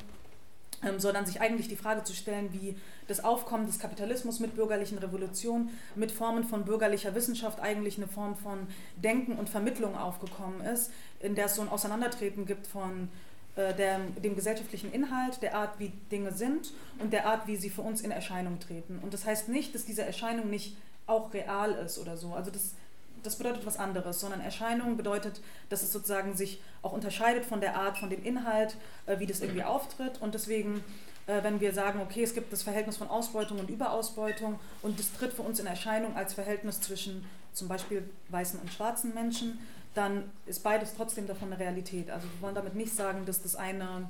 Ähm, 0.81 0.97
sondern 0.97 1.25
sich 1.25 1.41
eigentlich 1.41 1.67
die 1.67 1.75
Frage 1.75 2.05
zu 2.05 2.13
stellen, 2.13 2.53
wie 2.53 2.73
das 3.07 3.21
Aufkommen 3.21 3.65
des 3.65 3.79
Kapitalismus 3.79 4.39
mit 4.39 4.55
bürgerlichen 4.55 4.97
Revolutionen, 4.97 5.71
mit 5.95 6.09
Formen 6.09 6.45
von 6.45 6.63
bürgerlicher 6.63 7.13
Wissenschaft 7.15 7.59
eigentlich 7.59 7.97
eine 7.97 8.07
Form 8.07 8.37
von 8.37 8.67
Denken 8.95 9.33
und 9.33 9.49
Vermittlung 9.49 9.97
aufgekommen 9.97 10.61
ist, 10.61 10.91
in 11.19 11.35
der 11.35 11.47
es 11.47 11.55
so 11.55 11.61
ein 11.61 11.67
Auseinandertreten 11.67 12.45
gibt 12.45 12.65
von 12.65 13.09
äh, 13.57 13.73
der, 13.73 13.99
dem 14.23 14.37
gesellschaftlichen 14.37 14.93
Inhalt, 14.93 15.41
der 15.41 15.55
Art, 15.55 15.79
wie 15.79 15.91
Dinge 16.11 16.31
sind 16.31 16.71
und 16.99 17.11
der 17.11 17.25
Art, 17.25 17.45
wie 17.45 17.57
sie 17.57 17.69
für 17.69 17.81
uns 17.81 17.99
in 17.99 18.11
Erscheinung 18.11 18.59
treten. 18.61 18.99
Und 19.03 19.13
das 19.13 19.25
heißt 19.25 19.49
nicht, 19.49 19.75
dass 19.75 19.83
diese 19.83 20.05
Erscheinung 20.05 20.49
nicht 20.49 20.77
auch 21.09 21.33
real 21.33 21.71
ist 21.71 21.97
oder 21.97 22.17
so. 22.17 22.33
Also 22.33 22.51
das 22.51 22.75
das 23.23 23.35
bedeutet 23.35 23.65
was 23.65 23.77
anderes, 23.77 24.19
sondern 24.19 24.41
Erscheinung 24.41 24.97
bedeutet, 24.97 25.41
dass 25.69 25.83
es 25.83 25.91
sozusagen 25.91 26.35
sich 26.35 26.61
auch 26.81 26.93
unterscheidet 26.93 27.45
von 27.45 27.61
der 27.61 27.75
Art, 27.75 27.97
von 27.97 28.09
dem 28.09 28.23
Inhalt, 28.23 28.75
äh, 29.05 29.19
wie 29.19 29.25
das 29.25 29.41
irgendwie 29.41 29.63
auftritt. 29.63 30.21
Und 30.21 30.33
deswegen, 30.33 30.83
äh, 31.27 31.43
wenn 31.43 31.59
wir 31.59 31.73
sagen, 31.73 32.01
okay, 32.01 32.23
es 32.23 32.33
gibt 32.33 32.53
das 32.53 32.63
Verhältnis 32.63 32.97
von 32.97 33.09
Ausbeutung 33.09 33.59
und 33.59 33.69
Überausbeutung 33.69 34.59
und 34.81 34.99
das 34.99 35.11
tritt 35.13 35.33
für 35.33 35.41
uns 35.41 35.59
in 35.59 35.65
Erscheinung 35.65 36.15
als 36.15 36.33
Verhältnis 36.33 36.81
zwischen 36.81 37.25
zum 37.53 37.67
Beispiel 37.67 38.09
weißen 38.29 38.59
und 38.59 38.71
schwarzen 38.71 39.13
Menschen, 39.13 39.59
dann 39.95 40.31
ist 40.45 40.63
beides 40.63 40.93
trotzdem 40.95 41.27
davon 41.27 41.51
eine 41.51 41.59
Realität. 41.59 42.09
Also 42.11 42.27
wir 42.27 42.41
wollen 42.41 42.55
damit 42.55 42.75
nicht 42.75 42.95
sagen, 42.95 43.25
dass 43.25 43.41
das 43.41 43.55
eine 43.55 44.07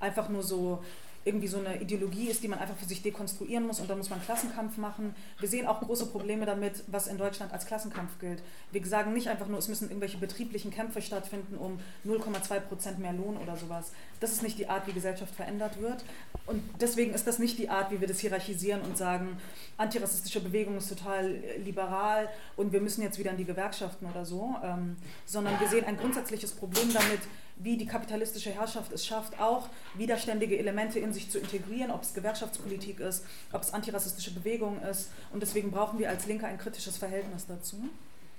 einfach 0.00 0.28
nur 0.28 0.42
so 0.42 0.84
irgendwie 1.24 1.48
so 1.48 1.58
eine 1.58 1.80
Ideologie 1.80 2.28
ist, 2.28 2.42
die 2.42 2.48
man 2.48 2.58
einfach 2.58 2.76
für 2.76 2.84
sich 2.84 3.02
dekonstruieren 3.02 3.66
muss 3.66 3.80
und 3.80 3.88
dann 3.88 3.98
muss 3.98 4.10
man 4.10 4.22
Klassenkampf 4.22 4.76
machen. 4.76 5.14
Wir 5.38 5.48
sehen 5.48 5.66
auch 5.66 5.80
große 5.80 6.06
Probleme 6.06 6.44
damit, 6.44 6.84
was 6.86 7.06
in 7.06 7.16
Deutschland 7.16 7.52
als 7.52 7.66
Klassenkampf 7.66 8.18
gilt. 8.20 8.42
Wir 8.72 8.84
sagen 8.86 9.14
nicht 9.14 9.28
einfach 9.28 9.46
nur, 9.46 9.58
es 9.58 9.68
müssen 9.68 9.88
irgendwelche 9.88 10.18
betrieblichen 10.18 10.70
Kämpfe 10.70 11.00
stattfinden 11.00 11.56
um 11.56 11.78
0,2 12.06 12.60
Prozent 12.60 12.98
mehr 12.98 13.12
Lohn 13.12 13.38
oder 13.38 13.56
sowas. 13.56 13.92
Das 14.20 14.32
ist 14.32 14.42
nicht 14.42 14.58
die 14.58 14.68
Art, 14.68 14.86
wie 14.86 14.92
Gesellschaft 14.92 15.34
verändert 15.34 15.80
wird. 15.80 16.04
Und 16.46 16.62
deswegen 16.80 17.14
ist 17.14 17.26
das 17.26 17.38
nicht 17.38 17.58
die 17.58 17.70
Art, 17.70 17.90
wie 17.90 18.00
wir 18.00 18.08
das 18.08 18.18
hierarchisieren 18.18 18.82
und 18.82 18.98
sagen, 18.98 19.38
antirassistische 19.78 20.40
Bewegung 20.40 20.76
ist 20.76 20.88
total 20.90 21.38
liberal 21.64 22.28
und 22.56 22.72
wir 22.72 22.80
müssen 22.80 23.02
jetzt 23.02 23.18
wieder 23.18 23.30
in 23.30 23.38
die 23.38 23.44
Gewerkschaften 23.44 24.06
oder 24.06 24.26
so, 24.26 24.54
ähm, 24.62 24.96
sondern 25.24 25.58
wir 25.58 25.68
sehen 25.68 25.86
ein 25.86 25.96
grundsätzliches 25.96 26.52
Problem 26.52 26.92
damit, 26.92 27.20
wie 27.56 27.76
die 27.76 27.86
kapitalistische 27.86 28.50
Herrschaft 28.50 28.92
es 28.92 29.06
schafft, 29.06 29.40
auch 29.40 29.68
widerständige 29.94 30.58
Elemente 30.58 30.98
in 30.98 31.12
sich 31.12 31.30
zu 31.30 31.38
integrieren, 31.38 31.90
ob 31.90 32.02
es 32.02 32.14
Gewerkschaftspolitik 32.14 33.00
ist, 33.00 33.24
ob 33.52 33.62
es 33.62 33.72
antirassistische 33.72 34.32
Bewegung 34.32 34.82
ist. 34.82 35.10
Und 35.32 35.42
deswegen 35.42 35.70
brauchen 35.70 35.98
wir 35.98 36.08
als 36.08 36.26
Linke 36.26 36.46
ein 36.46 36.58
kritisches 36.58 36.96
Verhältnis 36.96 37.46
dazu. 37.46 37.76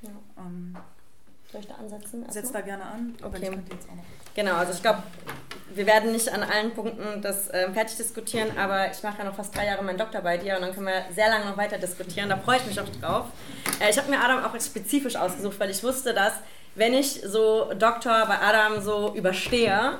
Ja. 0.02 0.10
Ähm, 0.38 0.76
Soll 1.52 1.62
ich 1.62 1.68
da 1.68 1.76
ansetzen? 1.76 2.26
Setz 2.30 2.52
da 2.52 2.62
gerne 2.62 2.84
an, 2.84 3.16
okay. 3.24 3.52
Genau, 4.34 4.56
also 4.56 4.74
ich 4.74 4.82
glaube, 4.82 5.04
wir 5.74 5.86
werden 5.86 6.12
nicht 6.12 6.28
an 6.30 6.44
allen 6.44 6.74
Punkten 6.74 7.22
das 7.22 7.50
äh, 7.50 7.72
fertig 7.72 7.98
diskutieren, 7.98 8.58
aber 8.58 8.92
ich 8.92 9.02
mache 9.04 9.20
ja 9.20 9.24
noch 9.24 9.36
fast 9.36 9.56
drei 9.56 9.66
Jahre 9.66 9.84
meinen 9.84 9.98
Doktor 9.98 10.22
bei 10.22 10.38
dir 10.38 10.56
und 10.56 10.62
dann 10.62 10.74
können 10.74 10.88
wir 10.88 11.06
sehr 11.14 11.30
lange 11.30 11.46
noch 11.46 11.58
weiter 11.58 11.78
diskutieren. 11.78 12.30
Da 12.30 12.38
freue 12.38 12.58
ich 12.58 12.66
mich 12.66 12.80
auch 12.80 12.90
drauf. 13.00 13.28
Äh, 13.80 13.90
ich 13.90 13.98
habe 13.98 14.10
mir 14.10 14.20
Adam 14.20 14.44
auch 14.44 14.60
spezifisch 14.60 15.16
ausgesucht, 15.16 15.60
weil 15.60 15.70
ich 15.70 15.84
wusste, 15.84 16.14
dass 16.14 16.34
wenn 16.76 16.94
ich 16.94 17.22
so 17.26 17.72
Doktor 17.80 18.26
bei 18.28 18.40
Adam 18.40 18.82
so 18.82 19.14
überstehe, 19.16 19.98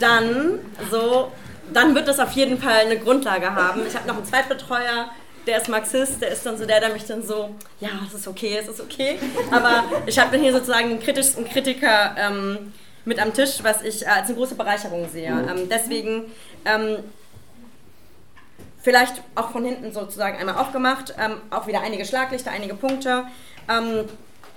dann 0.00 0.58
so, 0.90 1.30
dann 1.72 1.94
wird 1.94 2.08
das 2.08 2.18
auf 2.18 2.32
jeden 2.32 2.58
Fall 2.58 2.80
eine 2.80 2.98
Grundlage 2.98 3.54
haben. 3.54 3.86
Ich 3.86 3.94
habe 3.94 4.06
noch 4.08 4.16
einen 4.16 4.26
Zweitbetreuer, 4.26 5.08
der 5.46 5.58
ist 5.58 5.68
Marxist, 5.68 6.20
der 6.20 6.30
ist 6.30 6.44
dann 6.44 6.56
so 6.56 6.66
der, 6.66 6.80
der 6.80 6.90
mich 6.90 7.04
dann 7.06 7.22
so, 7.22 7.54
ja, 7.78 7.90
es 8.06 8.14
ist 8.14 8.26
okay, 8.26 8.58
es 8.60 8.68
ist 8.68 8.80
okay. 8.80 9.18
Aber 9.50 9.84
ich 10.06 10.18
habe 10.18 10.32
dann 10.32 10.40
hier 10.40 10.52
sozusagen 10.52 10.88
den 10.88 11.00
kritischsten 11.00 11.44
Kritiker 11.48 12.16
ähm, 12.18 12.72
mit 13.04 13.20
am 13.20 13.32
Tisch, 13.32 13.58
was 13.62 13.82
ich 13.82 14.08
als 14.08 14.28
eine 14.28 14.36
große 14.36 14.54
Bereicherung 14.54 15.08
sehe. 15.08 15.28
Ähm, 15.28 15.68
deswegen 15.70 16.32
ähm, 16.64 16.98
vielleicht 18.82 19.22
auch 19.34 19.50
von 19.50 19.64
hinten 19.64 19.92
sozusagen 19.92 20.38
einmal 20.38 20.56
aufgemacht, 20.56 21.14
ähm, 21.18 21.36
auch 21.50 21.66
wieder 21.66 21.82
einige 21.82 22.04
Schlaglichter, 22.04 22.50
einige 22.50 22.74
Punkte. 22.74 23.24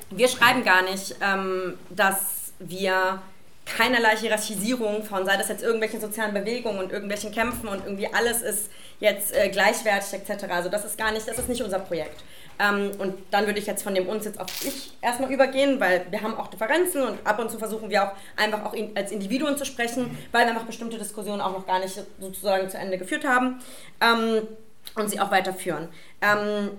Wir 0.09 0.27
schreiben 0.27 0.63
gar 0.63 0.83
nicht, 0.83 1.15
ähm, 1.21 1.77
dass 1.89 2.53
wir 2.59 3.21
keinerlei 3.65 4.15
Hierarchisierung 4.15 5.03
von, 5.03 5.25
sei 5.25 5.35
das 5.37 5.49
jetzt 5.49 5.63
irgendwelchen 5.63 5.99
sozialen 5.99 6.33
Bewegungen 6.33 6.79
und 6.79 6.91
irgendwelchen 6.91 7.31
Kämpfen 7.31 7.67
und 7.67 7.83
irgendwie 7.83 8.07
alles 8.13 8.41
ist 8.41 8.71
jetzt 8.99 9.35
äh, 9.35 9.49
gleichwertig 9.49 10.13
etc. 10.13 10.45
Also 10.49 10.69
das 10.69 10.85
ist 10.85 10.97
gar 10.97 11.11
nicht, 11.11 11.27
das 11.27 11.37
ist 11.37 11.49
nicht 11.49 11.61
unser 11.61 11.79
Projekt. 11.79 12.23
Ähm, 12.59 12.91
und 12.97 13.15
dann 13.29 13.45
würde 13.45 13.59
ich 13.59 13.67
jetzt 13.67 13.83
von 13.83 13.93
dem 13.93 14.07
uns 14.07 14.25
jetzt 14.25 14.39
auf 14.39 14.47
ich 14.65 14.93
erstmal 15.01 15.31
übergehen, 15.31 15.79
weil 15.79 16.05
wir 16.09 16.21
haben 16.21 16.35
auch 16.35 16.47
Differenzen 16.47 17.03
und 17.03 17.19
ab 17.25 17.39
und 17.39 17.51
zu 17.51 17.59
versuchen 17.59 17.89
wir 17.89 18.03
auch 18.03 18.11
einfach 18.35 18.65
auch 18.65 18.73
in, 18.73 18.95
als 18.95 19.11
Individuen 19.11 19.57
zu 19.57 19.65
sprechen, 19.65 20.17
weil 20.31 20.45
wir 20.45 20.51
einfach 20.51 20.65
bestimmte 20.65 20.97
Diskussionen 20.97 21.41
auch 21.41 21.51
noch 21.51 21.67
gar 21.67 21.79
nicht 21.79 21.99
sozusagen 22.19 22.69
zu 22.69 22.77
Ende 22.77 22.97
geführt 22.97 23.25
haben 23.25 23.59
ähm, 24.01 24.47
und 24.95 25.09
sie 25.09 25.19
auch 25.19 25.29
weiterführen. 25.29 25.89
Ähm, 26.21 26.71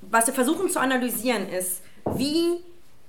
was 0.00 0.26
wir 0.26 0.34
versuchen 0.34 0.68
zu 0.70 0.80
analysieren 0.80 1.48
ist, 1.50 1.82
wie, 2.16 2.60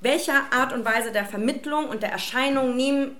welcher 0.01 0.51
Art 0.51 0.73
und 0.73 0.85
Weise 0.85 1.11
der 1.11 1.25
Vermittlung 1.25 1.89
und 1.89 2.03
der 2.03 2.11
Erscheinung 2.11 2.75
nehmen 2.75 3.15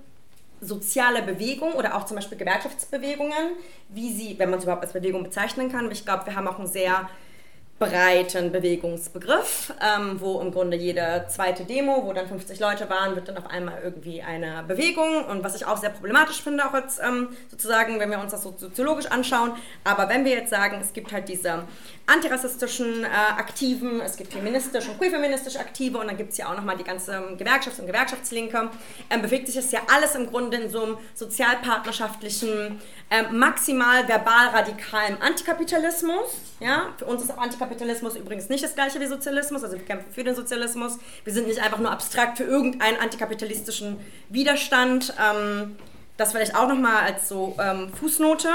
soziale 0.62 1.22
Bewegungen 1.22 1.74
oder 1.74 1.96
auch 1.96 2.06
zum 2.06 2.16
Beispiel 2.16 2.38
Gewerkschaftsbewegungen, 2.38 3.52
wie 3.90 4.12
sie, 4.12 4.38
wenn 4.38 4.50
man 4.50 4.60
es 4.60 4.66
überhaupt 4.66 4.84
als 4.84 4.94
Bewegung 4.94 5.24
bezeichnen 5.24 5.72
kann. 5.72 5.90
Ich 5.92 6.06
glaube, 6.06 6.26
wir 6.26 6.36
haben 6.36 6.48
auch 6.48 6.60
ein 6.60 6.68
sehr 6.68 7.10
breiten 7.80 8.52
Bewegungsbegriff, 8.52 9.74
ähm, 9.82 10.20
wo 10.20 10.42
im 10.42 10.52
Grunde 10.52 10.76
jede 10.76 11.26
zweite 11.30 11.64
Demo, 11.64 12.04
wo 12.06 12.12
dann 12.12 12.28
50 12.28 12.60
Leute 12.60 12.90
waren, 12.90 13.16
wird 13.16 13.30
dann 13.30 13.38
auf 13.38 13.48
einmal 13.48 13.80
irgendwie 13.82 14.22
eine 14.22 14.66
Bewegung 14.68 15.24
und 15.26 15.46
was 15.46 15.56
ich 15.56 15.66
auch 15.66 15.78
sehr 15.78 15.90
problematisch 15.90 16.42
finde, 16.42 16.66
auch 16.66 16.74
jetzt 16.74 17.00
ähm, 17.02 17.30
sozusagen, 17.50 17.98
wenn 18.02 18.12
wir 18.12 18.20
uns 18.20 18.34
das 18.34 18.44
so 18.44 18.54
soziologisch 18.58 19.06
anschauen. 19.06 19.54
Aber 19.86 20.10
wenn 20.10 20.26
wir 20.26 20.34
jetzt 20.34 20.50
sagen, 20.50 20.80
es 20.82 20.92
gibt 20.92 21.14
halt 21.14 21.30
diese 21.30 21.64
antirassistischen 22.06 23.06
äh, 23.06 23.08
Aktiven, 23.08 24.02
es 24.02 24.18
gibt 24.18 24.34
feministisch 24.34 24.90
und 24.90 25.00
queerfeministisch 25.00 25.56
Aktive 25.56 26.00
und 26.00 26.08
dann 26.08 26.18
gibt 26.18 26.32
es 26.34 26.38
ja 26.38 26.50
auch 26.50 26.58
nochmal 26.58 26.76
die 26.76 26.84
ganze 26.84 27.14
Gewerkschafts- 27.38 27.80
und 27.80 27.88
Gewerkschaftslinke, 27.88 28.72
ähm, 29.10 29.22
bewegt 29.22 29.48
sich 29.48 29.56
das 29.56 29.72
ja 29.72 29.80
alles 29.96 30.16
im 30.16 30.30
Grunde 30.30 30.58
in 30.58 30.70
so 30.70 30.84
einem 30.84 30.98
sozialpartnerschaftlichen, 31.14 32.82
ähm, 33.10 33.40
maximal 33.40 34.06
verbal 34.06 34.50
radikalen 34.50 35.22
Antikapitalismus. 35.22 36.42
Ja? 36.60 36.90
Für 36.98 37.06
uns 37.06 37.24
ist 37.24 37.32
auch 37.32 37.38
Antikapitalismus 37.38 37.69
übrigens 38.16 38.50
nicht 38.50 38.64
das 38.64 38.76
gleiche 38.76 39.00
wie 39.00 39.08
Sozialismus, 39.08 39.64
also 39.64 39.78
wir 39.78 39.86
kämpfen 39.86 40.12
für 40.12 40.24
den 40.24 40.36
Sozialismus. 40.36 40.98
Wir 41.24 41.34
sind 41.34 41.48
nicht 41.48 41.62
einfach 41.62 41.80
nur 41.80 41.92
abstrakt 41.92 42.38
für 42.38 42.44
irgendeinen 42.44 42.98
antikapitalistischen 42.98 43.98
Widerstand. 44.30 45.14
Ähm, 45.20 45.76
das 46.20 46.34
vielleicht 46.34 46.56
auch 46.56 46.68
nochmal 46.68 47.04
als 47.04 47.30
so 47.30 47.56
ähm, 47.60 47.92
Fußnote. 47.94 48.50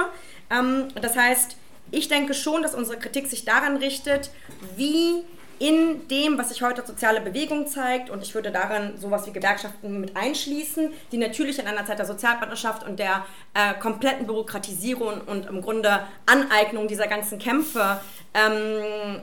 Ähm, 0.51 0.89
das 1.01 1.17
heißt, 1.17 1.57
ich 1.91 2.09
denke 2.09 2.35
schon, 2.35 2.63
dass 2.63 2.75
unsere 2.75 2.99
Kritik 2.99 3.27
sich 3.27 3.45
daran 3.45 3.77
richtet, 3.77 4.31
wie 4.77 5.25
in 5.65 6.07
dem, 6.09 6.37
was 6.37 6.51
sich 6.51 6.61
heute 6.61 6.85
soziale 6.85 7.23
Bewegung 7.23 7.67
zeigt, 7.67 8.11
und 8.11 8.23
ich 8.23 8.35
würde 8.35 8.51
daran 8.51 8.99
sowas 8.99 9.27
wie 9.27 9.33
Gewerkschaften 9.33 9.99
mit 9.99 10.15
einschließen, 10.15 10.93
die 11.11 11.17
natürlich 11.17 11.59
in 11.59 11.67
einer 11.67 11.87
Zeit 11.87 11.99
der 11.99 12.05
Sozialpartnerschaft 12.05 12.87
und 12.87 12.99
der 12.99 13.25
äh, 13.55 13.73
kompletten 13.81 14.27
Bürokratisierung 14.27 15.23
und 15.23 15.47
im 15.47 15.63
Grunde 15.63 16.01
Aneignung 16.27 16.87
dieser 16.87 17.07
ganzen 17.07 17.39
Kämpfe 17.39 17.99
ähm, 18.35 19.23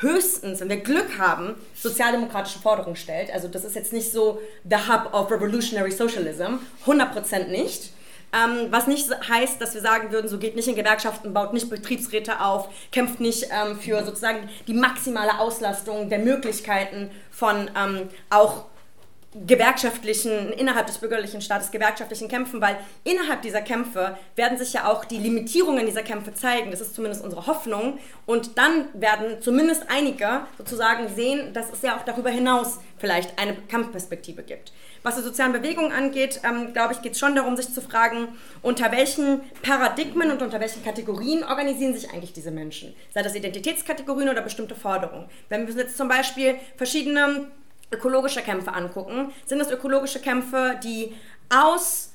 höchstens, 0.00 0.60
wenn 0.60 0.68
wir 0.68 0.82
Glück 0.82 1.16
haben, 1.16 1.54
sozialdemokratische 1.74 2.58
Forderungen 2.58 2.96
stellt. 2.96 3.32
Also 3.32 3.48
das 3.48 3.64
ist 3.64 3.74
jetzt 3.74 3.94
nicht 3.94 4.12
so 4.12 4.42
the 4.68 4.76
hub 4.76 5.14
of 5.14 5.30
revolutionary 5.30 5.92
socialism, 5.92 6.56
100% 6.84 7.46
nicht. 7.46 7.93
Ähm, 8.34 8.68
was 8.70 8.86
nicht 8.86 9.08
heißt, 9.28 9.60
dass 9.60 9.74
wir 9.74 9.80
sagen 9.80 10.10
würden, 10.10 10.28
so 10.28 10.38
geht 10.38 10.56
nicht 10.56 10.66
in 10.66 10.74
Gewerkschaften, 10.74 11.32
baut 11.32 11.52
nicht 11.52 11.70
Betriebsräte 11.70 12.40
auf, 12.40 12.68
kämpft 12.90 13.20
nicht 13.20 13.46
ähm, 13.50 13.78
für 13.78 14.04
sozusagen 14.04 14.48
die 14.66 14.74
maximale 14.74 15.38
Auslastung 15.38 16.08
der 16.08 16.18
Möglichkeiten 16.18 17.10
von 17.30 17.70
ähm, 17.76 18.08
auch 18.30 18.66
gewerkschaftlichen, 19.46 20.52
innerhalb 20.52 20.86
des 20.86 20.98
bürgerlichen 20.98 21.40
Staates 21.40 21.70
gewerkschaftlichen 21.70 22.28
Kämpfen, 22.28 22.60
weil 22.60 22.76
innerhalb 23.02 23.42
dieser 23.42 23.62
Kämpfe 23.62 24.16
werden 24.36 24.56
sich 24.56 24.72
ja 24.72 24.86
auch 24.88 25.04
die 25.04 25.18
Limitierungen 25.18 25.86
dieser 25.86 26.02
Kämpfe 26.02 26.34
zeigen. 26.34 26.70
Das 26.70 26.80
ist 26.80 26.94
zumindest 26.94 27.24
unsere 27.24 27.46
Hoffnung. 27.46 27.98
Und 28.26 28.58
dann 28.58 28.86
werden 28.94 29.40
zumindest 29.40 29.86
einige 29.88 30.42
sozusagen 30.56 31.08
sehen, 31.14 31.52
dass 31.52 31.72
es 31.72 31.82
ja 31.82 31.96
auch 31.96 32.04
darüber 32.04 32.30
hinaus 32.30 32.78
vielleicht 32.98 33.38
eine 33.38 33.56
Kampfperspektive 33.68 34.42
gibt. 34.42 34.72
Was 35.02 35.16
die 35.16 35.22
sozialen 35.22 35.52
Bewegungen 35.52 35.92
angeht, 35.92 36.40
ähm, 36.44 36.72
glaube 36.72 36.94
ich, 36.94 37.02
geht 37.02 37.12
es 37.12 37.18
schon 37.18 37.34
darum, 37.34 37.56
sich 37.56 37.74
zu 37.74 37.82
fragen, 37.82 38.28
unter 38.62 38.90
welchen 38.92 39.42
Paradigmen 39.62 40.30
und 40.30 40.40
unter 40.40 40.60
welchen 40.60 40.82
Kategorien 40.82 41.44
organisieren 41.44 41.92
sich 41.92 42.10
eigentlich 42.10 42.32
diese 42.32 42.50
Menschen? 42.50 42.94
Sei 43.12 43.22
das 43.22 43.34
Identitätskategorien 43.34 44.30
oder 44.30 44.40
bestimmte 44.40 44.74
Forderungen. 44.74 45.28
Wenn 45.50 45.66
wir 45.66 45.74
jetzt 45.74 45.98
zum 45.98 46.08
Beispiel 46.08 46.54
verschiedene 46.76 47.48
ökologische 47.94 48.42
Kämpfe 48.42 48.72
angucken, 48.72 49.32
sind 49.46 49.58
das 49.58 49.70
ökologische 49.70 50.20
Kämpfe, 50.20 50.78
die 50.82 51.14
aus 51.48 52.10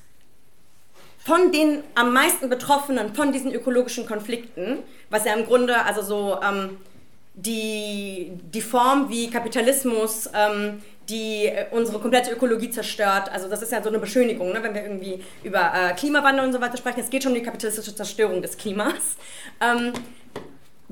von 1.18 1.52
den 1.52 1.82
am 1.94 2.12
meisten 2.12 2.48
Betroffenen 2.48 3.14
von 3.14 3.32
diesen 3.32 3.52
ökologischen 3.52 4.06
Konflikten, 4.06 4.78
was 5.10 5.24
ja 5.24 5.34
im 5.34 5.44
Grunde 5.44 5.84
also 5.84 6.02
so 6.02 6.38
ähm, 6.42 6.78
die, 7.34 8.32
die 8.52 8.62
Form 8.62 9.10
wie 9.10 9.30
Kapitalismus 9.30 10.30
ähm, 10.34 10.82
die 11.10 11.46
äh, 11.46 11.66
unsere 11.70 11.98
komplette 11.98 12.30
Ökologie 12.30 12.70
zerstört. 12.70 13.30
Also 13.30 13.48
das 13.48 13.62
ist 13.62 13.72
ja 13.72 13.82
so 13.82 13.88
eine 13.88 13.98
Beschönigung, 13.98 14.52
ne? 14.52 14.62
wenn 14.62 14.74
wir 14.74 14.82
irgendwie 14.82 15.22
über 15.42 15.72
äh, 15.74 15.94
Klimawandel 15.94 16.44
und 16.44 16.52
so 16.52 16.60
weiter 16.60 16.76
sprechen. 16.76 17.00
Es 17.00 17.10
geht 17.10 17.22
schon 17.22 17.32
um 17.32 17.38
die 17.38 17.44
kapitalistische 17.44 17.94
Zerstörung 17.94 18.40
des 18.40 18.56
Klimas. 18.56 19.16
Ähm, 19.60 19.92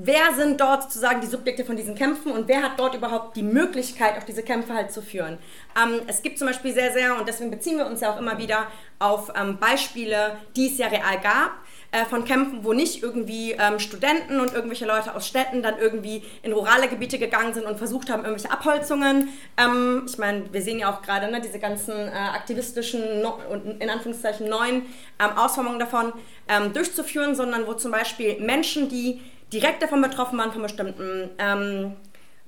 wer 0.01 0.33
sind 0.37 0.61
dort 0.61 0.85
sozusagen 0.85 1.21
die 1.21 1.27
Subjekte 1.27 1.65
von 1.65 1.77
diesen 1.77 1.97
Kämpfen 1.97 2.31
und 2.31 2.47
wer 2.47 2.63
hat 2.63 2.79
dort 2.79 2.95
überhaupt 2.95 3.37
die 3.37 3.43
Möglichkeit, 3.43 4.17
auch 4.17 4.23
diese 4.23 4.45
Kämpfe 4.45 4.73
halt 4.73 4.93
zu 4.93 5.03
führen. 5.03 5.39
Ähm, 5.77 6.03
es 6.07 6.23
gibt 6.23 6.39
zum 6.39 6.47
Beispiel 6.47 6.73
sehr, 6.73 6.93
sehr, 6.93 7.19
und 7.19 7.27
deswegen 7.27 7.51
beziehen 7.51 7.79
wir 7.79 7.87
uns 7.87 8.01
ja 8.01 8.13
auch 8.13 8.21
immer 8.21 8.39
wieder 8.39 8.69
auf 9.01 9.33
ähm, 9.35 9.59
Beispiele, 9.59 10.37
die 10.55 10.69
es 10.69 10.79
ja 10.79 10.87
real 10.87 11.21
gab, 11.21 11.51
äh, 11.91 12.05
von 12.05 12.25
Kämpfen, 12.25 12.63
wo 12.63 12.75
nicht 12.75 13.03
irgendwie 13.03 13.53
ähm, 13.59 13.81
Studenten 13.81 14.39
und 14.39 14.53
irgendwelche 14.53 14.87
Leute 14.87 15.17
aus 15.17 15.27
Städten 15.27 15.65
dann 15.65 15.79
irgendwie 15.81 16.23
in 16.43 16.53
rurale 16.53 16.87
Gebiete 16.87 17.19
gegangen 17.19 17.53
sind 17.53 17.67
und 17.67 17.77
versucht 17.77 18.09
haben, 18.09 18.25
irgendwelche 18.25 18.53
Abholzungen. 18.53 19.31
Ähm, 19.57 20.05
ich 20.07 20.17
meine, 20.17 20.45
wir 20.53 20.63
sehen 20.63 20.79
ja 20.79 20.93
auch 20.93 21.03
gerade 21.03 21.29
ne, 21.29 21.41
diese 21.41 21.59
ganzen 21.59 21.95
äh, 21.95 22.13
aktivistischen 22.13 23.21
no 23.23 23.41
und 23.51 23.83
in 23.83 23.91
Anführungszeichen 23.91 24.49
neuen 24.49 24.83
ähm, 25.19 25.37
Ausformungen 25.37 25.81
davon 25.81 26.13
ähm, 26.47 26.73
durchzuführen, 26.73 27.35
sondern 27.35 27.67
wo 27.67 27.75
zum 27.75 27.91
Beispiel 27.91 28.39
Menschen, 28.39 28.89
die 28.89 29.21
direkt 29.53 29.83
davon 29.83 30.03
betroffen 30.03 30.39
waren, 30.39 30.53
von 30.53 30.63
bestimmten 30.63 31.31
ähm, 31.39 31.97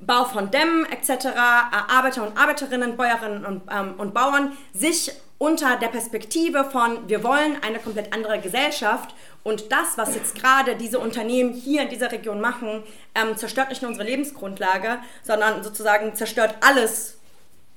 Bau 0.01 0.25
von 0.25 0.51
Dämmen 0.51 0.87
etc., 0.87 1.27
äh, 1.27 1.31
Arbeiter 1.37 2.27
und 2.27 2.37
Arbeiterinnen, 2.37 2.97
Bäuerinnen 2.97 3.45
und, 3.45 3.63
ähm, 3.71 3.95
und 3.99 4.15
Bauern 4.15 4.57
sich 4.73 5.13
unter 5.39 5.77
der 5.77 5.89
Perspektive 5.89 6.65
von, 6.65 7.09
wir 7.09 7.25
wollen 7.25 7.57
eine 7.63 7.79
komplett 7.79 8.13
andere 8.13 8.41
Gesellschaft 8.41 9.15
und 9.43 9.73
das, 9.73 9.97
was 9.97 10.15
jetzt 10.15 10.35
gerade 10.35 10.77
diese 10.77 10.99
Unternehmen 10.99 11.55
hier 11.55 11.83
in 11.83 11.89
dieser 11.89 12.13
Region 12.13 12.41
machen, 12.41 12.83
ähm, 13.15 13.37
zerstört 13.37 13.71
nicht 13.71 13.81
nur 13.81 13.91
unsere 13.91 14.07
Lebensgrundlage, 14.07 14.99
sondern 15.23 15.63
sozusagen 15.63 16.15
zerstört 16.15 16.57
alles, 16.61 17.20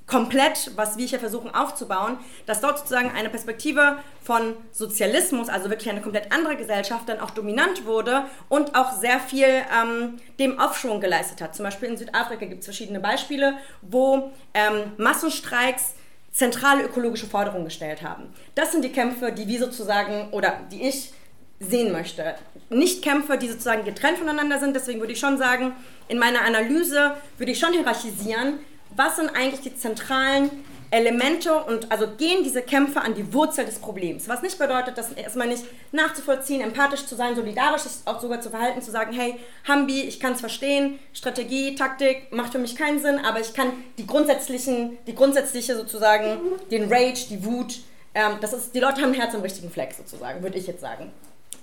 komplett, 0.06 0.72
was 0.76 0.98
wir 0.98 1.06
hier 1.06 1.20
versuchen 1.20 1.54
aufzubauen, 1.54 2.18
dass 2.46 2.62
dort 2.62 2.78
sozusagen 2.78 3.12
eine 3.12 3.30
Perspektive 3.30 4.00
von 4.22 4.56
Sozialismus, 4.72 5.50
also 5.50 5.70
wirklich 5.70 5.90
eine 5.90 6.02
komplett 6.02 6.32
andere 6.32 6.56
Gesellschaft, 6.58 7.08
dann 7.08 7.20
auch 7.20 7.32
dominant 7.32 7.86
wurde 7.86 8.26
und 8.50 8.76
auch 8.76 8.92
sehr 8.94 9.20
viel 9.20 9.46
ähm, 9.46 10.20
dem 10.40 10.60
Aufschwung 10.60 11.00
geleistet 11.00 11.42
hat. 11.42 11.56
Zum 11.56 11.64
Beispiel 11.64 11.90
in 11.90 11.98
Südafrika 11.98 12.46
gibt 12.46 12.60
es 12.60 12.66
verschiedene 12.66 13.00
Beispiele, 13.00 13.58
wo 13.82 14.32
ähm, 14.54 14.92
Massenstreiks 14.98 15.94
zentrale 16.32 16.84
ökologische 16.84 17.28
Forderungen 17.28 17.66
gestellt 17.66 18.02
haben. 18.02 18.34
Das 18.56 18.72
sind 18.72 18.84
die 18.84 18.92
Kämpfe, 18.92 19.32
die 19.32 19.48
wir 19.48 19.60
sozusagen 19.60 20.30
oder 20.32 20.60
die 20.72 20.82
ich 20.88 21.14
sehen 21.60 21.92
möchte. 21.92 22.36
Nicht 22.70 23.04
Kämpfe, 23.04 23.38
die 23.38 23.48
sozusagen 23.48 23.86
getrennt 23.86 24.18
voneinander 24.18 24.60
sind. 24.60 24.76
Deswegen 24.76 25.00
würde 25.00 25.14
ich 25.14 25.20
schon 25.20 25.38
sagen, 25.38 25.74
in 26.08 26.18
meiner 26.18 26.42
Analyse 26.42 27.16
würde 27.38 27.52
ich 27.52 27.60
schon 27.60 27.72
hierarchisieren, 27.72 28.60
was 28.96 29.18
sind 29.18 29.30
eigentlich 29.30 29.62
die 29.62 29.76
zentralen 29.76 30.50
Elemente 30.94 31.56
und 31.56 31.92
also 31.92 32.08
gehen 32.08 32.44
diese 32.44 32.62
Kämpfe 32.62 33.02
an 33.02 33.16
die 33.16 33.34
Wurzel 33.34 33.66
des 33.66 33.80
Problems. 33.80 34.30
Was 34.30 34.44
nicht 34.44 34.60
bedeutet, 34.60 34.96
dass 34.96 35.12
erstmal 35.12 35.48
nicht 35.48 35.64
nachzuvollziehen, 35.92 36.62
empathisch 36.62 37.08
zu 37.08 37.16
sein, 37.16 37.36
solidarisch 37.36 37.82
auch 38.06 38.22
sogar 38.22 38.42
zu 38.42 38.52
verhalten, 38.52 38.80
zu 38.82 38.92
sagen, 38.92 39.12
hey, 39.12 39.40
Hambi, 39.68 40.02
ich 40.02 40.20
kann 40.20 40.34
es 40.34 40.40
verstehen, 40.40 41.00
Strategie, 41.12 41.74
Taktik 41.74 42.32
macht 42.32 42.52
für 42.52 42.60
mich 42.60 42.76
keinen 42.76 43.02
Sinn, 43.02 43.18
aber 43.26 43.40
ich 43.40 43.56
kann 43.56 43.72
die 43.98 44.06
grundsätzlichen, 44.06 45.00
die 45.08 45.16
grundsätzliche 45.16 45.76
sozusagen, 45.76 46.38
den 46.70 46.94
Rage, 46.94 47.26
die 47.28 47.44
Wut, 47.44 47.80
ähm, 48.14 48.34
das 48.42 48.54
ist, 48.54 48.76
die 48.76 48.80
Leute 48.80 49.02
haben 49.02 49.14
ein 49.14 49.20
Herz 49.20 49.34
im 49.34 49.42
richtigen 49.42 49.72
Fleck 49.72 49.94
sozusagen, 49.94 50.44
würde 50.44 50.60
ich 50.60 50.68
jetzt 50.68 50.82
sagen. 50.82 51.12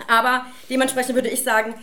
Aber 0.09 0.47
dementsprechend 0.69 1.15
würde 1.15 1.29
ich 1.29 1.45
sagen, 1.45 1.75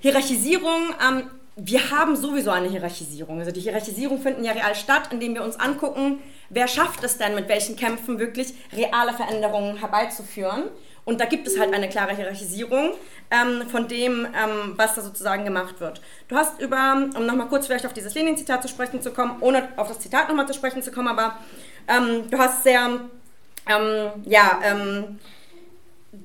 Hierarchisierung 0.00 0.94
ähm, 1.02 1.30
wir 1.56 1.90
haben 1.90 2.16
sowieso 2.16 2.50
eine 2.50 2.68
Hierarchisierung. 2.68 3.38
Also 3.38 3.52
die 3.52 3.60
Hierarchisierung 3.60 4.20
finden 4.20 4.44
ja 4.44 4.52
real 4.52 4.74
statt, 4.74 5.08
indem 5.12 5.34
wir 5.34 5.44
uns 5.44 5.58
angucken, 5.58 6.20
wer 6.50 6.66
schafft 6.66 7.04
es 7.04 7.16
denn 7.16 7.34
mit 7.34 7.48
welchen 7.48 7.76
Kämpfen 7.76 8.18
wirklich 8.18 8.54
reale 8.72 9.12
Veränderungen 9.12 9.76
herbeizuführen. 9.76 10.64
Und 11.04 11.20
da 11.20 11.26
gibt 11.26 11.46
es 11.46 11.58
halt 11.58 11.72
eine 11.72 11.88
klare 11.88 12.16
Hierarchisierung 12.16 12.94
ähm, 13.30 13.68
von 13.68 13.88
dem, 13.88 14.26
ähm, 14.26 14.72
was 14.76 14.94
da 14.94 15.02
sozusagen 15.02 15.44
gemacht 15.44 15.78
wird. 15.80 16.00
Du 16.28 16.36
hast 16.36 16.60
über, 16.60 17.08
um 17.14 17.26
nochmal 17.26 17.48
kurz 17.48 17.66
vielleicht 17.66 17.86
auf 17.86 17.92
dieses 17.92 18.14
Lenin-Zitat 18.14 18.62
zu 18.62 18.68
sprechen 18.68 19.02
zu 19.02 19.12
kommen, 19.12 19.36
ohne 19.40 19.68
auf 19.76 19.88
das 19.88 20.00
Zitat 20.00 20.28
nochmal 20.28 20.46
zu 20.46 20.54
sprechen 20.54 20.82
zu 20.82 20.90
kommen, 20.90 21.08
aber 21.08 21.36
ähm, 21.88 22.30
du 22.30 22.38
hast 22.38 22.62
sehr, 22.62 23.00
ähm, 23.68 24.10
ja, 24.24 24.60
ähm, 24.64 25.18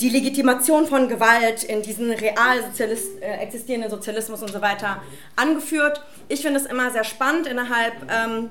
die 0.02 0.10
Legitimation 0.10 0.88
von 0.88 1.10
Gewalt 1.10 1.64
in 1.64 1.82
diesen 1.82 2.12
real 2.12 2.64
Sozialist, 2.64 3.22
äh, 3.22 3.38
existierenden 3.38 3.92
Sozialismus 3.92 4.42
und 4.42 4.52
so 4.52 4.62
weiter 4.62 5.02
angeführt. 5.36 6.02
Ich 6.30 6.42
finde 6.42 6.60
es 6.60 6.66
immer 6.66 6.92
sehr 6.92 7.04
spannend 7.04 7.48
innerhalb, 7.48 7.94
ähm, 8.10 8.50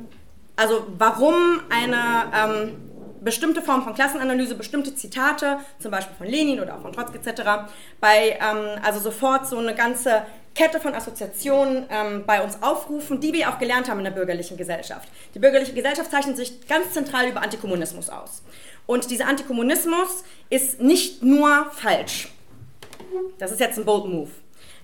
also 0.57 0.87
warum 0.99 1.35
eine 1.70 2.33
ähm, 2.35 2.77
bestimmte 3.20 3.62
Form 3.62 3.83
von 3.83 3.95
Klassenanalyse, 3.95 4.55
bestimmte 4.55 4.95
Zitate, 4.95 5.59
zum 5.79 5.91
Beispiel 5.91 6.15
von 6.16 6.27
Lenin 6.27 6.61
oder 6.61 6.77
auch 6.77 6.83
von 6.83 6.93
Trotzki 6.93 7.19
etc., 7.19 7.43
bei, 8.01 8.39
ähm, 8.41 8.81
also 8.83 9.01
sofort 9.01 9.49
so 9.49 9.59
eine 9.59 9.75
ganze 9.75 10.23
Kette 10.55 10.81
von 10.81 10.95
Assoziationen 10.95 11.87
ähm, 11.89 12.25
bei 12.27 12.43
uns 12.43 12.62
aufrufen, 12.62 13.20
die 13.20 13.33
wir 13.33 13.49
auch 13.49 13.59
gelernt 13.59 13.89
haben 13.89 13.99
in 13.99 14.05
der 14.05 14.11
bürgerlichen 14.11 14.57
Gesellschaft. 14.57 15.09
Die 15.35 15.39
bürgerliche 15.39 15.73
Gesellschaft 15.73 16.11
zeichnet 16.11 16.37
sich 16.37 16.66
ganz 16.66 16.93
zentral 16.93 17.29
über 17.29 17.43
Antikommunismus 17.43 18.09
aus. 18.11 18.43
Und 18.89 19.10
dieser 19.10 19.27
Antikommunismus 19.28 20.24
ist 20.48 20.81
nicht 20.81 21.23
nur 21.23 21.66
falsch. 21.73 22.32
Das 23.39 23.52
ist 23.52 23.60
jetzt 23.60 23.78
ein 23.78 23.85
bold 23.85 24.06
move. 24.06 24.31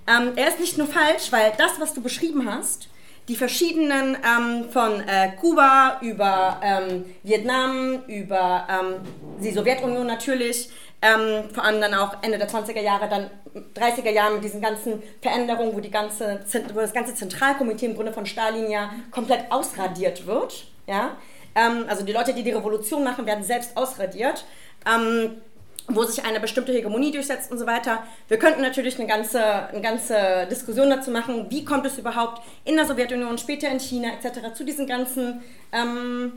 Ähm, 0.07 0.33
er 0.37 0.49
ist 0.49 0.61
nicht 0.61 0.77
nur 0.77 0.87
falsch, 0.87 1.33
weil 1.33 1.55
das, 1.57 1.81
was 1.81 1.95
du 1.95 2.03
beschrieben 2.03 2.45
hast, 2.45 2.89
die 3.29 3.35
verschiedenen 3.35 4.15
ähm, 4.17 4.69
von 4.71 5.01
äh, 5.01 5.33
Kuba 5.41 6.01
über 6.03 6.61
ähm, 6.63 7.07
Vietnam, 7.23 8.05
über 8.07 8.69
ähm, 8.69 9.41
die 9.43 9.51
Sowjetunion 9.51 10.07
natürlich, 10.07 10.69
ähm, 11.01 11.49
vor 11.55 11.65
allem 11.65 11.81
dann 11.81 11.95
auch 11.95 12.23
Ende 12.23 12.37
der 12.37 12.51
20er 12.51 12.83
Jahre, 12.83 13.09
dann 13.09 13.31
30er 13.75 14.11
Jahre 14.11 14.35
mit 14.35 14.45
diesen 14.45 14.61
ganzen 14.61 15.03
Veränderungen, 15.23 15.75
wo, 15.75 15.81
die 15.81 15.91
ganze, 15.91 16.45
wo 16.75 16.81
das 16.81 16.93
ganze 16.93 17.15
Zentralkomitee 17.15 17.87
im 17.87 17.95
Grunde 17.95 18.13
von 18.13 18.27
Stalin 18.27 18.71
ja 18.71 18.91
komplett 19.11 19.51
ausradiert 19.51 20.27
wird. 20.27 20.67
Ja? 20.87 21.17
Ähm, 21.55 21.85
also 21.89 22.05
die 22.05 22.13
Leute, 22.13 22.35
die 22.35 22.43
die 22.43 22.53
Revolution 22.53 23.05
machen, 23.05 23.27
werden 23.27 23.45
selbst 23.45 23.77
ausradiert. 23.77 24.45
Ähm, 24.87 25.37
wo 25.89 26.03
sich 26.05 26.25
eine 26.25 26.41
bestimmte 26.41 26.73
Hegemonie 26.73 27.13
durchsetzt 27.13 27.51
und 27.51 27.59
so 27.59 27.67
weiter. 27.67 28.03
Wir 28.29 28.39
könnten 28.39 28.63
natürlich 28.63 28.99
eine 28.99 29.07
ganze, 29.07 29.43
eine 29.45 29.83
ganze 29.83 30.47
Diskussion 30.51 30.89
dazu 30.89 31.11
machen, 31.11 31.47
wie 31.51 31.65
kommt 31.65 31.85
es 31.85 31.99
überhaupt 31.99 32.43
in 32.65 32.77
der 32.77 32.87
Sowjetunion, 32.87 33.37
später 33.37 33.69
in 33.69 33.79
China 33.79 34.09
etc. 34.09 34.55
zu 34.55 34.65
diesen 34.65 34.87
ganzen 34.87 35.43
ähm, 35.73 36.33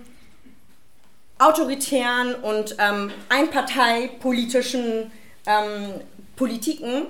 autoritären 1.39 2.35
und 2.35 2.75
ähm, 2.79 3.11
einparteipolitischen 3.29 5.11
ähm, 5.45 5.93
Politiken, 6.35 7.05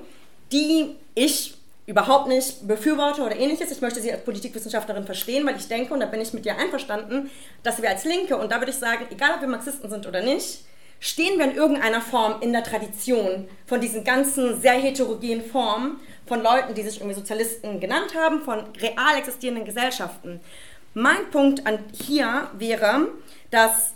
die 0.51 0.95
ich 1.15 1.56
überhaupt 1.87 2.27
nicht 2.27 2.67
befürworte 2.67 3.23
oder 3.23 3.35
ähnliches. 3.35 3.71
Ich 3.71 3.81
möchte 3.81 4.01
sie 4.01 4.11
als 4.11 4.23
Politikwissenschaftlerin 4.23 5.05
verstehen, 5.05 5.47
weil 5.47 5.55
ich 5.55 5.67
denke, 5.69 5.93
und 5.93 6.01
da 6.01 6.05
bin 6.05 6.21
ich 6.21 6.33
mit 6.33 6.45
dir 6.45 6.57
einverstanden, 6.57 7.31
dass 7.63 7.81
wir 7.81 7.89
als 7.89 8.03
Linke, 8.03 8.37
und 8.37 8.51
da 8.51 8.59
würde 8.59 8.71
ich 8.71 8.77
sagen, 8.77 9.07
egal 9.09 9.35
ob 9.35 9.41
wir 9.41 9.47
Marxisten 9.47 9.89
sind 9.89 10.05
oder 10.05 10.21
nicht, 10.21 10.65
stehen 10.99 11.39
wir 11.39 11.45
in 11.45 11.55
irgendeiner 11.55 12.01
Form 12.01 12.41
in 12.41 12.51
der 12.51 12.63
Tradition 12.63 13.47
von 13.65 13.79
diesen 13.79 14.03
ganzen 14.03 14.59
sehr 14.59 14.73
heterogenen 14.73 15.43
Formen 15.43 15.99
von 16.25 16.43
Leuten, 16.43 16.73
die 16.73 16.83
sich 16.83 16.97
irgendwie 16.97 17.15
Sozialisten 17.15 17.79
genannt 17.79 18.13
haben, 18.15 18.41
von 18.41 18.65
real 18.81 19.17
existierenden 19.17 19.63
Gesellschaften. 19.63 20.41
Mein 20.93 21.29
Punkt 21.31 21.65
an 21.65 21.79
hier 21.93 22.49
wäre, 22.57 23.07
dass 23.49 23.93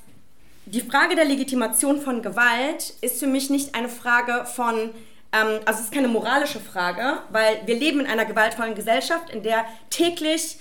die 0.65 0.81
Frage 0.81 1.15
der 1.15 1.25
Legitimation 1.25 1.99
von 1.99 2.21
Gewalt 2.21 2.93
ist 3.01 3.19
für 3.19 3.27
mich 3.27 3.49
nicht 3.49 3.75
eine 3.75 3.89
Frage 3.89 4.45
von 4.45 4.91
also 5.31 5.79
es 5.79 5.85
ist 5.85 5.93
keine 5.93 6.07
moralische 6.07 6.59
Frage, 6.59 7.19
weil 7.29 7.61
wir 7.65 7.75
leben 7.75 8.01
in 8.01 8.07
einer 8.07 8.25
gewaltvollen 8.25 8.75
Gesellschaft, 8.75 9.29
in 9.29 9.43
der 9.43 9.65
täglich 9.89 10.57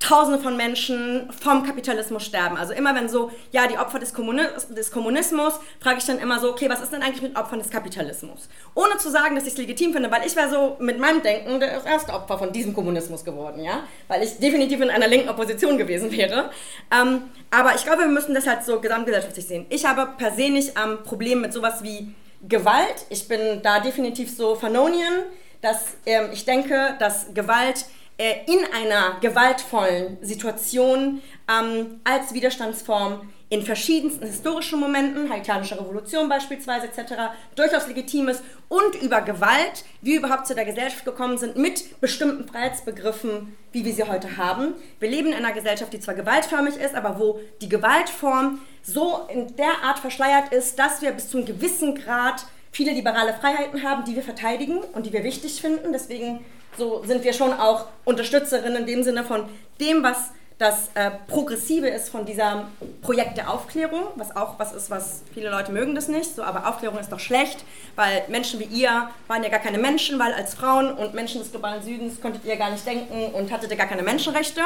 Tausende 0.00 0.38
von 0.38 0.56
Menschen 0.56 1.28
vom 1.32 1.64
Kapitalismus 1.64 2.24
sterben. 2.24 2.56
Also 2.56 2.72
immer 2.72 2.94
wenn 2.94 3.08
so, 3.08 3.32
ja, 3.50 3.66
die 3.66 3.78
Opfer 3.78 3.98
des, 3.98 4.14
Kommunis 4.14 4.68
des 4.68 4.92
Kommunismus, 4.92 5.54
frage 5.80 5.98
ich 5.98 6.04
dann 6.04 6.20
immer 6.20 6.38
so, 6.38 6.50
okay, 6.50 6.70
was 6.70 6.80
ist 6.80 6.92
denn 6.92 7.02
eigentlich 7.02 7.22
mit 7.22 7.36
Opfern 7.36 7.58
des 7.58 7.68
Kapitalismus? 7.68 8.48
Ohne 8.76 8.96
zu 8.98 9.10
sagen, 9.10 9.34
dass 9.34 9.44
ich 9.44 9.54
es 9.54 9.58
legitim 9.58 9.92
finde, 9.92 10.08
weil 10.12 10.24
ich 10.24 10.36
wäre 10.36 10.48
so 10.48 10.76
mit 10.78 11.00
meinem 11.00 11.20
Denken 11.20 11.58
das 11.58 11.84
erste 11.84 12.12
Opfer 12.12 12.38
von 12.38 12.52
diesem 12.52 12.74
Kommunismus 12.74 13.24
geworden, 13.24 13.60
ja? 13.60 13.82
Weil 14.06 14.22
ich 14.22 14.38
definitiv 14.38 14.80
in 14.80 14.90
einer 14.90 15.08
linken 15.08 15.30
Opposition 15.30 15.76
gewesen 15.76 16.12
wäre. 16.12 16.50
Ähm, 16.96 17.24
aber 17.50 17.74
ich 17.74 17.82
glaube, 17.82 18.02
wir 18.02 18.08
müssen 18.08 18.34
das 18.34 18.46
halt 18.46 18.62
so 18.64 18.80
gesamtgesellschaftlich 18.80 19.48
sehen. 19.48 19.66
Ich 19.68 19.84
habe 19.84 20.12
per 20.16 20.32
se 20.32 20.44
ähm, 20.44 21.02
Problem 21.02 21.40
mit 21.40 21.52
sowas 21.52 21.82
wie 21.82 22.14
Gewalt. 22.42 23.06
Ich 23.08 23.28
bin 23.28 23.62
da 23.62 23.80
definitiv 23.80 24.34
so 24.34 24.54
Fanonien, 24.54 25.24
dass 25.60 25.96
ähm, 26.06 26.30
ich 26.32 26.44
denke, 26.44 26.96
dass 26.98 27.34
Gewalt 27.34 27.86
äh, 28.16 28.44
in 28.46 28.60
einer 28.72 29.18
gewaltvollen 29.20 30.18
Situation 30.22 31.20
ähm, 31.48 32.00
als 32.04 32.34
Widerstandsform 32.34 33.28
in 33.50 33.62
verschiedensten 33.62 34.26
historischen 34.26 34.78
Momenten, 34.78 35.30
haitianische 35.30 35.80
Revolution 35.80 36.28
beispielsweise 36.28 36.86
etc., 36.86 37.14
durchaus 37.54 37.86
legitim 37.86 38.28
ist 38.28 38.42
und 38.68 38.94
über 39.02 39.22
Gewalt, 39.22 39.84
wie 40.02 40.16
überhaupt 40.16 40.46
zu 40.46 40.54
der 40.54 40.66
Gesellschaft 40.66 41.04
gekommen 41.04 41.38
sind, 41.38 41.56
mit 41.56 42.00
bestimmten 42.00 42.46
Freiheitsbegriffen, 42.46 43.56
wie 43.72 43.84
wir 43.84 43.94
sie 43.94 44.04
heute 44.04 44.36
haben. 44.36 44.74
Wir 45.00 45.08
leben 45.08 45.28
in 45.28 45.34
einer 45.34 45.52
Gesellschaft, 45.52 45.92
die 45.92 46.00
zwar 46.00 46.14
gewaltförmig 46.14 46.76
ist, 46.76 46.94
aber 46.94 47.18
wo 47.18 47.40
die 47.62 47.68
Gewaltform 47.68 48.60
so 48.82 49.26
in 49.32 49.56
der 49.56 49.82
Art 49.82 49.98
verschleiert 49.98 50.52
ist, 50.52 50.78
dass 50.78 51.00
wir 51.00 51.12
bis 51.12 51.30
zu 51.30 51.38
einem 51.38 51.46
gewissen 51.46 51.94
Grad 51.94 52.44
viele 52.70 52.92
liberale 52.92 53.32
Freiheiten 53.32 53.82
haben, 53.82 54.04
die 54.04 54.14
wir 54.14 54.22
verteidigen 54.22 54.78
und 54.92 55.06
die 55.06 55.12
wir 55.12 55.24
wichtig 55.24 55.60
finden. 55.60 55.92
Deswegen 55.92 56.44
so 56.76 57.02
sind 57.04 57.24
wir 57.24 57.32
schon 57.32 57.52
auch 57.52 57.86
Unterstützerinnen 58.04 58.80
in 58.80 58.86
dem 58.86 59.02
Sinne 59.02 59.24
von 59.24 59.48
dem, 59.80 60.02
was 60.02 60.30
das 60.58 60.90
äh, 60.94 61.12
Progressive 61.28 61.86
ist 61.86 62.08
von 62.08 62.26
dieser 62.26 62.68
Projekt 63.00 63.36
der 63.36 63.48
Aufklärung, 63.48 64.08
was 64.16 64.34
auch 64.34 64.58
was 64.58 64.74
ist, 64.74 64.90
was 64.90 65.22
viele 65.32 65.50
Leute 65.50 65.70
mögen 65.70 65.94
das 65.94 66.08
nicht, 66.08 66.34
so, 66.34 66.42
aber 66.42 66.68
Aufklärung 66.68 66.98
ist 66.98 67.12
doch 67.12 67.20
schlecht, 67.20 67.64
weil 67.94 68.24
Menschen 68.26 68.58
wie 68.58 68.64
ihr 68.64 69.08
waren 69.28 69.44
ja 69.44 69.50
gar 69.50 69.60
keine 69.60 69.78
Menschen, 69.78 70.18
weil 70.18 70.32
als 70.32 70.54
Frauen 70.54 70.92
und 70.92 71.14
Menschen 71.14 71.40
des 71.40 71.52
globalen 71.52 71.82
Südens 71.82 72.20
konntet 72.20 72.44
ihr 72.44 72.56
gar 72.56 72.70
nicht 72.70 72.84
denken 72.84 73.32
und 73.34 73.52
hattet 73.52 73.70
ihr 73.70 73.76
gar 73.76 73.86
keine 73.86 74.02
Menschenrechte. 74.02 74.62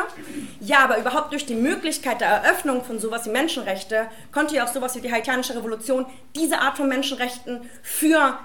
Ja, 0.60 0.78
aber 0.78 0.96
überhaupt 0.96 1.32
durch 1.32 1.44
die 1.44 1.54
Möglichkeit 1.54 2.22
der 2.22 2.28
Eröffnung 2.28 2.82
von 2.84 2.98
sowas 2.98 3.26
wie 3.26 3.30
Menschenrechte 3.30 4.06
konnte 4.32 4.56
ja 4.56 4.64
auch 4.64 4.72
sowas 4.72 4.96
wie 4.96 5.02
die 5.02 5.12
haitianische 5.12 5.54
Revolution 5.54 6.06
diese 6.34 6.58
Art 6.58 6.78
von 6.78 6.88
Menschenrechten 6.88 7.68
für 7.82 8.38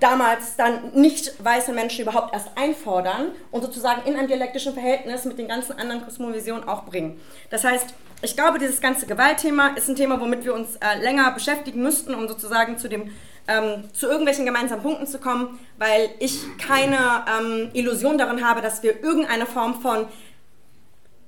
damals 0.00 0.56
dann 0.56 0.92
nicht 0.94 1.32
weiße 1.42 1.72
Menschen 1.72 2.02
überhaupt 2.02 2.32
erst 2.32 2.48
einfordern 2.56 3.32
und 3.50 3.62
sozusagen 3.62 4.08
in 4.08 4.16
einem 4.16 4.28
dialektischen 4.28 4.72
Verhältnis 4.72 5.24
mit 5.24 5.38
den 5.38 5.48
ganzen 5.48 5.78
anderen 5.78 6.04
Kosmovisionen 6.04 6.68
auch 6.68 6.84
bringen. 6.84 7.20
Das 7.50 7.64
heißt, 7.64 7.94
ich 8.22 8.36
glaube, 8.36 8.58
dieses 8.58 8.80
ganze 8.80 9.06
Gewaltthema 9.06 9.68
ist 9.76 9.88
ein 9.88 9.96
Thema, 9.96 10.20
womit 10.20 10.44
wir 10.44 10.54
uns 10.54 10.76
äh, 10.76 10.98
länger 11.02 11.30
beschäftigen 11.32 11.82
müssten, 11.82 12.14
um 12.14 12.28
sozusagen 12.28 12.78
zu, 12.78 12.88
dem, 12.88 13.10
ähm, 13.48 13.84
zu 13.92 14.06
irgendwelchen 14.06 14.46
gemeinsamen 14.46 14.82
Punkten 14.82 15.06
zu 15.06 15.18
kommen, 15.18 15.58
weil 15.78 16.10
ich 16.20 16.38
keine 16.58 17.24
ähm, 17.40 17.70
Illusion 17.72 18.18
darin 18.18 18.46
habe, 18.46 18.60
dass 18.60 18.82
wir 18.82 19.02
irgendeine 19.02 19.46
Form 19.46 19.80
von 19.80 20.06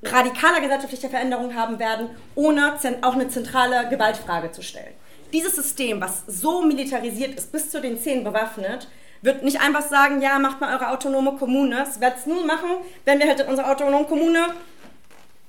radikaler 0.05 0.61
gesellschaftlicher 0.61 1.09
Veränderung 1.09 1.55
haben 1.55 1.78
werden, 1.78 2.11
ohne 2.35 2.74
auch 3.03 3.15
eine 3.15 3.28
zentrale 3.28 3.89
Gewaltfrage 3.89 4.53
zu 4.53 4.62
stellen 4.62 4.95
dieses 5.35 5.56
System, 5.56 6.01
was 6.01 6.23
so 6.27 6.62
militarisiert 6.62 7.35
ist, 7.35 7.52
bis 7.52 7.70
zu 7.70 7.81
den 7.81 7.98
Zähnen 8.01 8.24
bewaffnet, 8.24 8.89
wird 9.20 9.43
nicht 9.43 9.61
einfach 9.61 9.82
sagen, 9.82 10.23
ja, 10.23 10.39
macht 10.39 10.61
mal 10.61 10.74
eure 10.74 10.90
autonome 10.90 11.32
Kommune. 11.32 11.82
Es 11.82 12.01
wird 12.01 12.19
es 12.19 12.27
nur 12.27 12.44
machen, 12.47 12.70
wenn 13.05 13.19
wir 13.19 13.27
halt 13.27 13.40
in 13.40 13.48
unserer 13.48 13.70
autonomen 13.70 14.06
Kommune 14.06 14.47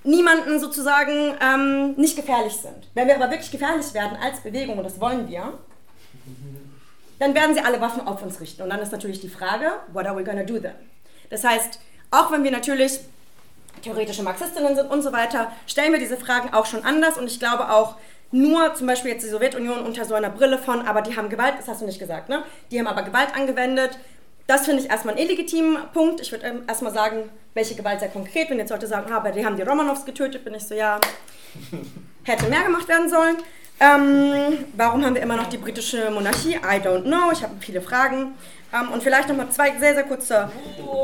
niemanden 0.04 0.60
sozusagen 0.60 1.36
ähm, 1.42 1.94
nicht 1.96 2.16
gefährlich 2.16 2.54
sind. 2.54 2.90
Wenn 2.94 3.08
wir 3.08 3.16
aber 3.16 3.32
wirklich 3.32 3.52
gefährlich 3.52 3.94
werden 3.94 4.18
als 4.22 4.40
Bewegung, 4.42 4.78
und 4.78 4.84
das 4.84 5.00
wollen 5.00 5.28
wir, 5.28 5.54
dann 7.20 7.34
werden 7.34 7.56
sie 7.56 7.62
alle 7.62 7.82
Waffen 7.82 8.06
auf 8.08 8.22
uns 8.24 8.40
richten. 8.40 8.62
Und 8.62 8.70
dann 8.70 8.80
ist 8.80 8.92
natürlich 8.92 9.20
die 9.20 9.30
Frage, 9.30 9.72
what 9.94 10.06
are 10.06 10.18
we 10.18 10.24
gonna 10.24 10.44
do 10.44 10.60
then? 10.60 10.76
Das 11.30 11.44
heißt, 11.44 11.80
auch 12.12 12.32
wenn 12.32 12.44
wir 12.44 12.52
natürlich 12.52 13.00
theoretische 13.82 14.24
Marxistinnen 14.24 14.76
sind 14.76 14.90
und 14.90 15.02
so 15.02 15.12
weiter, 15.12 15.52
stellen 15.68 15.92
wir 15.92 16.00
diese 16.00 16.18
Fragen 16.18 16.54
auch 16.54 16.66
schon 16.66 16.84
anders. 16.84 17.18
Und 17.18 17.28
ich 17.28 17.40
glaube 17.40 17.72
auch, 17.72 17.96
nur 18.32 18.74
zum 18.76 18.88
Beispiel 18.88 19.12
jetzt 19.12 19.24
die 19.24 19.30
Sowjetunion 19.30 19.80
unter 19.80 20.06
so 20.06 20.16
einer 20.16 20.30
Brille 20.30 20.58
von, 20.58 20.82
aber 20.82 21.02
die 21.02 21.16
haben 21.16 21.30
Gewalt, 21.30 21.56
das 21.58 21.68
hast 21.68 21.82
du 21.82 21.86
nicht 21.86 22.00
gesagt, 22.00 22.30
ne? 22.30 22.44
Die 22.72 22.80
haben 22.80 22.88
aber 22.88 23.04
Gewalt 23.04 23.30
angewendet. 23.36 23.98
Das 24.48 24.66
finde 24.66 24.84
ich 24.84 24.90
erstmal 24.90 25.16
einen 25.16 25.26
illegitimen 25.26 25.78
Punkt. 25.94 26.22
Ich 26.22 26.32
würde 26.32 26.46
ähm, 26.46 26.64
erstmal 26.68 26.94
sagen, 26.94 27.30
welche 27.54 27.76
Gewalt 27.76 28.00
sehr 28.00 28.10
konkret. 28.10 28.50
Wenn 28.50 28.60
jetzt 28.60 28.70
Leute 28.70 28.88
sagen, 28.88 29.12
ah, 29.12 29.18
aber 29.18 29.32
die 29.32 29.46
haben 29.46 29.56
die 29.56 29.64
Romanows 29.64 30.06
getötet, 30.06 30.44
bin 30.44 30.54
ich 30.54 30.66
so, 30.66 30.76
ja, 30.76 31.00
hätte 32.24 32.48
mehr 32.48 32.64
gemacht 32.64 32.88
werden 32.88 33.10
sollen. 33.10 33.38
Ähm, 33.80 34.66
warum 34.78 35.04
haben 35.04 35.16
wir 35.16 35.22
immer 35.22 35.36
noch 35.36 35.48
die 35.48 35.58
britische 35.58 36.10
Monarchie? 36.12 36.56
I 36.56 36.80
don't 36.82 37.04
know. 37.04 37.32
Ich 37.32 37.44
habe 37.44 37.54
viele 37.60 37.82
Fragen. 37.82 38.36
Ähm, 38.74 38.92
und 38.92 39.04
vielleicht 39.04 39.28
nochmal 39.28 39.50
zwei 39.50 39.72
sehr, 39.80 39.94
sehr 39.94 40.04
kurze 40.04 40.50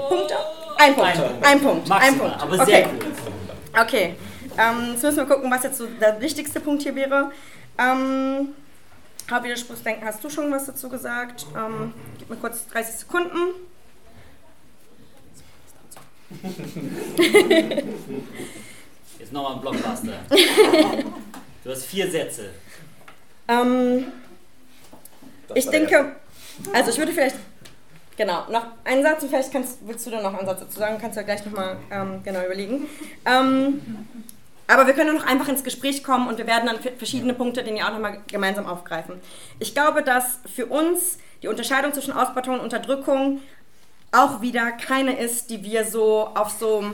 Punkte. 0.08 0.36
Ein 0.78 0.96
Punkt. 0.96 1.20
Ein 1.42 1.62
Punkt. 1.62 1.92
Ein 1.92 2.18
Punkt. 2.18 2.42
Aber 2.42 2.66
sehr 2.66 2.86
okay. 2.86 2.88
cool. 2.94 3.82
Okay. 3.82 4.16
Ähm, 4.58 4.92
jetzt 4.94 5.04
müssen 5.04 5.18
wir 5.18 5.26
gucken, 5.26 5.50
was 5.52 5.64
jetzt 5.64 5.78
so 5.78 5.88
der 5.88 6.20
wichtigste 6.22 6.60
Punkt 6.60 6.84
hier 6.84 6.96
wäre. 6.96 7.32
Ähm, 7.78 8.50
Hauptwiderspruchsdenken 9.30 10.06
hast 10.06 10.24
du 10.24 10.30
schon 10.30 10.52
was 10.52 10.66
dazu 10.66 10.90
gesagt. 10.90 11.46
Ähm, 11.56 11.94
gib 12.20 12.30
mir 12.30 12.36
kurz 12.36 12.68
30 12.68 12.96
Sekunden. 12.96 13.54
Jetzt 19.20 19.34
nochmal 19.34 19.56
ein 19.56 19.62
Blockbuster. 19.62 20.14
Du 21.64 21.70
hast 21.70 21.86
vier 21.86 22.10
Sätze. 22.10 22.50
Ähm, 23.48 24.06
ich 25.54 25.70
denke, 25.70 26.16
also 26.74 26.90
ich 26.90 26.98
würde 26.98 27.12
vielleicht, 27.12 27.36
genau, 28.18 28.50
noch 28.50 28.66
einen 28.84 29.04
Satz 29.04 29.22
und 29.22 29.30
vielleicht 29.30 29.52
kannst, 29.52 29.78
willst 29.86 30.08
du 30.08 30.10
da 30.10 30.24
noch 30.24 30.34
einen 30.36 30.48
Satz 30.48 30.62
dazu 30.62 30.80
sagen, 30.80 30.98
kannst 31.00 31.18
du 31.18 31.22
ja 31.22 31.26
gleich 31.26 31.46
nochmal 31.46 31.78
ähm, 31.92 32.24
genau 32.24 32.44
überlegen. 32.44 32.88
Ähm, 33.28 33.80
aber 34.72 34.88
wir 34.88 34.94
können 34.94 35.16
noch 35.16 35.26
einfach 35.26 35.50
ins 35.50 35.64
Gespräch 35.64 36.02
kommen 36.02 36.28
und 36.30 36.38
wir 36.38 36.48
werden 36.48 36.66
dann 36.68 36.80
verschiedene 36.98 37.34
Punkte, 37.34 37.62
den 37.62 37.76
ihr 37.76 37.86
auch 37.86 37.92
nochmal 37.92 38.22
gemeinsam 38.28 38.66
aufgreifen. 38.66 39.20
Ich 39.60 39.74
glaube, 39.74 40.02
dass 40.02 40.40
für 40.56 40.68
uns 40.68 41.18
die 41.42 41.50
Unterscheidung 41.50 41.94
zwischen 41.94 42.14
Ausbeutung 42.14 42.56
und 42.56 42.62
Unterdrückung 42.62 43.42
auch 44.14 44.42
wieder 44.42 44.72
keine 44.72 45.20
ist, 45.20 45.50
die 45.50 45.64
wir 45.64 45.84
so 45.84 46.28
auf 46.36 46.52
so 46.52 46.82
mh, 46.82 46.94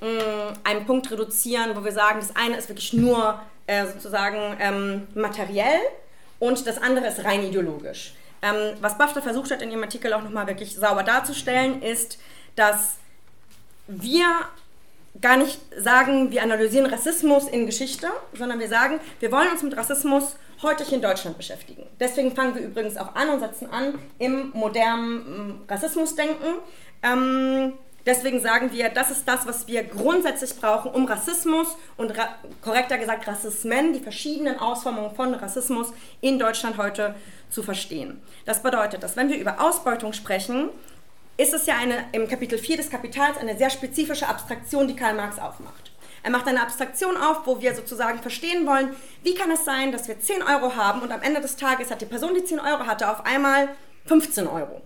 mm, 0.00 0.54
einen 0.64 0.86
Punkt 0.86 1.10
reduzieren, 1.10 1.76
wo 1.76 1.84
wir 1.84 1.92
sagen, 1.92 2.20
das 2.20 2.34
eine 2.34 2.56
ist 2.56 2.68
wirklich 2.68 2.94
nur 2.94 3.40
äh, 3.66 3.84
sozusagen 3.86 4.56
ähm, 4.60 5.06
materiell 5.14 5.80
und 6.38 6.66
das 6.66 6.80
andere 6.80 7.08
ist 7.08 7.24
rein 7.24 7.42
ideologisch. 7.42 8.14
Ähm, 8.40 8.76
was 8.80 8.96
BAFTA 8.96 9.20
versucht 9.20 9.50
hat 9.50 9.60
in 9.60 9.70
ihrem 9.70 9.82
Artikel 9.82 10.14
auch 10.14 10.22
nochmal 10.22 10.46
wirklich 10.46 10.76
sauber 10.76 11.02
darzustellen, 11.02 11.82
ist, 11.82 12.18
dass 12.56 12.96
wir 13.86 14.24
gar 15.20 15.36
nicht 15.36 15.58
sagen, 15.76 16.30
wir 16.30 16.42
analysieren 16.42 16.86
Rassismus 16.86 17.48
in 17.48 17.66
Geschichte, 17.66 18.08
sondern 18.34 18.60
wir 18.60 18.68
sagen, 18.68 19.00
wir 19.20 19.32
wollen 19.32 19.50
uns 19.50 19.62
mit 19.62 19.76
Rassismus 19.76 20.36
heute 20.62 20.84
hier 20.84 20.96
in 20.96 21.02
Deutschland 21.02 21.36
beschäftigen. 21.36 21.84
Deswegen 22.00 22.34
fangen 22.34 22.54
wir 22.54 22.62
übrigens 22.62 22.96
auch 22.96 23.14
an 23.14 23.30
und 23.30 23.40
setzen 23.40 23.70
an 23.70 23.98
im 24.18 24.50
modernen 24.54 25.14
mm, 25.16 25.64
Rassismusdenken. 25.68 26.54
Ähm, 27.02 27.74
deswegen 28.06 28.40
sagen 28.40 28.72
wir, 28.72 28.88
das 28.88 29.10
ist 29.10 29.28
das, 29.28 29.46
was 29.46 29.68
wir 29.68 29.84
grundsätzlich 29.84 30.56
brauchen, 30.56 30.90
um 30.90 31.06
Rassismus 31.06 31.76
und 31.96 32.16
ra 32.18 32.28
korrekter 32.62 32.98
gesagt 32.98 33.26
Rassismen, 33.26 33.92
die 33.92 34.00
verschiedenen 34.00 34.58
Ausformungen 34.58 35.14
von 35.14 35.34
Rassismus 35.34 35.92
in 36.20 36.38
Deutschland 36.38 36.76
heute 36.76 37.14
zu 37.50 37.62
verstehen. 37.62 38.20
Das 38.44 38.62
bedeutet, 38.62 39.02
dass 39.02 39.16
wenn 39.16 39.28
wir 39.28 39.38
über 39.38 39.60
Ausbeutung 39.60 40.12
sprechen, 40.12 40.70
ist 41.38 41.54
es 41.54 41.66
ja 41.66 41.76
eine, 41.76 42.04
im 42.12 42.28
Kapitel 42.28 42.58
4 42.58 42.76
des 42.76 42.90
Kapitals 42.90 43.38
eine 43.38 43.56
sehr 43.56 43.70
spezifische 43.70 44.28
Abstraktion, 44.28 44.88
die 44.88 44.96
Karl 44.96 45.14
Marx 45.14 45.38
aufmacht. 45.38 45.92
Er 46.24 46.30
macht 46.30 46.48
eine 46.48 46.60
Abstraktion 46.60 47.16
auf, 47.16 47.46
wo 47.46 47.60
wir 47.60 47.74
sozusagen 47.74 48.18
verstehen 48.18 48.66
wollen, 48.66 48.94
wie 49.22 49.34
kann 49.34 49.50
es 49.52 49.64
sein, 49.64 49.92
dass 49.92 50.08
wir 50.08 50.18
10 50.18 50.42
Euro 50.42 50.74
haben 50.74 51.00
und 51.00 51.12
am 51.12 51.22
Ende 51.22 51.40
des 51.40 51.56
Tages 51.56 51.90
hat 51.90 52.00
die 52.00 52.06
Person, 52.06 52.34
die 52.34 52.44
10 52.44 52.58
Euro 52.58 52.86
hatte, 52.86 53.08
auf 53.08 53.24
einmal 53.24 53.68
15 54.06 54.48
Euro. 54.48 54.82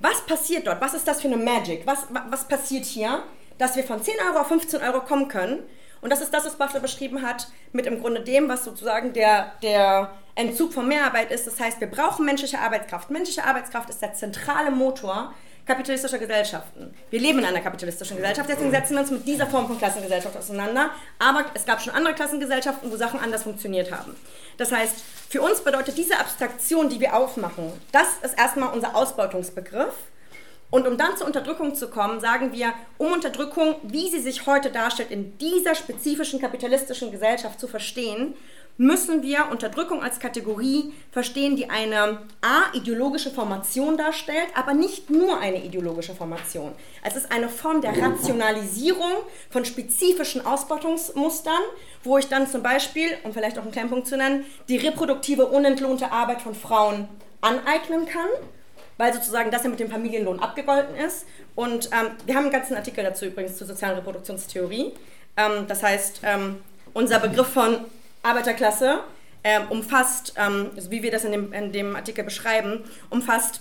Was 0.00 0.22
passiert 0.22 0.66
dort? 0.66 0.80
Was 0.80 0.94
ist 0.94 1.06
das 1.06 1.20
für 1.20 1.28
eine 1.28 1.36
Magic? 1.36 1.86
Was, 1.86 2.06
was 2.30 2.48
passiert 2.48 2.86
hier, 2.86 3.22
dass 3.58 3.76
wir 3.76 3.84
von 3.84 4.02
10 4.02 4.14
Euro 4.26 4.40
auf 4.40 4.48
15 4.48 4.80
Euro 4.80 5.02
kommen 5.02 5.28
können? 5.28 5.62
Und 6.00 6.10
das 6.10 6.20
ist 6.20 6.32
das, 6.32 6.44
was 6.44 6.56
Butler 6.56 6.80
beschrieben 6.80 7.22
hat, 7.22 7.48
mit 7.72 7.86
im 7.86 8.00
Grunde 8.00 8.22
dem, 8.22 8.48
was 8.48 8.64
sozusagen 8.64 9.12
der, 9.12 9.52
der 9.62 10.10
Entzug 10.34 10.72
von 10.72 10.88
Mehrarbeit 10.88 11.30
ist. 11.30 11.46
Das 11.46 11.60
heißt, 11.60 11.80
wir 11.80 11.90
brauchen 11.90 12.26
menschliche 12.26 12.58
Arbeitskraft. 12.58 13.10
Menschliche 13.10 13.44
Arbeitskraft 13.44 13.88
ist 13.90 14.02
der 14.02 14.14
zentrale 14.14 14.70
Motor 14.70 15.32
kapitalistischer 15.66 16.18
Gesellschaften. 16.18 16.94
Wir 17.10 17.20
leben 17.20 17.38
in 17.38 17.44
einer 17.44 17.60
kapitalistischen 17.60 18.16
Gesellschaft, 18.16 18.48
deswegen 18.48 18.70
setzen 18.70 18.94
wir 18.94 19.00
uns 19.00 19.10
mit 19.10 19.26
dieser 19.26 19.46
Form 19.46 19.66
von 19.66 19.78
Klassengesellschaft 19.78 20.36
auseinander. 20.36 20.90
Aber 21.18 21.44
es 21.54 21.64
gab 21.64 21.80
schon 21.80 21.94
andere 21.94 22.14
Klassengesellschaften, 22.14 22.90
wo 22.90 22.96
Sachen 22.96 23.20
anders 23.20 23.44
funktioniert 23.44 23.90
haben. 23.90 24.14
Das 24.58 24.72
heißt, 24.72 24.94
für 25.28 25.40
uns 25.42 25.60
bedeutet 25.62 25.96
diese 25.96 26.18
Abstraktion, 26.18 26.88
die 26.88 27.00
wir 27.00 27.16
aufmachen, 27.16 27.72
das 27.92 28.08
ist 28.22 28.38
erstmal 28.38 28.72
unser 28.72 28.94
Ausbeutungsbegriff. 28.94 29.94
Und 30.70 30.88
um 30.88 30.98
dann 30.98 31.16
zur 31.16 31.26
Unterdrückung 31.28 31.76
zu 31.76 31.88
kommen, 31.88 32.18
sagen 32.20 32.52
wir, 32.52 32.72
um 32.98 33.12
Unterdrückung, 33.12 33.76
wie 33.84 34.10
sie 34.10 34.20
sich 34.20 34.46
heute 34.46 34.70
darstellt, 34.70 35.12
in 35.12 35.38
dieser 35.38 35.74
spezifischen 35.76 36.40
kapitalistischen 36.40 37.12
Gesellschaft 37.12 37.60
zu 37.60 37.68
verstehen, 37.68 38.34
müssen 38.76 39.22
wir 39.22 39.48
Unterdrückung 39.50 40.02
als 40.02 40.18
Kategorie 40.18 40.92
verstehen, 41.12 41.56
die 41.56 41.70
eine 41.70 42.18
A, 42.40 42.72
ideologische 42.72 43.30
Formation 43.30 43.96
darstellt, 43.96 44.48
aber 44.54 44.74
nicht 44.74 45.10
nur 45.10 45.38
eine 45.38 45.64
ideologische 45.64 46.14
Formation. 46.14 46.72
Es 47.02 47.14
ist 47.14 47.30
eine 47.30 47.48
Form 47.48 47.80
der 47.80 47.96
Rationalisierung 47.96 49.12
von 49.50 49.64
spezifischen 49.64 50.44
Ausbeutungsmustern, 50.44 51.62
wo 52.02 52.18
ich 52.18 52.28
dann 52.28 52.48
zum 52.48 52.62
Beispiel, 52.62 53.08
um 53.22 53.32
vielleicht 53.32 53.58
auch 53.58 53.62
einen 53.62 53.72
kleinen 53.72 53.90
Punkt 53.90 54.08
zu 54.08 54.16
nennen, 54.16 54.44
die 54.68 54.76
reproduktive 54.76 55.46
unentlohnte 55.46 56.10
Arbeit 56.10 56.42
von 56.42 56.54
Frauen 56.54 57.08
aneignen 57.40 58.06
kann, 58.06 58.28
weil 58.96 59.12
sozusagen 59.12 59.50
das 59.50 59.62
ja 59.62 59.70
mit 59.70 59.78
dem 59.78 59.90
Familienlohn 59.90 60.40
abgegolten 60.40 60.96
ist. 60.96 61.26
Und 61.54 61.90
ähm, 61.92 62.10
wir 62.26 62.34
haben 62.34 62.44
einen 62.44 62.52
ganzen 62.52 62.74
Artikel 62.74 63.04
dazu 63.04 63.26
übrigens 63.26 63.56
zur 63.56 63.66
sozialen 63.66 63.96
Reproduktionstheorie. 63.96 64.92
Ähm, 65.36 65.66
das 65.68 65.82
heißt, 65.82 66.20
ähm, 66.24 66.60
unser 66.92 67.20
Begriff 67.20 67.48
von 67.48 67.84
Arbeiterklasse 68.24 69.00
ähm, 69.44 69.62
umfasst, 69.68 70.34
ähm, 70.36 70.70
also 70.74 70.90
wie 70.90 71.02
wir 71.02 71.10
das 71.10 71.24
in 71.24 71.32
dem, 71.32 71.52
in 71.52 71.72
dem 71.72 71.94
Artikel 71.94 72.24
beschreiben, 72.24 72.84
umfasst, 73.10 73.60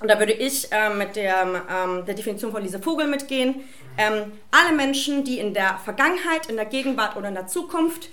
und 0.00 0.08
da 0.08 0.18
würde 0.18 0.32
ich 0.32 0.72
äh, 0.72 0.88
mit 0.94 1.16
der, 1.16 1.42
ähm, 1.70 2.06
der 2.06 2.14
Definition 2.14 2.50
von 2.50 2.62
Lise 2.62 2.80
Vogel 2.80 3.06
mitgehen, 3.06 3.56
ähm, 3.98 4.32
alle 4.50 4.74
Menschen, 4.74 5.24
die 5.24 5.38
in 5.38 5.52
der 5.52 5.78
Vergangenheit, 5.84 6.46
in 6.48 6.56
der 6.56 6.64
Gegenwart 6.64 7.16
oder 7.16 7.28
in 7.28 7.34
der 7.34 7.46
Zukunft 7.46 8.08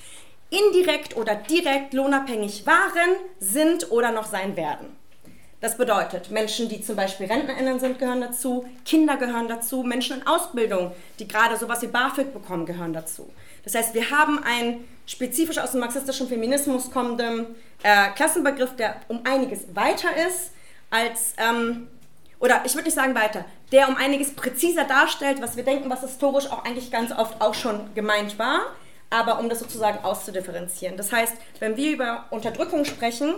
indirekt 0.50 1.16
oder 1.16 1.36
direkt 1.36 1.94
lohnabhängig 1.94 2.66
waren, 2.66 3.16
sind 3.40 3.92
oder 3.92 4.12
noch 4.12 4.26
sein 4.26 4.58
werden. 4.58 4.98
Das 5.60 5.78
bedeutet, 5.78 6.30
Menschen, 6.30 6.70
die 6.70 6.82
zum 6.82 6.96
Beispiel 6.96 7.28
RentnerInnen 7.28 7.80
sind, 7.80 7.98
gehören 7.98 8.22
dazu, 8.22 8.66
Kinder 8.86 9.18
gehören 9.18 9.48
dazu, 9.48 9.82
Menschen 9.84 10.18
in 10.18 10.28
Ausbildung, 10.28 10.92
die 11.20 11.28
gerade 11.28 11.58
sowas 11.58 11.82
wie 11.82 11.88
BAföG 11.88 12.32
bekommen, 12.32 12.66
gehören 12.66 12.94
dazu. 12.94 13.32
Das 13.68 13.76
heißt, 13.76 13.94
wir 13.94 14.12
haben 14.12 14.42
einen 14.44 14.88
spezifisch 15.06 15.58
aus 15.58 15.72
dem 15.72 15.82
marxistischen 15.82 16.28
Feminismus 16.28 16.90
kommenden 16.90 17.48
äh, 17.84 18.10
Klassenbegriff, 18.16 18.76
der 18.76 18.96
um 19.08 19.22
einiges 19.26 19.76
weiter 19.76 20.10
ist 20.28 20.52
als, 20.90 21.34
ähm, 21.38 21.88
oder 22.40 22.62
ich 22.66 22.74
würde 22.76 22.86
nicht 22.86 22.96
sagen 22.96 23.14
weiter, 23.14 23.46
der 23.72 23.90
um 23.90 23.98
einiges 23.98 24.34
präziser 24.34 24.86
darstellt, 24.86 25.42
was 25.42 25.58
wir 25.58 25.64
denken, 25.64 25.90
was 25.90 26.02
historisch 26.02 26.48
auch 26.48 26.64
eigentlich 26.64 26.92
ganz 26.92 27.12
oft 27.12 27.42
auch 27.42 27.54
schon 27.54 27.94
gemeint 27.94 28.40
war 28.40 28.62
aber 29.10 29.40
um 29.40 29.50
das 29.50 29.60
sozusagen 29.60 30.04
auszudifferenzieren. 30.04 30.98
Das 30.98 31.12
heißt, 31.12 31.34
wenn 31.60 31.78
wir 31.78 31.92
über 31.92 32.26
Unterdrückung 32.30 32.86
sprechen, 32.86 33.36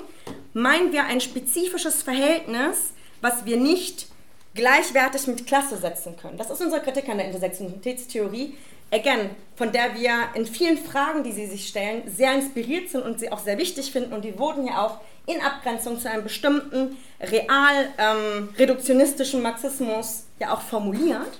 meinen 0.53 0.91
wir 0.91 1.05
ein 1.05 1.21
spezifisches 1.21 2.01
Verhältnis, 2.01 2.93
was 3.21 3.45
wir 3.45 3.57
nicht 3.57 4.07
gleichwertig 4.55 5.27
mit 5.27 5.45
Klasse 5.45 5.77
setzen 5.77 6.17
können. 6.17 6.37
Das 6.37 6.49
ist 6.49 6.61
unsere 6.61 6.81
Kritik 6.81 7.07
an 7.07 7.17
der 7.17 7.27
Intersektionalitätstheorie. 7.27 8.57
Again, 8.91 9.29
von 9.55 9.71
der 9.71 9.93
wir 9.95 10.29
in 10.33 10.45
vielen 10.45 10.77
Fragen, 10.77 11.23
die 11.23 11.31
Sie 11.31 11.45
sich 11.45 11.67
stellen, 11.67 12.03
sehr 12.07 12.33
inspiriert 12.33 12.89
sind 12.89 13.03
und 13.03 13.19
sie 13.19 13.31
auch 13.31 13.39
sehr 13.39 13.57
wichtig 13.57 13.91
finden. 13.91 14.13
Und 14.13 14.23
die 14.23 14.39
wurden 14.39 14.65
ja 14.65 14.85
auch 14.85 14.99
in 15.27 15.41
Abgrenzung 15.41 15.99
zu 15.99 16.09
einem 16.09 16.23
bestimmten 16.23 16.97
real 17.21 17.89
ähm, 17.97 18.49
reduktionistischen 18.57 19.41
Marxismus 19.41 20.25
ja 20.39 20.53
auch 20.53 20.61
formuliert. 20.61 21.39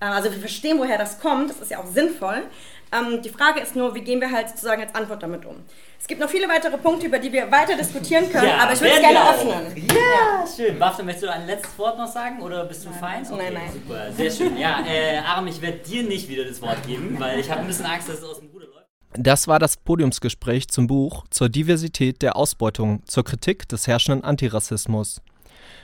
Äh, 0.00 0.04
also 0.04 0.30
wir 0.30 0.38
verstehen, 0.38 0.78
woher 0.78 0.98
das 0.98 1.18
kommt, 1.18 1.50
das 1.50 1.60
ist 1.60 1.70
ja 1.70 1.78
auch 1.78 1.86
sinnvoll. 1.86 2.44
Ähm, 2.92 3.22
die 3.22 3.30
Frage 3.30 3.60
ist 3.60 3.74
nur, 3.74 3.94
wie 3.94 4.02
gehen 4.02 4.20
wir 4.20 4.30
halt 4.30 4.50
sozusagen 4.50 4.82
als 4.82 4.94
Antwort 4.94 5.22
damit 5.22 5.44
um? 5.44 5.56
Es 5.98 6.06
gibt 6.06 6.20
noch 6.20 6.28
viele 6.28 6.48
weitere 6.48 6.76
Punkte, 6.78 7.06
über 7.06 7.18
die 7.18 7.32
wir 7.32 7.50
weiter 7.50 7.76
diskutieren 7.76 8.30
können, 8.30 8.46
ja, 8.46 8.58
aber 8.58 8.74
ich 8.74 8.80
würde 8.80 8.94
es 8.94 9.00
gerne 9.00 9.30
öffnen. 9.30 9.88
Ja, 9.88 9.94
ja. 9.94 10.44
schön. 10.46 10.78
Waffe, 10.78 11.02
möchtest 11.02 11.24
du 11.24 11.32
ein 11.32 11.46
letztes 11.46 11.78
Wort 11.78 11.98
noch 11.98 12.06
sagen 12.06 12.42
oder 12.42 12.64
bist 12.64 12.84
du 12.84 12.90
nein, 12.90 12.98
fein? 12.98 13.26
Okay, 13.26 13.36
nein, 13.36 13.54
nein. 13.54 13.72
Super, 13.72 14.12
sehr 14.12 14.30
schön. 14.30 14.56
Ja, 14.56 14.84
äh, 14.86 15.18
Aram, 15.18 15.46
ich 15.46 15.60
werde 15.60 15.78
dir 15.78 16.02
nicht 16.02 16.28
wieder 16.28 16.44
das 16.44 16.60
Wort 16.62 16.86
geben, 16.86 17.16
weil 17.18 17.40
ich 17.40 17.50
habe 17.50 17.62
ein 17.62 17.66
bisschen 17.66 17.86
Angst, 17.86 18.08
dass 18.08 18.18
es 18.18 18.24
aus 18.24 18.38
dem 18.38 18.48
Ruder 18.50 18.66
läuft. 18.66 18.86
Das 19.14 19.48
war 19.48 19.58
das 19.58 19.78
Podiumsgespräch 19.78 20.68
zum 20.68 20.86
Buch 20.86 21.24
zur 21.30 21.48
Diversität 21.48 22.20
der 22.22 22.36
Ausbeutung, 22.36 23.02
zur 23.06 23.24
Kritik 23.24 23.68
des 23.68 23.86
herrschenden 23.86 24.24
Antirassismus. 24.24 25.22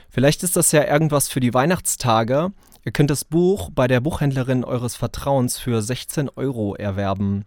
Vielleicht 0.09 0.43
ist 0.43 0.55
das 0.55 0.71
ja 0.71 0.85
irgendwas 0.85 1.27
für 1.29 1.39
die 1.39 1.53
Weihnachtstage. 1.53 2.51
Ihr 2.85 2.91
könnt 2.91 3.09
das 3.09 3.25
Buch 3.25 3.71
bei 3.73 3.87
der 3.87 3.99
Buchhändlerin 3.99 4.63
eures 4.63 4.95
Vertrauens 4.95 5.57
für 5.57 5.81
16 5.81 6.29
Euro 6.29 6.75
erwerben. 6.75 7.45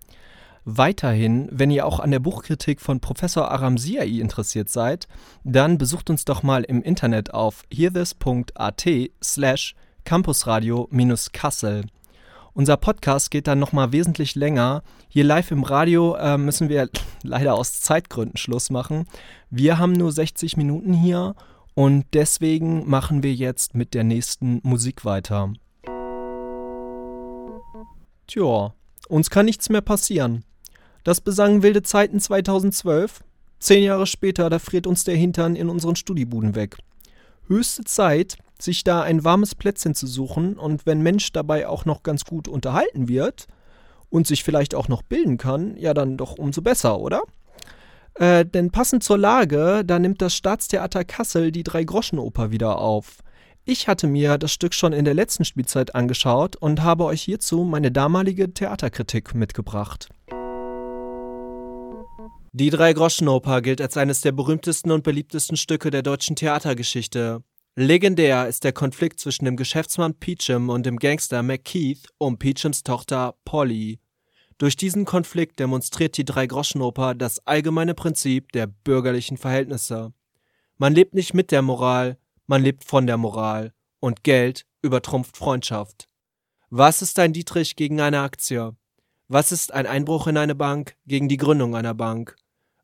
Weiterhin, 0.68 1.48
wenn 1.52 1.70
ihr 1.70 1.86
auch 1.86 2.00
an 2.00 2.10
der 2.10 2.18
Buchkritik 2.18 2.80
von 2.80 2.98
Professor 2.98 3.52
Aramsiai 3.52 4.18
interessiert 4.18 4.68
seid, 4.68 5.06
dann 5.44 5.78
besucht 5.78 6.10
uns 6.10 6.24
doch 6.24 6.42
mal 6.42 6.64
im 6.64 6.82
Internet 6.82 7.32
auf 7.32 7.62
hearthis.at 7.72 8.84
slash 9.22 9.76
campusradio-kassel. 10.04 11.84
Unser 12.52 12.76
Podcast 12.78 13.30
geht 13.30 13.46
dann 13.46 13.60
nochmal 13.60 13.92
wesentlich 13.92 14.34
länger. 14.34 14.82
Hier 15.06 15.22
live 15.22 15.52
im 15.52 15.62
Radio 15.62 16.16
äh, 16.16 16.36
müssen 16.36 16.68
wir 16.68 16.90
leider 17.22 17.54
aus 17.54 17.80
Zeitgründen 17.80 18.36
Schluss 18.36 18.68
machen. 18.68 19.06
Wir 19.50 19.78
haben 19.78 19.92
nur 19.92 20.10
60 20.10 20.56
Minuten 20.56 20.92
hier 20.92 21.36
und 21.74 22.06
deswegen 22.12 22.90
machen 22.90 23.22
wir 23.22 23.32
jetzt 23.32 23.76
mit 23.76 23.94
der 23.94 24.02
nächsten 24.02 24.58
Musik 24.64 25.04
weiter. 25.04 25.52
Tja, 28.26 28.74
uns 29.08 29.30
kann 29.30 29.46
nichts 29.46 29.68
mehr 29.68 29.80
passieren. 29.80 30.42
Das 31.06 31.20
besangen 31.20 31.62
wilde 31.62 31.84
Zeiten 31.84 32.18
2012. 32.18 33.22
Zehn 33.60 33.84
Jahre 33.84 34.08
später, 34.08 34.50
da 34.50 34.58
friert 34.58 34.88
uns 34.88 35.04
der 35.04 35.14
Hintern 35.14 35.54
in 35.54 35.68
unseren 35.68 35.94
Studibuden 35.94 36.56
weg. 36.56 36.78
Höchste 37.46 37.84
Zeit, 37.84 38.38
sich 38.60 38.82
da 38.82 39.02
ein 39.02 39.22
warmes 39.22 39.54
Plätzchen 39.54 39.94
zu 39.94 40.08
suchen 40.08 40.58
und 40.58 40.84
wenn 40.84 41.02
Mensch 41.02 41.30
dabei 41.30 41.68
auch 41.68 41.84
noch 41.84 42.02
ganz 42.02 42.24
gut 42.24 42.48
unterhalten 42.48 43.06
wird 43.06 43.46
und 44.10 44.26
sich 44.26 44.42
vielleicht 44.42 44.74
auch 44.74 44.88
noch 44.88 45.02
bilden 45.02 45.36
kann, 45.38 45.76
ja 45.76 45.94
dann 45.94 46.16
doch 46.16 46.38
umso 46.38 46.60
besser, 46.60 46.98
oder? 46.98 47.22
Äh, 48.14 48.44
denn 48.44 48.72
passend 48.72 49.04
zur 49.04 49.18
Lage, 49.18 49.84
da 49.84 50.00
nimmt 50.00 50.20
das 50.20 50.34
Staatstheater 50.34 51.04
Kassel 51.04 51.52
die 51.52 51.62
Drei-Groschen-Oper 51.62 52.50
wieder 52.50 52.80
auf. 52.80 53.18
Ich 53.64 53.86
hatte 53.86 54.08
mir 54.08 54.38
das 54.38 54.50
Stück 54.50 54.74
schon 54.74 54.92
in 54.92 55.04
der 55.04 55.14
letzten 55.14 55.44
Spielzeit 55.44 55.94
angeschaut 55.94 56.56
und 56.56 56.82
habe 56.82 57.04
euch 57.04 57.22
hierzu 57.22 57.62
meine 57.62 57.92
damalige 57.92 58.52
Theaterkritik 58.52 59.36
mitgebracht. 59.36 60.08
Die 62.58 62.70
Drei-Groschen-Oper 62.70 63.60
gilt 63.60 63.82
als 63.82 63.98
eines 63.98 64.22
der 64.22 64.32
berühmtesten 64.32 64.90
und 64.90 65.04
beliebtesten 65.04 65.58
Stücke 65.58 65.90
der 65.90 66.02
deutschen 66.02 66.36
Theatergeschichte. 66.36 67.44
Legendär 67.74 68.48
ist 68.48 68.64
der 68.64 68.72
Konflikt 68.72 69.20
zwischen 69.20 69.44
dem 69.44 69.56
Geschäftsmann 69.56 70.14
Peachum 70.14 70.70
und 70.70 70.86
dem 70.86 70.96
Gangster 70.96 71.42
McKeith 71.42 72.08
um 72.16 72.38
Peachums 72.38 72.82
Tochter 72.82 73.34
Polly. 73.44 74.00
Durch 74.56 74.74
diesen 74.74 75.04
Konflikt 75.04 75.60
demonstriert 75.60 76.16
die 76.16 76.24
Dreigroschenoper 76.24 77.14
das 77.14 77.46
allgemeine 77.46 77.92
Prinzip 77.92 78.50
der 78.52 78.68
bürgerlichen 78.68 79.36
Verhältnisse. 79.36 80.14
Man 80.78 80.94
lebt 80.94 81.12
nicht 81.12 81.34
mit 81.34 81.50
der 81.50 81.60
Moral, 81.60 82.16
man 82.46 82.62
lebt 82.62 82.84
von 82.84 83.06
der 83.06 83.18
Moral, 83.18 83.74
und 84.00 84.24
Geld 84.24 84.64
übertrumpft 84.80 85.36
Freundschaft. 85.36 86.08
Was 86.70 87.02
ist 87.02 87.18
ein 87.18 87.34
Dietrich 87.34 87.76
gegen 87.76 88.00
eine 88.00 88.20
Aktie? 88.20 88.74
Was 89.28 89.52
ist 89.52 89.74
ein 89.74 89.86
Einbruch 89.86 90.26
in 90.26 90.38
eine 90.38 90.54
Bank 90.54 90.96
gegen 91.04 91.28
die 91.28 91.36
Gründung 91.36 91.76
einer 91.76 91.92
Bank? 91.92 92.34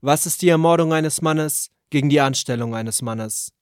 Was 0.05 0.27
ist 0.27 0.43
die 0.43 0.49
Ermordung 0.49 0.93
eines 0.93 1.23
Mannes 1.23 1.71
gegen 1.91 2.09
die 2.09 2.21
Anstellung 2.21 2.75
eines 2.75 3.03
Mannes? 3.03 3.53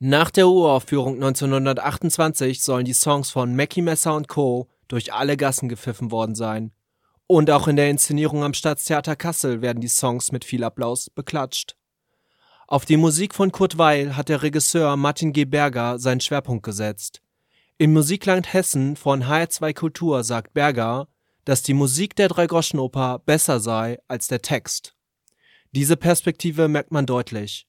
Nach 0.00 0.28
der 0.28 0.48
Uraufführung 0.48 1.14
1928 1.14 2.60
sollen 2.60 2.84
die 2.84 2.92
Songs 2.92 3.30
von 3.30 3.54
Mackie 3.54 3.80
Messer 3.80 4.16
und 4.16 4.26
Co. 4.26 4.66
durch 4.88 5.12
alle 5.12 5.36
Gassen 5.36 5.68
gepfiffen 5.68 6.10
worden 6.10 6.34
sein. 6.34 6.72
Und 7.28 7.48
auch 7.48 7.68
in 7.68 7.76
der 7.76 7.90
Inszenierung 7.90 8.42
am 8.42 8.54
Staatstheater 8.54 9.14
Kassel 9.14 9.62
werden 9.62 9.80
die 9.80 9.86
Songs 9.86 10.32
mit 10.32 10.44
viel 10.44 10.64
Applaus 10.64 11.10
beklatscht. 11.10 11.76
Auf 12.66 12.84
die 12.84 12.96
Musik 12.96 13.32
von 13.32 13.52
Kurt 13.52 13.78
Weil 13.78 14.16
hat 14.16 14.28
der 14.28 14.42
Regisseur 14.42 14.96
Martin 14.96 15.32
G. 15.32 15.44
Berger 15.44 16.00
seinen 16.00 16.20
Schwerpunkt 16.20 16.64
gesetzt. 16.64 17.22
Im 17.78 17.92
Musikland 17.92 18.52
Hessen 18.52 18.96
von 18.96 19.26
HR2 19.26 19.72
Kultur 19.74 20.24
sagt 20.24 20.54
Berger, 20.54 21.06
dass 21.44 21.62
die 21.62 21.74
Musik 21.74 22.16
der 22.16 22.26
Dreigroschenoper 22.26 23.20
besser 23.20 23.60
sei 23.60 24.00
als 24.08 24.26
der 24.26 24.42
Text. 24.42 24.93
Diese 25.74 25.96
Perspektive 25.96 26.68
merkt 26.68 26.92
man 26.92 27.04
deutlich. 27.04 27.66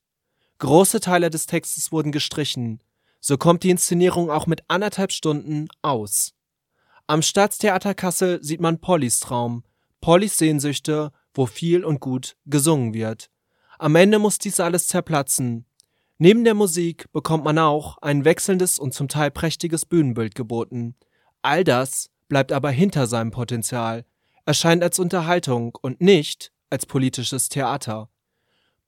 Große 0.60 1.00
Teile 1.00 1.32
des 1.32 1.48
Textes 1.48 1.92
wurden 1.92 2.12
gestrichen, 2.12 2.84
so 3.20 3.36
kommt 3.36 3.64
die 3.64 3.72
Inszenierung 3.72 4.30
auch 4.30 4.46
mit 4.46 4.62
anderthalb 4.68 5.12
Stunden 5.12 5.70
aus. 5.82 6.36
Am 7.08 7.24
Staatstheater 7.24 7.96
Kassel 7.96 8.44
sieht 8.44 8.62
man 8.62 8.80
Pollys 8.80 9.22
Traum, 9.22 9.64
Pollys 10.02 10.38
Sehnsüchte, 10.38 11.14
wo 11.34 11.48
viel 11.48 11.84
und 11.84 12.00
gut 12.00 12.38
gesungen 12.46 12.94
wird. 12.94 13.32
Am 13.80 13.96
Ende 13.96 14.20
muss 14.20 14.38
dies 14.38 14.60
alles 14.60 14.88
zerplatzen. 14.88 15.66
Neben 16.20 16.44
der 16.44 16.54
Musik 16.54 17.12
bekommt 17.12 17.44
man 17.44 17.58
auch 17.58 17.98
ein 18.04 18.24
wechselndes 18.24 18.78
und 18.78 18.94
zum 18.94 19.08
Teil 19.08 19.32
prächtiges 19.32 19.88
Bühnenbild 19.88 20.36
geboten. 20.36 20.94
All 21.42 21.64
das 21.64 22.12
bleibt 22.28 22.52
aber 22.52 22.70
hinter 22.70 23.08
seinem 23.08 23.32
Potenzial, 23.32 24.06
erscheint 24.46 24.84
als 24.84 25.00
Unterhaltung 25.00 25.76
und 25.82 26.02
nicht 26.02 26.52
als 26.70 26.86
politisches 26.86 27.50
Theater. 27.50 28.10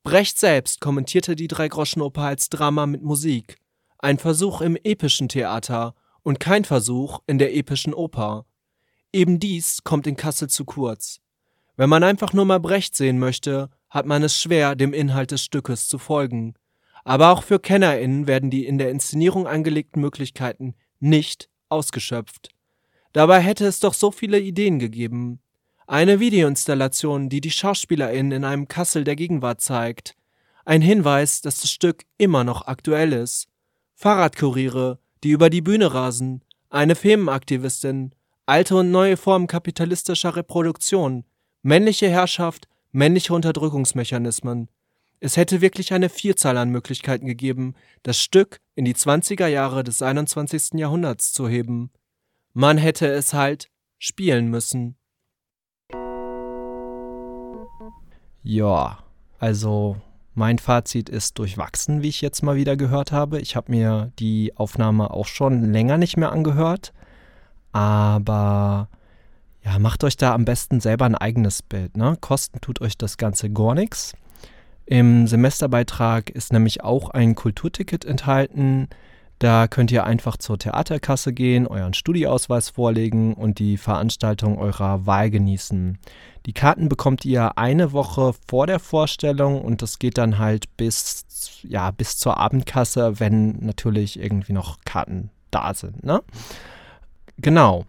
Brecht 0.04 0.40
selbst 0.40 0.80
kommentierte 0.82 1.36
die 1.36 1.48
Dreigroschenoper 1.48 2.22
als 2.22 2.50
Drama 2.50 2.86
mit 2.86 3.04
Musik, 3.04 3.58
ein 4.00 4.18
Versuch 4.18 4.62
im 4.62 4.78
epischen 4.78 5.28
Theater 5.28 5.96
und 6.24 6.40
kein 6.40 6.66
Versuch 6.66 7.20
in 7.28 7.38
der 7.38 7.56
epischen 7.56 7.94
Oper. 7.94 8.46
Eben 9.12 9.40
dies 9.40 9.84
kommt 9.84 10.08
in 10.08 10.16
Kassel 10.16 10.50
zu 10.50 10.66
kurz. 10.66 11.20
Wenn 11.76 11.90
man 11.90 12.04
einfach 12.04 12.34
nur 12.34 12.46
mal 12.46 12.60
Brecht 12.60 12.96
sehen 12.96 13.20
möchte, 13.20 13.70
hat 13.90 14.06
man 14.06 14.24
es 14.24 14.40
schwer, 14.40 14.76
dem 14.76 14.94
Inhalt 14.94 15.32
des 15.32 15.44
Stückes 15.44 15.88
zu 15.88 15.98
folgen. 15.98 16.56
Aber 17.04 17.32
auch 17.32 17.44
für 17.44 17.60
KennerInnen 17.60 18.28
werden 18.28 18.50
die 18.50 18.66
in 18.66 18.78
der 18.78 18.92
Inszenierung 18.92 19.48
angelegten 19.48 20.02
Möglichkeiten 20.02 20.76
nicht 21.00 21.50
ausgeschöpft. 21.70 22.50
Dabei 23.14 23.40
hätte 23.40 23.66
es 23.66 23.80
doch 23.80 23.94
so 23.94 24.12
viele 24.12 24.40
Ideen 24.40 24.80
gegeben. 24.80 25.40
Eine 25.90 26.20
Videoinstallation, 26.20 27.30
die 27.30 27.40
die 27.40 27.50
SchauspielerInnen 27.50 28.34
in 28.34 28.44
einem 28.44 28.68
Kassel 28.68 29.06
der 29.06 29.16
Gegenwart 29.16 29.62
zeigt. 29.62 30.16
Ein 30.66 30.82
Hinweis, 30.82 31.40
dass 31.40 31.62
das 31.62 31.72
Stück 31.72 32.04
immer 32.18 32.44
noch 32.44 32.68
aktuell 32.68 33.14
ist. 33.14 33.48
Fahrradkuriere, 33.96 35.00
die 35.24 35.30
über 35.32 35.50
die 35.50 35.62
Bühne 35.62 35.94
rasen, 35.94 36.44
eine 36.70 36.96
Femenaktivistin, 36.96 38.12
alte 38.46 38.76
und 38.76 38.92
neue 38.92 39.16
Formen 39.16 39.48
kapitalistischer 39.48 40.36
Reproduktion, 40.36 41.24
männliche 41.62 42.10
Herrschaft, 42.10 42.68
männliche 42.92 43.34
Unterdrückungsmechanismen. 43.34 44.68
Es 45.22 45.38
hätte 45.38 45.62
wirklich 45.62 45.94
eine 45.94 46.10
Vielzahl 46.10 46.58
an 46.58 46.70
Möglichkeiten 46.70 47.28
gegeben, 47.28 47.76
das 48.04 48.22
Stück 48.22 48.60
in 48.76 48.84
die 48.84 48.94
20er 48.94 49.48
Jahre 49.48 49.86
des 49.86 50.02
21. 50.02 50.74
Jahrhunderts 50.74 51.32
zu 51.32 51.48
heben. 51.48 51.92
Man 52.52 52.78
hätte 52.78 53.08
es 53.08 53.34
halt 53.34 53.70
spielen 54.00 54.50
müssen. 54.50 54.98
Ja, 58.50 59.00
also 59.40 59.98
Mein 60.34 60.58
Fazit 60.58 61.10
ist 61.10 61.38
durchwachsen, 61.38 62.02
wie 62.02 62.08
ich 62.08 62.22
jetzt 62.22 62.44
mal 62.44 62.56
wieder 62.56 62.78
gehört 62.78 63.12
habe. 63.12 63.42
Ich 63.42 63.58
habe 63.58 63.72
mir 63.72 64.14
die 64.20 64.56
Aufnahme 64.56 65.12
auch 65.12 65.26
schon 65.26 65.74
länger 65.74 65.98
nicht 65.98 66.16
mehr 66.16 66.32
angehört. 66.32 66.94
Aber 67.74 68.88
ja, 69.66 69.80
macht 69.80 70.06
euch 70.06 70.16
da 70.16 70.34
am 70.34 70.46
besten 70.46 70.80
selber 70.80 71.06
ein 71.06 71.16
eigenes 71.16 71.62
Bild. 71.62 71.98
Ne? 71.98 72.18
Kosten 72.22 72.62
tut 72.62 72.80
euch 72.80 72.98
das 72.98 73.18
Ganze 73.18 73.50
gar 73.50 73.74
nichts. 73.74 74.14
Im 74.86 75.28
Semesterbeitrag 75.28 76.30
ist 76.30 76.54
nämlich 76.54 76.86
auch 76.86 77.10
ein 77.10 77.36
Kulturticket 77.36 78.06
enthalten. 78.06 78.88
Da 79.40 79.68
könnt 79.68 79.92
ihr 79.92 80.04
einfach 80.06 80.38
zur 80.38 80.58
Theaterkasse 80.58 81.32
gehen, 81.32 81.68
euren 81.68 81.94
Studieausweis 81.94 82.70
vorlegen 82.70 83.36
und 83.36 83.60
die 83.60 83.78
Veranstaltung 83.78 84.58
eurer 84.58 85.06
Wahl 85.06 85.30
genießen. 85.30 86.00
Die 86.48 86.54
Karten 86.54 86.90
bekommt 86.90 87.24
ihr 87.24 87.58
eine 87.58 87.92
Woche 87.92 88.34
vor 88.48 88.66
der 88.66 88.80
Vorstellung 88.80 89.62
und 89.62 89.82
das 89.82 90.00
geht 90.00 90.18
dann 90.18 90.40
halt 90.40 90.76
bis, 90.78 91.26
ja, 91.62 91.92
bis 91.92 92.18
zur 92.18 92.38
Abendkasse, 92.38 93.20
wenn 93.20 93.58
natürlich 93.60 94.20
irgendwie 94.20 94.54
noch 94.54 94.80
Karten 94.86 95.30
da 95.52 95.74
sind. 95.74 96.04
Ne? 96.04 96.24
Genau. 97.38 97.86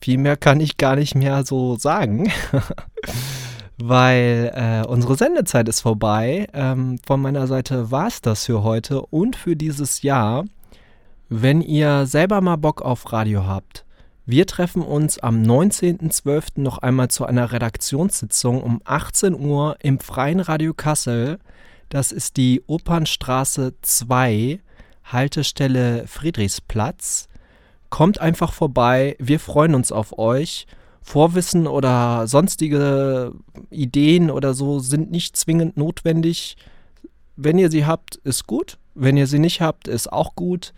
Viel 0.00 0.18
mehr 0.18 0.36
kann 0.36 0.60
ich 0.60 0.76
gar 0.76 0.96
nicht 0.96 1.14
mehr 1.14 1.44
so 1.44 1.76
sagen. 1.76 2.32
weil 3.78 4.52
äh, 4.54 4.86
unsere 4.86 5.16
Sendezeit 5.16 5.68
ist 5.68 5.80
vorbei. 5.80 6.48
Ähm, 6.52 6.98
von 7.06 7.20
meiner 7.20 7.46
Seite 7.46 7.90
war 7.90 8.08
es 8.08 8.20
das 8.20 8.46
für 8.46 8.62
heute 8.62 9.02
und 9.02 9.36
für 9.36 9.56
dieses 9.56 10.02
Jahr. 10.02 10.44
Wenn 11.28 11.60
ihr 11.60 12.06
selber 12.06 12.40
mal 12.40 12.56
Bock 12.56 12.82
auf 12.82 13.12
Radio 13.12 13.46
habt, 13.46 13.84
wir 14.24 14.46
treffen 14.46 14.82
uns 14.82 15.18
am 15.18 15.42
19.12. 15.42 16.60
noch 16.60 16.78
einmal 16.78 17.08
zu 17.08 17.26
einer 17.26 17.52
Redaktionssitzung 17.52 18.62
um 18.62 18.80
18 18.84 19.34
Uhr 19.34 19.76
im 19.80 20.00
Freien 20.00 20.40
Radio 20.40 20.74
Kassel. 20.74 21.38
Das 21.90 22.10
ist 22.10 22.36
die 22.36 22.62
Opernstraße 22.66 23.74
2, 23.82 24.58
Haltestelle 25.04 26.08
Friedrichsplatz. 26.08 27.28
Kommt 27.88 28.20
einfach 28.20 28.52
vorbei, 28.52 29.14
wir 29.20 29.38
freuen 29.38 29.76
uns 29.76 29.92
auf 29.92 30.18
euch. 30.18 30.66
Vorwissen 31.06 31.68
oder 31.68 32.26
sonstige 32.26 33.32
Ideen 33.70 34.28
oder 34.28 34.54
so 34.54 34.80
sind 34.80 35.12
nicht 35.12 35.36
zwingend 35.36 35.76
notwendig. 35.76 36.56
Wenn 37.36 37.58
ihr 37.58 37.70
sie 37.70 37.86
habt, 37.86 38.16
ist 38.16 38.48
gut. 38.48 38.78
Wenn 38.96 39.16
ihr 39.16 39.28
sie 39.28 39.38
nicht 39.38 39.60
habt, 39.60 39.86
ist 39.86 40.12
auch 40.12 40.34
gut. 40.34 40.74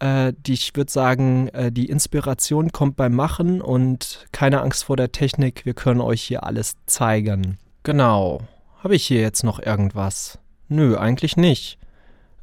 Äh, 0.00 0.32
die, 0.44 0.54
ich 0.54 0.74
würde 0.74 0.90
sagen, 0.90 1.48
äh, 1.50 1.70
die 1.70 1.86
Inspiration 1.86 2.72
kommt 2.72 2.96
beim 2.96 3.14
Machen 3.14 3.60
und 3.62 4.26
keine 4.32 4.60
Angst 4.60 4.82
vor 4.82 4.96
der 4.96 5.12
Technik. 5.12 5.64
Wir 5.64 5.74
können 5.74 6.00
euch 6.00 6.22
hier 6.22 6.42
alles 6.42 6.74
zeigen. 6.86 7.56
Genau. 7.84 8.40
Habe 8.82 8.96
ich 8.96 9.06
hier 9.06 9.20
jetzt 9.20 9.44
noch 9.44 9.60
irgendwas? 9.60 10.40
Nö, 10.66 10.96
eigentlich 10.96 11.36
nicht. 11.36 11.78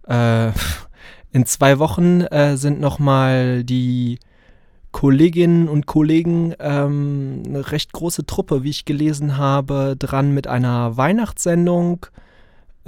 Äh, 0.07 0.51
in 1.33 1.45
zwei 1.45 1.77
Wochen 1.77 2.21
äh, 2.21 2.55
sind 2.55 2.79
nochmal 2.79 3.65
die 3.65 4.17
Kolleginnen 4.91 5.67
und 5.67 5.85
Kollegen 5.85 6.53
ähm, 6.59 7.43
eine 7.45 7.71
recht 7.71 7.93
große 7.93 8.25
Truppe, 8.25 8.63
wie 8.63 8.69
ich 8.69 8.85
gelesen 8.85 9.37
habe, 9.37 9.95
dran 9.97 10.33
mit 10.33 10.47
einer 10.47 10.97
Weihnachtssendung. 10.97 12.05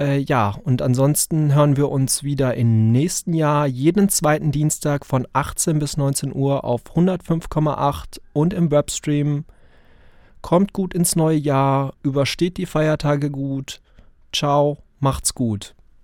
Äh, 0.00 0.18
ja, 0.18 0.56
und 0.64 0.82
ansonsten 0.82 1.54
hören 1.54 1.76
wir 1.76 1.90
uns 1.90 2.24
wieder 2.24 2.54
im 2.54 2.90
nächsten 2.90 3.34
Jahr 3.34 3.66
jeden 3.66 4.08
zweiten 4.08 4.50
Dienstag 4.50 5.04
von 5.04 5.28
18 5.34 5.78
bis 5.78 5.96
19 5.98 6.34
Uhr 6.34 6.64
auf 6.64 6.82
105,8 6.94 8.20
und 8.32 8.54
im 8.54 8.70
Webstream. 8.70 9.44
Kommt 10.40 10.72
gut 10.72 10.94
ins 10.94 11.16
neue 11.16 11.36
Jahr, 11.36 11.92
übersteht 12.02 12.56
die 12.56 12.66
Feiertage 12.66 13.30
gut. 13.30 13.82
Ciao, 14.32 14.78
macht's 15.00 15.34
gut. 15.34 15.74